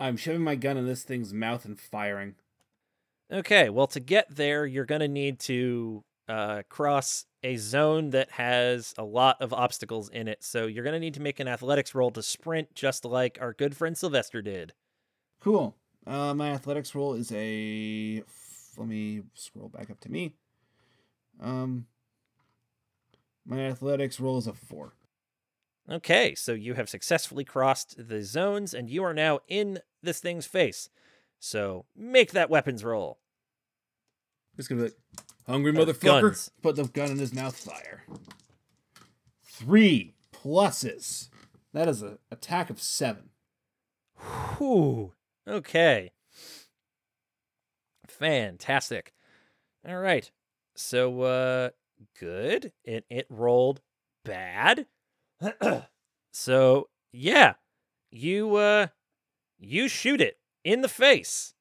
I'm 0.00 0.16
shoving 0.16 0.42
my 0.42 0.54
gun 0.54 0.76
in 0.76 0.86
this 0.86 1.02
thing's 1.02 1.32
mouth 1.32 1.64
and 1.64 1.78
firing. 1.78 2.36
Okay, 3.30 3.68
well, 3.68 3.86
to 3.88 4.00
get 4.00 4.34
there, 4.34 4.64
you're 4.64 4.84
going 4.84 5.00
to 5.00 5.08
need 5.08 5.38
to 5.40 6.04
uh, 6.28 6.62
cross 6.68 7.26
a 7.42 7.56
zone 7.56 8.10
that 8.10 8.32
has 8.32 8.94
a 8.98 9.04
lot 9.04 9.40
of 9.40 9.52
obstacles 9.52 10.08
in 10.08 10.28
it. 10.28 10.42
So 10.42 10.66
you're 10.66 10.84
going 10.84 10.94
to 10.94 11.00
need 11.00 11.14
to 11.14 11.22
make 11.22 11.40
an 11.40 11.48
athletics 11.48 11.94
roll 11.94 12.10
to 12.12 12.22
sprint, 12.22 12.74
just 12.74 13.04
like 13.04 13.38
our 13.40 13.52
good 13.52 13.76
friend 13.76 13.96
Sylvester 13.96 14.42
did. 14.42 14.72
Cool. 15.40 15.76
Uh, 16.06 16.34
my 16.34 16.50
athletics 16.50 16.94
roll 16.94 17.14
is 17.14 17.30
a. 17.32 18.22
Let 18.76 18.88
me 18.88 19.22
scroll 19.34 19.68
back 19.68 19.90
up 19.90 20.00
to 20.00 20.10
me. 20.10 20.34
Um, 21.40 21.86
my 23.44 23.60
athletics 23.60 24.20
roll 24.20 24.38
is 24.38 24.46
a 24.46 24.52
four. 24.52 24.94
Okay, 25.90 26.34
so 26.34 26.52
you 26.52 26.74
have 26.74 26.88
successfully 26.88 27.44
crossed 27.44 28.08
the 28.08 28.22
zones, 28.22 28.74
and 28.74 28.90
you 28.90 29.02
are 29.04 29.14
now 29.14 29.40
in 29.48 29.80
this 30.02 30.20
thing's 30.20 30.46
face. 30.46 30.90
So 31.40 31.86
make 31.96 32.32
that 32.32 32.50
weapons 32.50 32.84
roll. 32.84 33.18
Just 34.56 34.68
gonna 34.68 34.82
be 34.82 34.88
like, 34.88 34.96
hungry 35.48 35.72
motherfucker. 35.72 36.22
guns. 36.22 36.50
Put 36.62 36.76
the 36.76 36.84
gun 36.84 37.10
in 37.10 37.18
his 37.18 37.32
mouth. 37.34 37.56
Fire. 37.56 38.04
Three 39.42 40.14
pluses. 40.32 41.28
That 41.72 41.88
is 41.88 42.02
an 42.02 42.18
attack 42.30 42.70
of 42.70 42.80
seven. 42.80 43.30
Whew. 44.58 45.12
Okay. 45.46 46.12
Fantastic. 48.06 49.12
All 49.86 49.98
right. 49.98 50.30
So 50.76 51.22
uh 51.22 51.70
good. 52.18 52.72
It 52.84 53.04
it 53.10 53.26
rolled 53.28 53.80
bad. 54.24 54.86
so 56.32 56.88
yeah. 57.12 57.54
You 58.10 58.56
uh 58.56 58.88
you 59.58 59.88
shoot 59.88 60.20
it 60.20 60.38
in 60.64 60.82
the 60.82 60.88
face. 60.88 61.54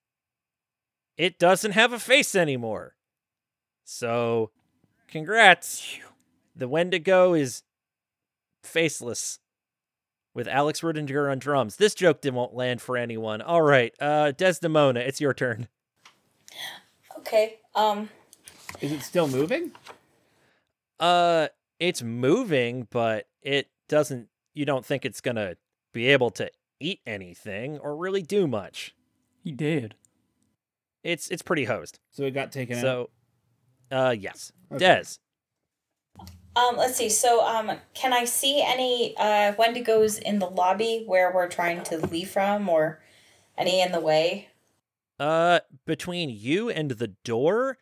It 1.18 1.40
doesn't 1.40 1.72
have 1.72 1.94
a 1.94 2.00
face 2.00 2.36
anymore. 2.36 2.97
So 3.90 4.52
congrats. 5.08 5.98
The 6.54 6.68
Wendigo 6.68 7.34
is 7.34 7.64
faceless 8.62 9.40
with 10.34 10.46
Alex 10.46 10.82
Rudinger 10.82 11.32
on 11.32 11.40
drums. 11.40 11.78
This 11.78 11.96
joke 11.96 12.20
didn't 12.20 12.36
won't 12.36 12.54
land 12.54 12.82
for 12.82 12.98
anyone. 12.98 13.42
All 13.42 13.62
right, 13.62 13.94
uh, 14.02 14.34
Desdemona, 14.34 15.00
it's 15.00 15.22
your 15.22 15.34
turn. 15.34 15.70
Okay. 17.20 17.60
Um. 17.76 18.10
Is 18.82 18.92
it 18.92 19.02
still 19.02 19.30
moving? 19.30 19.72
Uh, 21.00 21.48
it's 21.80 22.04
moving, 22.04 22.88
but 22.92 23.28
it 23.42 23.70
doesn't. 23.88 24.28
You 24.54 24.66
don't 24.66 24.86
think 24.86 25.06
it's 25.06 25.22
gonna 25.22 25.56
be 25.94 26.08
able 26.08 26.32
to 26.32 26.52
eat 26.82 27.00
anything 27.08 27.80
or 27.80 27.96
really 27.96 28.22
do 28.22 28.48
much. 28.48 28.94
He 29.42 29.54
did. 29.54 29.96
It's 31.04 31.30
it's 31.30 31.42
pretty 31.42 31.64
hosed. 31.64 32.00
So 32.12 32.24
it 32.24 32.32
got 32.32 32.52
taken 32.52 32.78
out. 32.80 33.12
So, 33.92 33.98
uh, 33.98 34.12
yes, 34.12 34.52
Okay. 34.72 34.80
Des. 34.80 35.18
Um. 36.56 36.76
Let's 36.78 36.96
see. 36.96 37.10
So, 37.10 37.46
um, 37.46 37.72
can 37.94 38.14
I 38.14 38.26
see 38.26 38.62
any 38.64 39.16
uh 39.18 39.54
Wendigos 39.56 40.20
in 40.20 40.40
the 40.40 40.50
lobby 40.50 41.04
where 41.06 41.32
we're 41.34 41.48
trying 41.50 41.84
to 41.84 41.98
leave 42.08 42.30
from, 42.32 42.68
or 42.70 43.00
any 43.58 43.82
in 43.82 43.92
the 43.92 44.00
way? 44.02 44.50
Uh, 45.20 45.60
between 45.86 46.30
you 46.30 46.70
and 46.70 46.92
the 46.92 47.08
door 47.08 47.78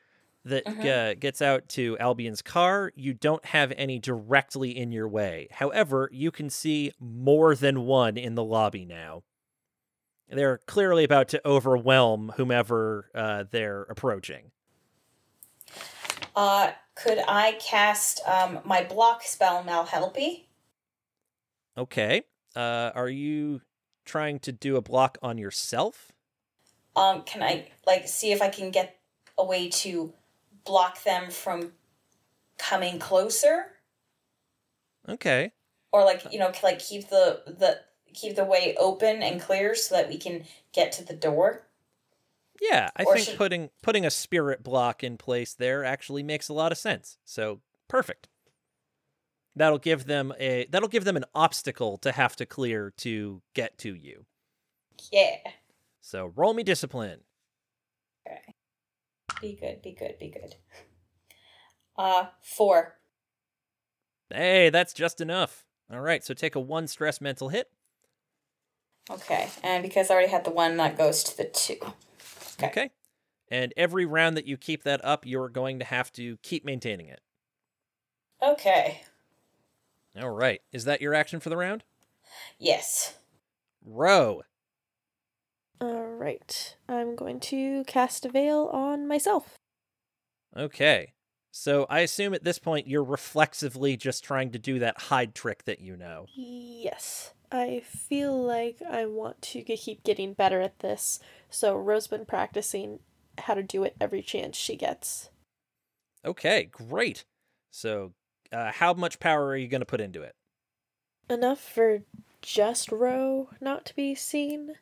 that 0.46 0.66
Mhm. 0.66 0.86
uh, 0.86 1.14
gets 1.16 1.42
out 1.42 1.68
to 1.70 1.98
Albion's 2.00 2.42
car, 2.42 2.92
you 2.96 3.14
don't 3.14 3.44
have 3.46 3.74
any 3.76 4.00
directly 4.00 4.78
in 4.78 4.92
your 4.92 5.08
way. 5.08 5.48
However, 5.52 6.10
you 6.12 6.32
can 6.32 6.50
see 6.50 6.92
more 7.00 7.56
than 7.56 7.86
one 7.86 8.18
in 8.18 8.36
the 8.36 8.44
lobby 8.44 8.86
now. 8.86 9.24
They're 10.28 10.60
clearly 10.60 11.04
about 11.04 11.30
to 11.30 11.48
overwhelm 11.48 12.34
whomever 12.38 13.10
uh, 13.16 13.46
they're 13.50 13.84
approaching. 13.84 14.52
Uh, 16.36 16.74
could 16.94 17.18
I 17.28 17.54
cast 17.54 18.22
um 18.28 18.62
my 18.64 18.84
block 18.84 19.24
spell 19.24 19.64
Malhelpy? 19.64 20.46
Okay. 21.78 22.24
Uh, 22.56 22.92
are 22.96 23.10
you 23.10 23.62
trying 24.06 24.40
to 24.40 24.52
do 24.52 24.76
a 24.78 24.82
block 24.82 25.18
on 25.22 25.38
yourself? 25.38 26.12
Um, 26.96 27.24
can 27.24 27.44
I 27.44 27.72
like 27.86 28.08
see 28.08 28.32
if 28.32 28.42
I 28.42 28.50
can 28.50 28.72
get 28.72 29.00
a 29.38 29.44
way 29.46 29.70
to 29.70 30.14
block 30.64 31.04
them 31.04 31.30
from 31.30 31.74
coming 32.58 33.00
closer, 33.00 33.74
Okay. 35.08 35.54
or 35.92 36.04
like 36.04 36.32
you 36.32 36.40
know, 36.40 36.52
like 36.64 36.80
keep 36.80 37.10
the 37.10 37.42
the 37.48 37.82
keep 38.14 38.36
the 38.36 38.46
way 38.46 38.76
open 38.78 39.22
and 39.22 39.42
clear 39.42 39.76
so 39.76 39.96
that 39.96 40.08
we 40.10 40.18
can 40.18 40.46
get 40.74 40.92
to 40.94 41.04
the 41.04 41.16
door? 41.16 41.68
Yeah, 42.62 42.90
I 42.96 43.04
Or 43.04 43.14
think 43.16 43.28
should- 43.28 43.38
putting 43.38 43.70
putting 43.82 44.06
a 44.06 44.12
spirit 44.12 44.64
block 44.64 45.04
in 45.04 45.18
place 45.18 45.54
there 45.54 45.84
actually 45.84 46.24
makes 46.24 46.48
a 46.50 46.54
lot 46.54 46.72
of 46.72 46.78
sense. 46.78 47.18
So 47.26 47.62
perfect. 47.88 48.28
That'll 49.56 49.78
give 49.80 50.06
them 50.06 50.34
a 50.40 50.66
that'll 50.70 50.90
give 50.90 51.04
them 51.06 51.18
an 51.18 51.26
obstacle 51.34 51.98
to 52.00 52.12
have 52.12 52.36
to 52.38 52.46
clear 52.46 52.92
to 52.98 53.42
get 53.54 53.78
to 53.80 53.94
you. 53.96 54.26
Yeah. 55.12 55.38
So 56.02 56.32
roll 56.36 56.54
me 56.54 56.64
discipline. 56.64 57.22
Okay. 58.28 58.54
Be 59.42 59.56
good. 59.56 59.82
Be 59.82 59.92
good. 59.94 60.18
Be 60.20 60.30
good. 60.30 60.56
Uh, 61.98 62.28
four. 62.42 62.98
Hey, 64.30 64.70
that's 64.70 64.94
just 64.94 65.22
enough. 65.22 65.66
All 65.92 66.02
right, 66.02 66.24
so 66.24 66.34
take 66.34 66.56
a 66.56 66.60
one 66.60 66.88
stress 66.88 67.22
mental 67.22 67.50
hit. 67.50 67.70
Okay, 69.10 69.50
and 69.64 69.84
because 69.84 70.10
I 70.10 70.16
already 70.16 70.32
had 70.32 70.44
the 70.46 70.50
one, 70.52 70.78
that 70.78 70.98
goes 70.98 71.24
to 71.26 71.38
the 71.38 71.44
two. 71.46 71.78
Okay. 72.62 72.92
And 73.50 73.74
every 73.78 74.06
round 74.06 74.36
that 74.38 74.48
you 74.48 74.58
keep 74.58 74.84
that 74.84 75.04
up, 75.06 75.26
you're 75.26 75.50
going 75.50 75.80
to 75.80 75.86
have 75.86 76.12
to 76.14 76.38
keep 76.38 76.66
maintaining 76.66 77.08
it. 77.08 77.22
Okay. 78.42 79.02
All 80.20 80.32
right. 80.32 80.62
Is 80.72 80.86
that 80.86 81.02
your 81.02 81.14
action 81.14 81.40
for 81.40 81.50
the 81.50 81.58
round? 81.58 81.84
Yes. 82.58 83.16
Ro. 83.86 84.44
Alright. 85.84 86.76
I'm 86.88 87.16
going 87.16 87.40
to 87.42 87.84
cast 87.86 88.26
a 88.26 88.30
veil 88.30 88.70
on 88.72 89.08
myself. 89.08 89.58
Okay. 90.58 91.14
So 91.52 91.86
I 91.90 92.00
assume 92.00 92.34
at 92.34 92.44
this 92.44 92.60
point 92.60 92.88
you're 92.88 93.04
reflexively 93.04 93.96
just 93.96 94.24
trying 94.24 94.52
to 94.52 94.60
do 94.60 94.80
that 94.80 95.00
hide 95.00 95.36
trick 95.36 95.66
that 95.66 95.80
you 95.80 95.96
know. 95.96 96.26
Yes. 96.34 97.34
I 97.52 97.84
feel 97.86 98.42
like 98.42 98.82
I 98.90 99.06
want 99.06 99.42
to 99.44 99.62
keep 99.62 100.04
getting 100.04 100.34
better 100.34 100.62
at 100.62 100.80
this, 100.80 101.20
so 101.56 101.78
Ro's 101.78 102.08
been 102.08 102.26
practicing 102.26 103.00
how 103.38 103.54
to 103.54 103.64
do 103.64 103.84
it 103.84 103.96
every 104.02 104.22
chance 104.22 104.58
she 104.58 104.76
gets. 104.76 105.30
Okay, 106.26 106.66
great. 106.66 107.24
So, 107.72 108.12
uh, 108.52 108.74
how 108.74 108.94
much 108.94 109.20
power 109.20 109.48
are 109.48 109.56
you 109.56 109.70
going 109.70 109.82
to 109.82 109.86
put 109.86 110.02
into 110.02 110.22
it? 110.22 110.36
Enough 111.30 111.60
for 111.60 112.02
just 112.42 112.92
Ro 112.92 113.50
not 113.62 113.86
to 113.86 113.96
be 113.96 114.16
seen, 114.16 114.74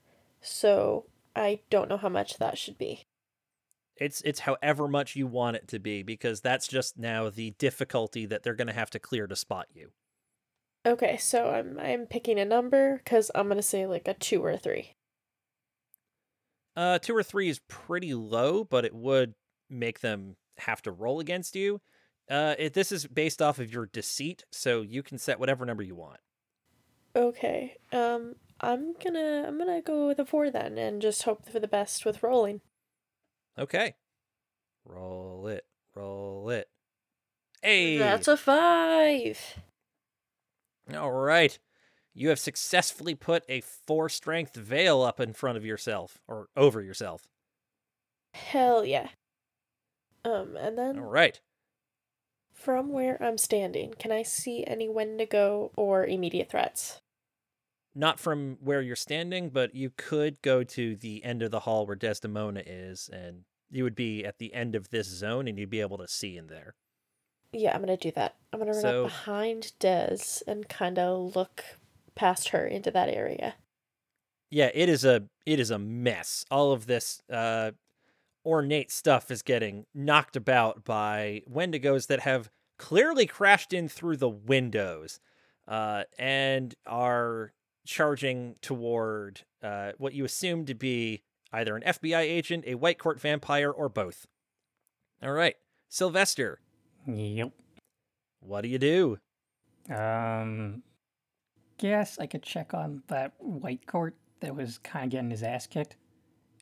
so 0.41 1.06
I 1.36 1.60
don't 1.70 1.90
know 1.90 1.98
how 1.98 2.10
much 2.10 2.38
that 2.40 2.58
should 2.58 2.78
be. 2.78 3.06
It's 3.95 4.22
it's 4.22 4.41
however 4.41 4.88
much 4.88 5.16
you 5.16 5.28
want 5.28 5.56
it 5.56 5.68
to 5.70 5.80
be 5.80 6.02
because 6.02 6.41
that's 6.41 6.68
just 6.68 6.98
now 6.98 7.30
the 7.30 7.52
difficulty 7.60 8.26
that 8.26 8.41
they're 8.41 8.56
going 8.56 8.68
to 8.68 8.74
have 8.74 8.90
to 8.90 9.00
clear 9.00 9.28
to 9.28 9.36
spot 9.36 9.68
you. 9.72 9.91
Okay, 10.86 11.18
so 11.18 11.52
I'm 11.52 11.80
I'm 11.80 12.08
picking 12.08 12.40
a 12.40 12.45
number 12.45 12.98
because 12.98 13.30
I'm 13.36 13.48
gonna 13.48 13.62
say 13.62 13.86
like 13.86 14.08
a 14.08 14.16
two 14.16 14.44
or 14.44 14.50
a 14.50 14.58
three. 14.58 14.95
Uh, 16.76 17.00
two 17.00 17.16
or 17.16 17.24
three 17.24 17.50
is 17.50 17.60
pretty 17.68 18.14
low, 18.14 18.64
but 18.64 18.86
it 18.86 18.94
would 18.94 19.34
make 19.70 20.00
them 20.00 20.36
have 20.58 20.82
to 20.84 20.91
roll 20.91 21.20
against 21.20 21.56
you. 21.56 21.82
Uh, 22.30 22.56
it, 22.58 22.74
this 22.74 22.91
is 22.91 23.06
based 23.08 23.41
off 23.41 23.60
of 23.60 23.72
your 23.72 23.86
deceit, 23.86 24.44
so 24.52 24.82
you 24.82 25.04
can 25.04 25.18
set 25.18 25.40
whatever 25.40 25.66
number 25.66 25.84
you 25.84 25.95
want. 25.95 26.20
Okay, 27.16 27.78
um, 27.91 28.36
I'm 28.60 28.94
gonna 29.04 29.44
I'm 29.45 29.58
gonna 29.58 29.82
go 29.82 30.08
with 30.08 30.20
a 30.20 30.26
four 30.26 30.50
then, 30.50 30.78
and 30.78 31.02
just 31.02 31.24
hope 31.24 31.48
for 31.48 31.60
the 31.60 31.68
best 31.68 32.06
with 32.06 32.24
rolling. 32.24 32.62
Okay, 33.58 33.95
roll 34.86 35.48
it, 35.48 35.66
roll 35.94 36.50
it. 36.50 36.70
Hey, 37.62 37.98
That's 37.98 38.28
a 38.28 38.36
five. 38.36 39.40
all 40.94 41.12
right. 41.12 41.60
You 42.14 42.30
have 42.30 42.40
successfully 42.40 43.15
put 43.15 43.44
a 43.49 43.61
four 43.61 44.07
strength 44.10 44.56
veil 44.56 45.02
up 45.02 45.19
in 45.19 45.34
front 45.34 45.57
of 45.57 45.65
yourself 45.65 46.19
or 46.27 46.48
over 46.56 46.81
yourself. 46.81 47.27
Hell 48.34 48.85
yeah. 48.85 49.10
Um, 50.26 50.56
and 50.56 50.77
then 50.77 50.99
All 50.99 51.06
right. 51.06 51.40
from 52.53 52.90
where 52.91 53.22
I'm 53.22 53.38
standing, 53.38 53.94
can 53.98 54.11
I 54.11 54.23
see 54.23 54.64
any 54.65 54.88
Wendigo 54.90 55.72
or 55.76 56.06
immediate 56.06 56.49
threats? 56.49 56.99
not 57.95 58.19
from 58.19 58.57
where 58.60 58.81
you're 58.81 58.95
standing, 58.95 59.49
but 59.49 59.76
you 59.76 59.91
could 59.95 60.41
go 60.41 60.64
to 60.64 60.95
the 60.95 61.23
end 61.23 61.44
of 61.44 61.52
the 61.52 61.60
hall 61.60 61.85
where 61.85 61.95
Desdemona 61.95 62.64
is, 62.65 63.07
and 63.14 63.44
you 63.69 63.84
would 63.84 63.94
be 63.94 64.26
at 64.26 64.40
the 64.40 64.52
end 64.52 64.73
of 64.73 64.90
this 64.90 65.06
zone, 65.07 65.48
and 65.48 65.60
you'd 65.60 65.69
be 65.69 65.80
able 65.80 65.99
to 65.99 66.07
see 66.07 66.35
in 66.35 66.48
there. 66.48 66.73
Yeah, 67.52 67.72
I'm 67.76 67.81
gonna 67.81 67.95
do 67.95 68.10
that. 68.15 68.34
I'm 68.52 68.57
gonna 68.57 68.72
run 68.72 68.81
So- 68.81 69.03
up 69.06 69.10
behind 69.11 69.73
Des 69.77 70.18
and 70.48 70.68
kind 70.68 70.98
of 70.98 71.35
look 71.35 71.64
past 72.15 72.49
her 72.49 72.65
into 72.65 72.91
that 72.91 73.10
area. 73.10 73.56
Yeah, 74.49 74.69
it 74.73 74.90
is 74.90 75.03
a 75.03 75.23
it 75.45 75.60
is 75.60 75.72
a 75.72 75.80
mess. 75.80 76.45
All 76.52 76.72
of 76.72 76.85
this 76.85 77.22
uh, 77.31 77.72
ornate 78.45 78.91
stuff 78.91 79.31
is 79.31 79.41
getting 79.41 79.85
knocked 79.94 80.35
about 80.35 80.84
by 80.84 81.41
Wendigos 81.52 82.07
that 82.07 82.22
have 82.22 82.49
clearly 82.77 83.26
crashed 83.26 83.73
in 83.73 83.88
through 83.88 84.18
the 84.18 84.30
windows, 84.30 85.19
uh, 85.68 86.03
and 86.19 86.76
are 86.85 87.53
charging 87.85 88.56
toward 88.61 89.41
uh, 89.61 89.94
what 89.98 90.14
you 90.14 90.26
assume 90.26 90.65
to 90.65 90.73
be 90.73 91.23
either 91.52 91.76
an 91.76 91.84
FBI 91.84 92.22
agent, 92.22 92.64
a 92.68 92.76
White 92.76 92.99
Court 92.99 93.19
vampire, 93.19 93.72
or 93.72 93.90
both. 93.90 94.26
All 95.22 95.31
right, 95.31 95.56
Sylvester. 95.90 96.60
Yep. 97.07 97.52
What 98.41 98.61
do 98.61 98.68
you 98.68 98.80
do? 98.80 99.18
Um, 99.90 100.84
guess 101.84 102.18
I 102.18 102.27
could 102.27 102.43
check 102.43 102.73
on 102.73 103.03
that 103.07 103.34
white 103.39 103.85
court 103.85 104.15
that 104.39 104.55
was 104.55 104.77
kind 104.77 105.03
of 105.03 105.11
getting 105.11 105.30
his 105.30 105.43
ass 105.43 105.68
kicked 105.68 105.97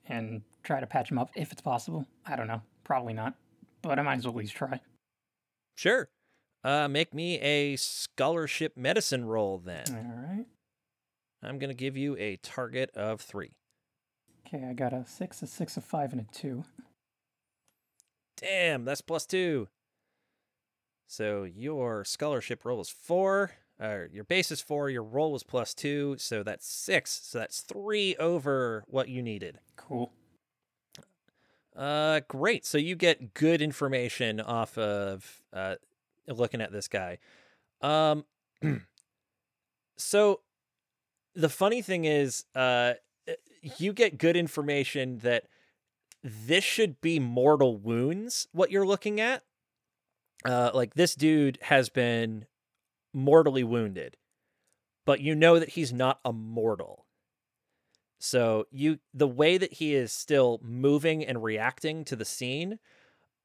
and 0.07 0.41
try 0.63 0.79
to 0.79 0.87
patch 0.87 1.11
him 1.11 1.19
up 1.19 1.29
if 1.35 1.51
it's 1.51 1.61
possible. 1.61 2.07
I 2.25 2.35
don't 2.35 2.47
know. 2.47 2.63
Probably 2.83 3.13
not. 3.13 3.35
But 3.83 3.99
I 3.99 4.01
might 4.01 4.17
as 4.17 4.25
well 4.25 4.33
at 4.33 4.39
least 4.39 4.55
try. 4.55 4.79
Sure. 5.75 6.09
Uh, 6.63 6.87
make 6.87 7.13
me 7.13 7.39
a 7.39 7.75
scholarship 7.75 8.75
medicine 8.75 9.25
roll 9.25 9.59
then. 9.59 9.85
All 9.89 10.35
right. 10.35 10.45
I'm 11.43 11.59
going 11.59 11.69
to 11.69 11.75
give 11.75 11.95
you 11.95 12.17
a 12.17 12.37
target 12.37 12.89
of 12.95 13.21
three. 13.21 13.51
Okay, 14.47 14.65
I 14.67 14.73
got 14.73 14.91
a 14.91 15.05
six, 15.07 15.43
a 15.43 15.47
six, 15.47 15.77
a 15.77 15.81
five, 15.81 16.13
and 16.13 16.21
a 16.21 16.25
two. 16.31 16.63
Damn, 18.37 18.85
that's 18.85 19.01
plus 19.01 19.27
two. 19.27 19.67
So 21.07 21.43
your 21.43 22.05
scholarship 22.05 22.65
roll 22.65 22.81
is 22.81 22.89
four. 22.89 23.51
Uh, 23.81 24.01
your 24.11 24.23
base 24.23 24.51
is 24.51 24.61
four. 24.61 24.89
Your 24.89 25.03
roll 25.03 25.31
was 25.31 25.43
plus 25.43 25.73
two. 25.73 26.15
So 26.19 26.43
that's 26.43 26.67
six. 26.67 27.21
So 27.23 27.39
that's 27.39 27.61
three 27.61 28.15
over 28.17 28.83
what 28.87 29.09
you 29.09 29.23
needed. 29.23 29.59
Cool. 29.75 30.11
Uh, 31.75 32.19
great. 32.27 32.65
So 32.65 32.77
you 32.77 32.95
get 32.95 33.33
good 33.33 33.61
information 33.61 34.39
off 34.39 34.77
of 34.77 35.41
uh, 35.51 35.75
looking 36.27 36.61
at 36.61 36.71
this 36.71 36.87
guy. 36.87 37.17
Um, 37.81 38.25
so 39.97 40.41
the 41.33 41.49
funny 41.49 41.81
thing 41.81 42.05
is, 42.05 42.45
uh, 42.53 42.93
you 43.77 43.93
get 43.93 44.17
good 44.17 44.35
information 44.35 45.19
that 45.19 45.45
this 46.23 46.63
should 46.63 47.01
be 47.01 47.19
mortal 47.19 47.77
wounds. 47.77 48.47
What 48.51 48.69
you're 48.69 48.85
looking 48.85 49.19
at, 49.19 49.43
uh, 50.45 50.71
like 50.73 50.93
this 50.93 51.15
dude 51.15 51.57
has 51.63 51.89
been 51.89 52.45
mortally 53.13 53.63
wounded, 53.63 54.17
but 55.05 55.21
you 55.21 55.35
know 55.35 55.59
that 55.59 55.69
he's 55.69 55.93
not 55.93 56.19
a 56.23 56.33
mortal. 56.33 57.05
So 58.19 58.67
you 58.71 58.99
the 59.13 59.27
way 59.27 59.57
that 59.57 59.73
he 59.73 59.95
is 59.95 60.11
still 60.11 60.59
moving 60.63 61.25
and 61.25 61.43
reacting 61.43 62.05
to 62.05 62.15
the 62.15 62.25
scene, 62.25 62.77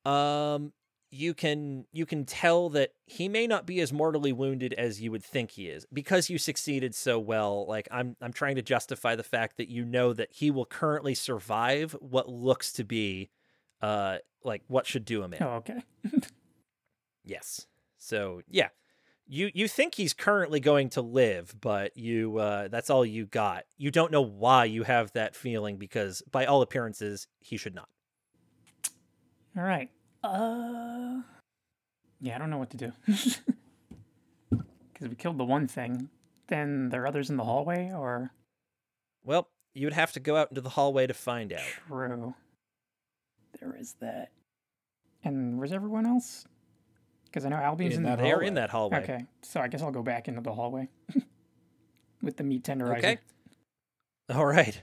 um, 0.05 0.73
you 1.11 1.33
can 1.33 1.87
you 1.93 2.05
can 2.05 2.25
tell 2.27 2.69
that 2.71 2.93
he 3.07 3.29
may 3.29 3.47
not 3.47 3.65
be 3.65 3.81
as 3.81 3.93
mortally 3.93 4.33
wounded 4.33 4.75
as 4.75 5.01
you 5.01 5.11
would 5.11 5.25
think 5.25 5.53
he 5.53 5.69
is 5.69 5.87
because 5.93 6.29
you 6.29 6.37
succeeded 6.37 6.95
so 6.95 7.19
well. 7.19 7.65
Like 7.67 7.89
I'm 7.91 8.17
I'm 8.21 8.33
trying 8.35 8.57
to 8.57 8.63
justify 8.63 9.15
the 9.15 9.23
fact 9.23 9.57
that 9.57 9.69
you 9.69 9.85
know 9.85 10.13
that 10.13 10.29
he 10.31 10.51
will 10.51 10.67
currently 10.67 11.15
survive 11.15 11.93
what 12.01 12.29
looks 12.29 12.73
to 12.75 12.85
be 12.85 13.31
uh 13.81 14.19
like 14.45 14.63
what 14.69 14.87
should 14.87 15.05
do 15.05 15.23
him 15.23 15.33
in. 15.33 15.43
Oh, 15.43 15.57
okay. 15.57 15.83
Yes. 17.27 17.67
So 17.99 18.41
yeah, 18.49 18.69
you 19.29 19.51
you 19.55 19.69
think 19.69 19.95
he's 19.95 20.13
currently 20.13 20.61
going 20.61 20.91
to 20.91 21.03
live, 21.03 21.55
but 21.61 21.97
you 21.97 22.39
uh, 22.39 22.69
that's 22.69 22.91
all 22.91 23.05
you 23.05 23.27
got. 23.27 23.65
You 23.77 23.91
don't 23.91 24.13
know 24.13 24.23
why 24.23 24.65
you 24.67 24.83
have 24.85 25.13
that 25.13 25.35
feeling 25.35 25.77
because 25.77 26.23
by 26.31 26.47
all 26.47 26.63
appearances 26.63 27.27
he 27.41 27.57
should 27.57 27.75
not. 27.75 27.89
All 29.57 29.65
right. 29.65 29.91
Uh. 30.23 31.23
Yeah, 32.21 32.35
I 32.35 32.39
don't 32.39 32.51
know 32.51 32.59
what 32.59 32.71
to 32.71 32.77
do. 32.77 32.93
Because 34.97 35.11
we 35.11 35.17
killed 35.17 35.37
the 35.37 35.45
one 35.45 35.69
thing. 35.69 36.09
Then 36.47 36.89
there 36.89 37.03
are 37.03 37.07
others 37.07 37.29
in 37.29 37.37
the 37.37 37.45
hallway, 37.45 37.93
or. 37.95 38.31
Well, 39.23 39.51
you 39.75 39.85
would 39.87 39.93
have 39.93 40.13
to 40.13 40.21
go 40.21 40.37
out 40.37 40.51
into 40.51 40.63
the 40.63 40.71
hallway 40.71 41.07
to 41.07 41.13
find 41.13 41.53
out. 41.53 41.61
True. 41.87 42.35
There 43.61 43.77
is 43.79 43.95
that. 44.01 44.31
And 45.23 45.59
where's 45.59 45.73
everyone 45.73 46.07
else? 46.07 46.47
Because 47.27 47.45
I 47.45 47.49
know 47.51 47.57
Albion's 47.57 47.95
In 47.95 48.01
in, 48.01 48.05
that 48.05 48.17
the 48.17 48.23
They're 48.25 48.33
hallway. 48.33 48.47
in 48.49 48.55
that 48.55 48.71
hallway. 48.71 49.03
Okay, 49.03 49.25
so 49.43 49.61
I 49.61 49.69
guess 49.69 49.83
I'll 49.83 49.91
go 49.91 50.03
back 50.03 50.29
into 50.29 50.41
the 50.41 50.53
hallway 50.53 50.89
with 52.23 52.37
the 52.37 52.45
meat 52.45 52.65
tenderizer. 52.65 52.99
Okay. 52.99 53.19
All 54.33 54.47
right. 54.47 54.83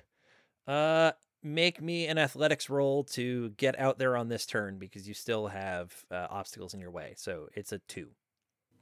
Uh 0.67 1.11
make 1.43 1.81
me 1.81 2.07
an 2.07 2.17
athletics 2.17 2.69
roll 2.69 3.03
to 3.03 3.49
get 3.57 3.77
out 3.77 3.99
there 3.99 4.15
on 4.15 4.29
this 4.29 4.45
turn 4.45 4.77
because 4.79 5.07
you 5.07 5.13
still 5.13 5.47
have 5.47 5.93
uh, 6.09 6.27
obstacles 6.29 6.73
in 6.73 6.79
your 6.79 6.89
way. 6.89 7.13
So 7.17 7.49
it's 7.53 7.73
a 7.73 7.79
2. 7.79 8.07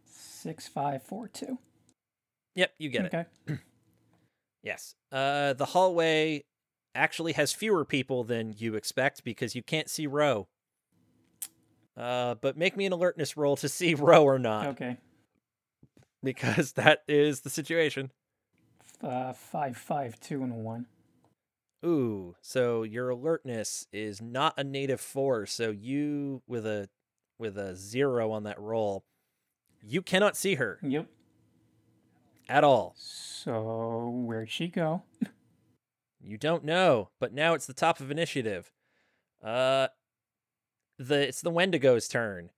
Six, 0.05 0.67
five, 0.67 1.01
four, 1.01 1.27
two. 1.27 1.57
Yep, 2.55 2.71
you 2.77 2.89
get 2.89 3.05
it. 3.05 3.13
okay. 3.15 3.59
Yes. 4.63 4.93
Uh, 5.11 5.53
the 5.53 5.65
hallway 5.65 6.43
actually 6.93 7.33
has 7.33 7.51
fewer 7.51 7.83
people 7.83 8.23
than 8.23 8.53
you 8.57 8.75
expect 8.75 9.23
because 9.23 9.55
you 9.55 9.63
can't 9.63 9.89
see 9.89 10.05
Ro. 10.05 10.47
Uh, 11.97 12.35
but 12.35 12.57
make 12.57 12.77
me 12.77 12.85
an 12.85 12.93
alertness 12.93 13.35
roll 13.35 13.55
to 13.57 13.67
see 13.69 13.93
Ro 13.95 14.23
or 14.23 14.39
not 14.39 14.67
Okay. 14.67 14.97
because 16.23 16.73
that 16.73 17.03
is 17.07 17.41
the 17.41 17.49
situation. 17.49 18.11
Uh, 19.03 19.33
five, 19.33 19.75
five, 19.75 20.19
two, 20.19 20.43
and 20.43 20.51
a 20.51 20.55
one. 20.55 20.85
Ooh, 21.83 22.35
so 22.41 22.83
your 22.83 23.09
alertness 23.09 23.87
is 23.91 24.21
not 24.21 24.53
a 24.57 24.63
native 24.63 25.01
four, 25.01 25.45
so 25.47 25.71
you 25.71 26.43
with 26.47 26.65
a 26.65 26.87
with 27.39 27.57
a 27.57 27.75
zero 27.75 28.31
on 28.31 28.43
that 28.43 28.59
roll, 28.59 29.03
you 29.81 30.03
cannot 30.03 30.37
see 30.37 30.55
her 30.55 30.77
Yep. 30.83 31.07
at 32.47 32.63
all. 32.63 32.93
So 32.95 34.09
where'd 34.25 34.49
she 34.51 34.67
go? 34.67 35.03
You 36.23 36.37
don't 36.37 36.63
know, 36.63 37.09
but 37.19 37.33
now 37.33 37.55
it's 37.55 37.65
the 37.65 37.73
top 37.73 37.99
of 37.99 38.11
initiative. 38.11 38.71
Uh 39.43 39.87
the 41.07 41.27
it's 41.27 41.41
the 41.41 41.51
Wendigo's 41.51 42.07
turn. 42.07 42.49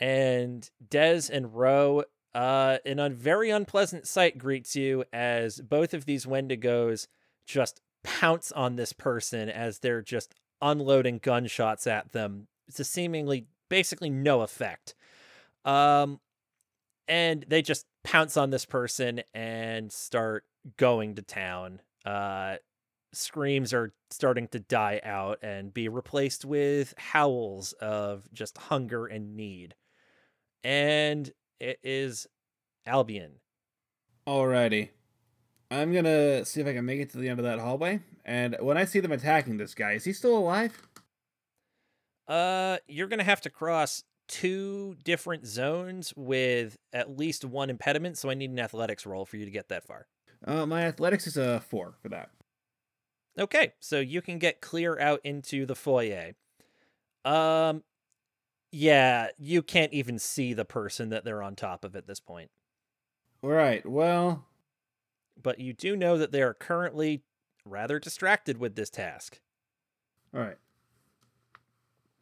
And 0.00 0.68
Dez 0.86 1.30
and 1.30 1.54
Ro 1.54 2.04
uh 2.34 2.78
an 2.84 2.98
un- 2.98 3.14
very 3.14 3.50
unpleasant 3.50 4.08
sight 4.08 4.38
greets 4.38 4.74
you 4.74 5.04
as 5.12 5.60
both 5.60 5.94
of 5.94 6.04
these 6.04 6.26
Wendigos 6.26 7.06
just 7.46 7.80
pounce 8.02 8.50
on 8.52 8.76
this 8.76 8.92
person 8.92 9.48
as 9.48 9.78
they're 9.78 10.02
just 10.02 10.34
unloading 10.60 11.18
gunshots 11.18 11.86
at 11.86 12.12
them 12.12 12.48
to 12.74 12.84
seemingly 12.84 13.46
basically 13.68 14.10
no 14.10 14.40
effect. 14.40 14.94
Um 15.64 16.20
and 17.06 17.44
they 17.48 17.62
just 17.62 17.86
pounce 18.02 18.36
on 18.36 18.50
this 18.50 18.64
person 18.64 19.22
and 19.34 19.92
start 19.92 20.44
going 20.76 21.14
to 21.14 21.22
town. 21.22 21.80
Uh 22.04 22.56
screams 23.16 23.72
are 23.72 23.92
starting 24.10 24.48
to 24.48 24.60
die 24.60 25.00
out 25.04 25.38
and 25.42 25.72
be 25.72 25.88
replaced 25.88 26.44
with 26.44 26.94
howls 26.96 27.72
of 27.74 28.28
just 28.32 28.58
hunger 28.58 29.06
and 29.06 29.36
need. 29.36 29.74
And 30.62 31.30
it 31.60 31.78
is 31.82 32.26
Albion. 32.86 33.32
Alrighty. 34.26 34.90
I'm 35.70 35.92
gonna 35.92 36.44
see 36.44 36.60
if 36.60 36.66
I 36.66 36.72
can 36.72 36.84
make 36.84 37.00
it 37.00 37.10
to 37.10 37.18
the 37.18 37.28
end 37.28 37.40
of 37.40 37.44
that 37.44 37.58
hallway. 37.58 38.00
And 38.24 38.56
when 38.60 38.76
I 38.76 38.84
see 38.84 39.00
them 39.00 39.12
attacking 39.12 39.56
this 39.56 39.74
guy, 39.74 39.92
is 39.92 40.04
he 40.04 40.12
still 40.12 40.36
alive? 40.36 40.80
Uh, 42.26 42.78
you're 42.86 43.08
gonna 43.08 43.24
have 43.24 43.40
to 43.42 43.50
cross 43.50 44.04
two 44.28 44.96
different 45.04 45.46
zones 45.46 46.14
with 46.16 46.78
at 46.92 47.18
least 47.18 47.44
one 47.44 47.70
impediment, 47.70 48.16
so 48.16 48.30
I 48.30 48.34
need 48.34 48.50
an 48.50 48.58
athletics 48.58 49.04
roll 49.04 49.26
for 49.26 49.36
you 49.36 49.44
to 49.44 49.50
get 49.50 49.68
that 49.68 49.84
far. 49.84 50.06
Uh, 50.46 50.66
my 50.66 50.82
athletics 50.82 51.26
is 51.26 51.36
a 51.36 51.60
four 51.68 51.94
for 52.02 52.08
that. 52.10 52.30
Okay, 53.38 53.72
so 53.80 53.98
you 53.98 54.22
can 54.22 54.38
get 54.38 54.60
clear 54.60 54.98
out 54.98 55.20
into 55.24 55.66
the 55.66 55.74
foyer. 55.74 56.32
Um, 57.24 57.82
yeah, 58.70 59.28
you 59.38 59.62
can't 59.62 59.92
even 59.92 60.18
see 60.18 60.52
the 60.52 60.64
person 60.64 61.08
that 61.10 61.24
they're 61.24 61.42
on 61.42 61.56
top 61.56 61.84
of 61.84 61.96
at 61.96 62.06
this 62.06 62.20
point. 62.20 62.50
All 63.42 63.50
right. 63.50 63.84
Well, 63.84 64.44
but 65.40 65.58
you 65.58 65.72
do 65.72 65.96
know 65.96 66.16
that 66.18 66.32
they 66.32 66.42
are 66.42 66.54
currently 66.54 67.22
rather 67.64 67.98
distracted 67.98 68.58
with 68.58 68.74
this 68.74 68.90
task. 68.90 69.40
All 70.34 70.40
right. 70.40 70.56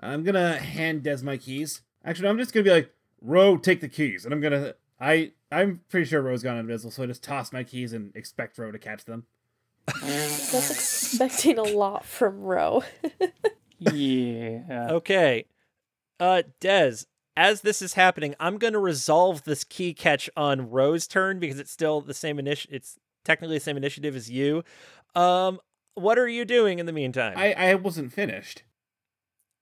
I'm 0.01 0.25
gonna 0.25 0.59
hand 0.59 1.03
Des 1.05 1.23
my 1.23 1.37
keys. 1.37 1.83
Actually, 2.05 2.29
I'm 2.29 2.39
just 2.39 2.53
gonna 2.53 2.65
be 2.65 2.71
like, 2.71 2.93
Ro, 3.21 3.57
take 3.57 3.81
the 3.81 3.89
keys, 3.89 4.25
and 4.25 4.35
I'm 4.35 4.41
gonna. 4.41 4.75
I 5.01 5.33
I'm 5.51 5.81
pretty 5.89 6.07
sure 6.07 6.23
Ro's 6.23 6.43
gone 6.43 6.59
invisible, 6.59 6.91
so 6.91 7.03
I 7.03 7.07
just 7.07 7.23
toss 7.23 7.53
my 7.53 7.63
keys 7.63 7.93
and 7.93 8.15
expect 8.17 8.59
Ro 8.59 8.73
to 8.73 8.79
catch 8.79 9.05
them. 9.05 9.27
That's 9.87 10.71
expecting 10.71 11.59
a 11.59 11.63
lot 11.63 12.05
from 12.05 12.41
Ro. 12.41 12.83
yeah. 13.79 14.89
Okay. 14.91 15.47
Uh 16.21 16.43
Dez, 16.61 17.07
as 17.37 17.63
this 17.63 17.83
is 17.83 17.95
happening, 17.95 18.35
I'm 18.39 18.59
going 18.59 18.75
to 18.75 18.79
resolve 18.79 19.45
this 19.45 19.65
key 19.65 19.95
catch 19.95 20.31
on 20.37 20.71
Ro's 20.71 21.07
turn 21.07 21.39
because 21.39 21.59
it's 21.59 21.71
still 21.71 22.01
the 22.01 22.15
same 22.15 22.39
initiative. 22.39 22.77
It's 22.77 22.99
technically 23.25 23.57
the 23.57 23.65
same 23.65 23.77
initiative 23.77 24.15
as 24.15 24.31
you. 24.31 24.63
Um 25.15 25.61
what 25.95 26.19
are 26.19 26.29
you 26.29 26.45
doing 26.45 26.79
in 26.79 26.87
the 26.87 26.93
meantime? 26.93 27.35
I 27.37 27.53
I 27.53 27.75
wasn't 27.75 28.13
finished. 28.13 28.63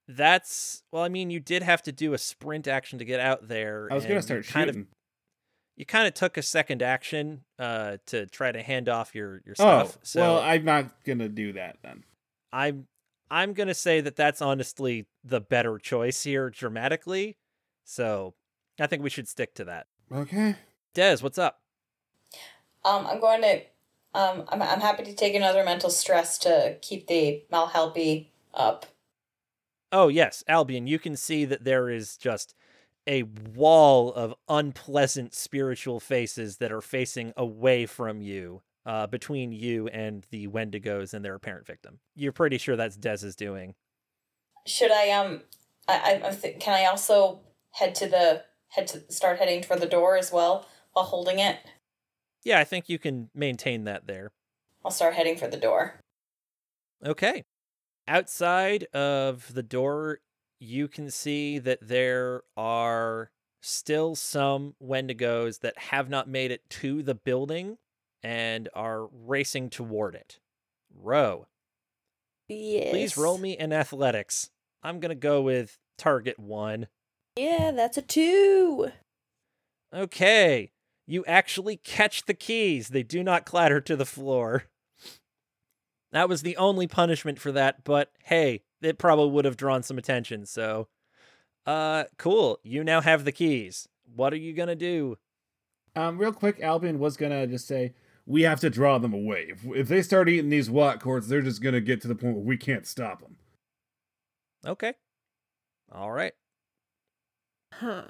That's 0.06 0.82
well, 0.90 1.02
I 1.02 1.08
mean, 1.08 1.30
you 1.30 1.40
did 1.40 1.62
have 1.62 1.82
to 1.84 1.92
do 1.92 2.14
a 2.14 2.18
sprint 2.18 2.66
action 2.66 2.98
to 2.98 3.04
get 3.04 3.20
out 3.20 3.48
there. 3.48 3.88
I 3.90 3.94
was 3.94 4.04
gonna 4.04 4.22
start 4.22 4.46
you 4.46 4.52
kind 4.52 4.68
shooting. 4.68 4.82
Of, 4.82 4.88
you 5.80 5.86
kind 5.86 6.06
of 6.06 6.12
took 6.12 6.36
a 6.36 6.42
second 6.42 6.82
action 6.82 7.40
uh, 7.58 7.96
to 8.04 8.26
try 8.26 8.52
to 8.52 8.62
hand 8.62 8.86
off 8.90 9.14
your 9.14 9.40
your 9.46 9.54
Oh, 9.58 9.86
stuff. 9.86 9.98
so 10.02 10.20
well, 10.20 10.38
I'm 10.40 10.62
not 10.62 11.02
gonna 11.04 11.30
do 11.30 11.54
that 11.54 11.78
then. 11.82 12.04
I'm 12.52 12.86
I'm 13.30 13.54
gonna 13.54 13.72
say 13.72 14.02
that 14.02 14.14
that's 14.14 14.42
honestly 14.42 15.06
the 15.24 15.40
better 15.40 15.78
choice 15.78 16.22
here 16.22 16.50
dramatically. 16.50 17.38
So 17.82 18.34
I 18.78 18.88
think 18.88 19.02
we 19.02 19.08
should 19.08 19.26
stick 19.26 19.54
to 19.54 19.64
that. 19.64 19.86
Okay. 20.12 20.56
Des, 20.92 21.16
what's 21.20 21.38
up? 21.38 21.62
Um, 22.84 23.06
I'm 23.06 23.18
going 23.18 23.40
to. 23.40 23.56
Um, 24.12 24.44
I'm, 24.48 24.60
I'm 24.60 24.80
happy 24.80 25.04
to 25.04 25.14
take 25.14 25.34
another 25.34 25.64
mental 25.64 25.88
stress 25.88 26.36
to 26.38 26.76
keep 26.82 27.06
the 27.06 27.44
Malhelpy 27.50 28.26
up. 28.52 28.84
Oh 29.92 30.08
yes, 30.08 30.44
Albion, 30.46 30.86
you 30.86 30.98
can 30.98 31.16
see 31.16 31.46
that 31.46 31.64
there 31.64 31.88
is 31.88 32.18
just 32.18 32.54
a 33.06 33.24
wall 33.54 34.12
of 34.12 34.34
unpleasant 34.48 35.34
spiritual 35.34 36.00
faces 36.00 36.58
that 36.58 36.72
are 36.72 36.80
facing 36.80 37.32
away 37.36 37.86
from 37.86 38.20
you, 38.20 38.62
uh, 38.86 39.06
between 39.06 39.52
you 39.52 39.88
and 39.88 40.26
the 40.30 40.48
Wendigos 40.48 41.14
and 41.14 41.24
their 41.24 41.34
apparent 41.34 41.66
victim. 41.66 41.98
You're 42.14 42.32
pretty 42.32 42.58
sure 42.58 42.76
that's 42.76 42.96
Dez's 42.96 43.36
doing. 43.36 43.74
Should 44.66 44.92
I 44.92 45.10
um, 45.10 45.42
I 45.88 46.20
I 46.24 46.30
th- 46.30 46.60
can 46.60 46.74
I 46.74 46.86
also 46.86 47.40
head 47.72 47.94
to 47.96 48.06
the 48.06 48.44
head 48.68 48.86
to 48.88 49.12
start 49.12 49.38
heading 49.38 49.62
toward 49.62 49.80
the 49.80 49.86
door 49.86 50.16
as 50.16 50.32
well 50.32 50.66
while 50.92 51.04
holding 51.04 51.38
it? 51.38 51.58
Yeah, 52.44 52.58
I 52.58 52.64
think 52.64 52.88
you 52.88 52.98
can 52.98 53.30
maintain 53.34 53.84
that 53.84 54.06
there. 54.06 54.32
I'll 54.84 54.90
start 54.90 55.14
heading 55.14 55.36
for 55.36 55.46
the 55.46 55.56
door. 55.56 56.00
Okay. 57.04 57.44
Outside 58.08 58.84
of 58.94 59.52
the 59.52 59.62
door, 59.62 60.20
you 60.60 60.86
can 60.88 61.10
see 61.10 61.58
that 61.58 61.78
there 61.80 62.42
are 62.56 63.30
still 63.62 64.14
some 64.14 64.74
Wendigos 64.82 65.60
that 65.60 65.76
have 65.78 66.08
not 66.08 66.28
made 66.28 66.50
it 66.50 66.68
to 66.70 67.02
the 67.02 67.14
building 67.14 67.78
and 68.22 68.68
are 68.74 69.06
racing 69.12 69.70
toward 69.70 70.14
it. 70.14 70.38
Ro, 70.94 71.46
Yes. 72.48 72.90
please 72.90 73.16
roll 73.16 73.38
me 73.38 73.56
in 73.56 73.72
athletics. 73.72 74.50
I'm 74.82 75.00
going 75.00 75.10
to 75.10 75.14
go 75.14 75.40
with 75.42 75.78
target 75.96 76.38
one. 76.38 76.88
Yeah, 77.36 77.70
that's 77.70 77.96
a 77.96 78.02
two. 78.02 78.90
Okay. 79.94 80.72
You 81.06 81.24
actually 81.26 81.76
catch 81.76 82.26
the 82.26 82.34
keys. 82.34 82.88
They 82.88 83.02
do 83.02 83.22
not 83.22 83.44
clatter 83.46 83.80
to 83.80 83.96
the 83.96 84.06
floor. 84.06 84.64
That 86.12 86.28
was 86.28 86.42
the 86.42 86.56
only 86.56 86.86
punishment 86.88 87.38
for 87.38 87.52
that, 87.52 87.84
but 87.84 88.10
hey, 88.24 88.62
it 88.82 88.98
probably 88.98 89.30
would 89.30 89.44
have 89.44 89.56
drawn 89.56 89.82
some 89.82 89.98
attention, 89.98 90.46
so 90.46 90.88
uh 91.66 92.04
cool. 92.18 92.58
You 92.62 92.82
now 92.84 93.00
have 93.00 93.24
the 93.24 93.32
keys. 93.32 93.88
What 94.14 94.32
are 94.32 94.36
you 94.38 94.52
going 94.52 94.68
to 94.68 94.74
do? 94.74 95.16
Um, 95.94 96.18
real 96.18 96.32
quick, 96.32 96.60
Albion 96.60 96.98
was 96.98 97.16
gonna 97.16 97.46
just 97.46 97.66
say 97.66 97.94
we 98.26 98.42
have 98.42 98.60
to 98.60 98.70
draw 98.70 98.98
them 98.98 99.12
away. 99.12 99.48
If, 99.50 99.64
if 99.74 99.88
they 99.88 100.02
start 100.02 100.28
eating 100.28 100.50
these 100.50 100.70
White 100.70 101.00
Courts, 101.00 101.26
they're 101.26 101.42
just 101.42 101.62
gonna 101.62 101.80
get 101.80 102.00
to 102.02 102.08
the 102.08 102.14
point 102.14 102.36
where 102.36 102.44
we 102.44 102.56
can't 102.56 102.86
stop 102.86 103.20
them. 103.20 103.36
Okay. 104.66 104.94
All 105.92 106.12
right. 106.12 106.32
Huh. 107.72 108.04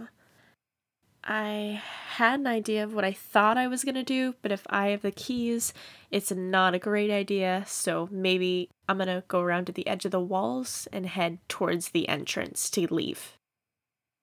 I 1.22 1.82
had 2.09 2.40
an 2.40 2.47
idea 2.47 2.82
of 2.82 2.94
what 2.94 3.05
I 3.05 3.12
thought 3.12 3.59
I 3.59 3.68
was 3.68 3.84
gonna 3.84 4.02
do, 4.02 4.34
but 4.42 4.52
if 4.52 4.66
I 4.70 4.88
have 4.88 5.02
the 5.02 5.10
keys, 5.10 5.72
it's 6.10 6.32
not 6.32 6.74
a 6.74 6.78
great 6.78 7.10
idea. 7.10 7.64
So 7.66 8.09
maybe 8.10 8.70
I'm 8.88 8.98
gonna 8.98 9.24
go 9.28 9.40
around 9.40 9.66
to 9.66 9.72
the 9.72 9.86
edge 9.86 10.05
of 10.05 10.10
the 10.10 10.20
walls 10.20 10.88
and 10.92 11.06
head 11.06 11.38
towards 11.48 11.90
the 11.90 12.09
entrance 12.09 12.70
to 12.70 12.92
leave. 12.92 13.36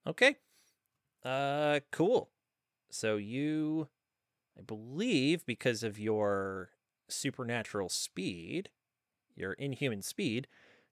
Okay. 0.05 0.37
Uh 1.23 1.81
cool. 1.91 2.29
So 2.89 3.17
you 3.17 3.89
I 4.57 4.61
believe 4.61 5.45
because 5.45 5.83
of 5.83 5.99
your 5.99 6.71
supernatural 7.09 7.89
speed, 7.89 8.69
your 9.35 9.53
inhuman 9.53 10.01
speed, 10.01 10.47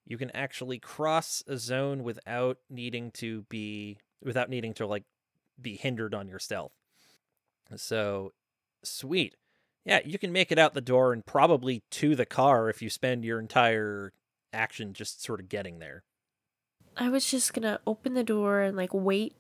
you 0.05 0.17
can 0.17 0.29
actually 0.31 0.79
cross 0.79 1.43
a 1.47 1.57
zone 1.57 2.03
without 2.03 2.59
needing 2.69 3.11
to 3.11 3.43
be 3.43 3.97
without 4.23 4.49
needing 4.49 4.73
to 4.75 4.87
like 4.87 5.03
be 5.61 5.75
hindered 5.75 6.13
on 6.13 6.27
your 6.27 6.39
stealth. 6.39 6.73
So 7.75 8.33
sweet. 8.83 9.35
Yeah, 9.85 9.99
you 10.03 10.17
can 10.17 10.31
make 10.31 10.51
it 10.51 10.59
out 10.59 10.73
the 10.73 10.81
door 10.81 11.13
and 11.13 11.25
probably 11.25 11.83
to 11.91 12.15
the 12.15 12.25
car 12.25 12.69
if 12.69 12.81
you 12.81 12.89
spend 12.89 13.23
your 13.23 13.39
entire 13.39 14.13
action 14.51 14.93
just 14.93 15.23
sort 15.23 15.39
of 15.39 15.49
getting 15.49 15.79
there. 15.79 16.03
I 16.97 17.09
was 17.09 17.29
just 17.29 17.53
gonna 17.53 17.79
open 17.85 18.13
the 18.13 18.23
door 18.23 18.61
and 18.61 18.75
like 18.75 18.93
wait 18.93 19.35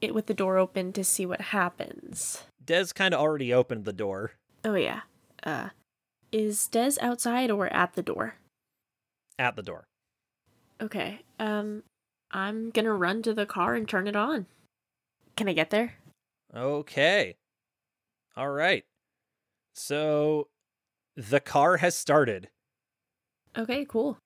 it 0.00 0.14
with 0.14 0.26
the 0.26 0.34
door 0.34 0.58
open 0.58 0.92
to 0.92 1.04
see 1.04 1.24
what 1.24 1.40
happens. 1.40 2.44
Des 2.62 2.86
kind 2.94 3.14
of 3.14 3.20
already 3.20 3.54
opened 3.54 3.84
the 3.84 3.92
door. 3.92 4.32
Oh 4.64 4.74
yeah. 4.74 5.02
Uh 5.42 5.70
is 6.32 6.66
Des 6.68 6.92
outside 7.00 7.50
or 7.50 7.72
at 7.72 7.94
the 7.94 8.02
door? 8.02 8.34
At 9.38 9.56
the 9.56 9.62
door. 9.62 9.86
Okay. 10.80 11.20
Um 11.38 11.84
I'm 12.32 12.70
gonna 12.70 12.92
run 12.92 13.22
to 13.22 13.32
the 13.32 13.46
car 13.46 13.74
and 13.74 13.88
turn 13.88 14.08
it 14.08 14.16
on. 14.16 14.46
Can 15.36 15.48
I 15.48 15.52
get 15.52 15.70
there? 15.70 15.94
Okay. 16.54 17.36
All 18.36 18.50
right. 18.50 18.84
So 19.74 20.48
the 21.16 21.40
car 21.40 21.78
has 21.78 21.94
started. 21.94 22.48
Okay, 23.56 23.84
cool. 23.84 24.18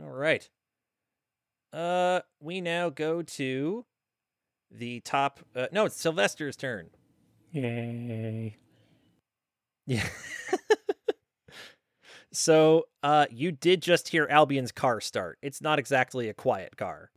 All 0.00 0.10
right. 0.10 0.48
Uh 1.72 2.20
we 2.40 2.60
now 2.60 2.88
go 2.88 3.22
to 3.22 3.84
the 4.70 5.00
top 5.00 5.40
uh, 5.54 5.66
no, 5.72 5.84
it's 5.84 6.00
Sylvester's 6.00 6.56
turn. 6.56 6.90
Yay. 7.52 8.56
Yeah. 9.86 10.06
so, 12.32 12.84
uh, 13.02 13.24
you 13.30 13.52
did 13.52 13.80
just 13.80 14.08
hear 14.08 14.26
Albion's 14.30 14.70
car 14.70 15.00
start. 15.00 15.38
It's 15.40 15.62
not 15.62 15.78
exactly 15.78 16.28
a 16.28 16.34
quiet 16.34 16.76
car. 16.76 17.10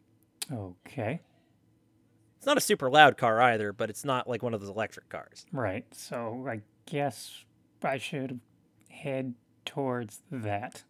Okay. 0.51 1.19
It's 2.41 2.47
not 2.47 2.57
a 2.57 2.61
super 2.61 2.89
loud 2.89 3.17
car 3.17 3.39
either, 3.39 3.71
but 3.71 3.91
it's 3.91 4.03
not 4.03 4.27
like 4.27 4.41
one 4.41 4.55
of 4.55 4.61
those 4.61 4.69
electric 4.71 5.09
cars. 5.09 5.45
Right. 5.51 5.85
So 5.93 6.47
I 6.49 6.61
guess 6.87 7.45
I 7.83 7.99
should 7.99 8.39
head 8.89 9.35
towards 9.63 10.23
that. 10.31 10.81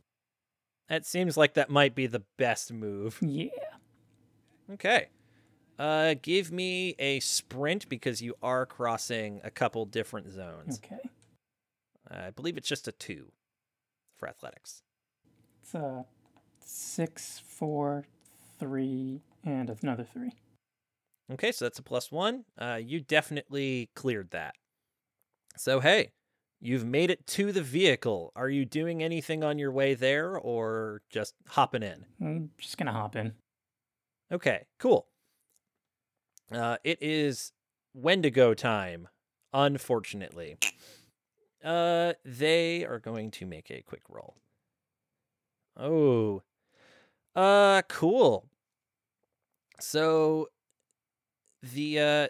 It 0.90 1.06
seems 1.06 1.36
like 1.36 1.56
that 1.56 1.70
might 1.70 1.94
be 1.94 2.08
the 2.08 2.24
best 2.38 2.72
move. 2.72 3.18
Yeah. 3.22 3.50
Okay. 4.72 5.10
Uh, 5.78 6.16
give 6.22 6.54
me 6.54 6.96
a 6.98 7.20
sprint 7.20 7.90
because 7.90 8.22
you 8.22 8.36
are 8.42 8.66
crossing 8.66 9.42
a 9.44 9.52
couple 9.52 9.84
different 9.86 10.32
zones. 10.32 10.80
Okay. 10.82 11.10
I 12.10 12.30
believe 12.30 12.56
it's 12.56 12.70
just 12.70 12.88
a 12.88 12.94
two 12.94 13.34
for 14.16 14.30
athletics. 14.30 14.84
It's 15.62 15.74
a 15.74 16.06
six, 16.66 17.42
four, 17.46 18.06
three, 18.58 19.20
and 19.44 19.70
another 19.84 20.06
three. 20.06 20.32
Okay, 21.34 21.52
so 21.52 21.66
that's 21.66 21.80
a 21.80 21.84
plus 21.84 22.12
one. 22.12 22.46
Uh, 22.58 22.80
you 22.82 23.00
definitely 23.00 23.90
cleared 23.96 24.32
that. 24.32 24.56
So, 25.56 25.80
hey, 25.80 26.12
you've 26.60 26.86
made 26.86 27.10
it 27.10 27.26
to 27.28 27.52
the 27.52 27.62
vehicle. 27.62 28.32
Are 28.36 28.50
you 28.50 28.66
doing 28.66 29.02
anything 29.02 29.44
on 29.44 29.58
your 29.58 29.72
way 29.72 29.94
there 29.94 30.38
or 30.38 31.02
just 31.10 31.36
hopping 31.48 31.84
in? 31.84 32.06
I'm 32.22 32.52
just 32.58 32.78
gonna 32.78 32.92
hop 32.92 33.16
in. 33.16 33.34
Okay, 34.32 34.66
cool. 34.80 35.08
Uh, 36.52 36.78
it 36.84 36.98
is 37.02 37.54
Wendigo 37.94 38.54
time, 38.54 39.08
unfortunately. 39.54 40.58
Uh, 41.64 42.14
they 42.26 42.84
are 42.86 43.00
going 43.00 43.32
to 43.32 43.46
make 43.46 43.70
a 43.70 43.82
quick 43.84 44.02
roll. 44.10 44.36
Oh, 45.78 46.42
uh, 47.36 47.82
cool. 47.88 48.50
So, 49.80 50.48
the 51.62 52.00
uh, 52.00 52.28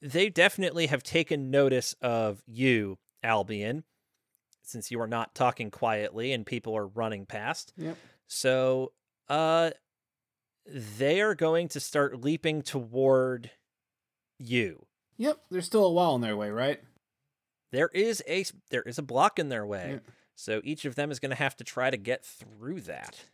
they 0.00 0.28
definitely 0.28 0.86
have 0.86 1.02
taken 1.02 1.50
notice 1.50 1.94
of 2.00 2.42
you, 2.46 2.98
Albion, 3.22 3.84
since 4.62 4.90
you 4.90 5.00
are 5.00 5.08
not 5.08 5.34
talking 5.34 5.70
quietly 5.70 6.32
and 6.32 6.46
people 6.46 6.76
are 6.76 6.86
running 6.86 7.26
past. 7.26 7.72
Yep. 7.76 7.96
So, 8.26 8.92
uh, 9.28 9.70
they 10.66 11.20
are 11.20 11.34
going 11.34 11.68
to 11.68 11.80
start 11.80 12.22
leaping 12.22 12.62
toward 12.62 13.50
you. 14.38 14.86
Yep, 15.16 15.38
there's 15.50 15.66
still 15.66 15.84
a 15.84 15.92
wall 15.92 16.14
in 16.14 16.20
their 16.20 16.36
way, 16.36 16.50
right? 16.50 16.80
There 17.72 17.90
is 17.92 18.22
a 18.28 18.44
there 18.70 18.82
is 18.82 18.98
a 18.98 19.02
block 19.02 19.38
in 19.38 19.48
their 19.48 19.66
way. 19.66 19.90
Yeah. 19.94 20.12
So 20.34 20.60
each 20.62 20.84
of 20.84 20.94
them 20.94 21.10
is 21.10 21.18
going 21.18 21.30
to 21.30 21.36
have 21.36 21.56
to 21.56 21.64
try 21.64 21.90
to 21.90 21.96
get 21.96 22.24
through 22.24 22.82
that. 22.82 23.24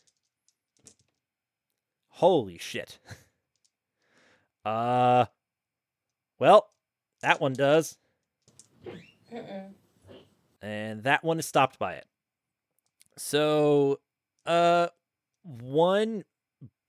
Holy 2.09 2.57
shit. 2.59 2.99
Uh 4.65 5.27
well, 6.39 6.69
that 7.23 7.41
one 7.41 7.53
does. 7.55 7.97
And 10.63 11.03
that 11.05 11.23
one 11.25 11.39
is 11.39 11.47
stopped 11.47 11.79
by 11.79 11.95
it. 11.95 12.07
So, 13.17 14.01
uh 14.47 14.89
one 15.43 16.25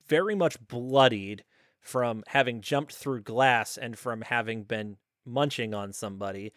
very 0.08 0.36
much 0.36 0.60
bloodied 0.68 1.44
from 1.82 2.24
having 2.28 2.62
jumped 2.62 2.94
through 2.96 3.22
glass 3.24 3.78
and 3.78 3.98
from 3.98 4.22
having 4.22 4.64
been 4.64 4.98
munching 5.26 5.74
on 5.74 5.94
somebody. 5.94 6.54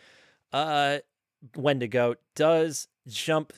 Uh 0.52 0.98
Wendigo 1.56 2.16
does 2.34 2.88
jump 3.06 3.52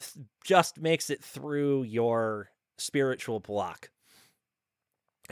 th- 0.00 0.26
just 0.44 0.78
makes 0.78 1.10
it 1.10 1.22
through 1.24 1.84
your 1.84 2.50
spiritual 2.78 3.40
block 3.40 3.90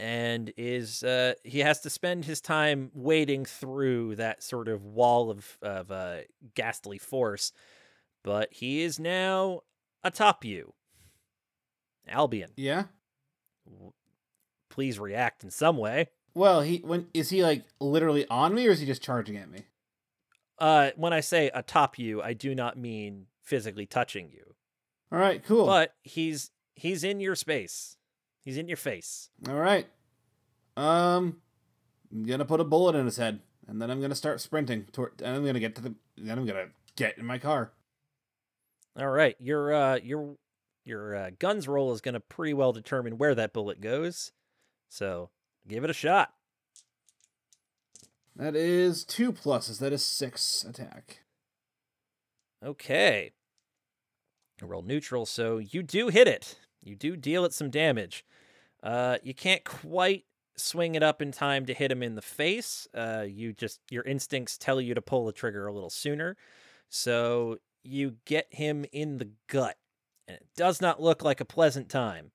and 0.01 0.53
is 0.57 1.03
uh 1.03 1.35
he 1.45 1.61
has 1.61 1.81
to 1.81 1.91
spend 1.91 2.25
his 2.25 2.41
time 2.41 2.91
wading 2.95 3.45
through 3.45 4.17
that 4.17 4.43
sort 4.43 4.69
of 4.69 4.85
wall 4.85 5.31
of 5.31 5.59
of 5.63 5.91
uh 5.91 6.19
ghastly 6.55 6.99
force 6.99 7.53
but 8.25 8.53
he 8.53 8.83
is 8.83 8.99
now 8.99 9.61
atop 10.05 10.45
you 10.45 10.73
albion 12.09 12.51
Yeah. 12.57 12.85
please 14.71 14.99
react 14.99 15.45
in 15.45 15.51
some 15.51 15.77
way 15.77 16.09
Well, 16.35 16.61
he 16.63 16.79
when 16.79 17.09
is 17.15 17.31
he 17.31 17.43
like 17.43 17.65
literally 17.81 18.27
on 18.29 18.55
me 18.55 18.67
or 18.67 18.71
is 18.71 18.81
he 18.81 18.87
just 18.87 19.03
charging 19.03 19.37
at 19.37 19.51
me? 19.51 19.65
uh 20.59 20.91
when 20.97 21.13
i 21.13 21.21
say 21.21 21.51
atop 21.55 21.99
you 21.99 22.21
i 22.23 22.33
do 22.33 22.55
not 22.55 22.77
mean 22.77 23.27
physically 23.43 23.87
touching 23.87 24.31
you 24.31 24.55
All 25.13 25.19
right, 25.19 25.43
cool. 25.45 25.67
but 25.67 25.95
he's 26.03 26.51
he's 26.75 27.05
in 27.05 27.21
your 27.21 27.35
space 27.37 27.97
he's 28.49 28.57
in 28.57 28.67
your 28.67 28.79
face 28.79 29.29
All 29.47 29.55
right. 29.55 29.87
Um, 30.77 31.37
I'm 32.11 32.25
gonna 32.25 32.45
put 32.45 32.61
a 32.61 32.65
bullet 32.65 32.95
in 32.95 33.05
his 33.05 33.17
head, 33.17 33.41
and 33.67 33.83
then 33.83 33.91
I'm 33.91 34.01
gonna 34.01 34.15
start 34.15 34.41
sprinting 34.41 34.87
toward. 34.93 35.21
And 35.21 35.37
I'm 35.37 35.45
gonna 35.45 35.61
get 35.61 35.75
to 35.75 35.83
the. 35.83 35.95
Then 36.17 36.39
I'm 36.39 36.47
gonna 36.47 36.69
get 36.97 37.19
in 37.19 37.27
my 37.27 37.39
car. 37.39 37.73
All 38.97 39.09
right, 39.09 39.37
your 39.39 39.75
uh 39.75 39.99
your 40.03 40.37
your 40.89 41.15
uh, 41.15 41.31
guns 41.39 41.69
roll 41.69 41.93
is 41.93 42.01
going 42.01 42.15
to 42.15 42.21
pretty 42.21 42.55
well 42.55 42.73
determine 42.73 43.19
where 43.19 43.35
that 43.35 43.53
bullet 43.53 43.81
goes. 43.81 44.33
So, 44.89 45.29
give 45.69 45.85
it 45.85 45.91
a 45.91 45.95
shot. 45.95 46.33
That 48.35 48.57
is 48.57 49.05
two 49.05 49.33
pluses. 49.33 49.81
That 49.81 49.93
is 49.93 50.03
six 50.03 50.65
attack. 50.65 51.25
Okay. 52.65 53.33
Roll 54.63 54.83
neutral, 54.83 55.27
so 55.27 55.59
you 55.59 55.83
do 55.83 56.09
hit 56.09 56.27
it. 56.27 56.57
You 56.83 56.97
do 56.97 57.17
deal 57.17 57.45
it 57.45 57.53
some 57.53 57.69
damage. 57.69 58.25
Uh 58.83 59.19
you 59.23 59.35
can't 59.35 59.65
quite 59.65 60.25
swing 60.57 60.95
it 60.97 61.03
up 61.03 61.23
in 61.23 61.31
time 61.33 61.67
to 61.67 61.75
hit 61.75 61.91
him 61.93 62.03
in 62.03 62.15
the 62.15 62.23
face. 62.23 62.87
Uh 62.95 63.25
you 63.29 63.53
just 63.53 63.81
your 63.91 64.05
instincts 64.05 64.57
tell 64.59 64.81
you 64.81 64.95
to 64.95 65.03
pull 65.03 65.27
the 65.27 65.33
trigger 65.33 65.67
a 65.67 65.73
little 65.73 65.91
sooner. 65.91 66.37
So, 66.91 67.59
you 67.85 68.17
get 68.25 68.47
him 68.51 68.87
in 68.93 69.19
the 69.19 69.31
gut. 69.47 69.77
And 70.27 70.37
it 70.39 70.47
does 70.57 70.81
not 70.81 71.03
look 71.03 71.23
like 71.23 71.39
a 71.41 71.45
pleasant 71.45 71.89
time, 71.91 72.33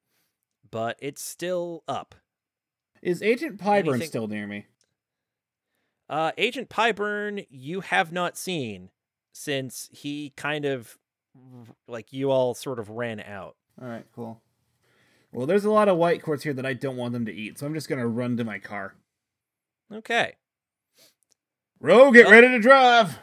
but 0.70 0.96
it's 1.00 1.22
still 1.24 1.84
up. 1.88 2.14
Is 3.02 3.22
Agent 3.24 3.60
Pyburn 3.60 3.90
Anything- 3.90 4.08
still 4.08 4.28
near 4.28 4.46
me? 4.48 4.68
Uh, 6.10 6.32
Agent 6.38 6.70
Pyburn, 6.70 7.48
you 7.50 7.82
have 7.82 8.12
not 8.12 8.38
seen 8.38 8.92
since 9.34 9.90
he 9.92 10.32
kind 10.38 10.66
of 10.66 10.98
like 11.88 12.14
you 12.14 12.30
all 12.30 12.54
sort 12.54 12.78
of 12.80 12.90
ran 12.92 13.20
out. 13.20 13.56
All 13.82 13.88
right, 13.88 14.06
cool. 14.14 14.40
Well, 15.34 15.48
there's 15.48 15.66
a 15.66 15.72
lot 15.72 15.90
of 15.90 15.98
White 15.98 16.22
Courts 16.22 16.44
here 16.44 16.54
that 16.54 16.66
I 16.66 16.74
don't 16.74 16.98
want 16.98 17.14
them 17.14 17.26
to 17.26 17.34
eat, 17.34 17.58
so 17.60 17.66
I'm 17.66 17.74
just 17.74 17.90
gonna 17.90 18.08
run 18.08 18.38
to 18.38 18.44
my 18.44 18.60
car. 18.60 18.96
Okay, 19.92 20.36
Ro, 21.80 22.12
get 22.12 22.26
Well- 22.26 22.34
ready 22.34 22.48
to 22.50 22.60
drive. 22.60 23.20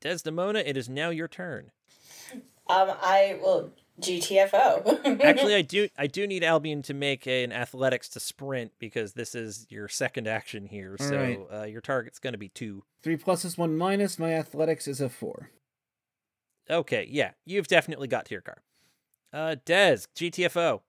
Desdemona, 0.00 0.58
it 0.58 0.76
is 0.76 0.88
now 0.88 1.08
your 1.10 1.28
turn. 1.28 1.70
Um, 2.68 2.92
I 3.00 3.38
will 3.40 3.72
GTFO. 4.00 5.22
Actually, 5.22 5.54
I 5.54 5.62
do 5.62 5.88
I 5.96 6.06
do 6.06 6.26
need 6.26 6.42
Albion 6.44 6.82
to 6.82 6.94
make 6.94 7.26
an 7.26 7.52
athletics 7.52 8.08
to 8.10 8.20
sprint 8.20 8.72
because 8.78 9.14
this 9.14 9.34
is 9.34 9.66
your 9.70 9.88
second 9.88 10.26
action 10.28 10.66
here. 10.66 10.96
All 11.00 11.06
so 11.06 11.16
right. 11.16 11.40
uh, 11.52 11.62
your 11.64 11.80
target's 11.80 12.18
going 12.18 12.32
to 12.34 12.38
be 12.38 12.48
two. 12.48 12.82
Three 13.02 13.16
pluses, 13.16 13.56
one 13.56 13.76
minus. 13.78 14.18
My 14.18 14.32
athletics 14.34 14.86
is 14.88 15.00
a 15.00 15.08
four. 15.08 15.50
Okay, 16.68 17.06
yeah, 17.10 17.32
you've 17.44 17.68
definitely 17.68 18.08
got 18.08 18.26
to 18.26 18.34
your 18.34 18.40
car. 18.42 18.62
Uh, 19.34 19.56
Des, 19.64 20.06
GTFO. 20.14 20.80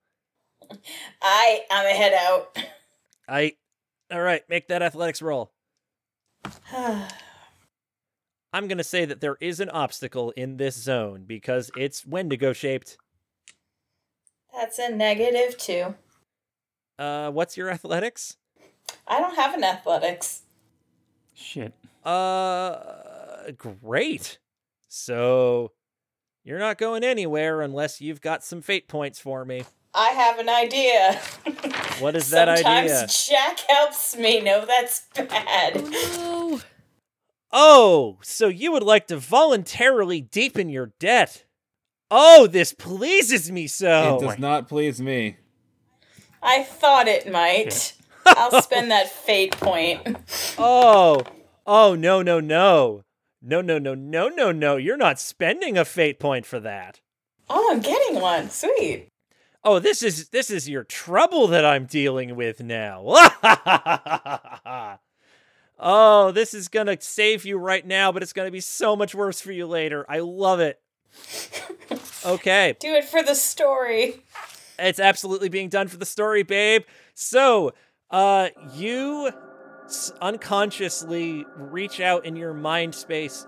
I 1.20 1.62
I'm 1.72 1.86
a 1.88 1.98
head 1.98 2.14
out. 2.14 2.56
I. 3.28 3.54
All 4.12 4.22
right, 4.22 4.44
make 4.48 4.68
that 4.68 4.84
athletics 4.84 5.20
roll. 5.20 5.52
I'm 6.72 7.08
going 8.54 8.78
to 8.78 8.84
say 8.84 9.04
that 9.06 9.20
there 9.20 9.38
is 9.42 9.60
an 9.60 9.72
obstacle 9.72 10.30
in 10.32 10.58
this 10.58 10.76
zone 10.76 11.24
because 11.26 11.72
it's 11.76 12.06
Wendigo 12.06 12.54
shaped. 12.54 12.98
That's 14.56 14.78
a 14.78 14.90
negative 14.90 15.58
two. 15.58 15.96
Uh, 17.00 17.32
what's 17.32 17.58
your 17.58 17.72
athletics? 17.72 18.38
I 19.08 19.20
don't 19.20 19.36
have 19.36 19.56
an 19.56 19.64
athletics. 19.64 20.44
Shit. 21.34 21.74
Uh, 22.06 23.52
great. 23.58 24.38
So 24.88 25.72
you're 26.46 26.60
not 26.60 26.78
going 26.78 27.04
anywhere 27.04 27.62
unless 27.62 28.00
you've 28.00 28.22
got 28.22 28.44
some 28.44 28.62
fate 28.62 28.88
points 28.88 29.20
for 29.20 29.44
me. 29.44 29.64
I 29.94 30.10
have 30.10 30.40
an 30.40 30.48
idea. 30.48 31.20
What 32.00 32.18
is 32.18 32.30
that 32.32 32.50
idea? 32.50 32.64
Sometimes 32.64 32.92
idea? 32.92 33.08
Jack 33.30 33.60
helps 33.70 34.18
me. 34.18 34.42
No, 34.42 34.66
that's 34.66 35.08
bad. 35.16 35.78
Oh, 35.78 36.60
no. 36.60 36.62
Oh, 37.54 38.18
so 38.22 38.50
you 38.50 38.74
would 38.74 38.84
like 38.84 39.08
to 39.08 39.16
voluntarily 39.16 40.20
deepen 40.20 40.68
your 40.68 40.92
debt? 41.00 41.46
Oh, 42.12 42.48
this 42.48 42.74
pleases 42.74 43.50
me 43.50 43.68
so. 43.68 44.18
It 44.18 44.26
does 44.26 44.40
not 44.40 44.68
please 44.68 45.00
me. 45.00 45.38
I 46.44 46.64
thought 46.64 47.08
it 47.08 47.32
might. 47.32 47.94
I'll 48.26 48.62
spend 48.62 48.92
that 48.92 49.10
fate 49.10 49.56
point. 49.58 50.02
Oh, 50.58 51.24
oh 51.66 51.96
no, 51.96 52.22
no, 52.22 52.42
no, 52.42 53.04
No, 53.48 53.62
no, 53.62 53.78
no, 53.78 53.94
no, 53.94 54.28
no, 54.28 54.52
no. 54.52 54.76
You're 54.76 54.98
not 54.98 55.20
spending 55.20 55.78
a 55.78 55.86
fate 55.86 56.20
point 56.20 56.48
for 56.48 56.60
that. 56.62 57.00
Oh, 57.48 57.70
I'm 57.72 57.80
getting 57.80 58.20
one. 58.20 58.50
Sweet. 58.50 59.10
Oh, 59.64 59.78
this 59.78 60.02
is 60.02 60.30
this 60.30 60.50
is 60.50 60.68
your 60.68 60.84
trouble 60.84 61.46
that 61.48 61.64
I'm 61.64 61.86
dealing 61.86 62.36
with 62.36 62.64
now. 62.64 63.04
oh, 65.80 66.32
this 66.32 66.56
is 66.56 66.70
going 66.70 66.88
to 66.88 66.98
save 67.00 67.46
you 67.46 67.58
right 67.58 67.86
now, 67.86 68.12
but 68.12 68.24
it's 68.24 68.34
going 68.34 68.48
to 68.48 68.52
be 68.52 68.62
so 68.62 68.96
much 68.96 69.14
worse 69.14 69.40
for 69.40 69.52
you 69.52 69.68
later. 69.68 70.08
I 70.10 70.20
love 70.20 70.60
it. 70.60 70.82
Okay. 72.26 72.76
Do 72.80 72.96
it 72.96 73.06
for 73.06 73.22
the 73.22 73.36
story. 73.36 74.24
It's 74.80 75.00
absolutely 75.00 75.50
being 75.50 75.70
done 75.70 75.88
for 75.88 75.98
the 75.98 76.06
story, 76.06 76.42
babe. 76.42 76.84
So, 77.14 77.74
uh, 78.10 78.50
you 78.74 79.32
unconsciously 80.22 81.46
reach 81.56 82.00
out 82.00 82.26
in 82.26 82.36
your 82.36 82.54
mind 82.54 82.94
space 82.96 83.48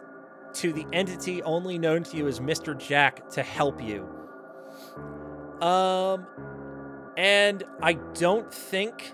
to 0.53 0.71
the 0.71 0.85
entity 0.93 1.41
only 1.43 1.77
known 1.77 2.03
to 2.03 2.17
you 2.17 2.27
as 2.27 2.39
Mr. 2.39 2.77
Jack 2.77 3.29
to 3.29 3.43
help 3.43 3.81
you. 3.81 4.07
Um, 5.61 6.27
and 7.17 7.63
I 7.81 7.93
don't 8.13 8.51
think 8.53 9.13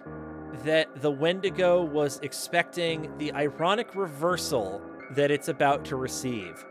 that 0.63 1.01
the 1.01 1.11
Wendigo 1.11 1.81
was 1.81 2.19
expecting 2.21 3.17
the 3.17 3.33
ironic 3.33 3.95
reversal 3.95 4.81
that 5.11 5.31
it's 5.31 5.47
about 5.47 5.85
to 5.85 5.95
receive. 5.95 6.63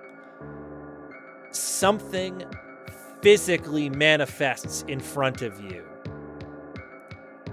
Something 1.51 2.45
physically 3.23 3.89
manifests 3.91 4.85
in 4.89 5.01
front 5.01 5.43
of 5.43 5.61
you 5.61 5.85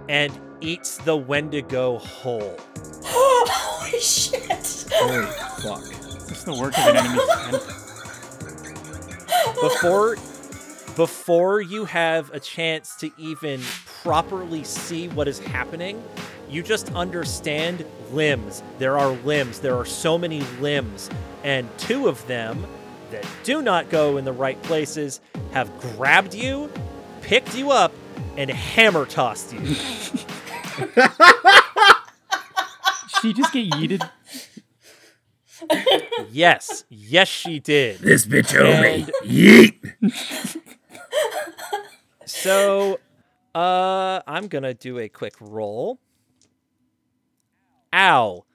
and 0.10 0.34
eats 0.62 0.98
the 0.98 1.16
Wendigo 1.16 1.98
whole. 1.98 2.58
Holy 3.04 4.00
shit. 4.00 4.88
Holy 4.94 5.26
fuck. 5.62 5.84
It's 6.30 6.44
the 6.44 6.54
work 6.54 6.78
of 6.78 6.88
an 6.88 6.98
enemy 6.98 7.20
before 9.62 10.16
before 10.96 11.62
you 11.62 11.86
have 11.86 12.34
a 12.34 12.40
chance 12.40 12.96
to 12.96 13.10
even 13.18 13.62
properly 14.04 14.64
see 14.64 15.08
what 15.10 15.28
is 15.28 15.40
happening 15.40 16.02
you 16.50 16.64
just 16.64 16.94
understand 16.94 17.86
limbs 18.12 18.64
there 18.80 18.98
are 18.98 19.12
limbs 19.24 19.60
there 19.60 19.76
are 19.76 19.86
so 19.86 20.18
many 20.18 20.42
limbs 20.60 21.10
and 21.44 21.68
two 21.78 22.08
of 22.08 22.26
them 22.28 22.66
that 23.12 23.26
do 23.44 23.62
not 23.62 23.90
go 23.90 24.18
in 24.18 24.26
the 24.26 24.34
right 24.34 24.62
places 24.64 25.20
have 25.52 25.70
grabbed 25.80 26.34
you 26.34 26.70
picked 27.22 27.56
you 27.56 27.72
up 27.72 27.92
and 28.38 28.50
hammer 28.50 29.06
tossed 29.06 29.54
you 29.54 29.60
She 33.22 33.34
just 33.34 33.52
get 33.52 33.70
yeeted. 33.72 34.10
yes 36.32 36.86
yes 36.90 37.28
she 37.28 37.60
did 37.60 38.00
This 38.00 38.26
bitch 38.26 38.56
owe 38.58 38.82
me. 38.82 39.02
And- 39.04 39.12
Yeet. 39.26 40.56
So, 42.26 43.00
uh, 43.54 44.22
I'm 44.26 44.48
gonna 44.48 44.74
do 44.74 45.00
a 45.00 45.10
quick 45.10 45.34
roll. 45.42 46.00
Ow. 47.94 48.46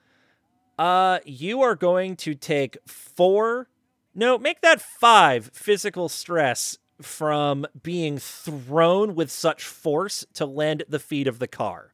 Uh, 0.79 1.19
you 1.25 1.61
are 1.61 1.75
going 1.75 2.15
to 2.17 2.33
take 2.33 2.77
four. 2.87 3.69
No, 4.15 4.37
make 4.37 4.61
that 4.61 4.81
five 4.81 5.51
physical 5.53 6.09
stress 6.09 6.77
from 7.01 7.65
being 7.83 8.17
thrown 8.17 9.13
with 9.15 9.29
such 9.29 9.63
force 9.65 10.25
to 10.33 10.45
land 10.45 10.81
at 10.81 10.89
the 10.89 10.99
feet 10.99 11.27
of 11.27 11.39
the 11.39 11.47
car. 11.47 11.93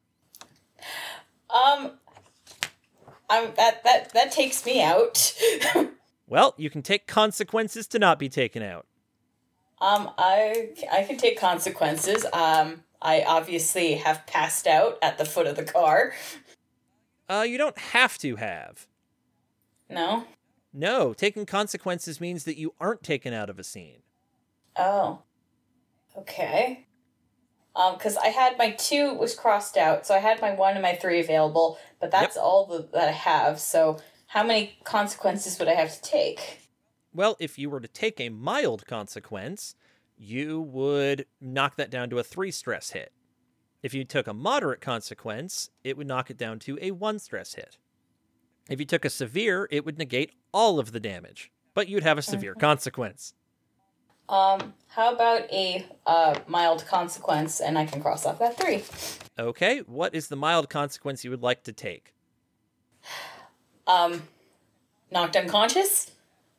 Um, 1.49 1.91
I'm 3.29 3.53
that 3.55 3.83
that 3.83 4.13
that 4.13 4.31
takes 4.31 4.65
me 4.65 4.81
out. 4.81 5.33
Well, 6.27 6.53
you 6.55 6.69
can 6.69 6.81
take 6.81 7.07
consequences 7.07 7.87
to 7.87 7.99
not 7.99 8.17
be 8.17 8.29
taken 8.29 8.63
out. 8.63 8.85
um, 9.81 10.11
I 10.17 10.69
I 10.89 11.03
can 11.03 11.17
take 11.17 11.37
consequences. 11.37 12.25
Um, 12.31 12.83
I 13.01 13.23
obviously 13.27 13.95
have 13.95 14.25
passed 14.27 14.65
out 14.65 14.97
at 15.01 15.17
the 15.17 15.25
foot 15.25 15.45
of 15.45 15.57
the 15.57 15.65
car. 15.65 16.13
Uh, 17.27 17.41
you 17.45 17.57
don't 17.57 17.77
have 17.77 18.17
to 18.19 18.37
have. 18.37 18.87
No. 19.89 20.23
No, 20.71 21.11
taking 21.13 21.45
consequences 21.45 22.21
means 22.21 22.45
that 22.45 22.57
you 22.57 22.75
aren't 22.79 23.03
taken 23.03 23.33
out 23.33 23.49
of 23.49 23.59
a 23.59 23.63
scene. 23.65 23.99
Oh. 24.77 25.19
Okay. 26.17 26.85
Um, 27.73 27.93
because 27.93 28.17
I 28.17 28.27
had 28.27 28.57
my 28.57 28.71
two 28.71 29.13
was 29.13 29.33
crossed 29.33 29.77
out, 29.77 30.05
so 30.05 30.13
I 30.13 30.19
had 30.19 30.41
my 30.41 30.53
one 30.53 30.73
and 30.73 30.81
my 30.81 30.95
three 30.95 31.21
available, 31.21 31.77
but 32.01 32.11
that's 32.11 32.35
all 32.35 32.65
the, 32.65 32.89
that 32.91 33.07
I 33.07 33.13
have. 33.13 33.61
So 33.61 33.99
how 34.27 34.43
many 34.43 34.77
consequences 34.83 35.57
would 35.57 35.69
I 35.69 35.75
have 35.75 35.93
to 35.93 36.01
take? 36.01 36.69
Well, 37.13 37.37
if 37.39 37.57
you 37.57 37.69
were 37.69 37.79
to 37.79 37.87
take 37.87 38.19
a 38.19 38.29
mild 38.29 38.85
consequence, 38.85 39.75
you 40.17 40.61
would 40.61 41.25
knock 41.39 41.77
that 41.77 41.89
down 41.89 42.09
to 42.09 42.19
a 42.19 42.23
three 42.23 42.51
stress 42.51 42.91
hit. 42.91 43.11
If 43.81 43.93
you 43.93 44.05
took 44.05 44.27
a 44.27 44.33
moderate 44.33 44.81
consequence, 44.81 45.69
it 45.83 45.97
would 45.97 46.07
knock 46.07 46.29
it 46.29 46.37
down 46.37 46.59
to 46.59 46.77
a 46.81 46.91
one 46.91 47.19
stress 47.19 47.55
hit. 47.55 47.77
If 48.69 48.79
you 48.79 48.85
took 48.85 49.03
a 49.03 49.09
severe, 49.09 49.67
it 49.71 49.85
would 49.85 49.97
negate 49.97 50.33
all 50.53 50.79
of 50.79 50.91
the 50.91 50.99
damage, 50.99 51.51
but 51.73 51.87
you'd 51.87 52.03
have 52.03 52.17
a 52.17 52.21
severe 52.21 52.53
consequence. 52.53 53.33
Um, 54.31 54.73
how 54.87 55.13
about 55.13 55.41
a 55.51 55.85
uh 56.05 56.39
mild 56.47 56.85
consequence, 56.87 57.59
and 57.59 57.77
I 57.77 57.85
can 57.85 58.01
cross 58.01 58.25
off 58.25 58.39
that 58.39 58.57
three. 58.57 58.83
Okay, 59.37 59.79
what 59.79 60.15
is 60.15 60.29
the 60.29 60.35
mild 60.37 60.69
consequence 60.69 61.23
you 61.23 61.29
would 61.31 61.41
like 61.43 61.63
to 61.63 61.73
take? 61.73 62.13
Um, 63.87 64.23
knocked 65.11 65.35
unconscious? 65.35 66.11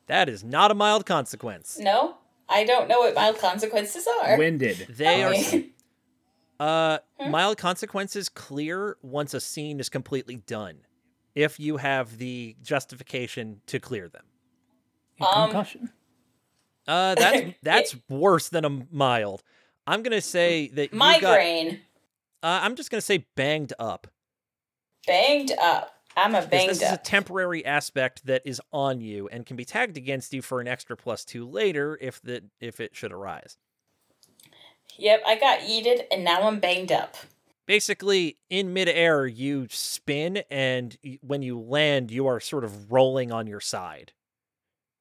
That 0.07 0.29
is 0.29 0.43
not 0.43 0.69
a 0.69 0.75
mild 0.75 1.05
consequence. 1.05 1.79
No, 1.79 2.17
I 2.47 2.63
don't 2.63 2.87
know 2.87 2.99
what 2.99 3.15
mild 3.15 3.39
consequences 3.39 4.07
are. 4.21 4.37
Winded. 4.37 4.85
They 4.89 5.23
are 5.23 5.29
Okay. 5.31 5.69
uh 6.59 6.99
mild 7.29 7.57
consequences 7.57 8.29
clear 8.29 8.97
once 9.01 9.33
a 9.33 9.39
scene 9.41 9.79
is 9.79 9.89
completely 9.89 10.35
done. 10.35 10.81
If 11.33 11.59
you 11.59 11.77
have 11.77 12.19
the 12.19 12.55
justification 12.61 13.61
to 13.65 13.79
clear 13.79 14.07
them. 14.09 14.25
A 15.19 15.25
Um, 15.25 15.49
concussion. 15.49 15.89
Uh 16.87 17.15
that's 17.15 17.53
that's 17.63 17.95
worse 18.09 18.49
than 18.49 18.65
a 18.65 18.69
mild. 18.91 19.43
I'm 19.85 20.01
going 20.01 20.11
to 20.11 20.21
say 20.21 20.69
that 20.75 20.93
you 20.93 20.99
got 20.99 21.21
Migraine. 21.21 21.81
uh, 22.41 22.59
I'm 22.63 22.75
just 22.75 22.89
going 22.89 22.99
to 22.99 23.05
say 23.05 23.25
banged 23.35 23.73
up. 23.77 24.07
Banged 25.05 25.51
up. 25.61 25.89
I'm 26.15 26.35
a 26.35 26.45
banged 26.45 26.69
up. 26.69 26.75
This 26.77 26.81
is 26.83 26.91
a 26.91 26.97
temporary 26.97 27.65
aspect 27.65 28.25
that 28.27 28.43
is 28.45 28.61
on 28.71 29.01
you 29.01 29.27
and 29.29 29.45
can 29.45 29.57
be 29.57 29.65
tagged 29.65 29.97
against 29.97 30.33
you 30.33 30.41
for 30.41 30.61
an 30.61 30.67
extra 30.67 30.95
plus 30.95 31.25
2 31.25 31.45
later 31.45 31.97
if 31.99 32.21
the 32.21 32.43
if 32.61 32.79
it 32.79 32.95
should 32.95 33.11
arise. 33.11 33.57
Yep, 34.97 35.23
I 35.25 35.37
got 35.39 35.59
yeeted, 35.61 36.03
and 36.11 36.23
now 36.23 36.43
I'm 36.43 36.59
banged 36.59 36.91
up. 36.91 37.17
basically 37.65 38.37
in 38.49 38.73
midair 38.73 39.25
you 39.25 39.67
spin 39.69 40.43
and 40.51 40.97
when 41.21 41.41
you 41.41 41.59
land 41.59 42.11
you 42.11 42.27
are 42.27 42.39
sort 42.39 42.63
of 42.63 42.91
rolling 42.91 43.31
on 43.31 43.47
your 43.47 43.61
side 43.61 44.11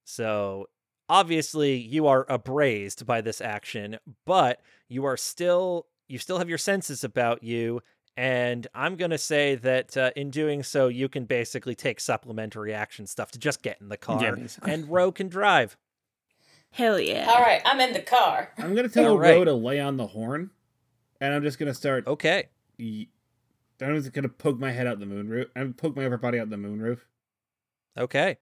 so 0.04 0.66
obviously 1.12 1.76
you 1.76 2.06
are 2.06 2.24
abrased 2.30 3.04
by 3.04 3.20
this 3.20 3.42
action 3.42 3.98
but 4.24 4.62
you 4.88 5.04
are 5.04 5.16
still 5.16 5.86
you 6.08 6.16
still 6.18 6.38
have 6.38 6.48
your 6.48 6.56
senses 6.56 7.04
about 7.04 7.42
you 7.42 7.82
and 8.16 8.66
i'm 8.74 8.96
going 8.96 9.10
to 9.10 9.18
say 9.18 9.54
that 9.54 9.94
uh, 9.94 10.10
in 10.16 10.30
doing 10.30 10.62
so 10.62 10.88
you 10.88 11.10
can 11.10 11.26
basically 11.26 11.74
take 11.74 12.00
supplementary 12.00 12.72
action 12.72 13.06
stuff 13.06 13.30
to 13.30 13.38
just 13.38 13.60
get 13.60 13.78
in 13.82 13.90
the 13.90 13.96
car 13.98 14.34
basically. 14.36 14.72
and 14.72 14.88
Ro 14.88 15.12
can 15.12 15.28
drive 15.28 15.76
Hell 16.70 16.98
yeah. 16.98 17.30
All 17.30 17.42
right, 17.42 17.60
I'm 17.66 17.78
in 17.80 17.92
the 17.92 18.00
car. 18.00 18.50
I'm 18.56 18.74
gonna 18.74 18.88
tell 18.88 19.10
All 19.10 19.18
Ro 19.18 19.44
to 19.44 19.52
lay 19.52 19.78
on 19.78 19.98
the 19.98 20.06
horn, 20.06 20.48
and 21.20 21.34
I'm 21.34 21.42
just 21.42 21.58
gonna 21.58 21.74
start. 21.74 22.06
okay 22.06 22.48
Ye- 22.78 23.10
I'm 23.82 23.94
just 24.00 24.14
gonna 24.14 24.30
poke 24.30 24.58
my 24.58 24.70
head 24.70 24.86
out 24.86 24.98
the 24.98 25.04
moon 25.04 25.28
roof. 25.28 25.48
I'm 25.54 25.74
poke 25.74 25.94
my 25.94 26.06
upper 26.06 26.16
body 26.16 26.38
out 26.38 26.48
the 26.48 26.56
moon 26.56 26.80
roof. 26.80 27.04
Okay. 27.98 28.38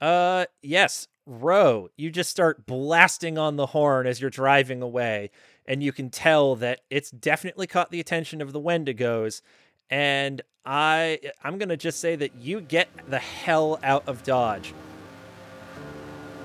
Uh 0.00 0.46
yes, 0.62 1.08
Ro. 1.26 1.90
You 1.96 2.10
just 2.10 2.30
start 2.30 2.66
blasting 2.66 3.36
on 3.36 3.56
the 3.56 3.66
horn 3.66 4.06
as 4.06 4.20
you're 4.20 4.30
driving 4.30 4.80
away, 4.82 5.30
and 5.66 5.82
you 5.82 5.92
can 5.92 6.10
tell 6.10 6.56
that 6.56 6.80
it's 6.88 7.10
definitely 7.10 7.66
caught 7.66 7.90
the 7.90 8.00
attention 8.00 8.40
of 8.40 8.52
the 8.52 8.60
Wendigos. 8.60 9.42
And 9.90 10.40
I 10.64 11.20
I'm 11.44 11.58
gonna 11.58 11.76
just 11.76 12.00
say 12.00 12.16
that 12.16 12.34
you 12.36 12.60
get 12.60 12.88
the 13.08 13.18
hell 13.18 13.78
out 13.82 14.08
of 14.08 14.22
Dodge. 14.22 14.72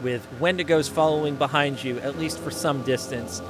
With 0.03 0.27
Wendigos 0.39 0.89
following 0.89 1.35
behind 1.35 1.81
you, 1.81 1.99
at 1.99 2.19
least 2.19 2.39
for 2.39 2.51
some 2.51 2.83
distance, 2.83 3.41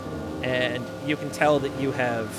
and 0.43 0.85
you 1.07 1.17
can 1.17 1.31
tell 1.31 1.57
that 1.59 1.79
you 1.81 1.91
have 1.93 2.29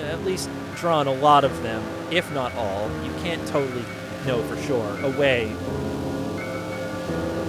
at 0.00 0.24
least 0.24 0.48
drawn 0.76 1.06
a 1.06 1.12
lot 1.12 1.44
of 1.44 1.62
them, 1.62 1.84
if 2.10 2.32
not 2.32 2.54
all. 2.54 2.88
You 3.04 3.12
can't 3.22 3.46
totally 3.48 3.84
know 4.26 4.42
for 4.44 4.56
sure, 4.62 4.98
away 5.04 5.54
Thank 7.10 7.34
you. 7.34 7.39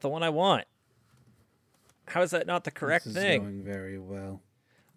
Not 0.00 0.08
the 0.08 0.12
one 0.12 0.22
I 0.22 0.30
want. 0.30 0.64
How 2.08 2.22
is 2.22 2.30
that 2.30 2.46
not 2.46 2.64
the 2.64 2.70
correct 2.70 3.04
this 3.04 3.14
is 3.14 3.22
thing? 3.22 3.42
going 3.42 3.62
very 3.62 3.98
well. 3.98 4.40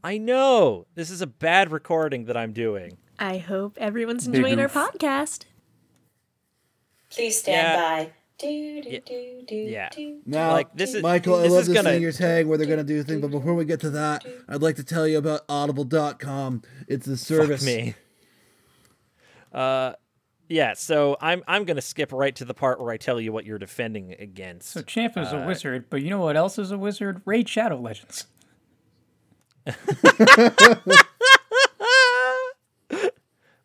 I 0.03 0.17
know. 0.17 0.87
This 0.95 1.09
is 1.09 1.21
a 1.21 1.27
bad 1.27 1.71
recording 1.71 2.25
that 2.25 2.37
I'm 2.37 2.53
doing. 2.53 2.97
I 3.19 3.37
hope 3.37 3.77
everyone's 3.79 4.25
enjoying 4.27 4.59
our 4.59 4.69
podcast. 4.69 5.43
Please 7.09 7.37
stand 7.39 7.67
Yeah. 7.67 7.75
by. 8.05 8.11
Do, 8.39 8.81
do, 8.81 8.99
do, 9.05 9.43
do, 9.47 9.55
Yeah. 9.55 9.89
do. 9.89 10.19
Now, 10.25 10.51
Like, 10.53 10.73
this 10.75 10.93
is- 10.95 11.03
Michael, 11.03 11.35
I 11.35 11.47
love 11.47 11.61
is 11.61 11.67
this 11.67 11.75
gonna- 11.75 11.89
thing 11.91 12.01
you're 12.01 12.11
saying 12.11 12.47
where 12.47 12.57
they're 12.57 12.65
going 12.67 12.79
to 12.79 12.83
do 12.83 13.03
things, 13.03 13.21
but 13.21 13.29
before 13.29 13.53
we 13.53 13.63
get 13.65 13.79
to 13.81 13.89
that, 13.91 14.25
I'd 14.49 14.61
like 14.63 14.75
to 14.77 14.83
tell 14.83 15.07
you 15.07 15.17
about 15.19 15.41
Audible.com. 15.47 16.63
It's 16.87 17.05
the 17.05 17.17
service. 17.17 17.59
Fuck 17.63 17.65
me. 17.75 17.95
Uh, 19.53 19.93
yeah. 20.53 20.73
So 20.73 21.17
I'm 21.19 21.43
I'm 21.47 21.65
gonna 21.65 21.81
skip 21.81 22.11
right 22.11 22.35
to 22.35 22.45
the 22.45 22.53
part 22.53 22.79
where 22.79 22.91
I 22.93 22.97
tell 22.97 23.19
you 23.19 23.31
what 23.33 23.45
you're 23.45 23.59
defending 23.59 24.15
against. 24.19 24.69
So 24.69 24.81
Champ 24.81 25.17
is 25.17 25.31
a 25.31 25.43
Uh, 25.43 25.47
wizard, 25.47 25.85
but 25.89 26.01
you 26.01 26.09
know 26.09 26.21
what 26.21 26.37
else 26.37 26.57
is 26.59 26.71
a 26.71 26.77
wizard? 26.77 27.21
Raid 27.25 27.49
Shadow 27.49 27.77
Legends. 27.77 28.27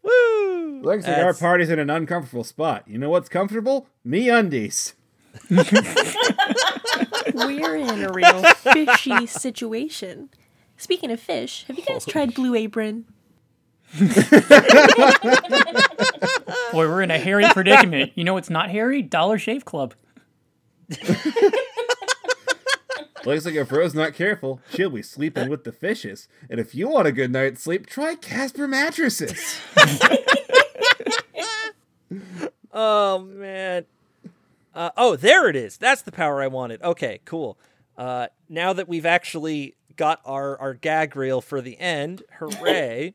Woo! 0.03 0.81
Looks 0.83 1.07
like 1.07 1.19
our 1.19 1.35
party's 1.35 1.71
in 1.71 1.79
an 1.79 1.91
uncomfortable 1.91 2.45
spot. 2.45 2.85
You 2.87 2.99
know 2.99 3.11
what's 3.11 3.29
comfortable? 3.29 3.89
Me 4.05 4.29
undies. 4.31 4.95
We're 5.51 5.61
in 7.77 8.05
a 8.05 8.13
real 8.13 8.43
fishy 8.55 9.27
situation. 9.27 10.31
Speaking 10.77 11.11
of 11.11 11.19
fish, 11.21 11.65
have 11.67 11.77
you 11.77 11.85
guys 11.85 12.07
tried 12.07 12.35
Blue 12.35 12.55
Apron? 12.55 13.05
Boy, 16.73 16.87
we're 16.87 17.03
in 17.03 17.11
a 17.11 17.19
hairy 17.19 17.45
predicament. 17.53 18.13
You 18.15 18.25
know 18.25 18.35
what's 18.35 18.51
not 18.51 18.71
hairy? 18.71 19.03
Dollar 19.03 19.39
Shave 19.39 19.65
Club. 19.65 19.95
Looks 23.25 23.45
like 23.45 23.55
if 23.55 23.73
Ro's 23.73 23.95
not 23.95 24.15
careful, 24.15 24.61
she'll 24.73 24.91
be 24.91 25.03
sleeping 25.03 25.49
with 25.49 25.65
the 25.65 25.73
fishes. 25.73 26.29
And 26.49 26.61
if 26.61 26.75
you 26.75 26.89
want 26.89 27.07
a 27.09 27.13
good 27.13 27.33
night's 27.33 27.63
sleep, 27.63 27.87
try 27.87 28.15
Casper 28.15 28.69
mattresses. 28.69 29.61
Oh 32.73 33.19
man. 33.19 33.87
Uh, 34.75 34.91
oh, 34.97 35.17
there 35.17 35.49
it 35.49 35.57
is. 35.57 35.79
That's 35.79 36.03
the 36.03 36.13
power 36.13 36.41
I 36.41 36.47
wanted. 36.47 36.81
Okay, 36.83 37.21
cool. 37.25 37.59
Uh, 37.97 38.29
now 38.49 38.73
that 38.73 38.89
we've 38.89 39.07
actually 39.07 39.75
got 39.97 40.21
our 40.25 40.57
our 40.61 40.75
gag 40.75 41.17
reel 41.17 41.41
for 41.41 41.61
the 41.61 41.77
end, 41.81 42.23
hooray! 42.39 43.15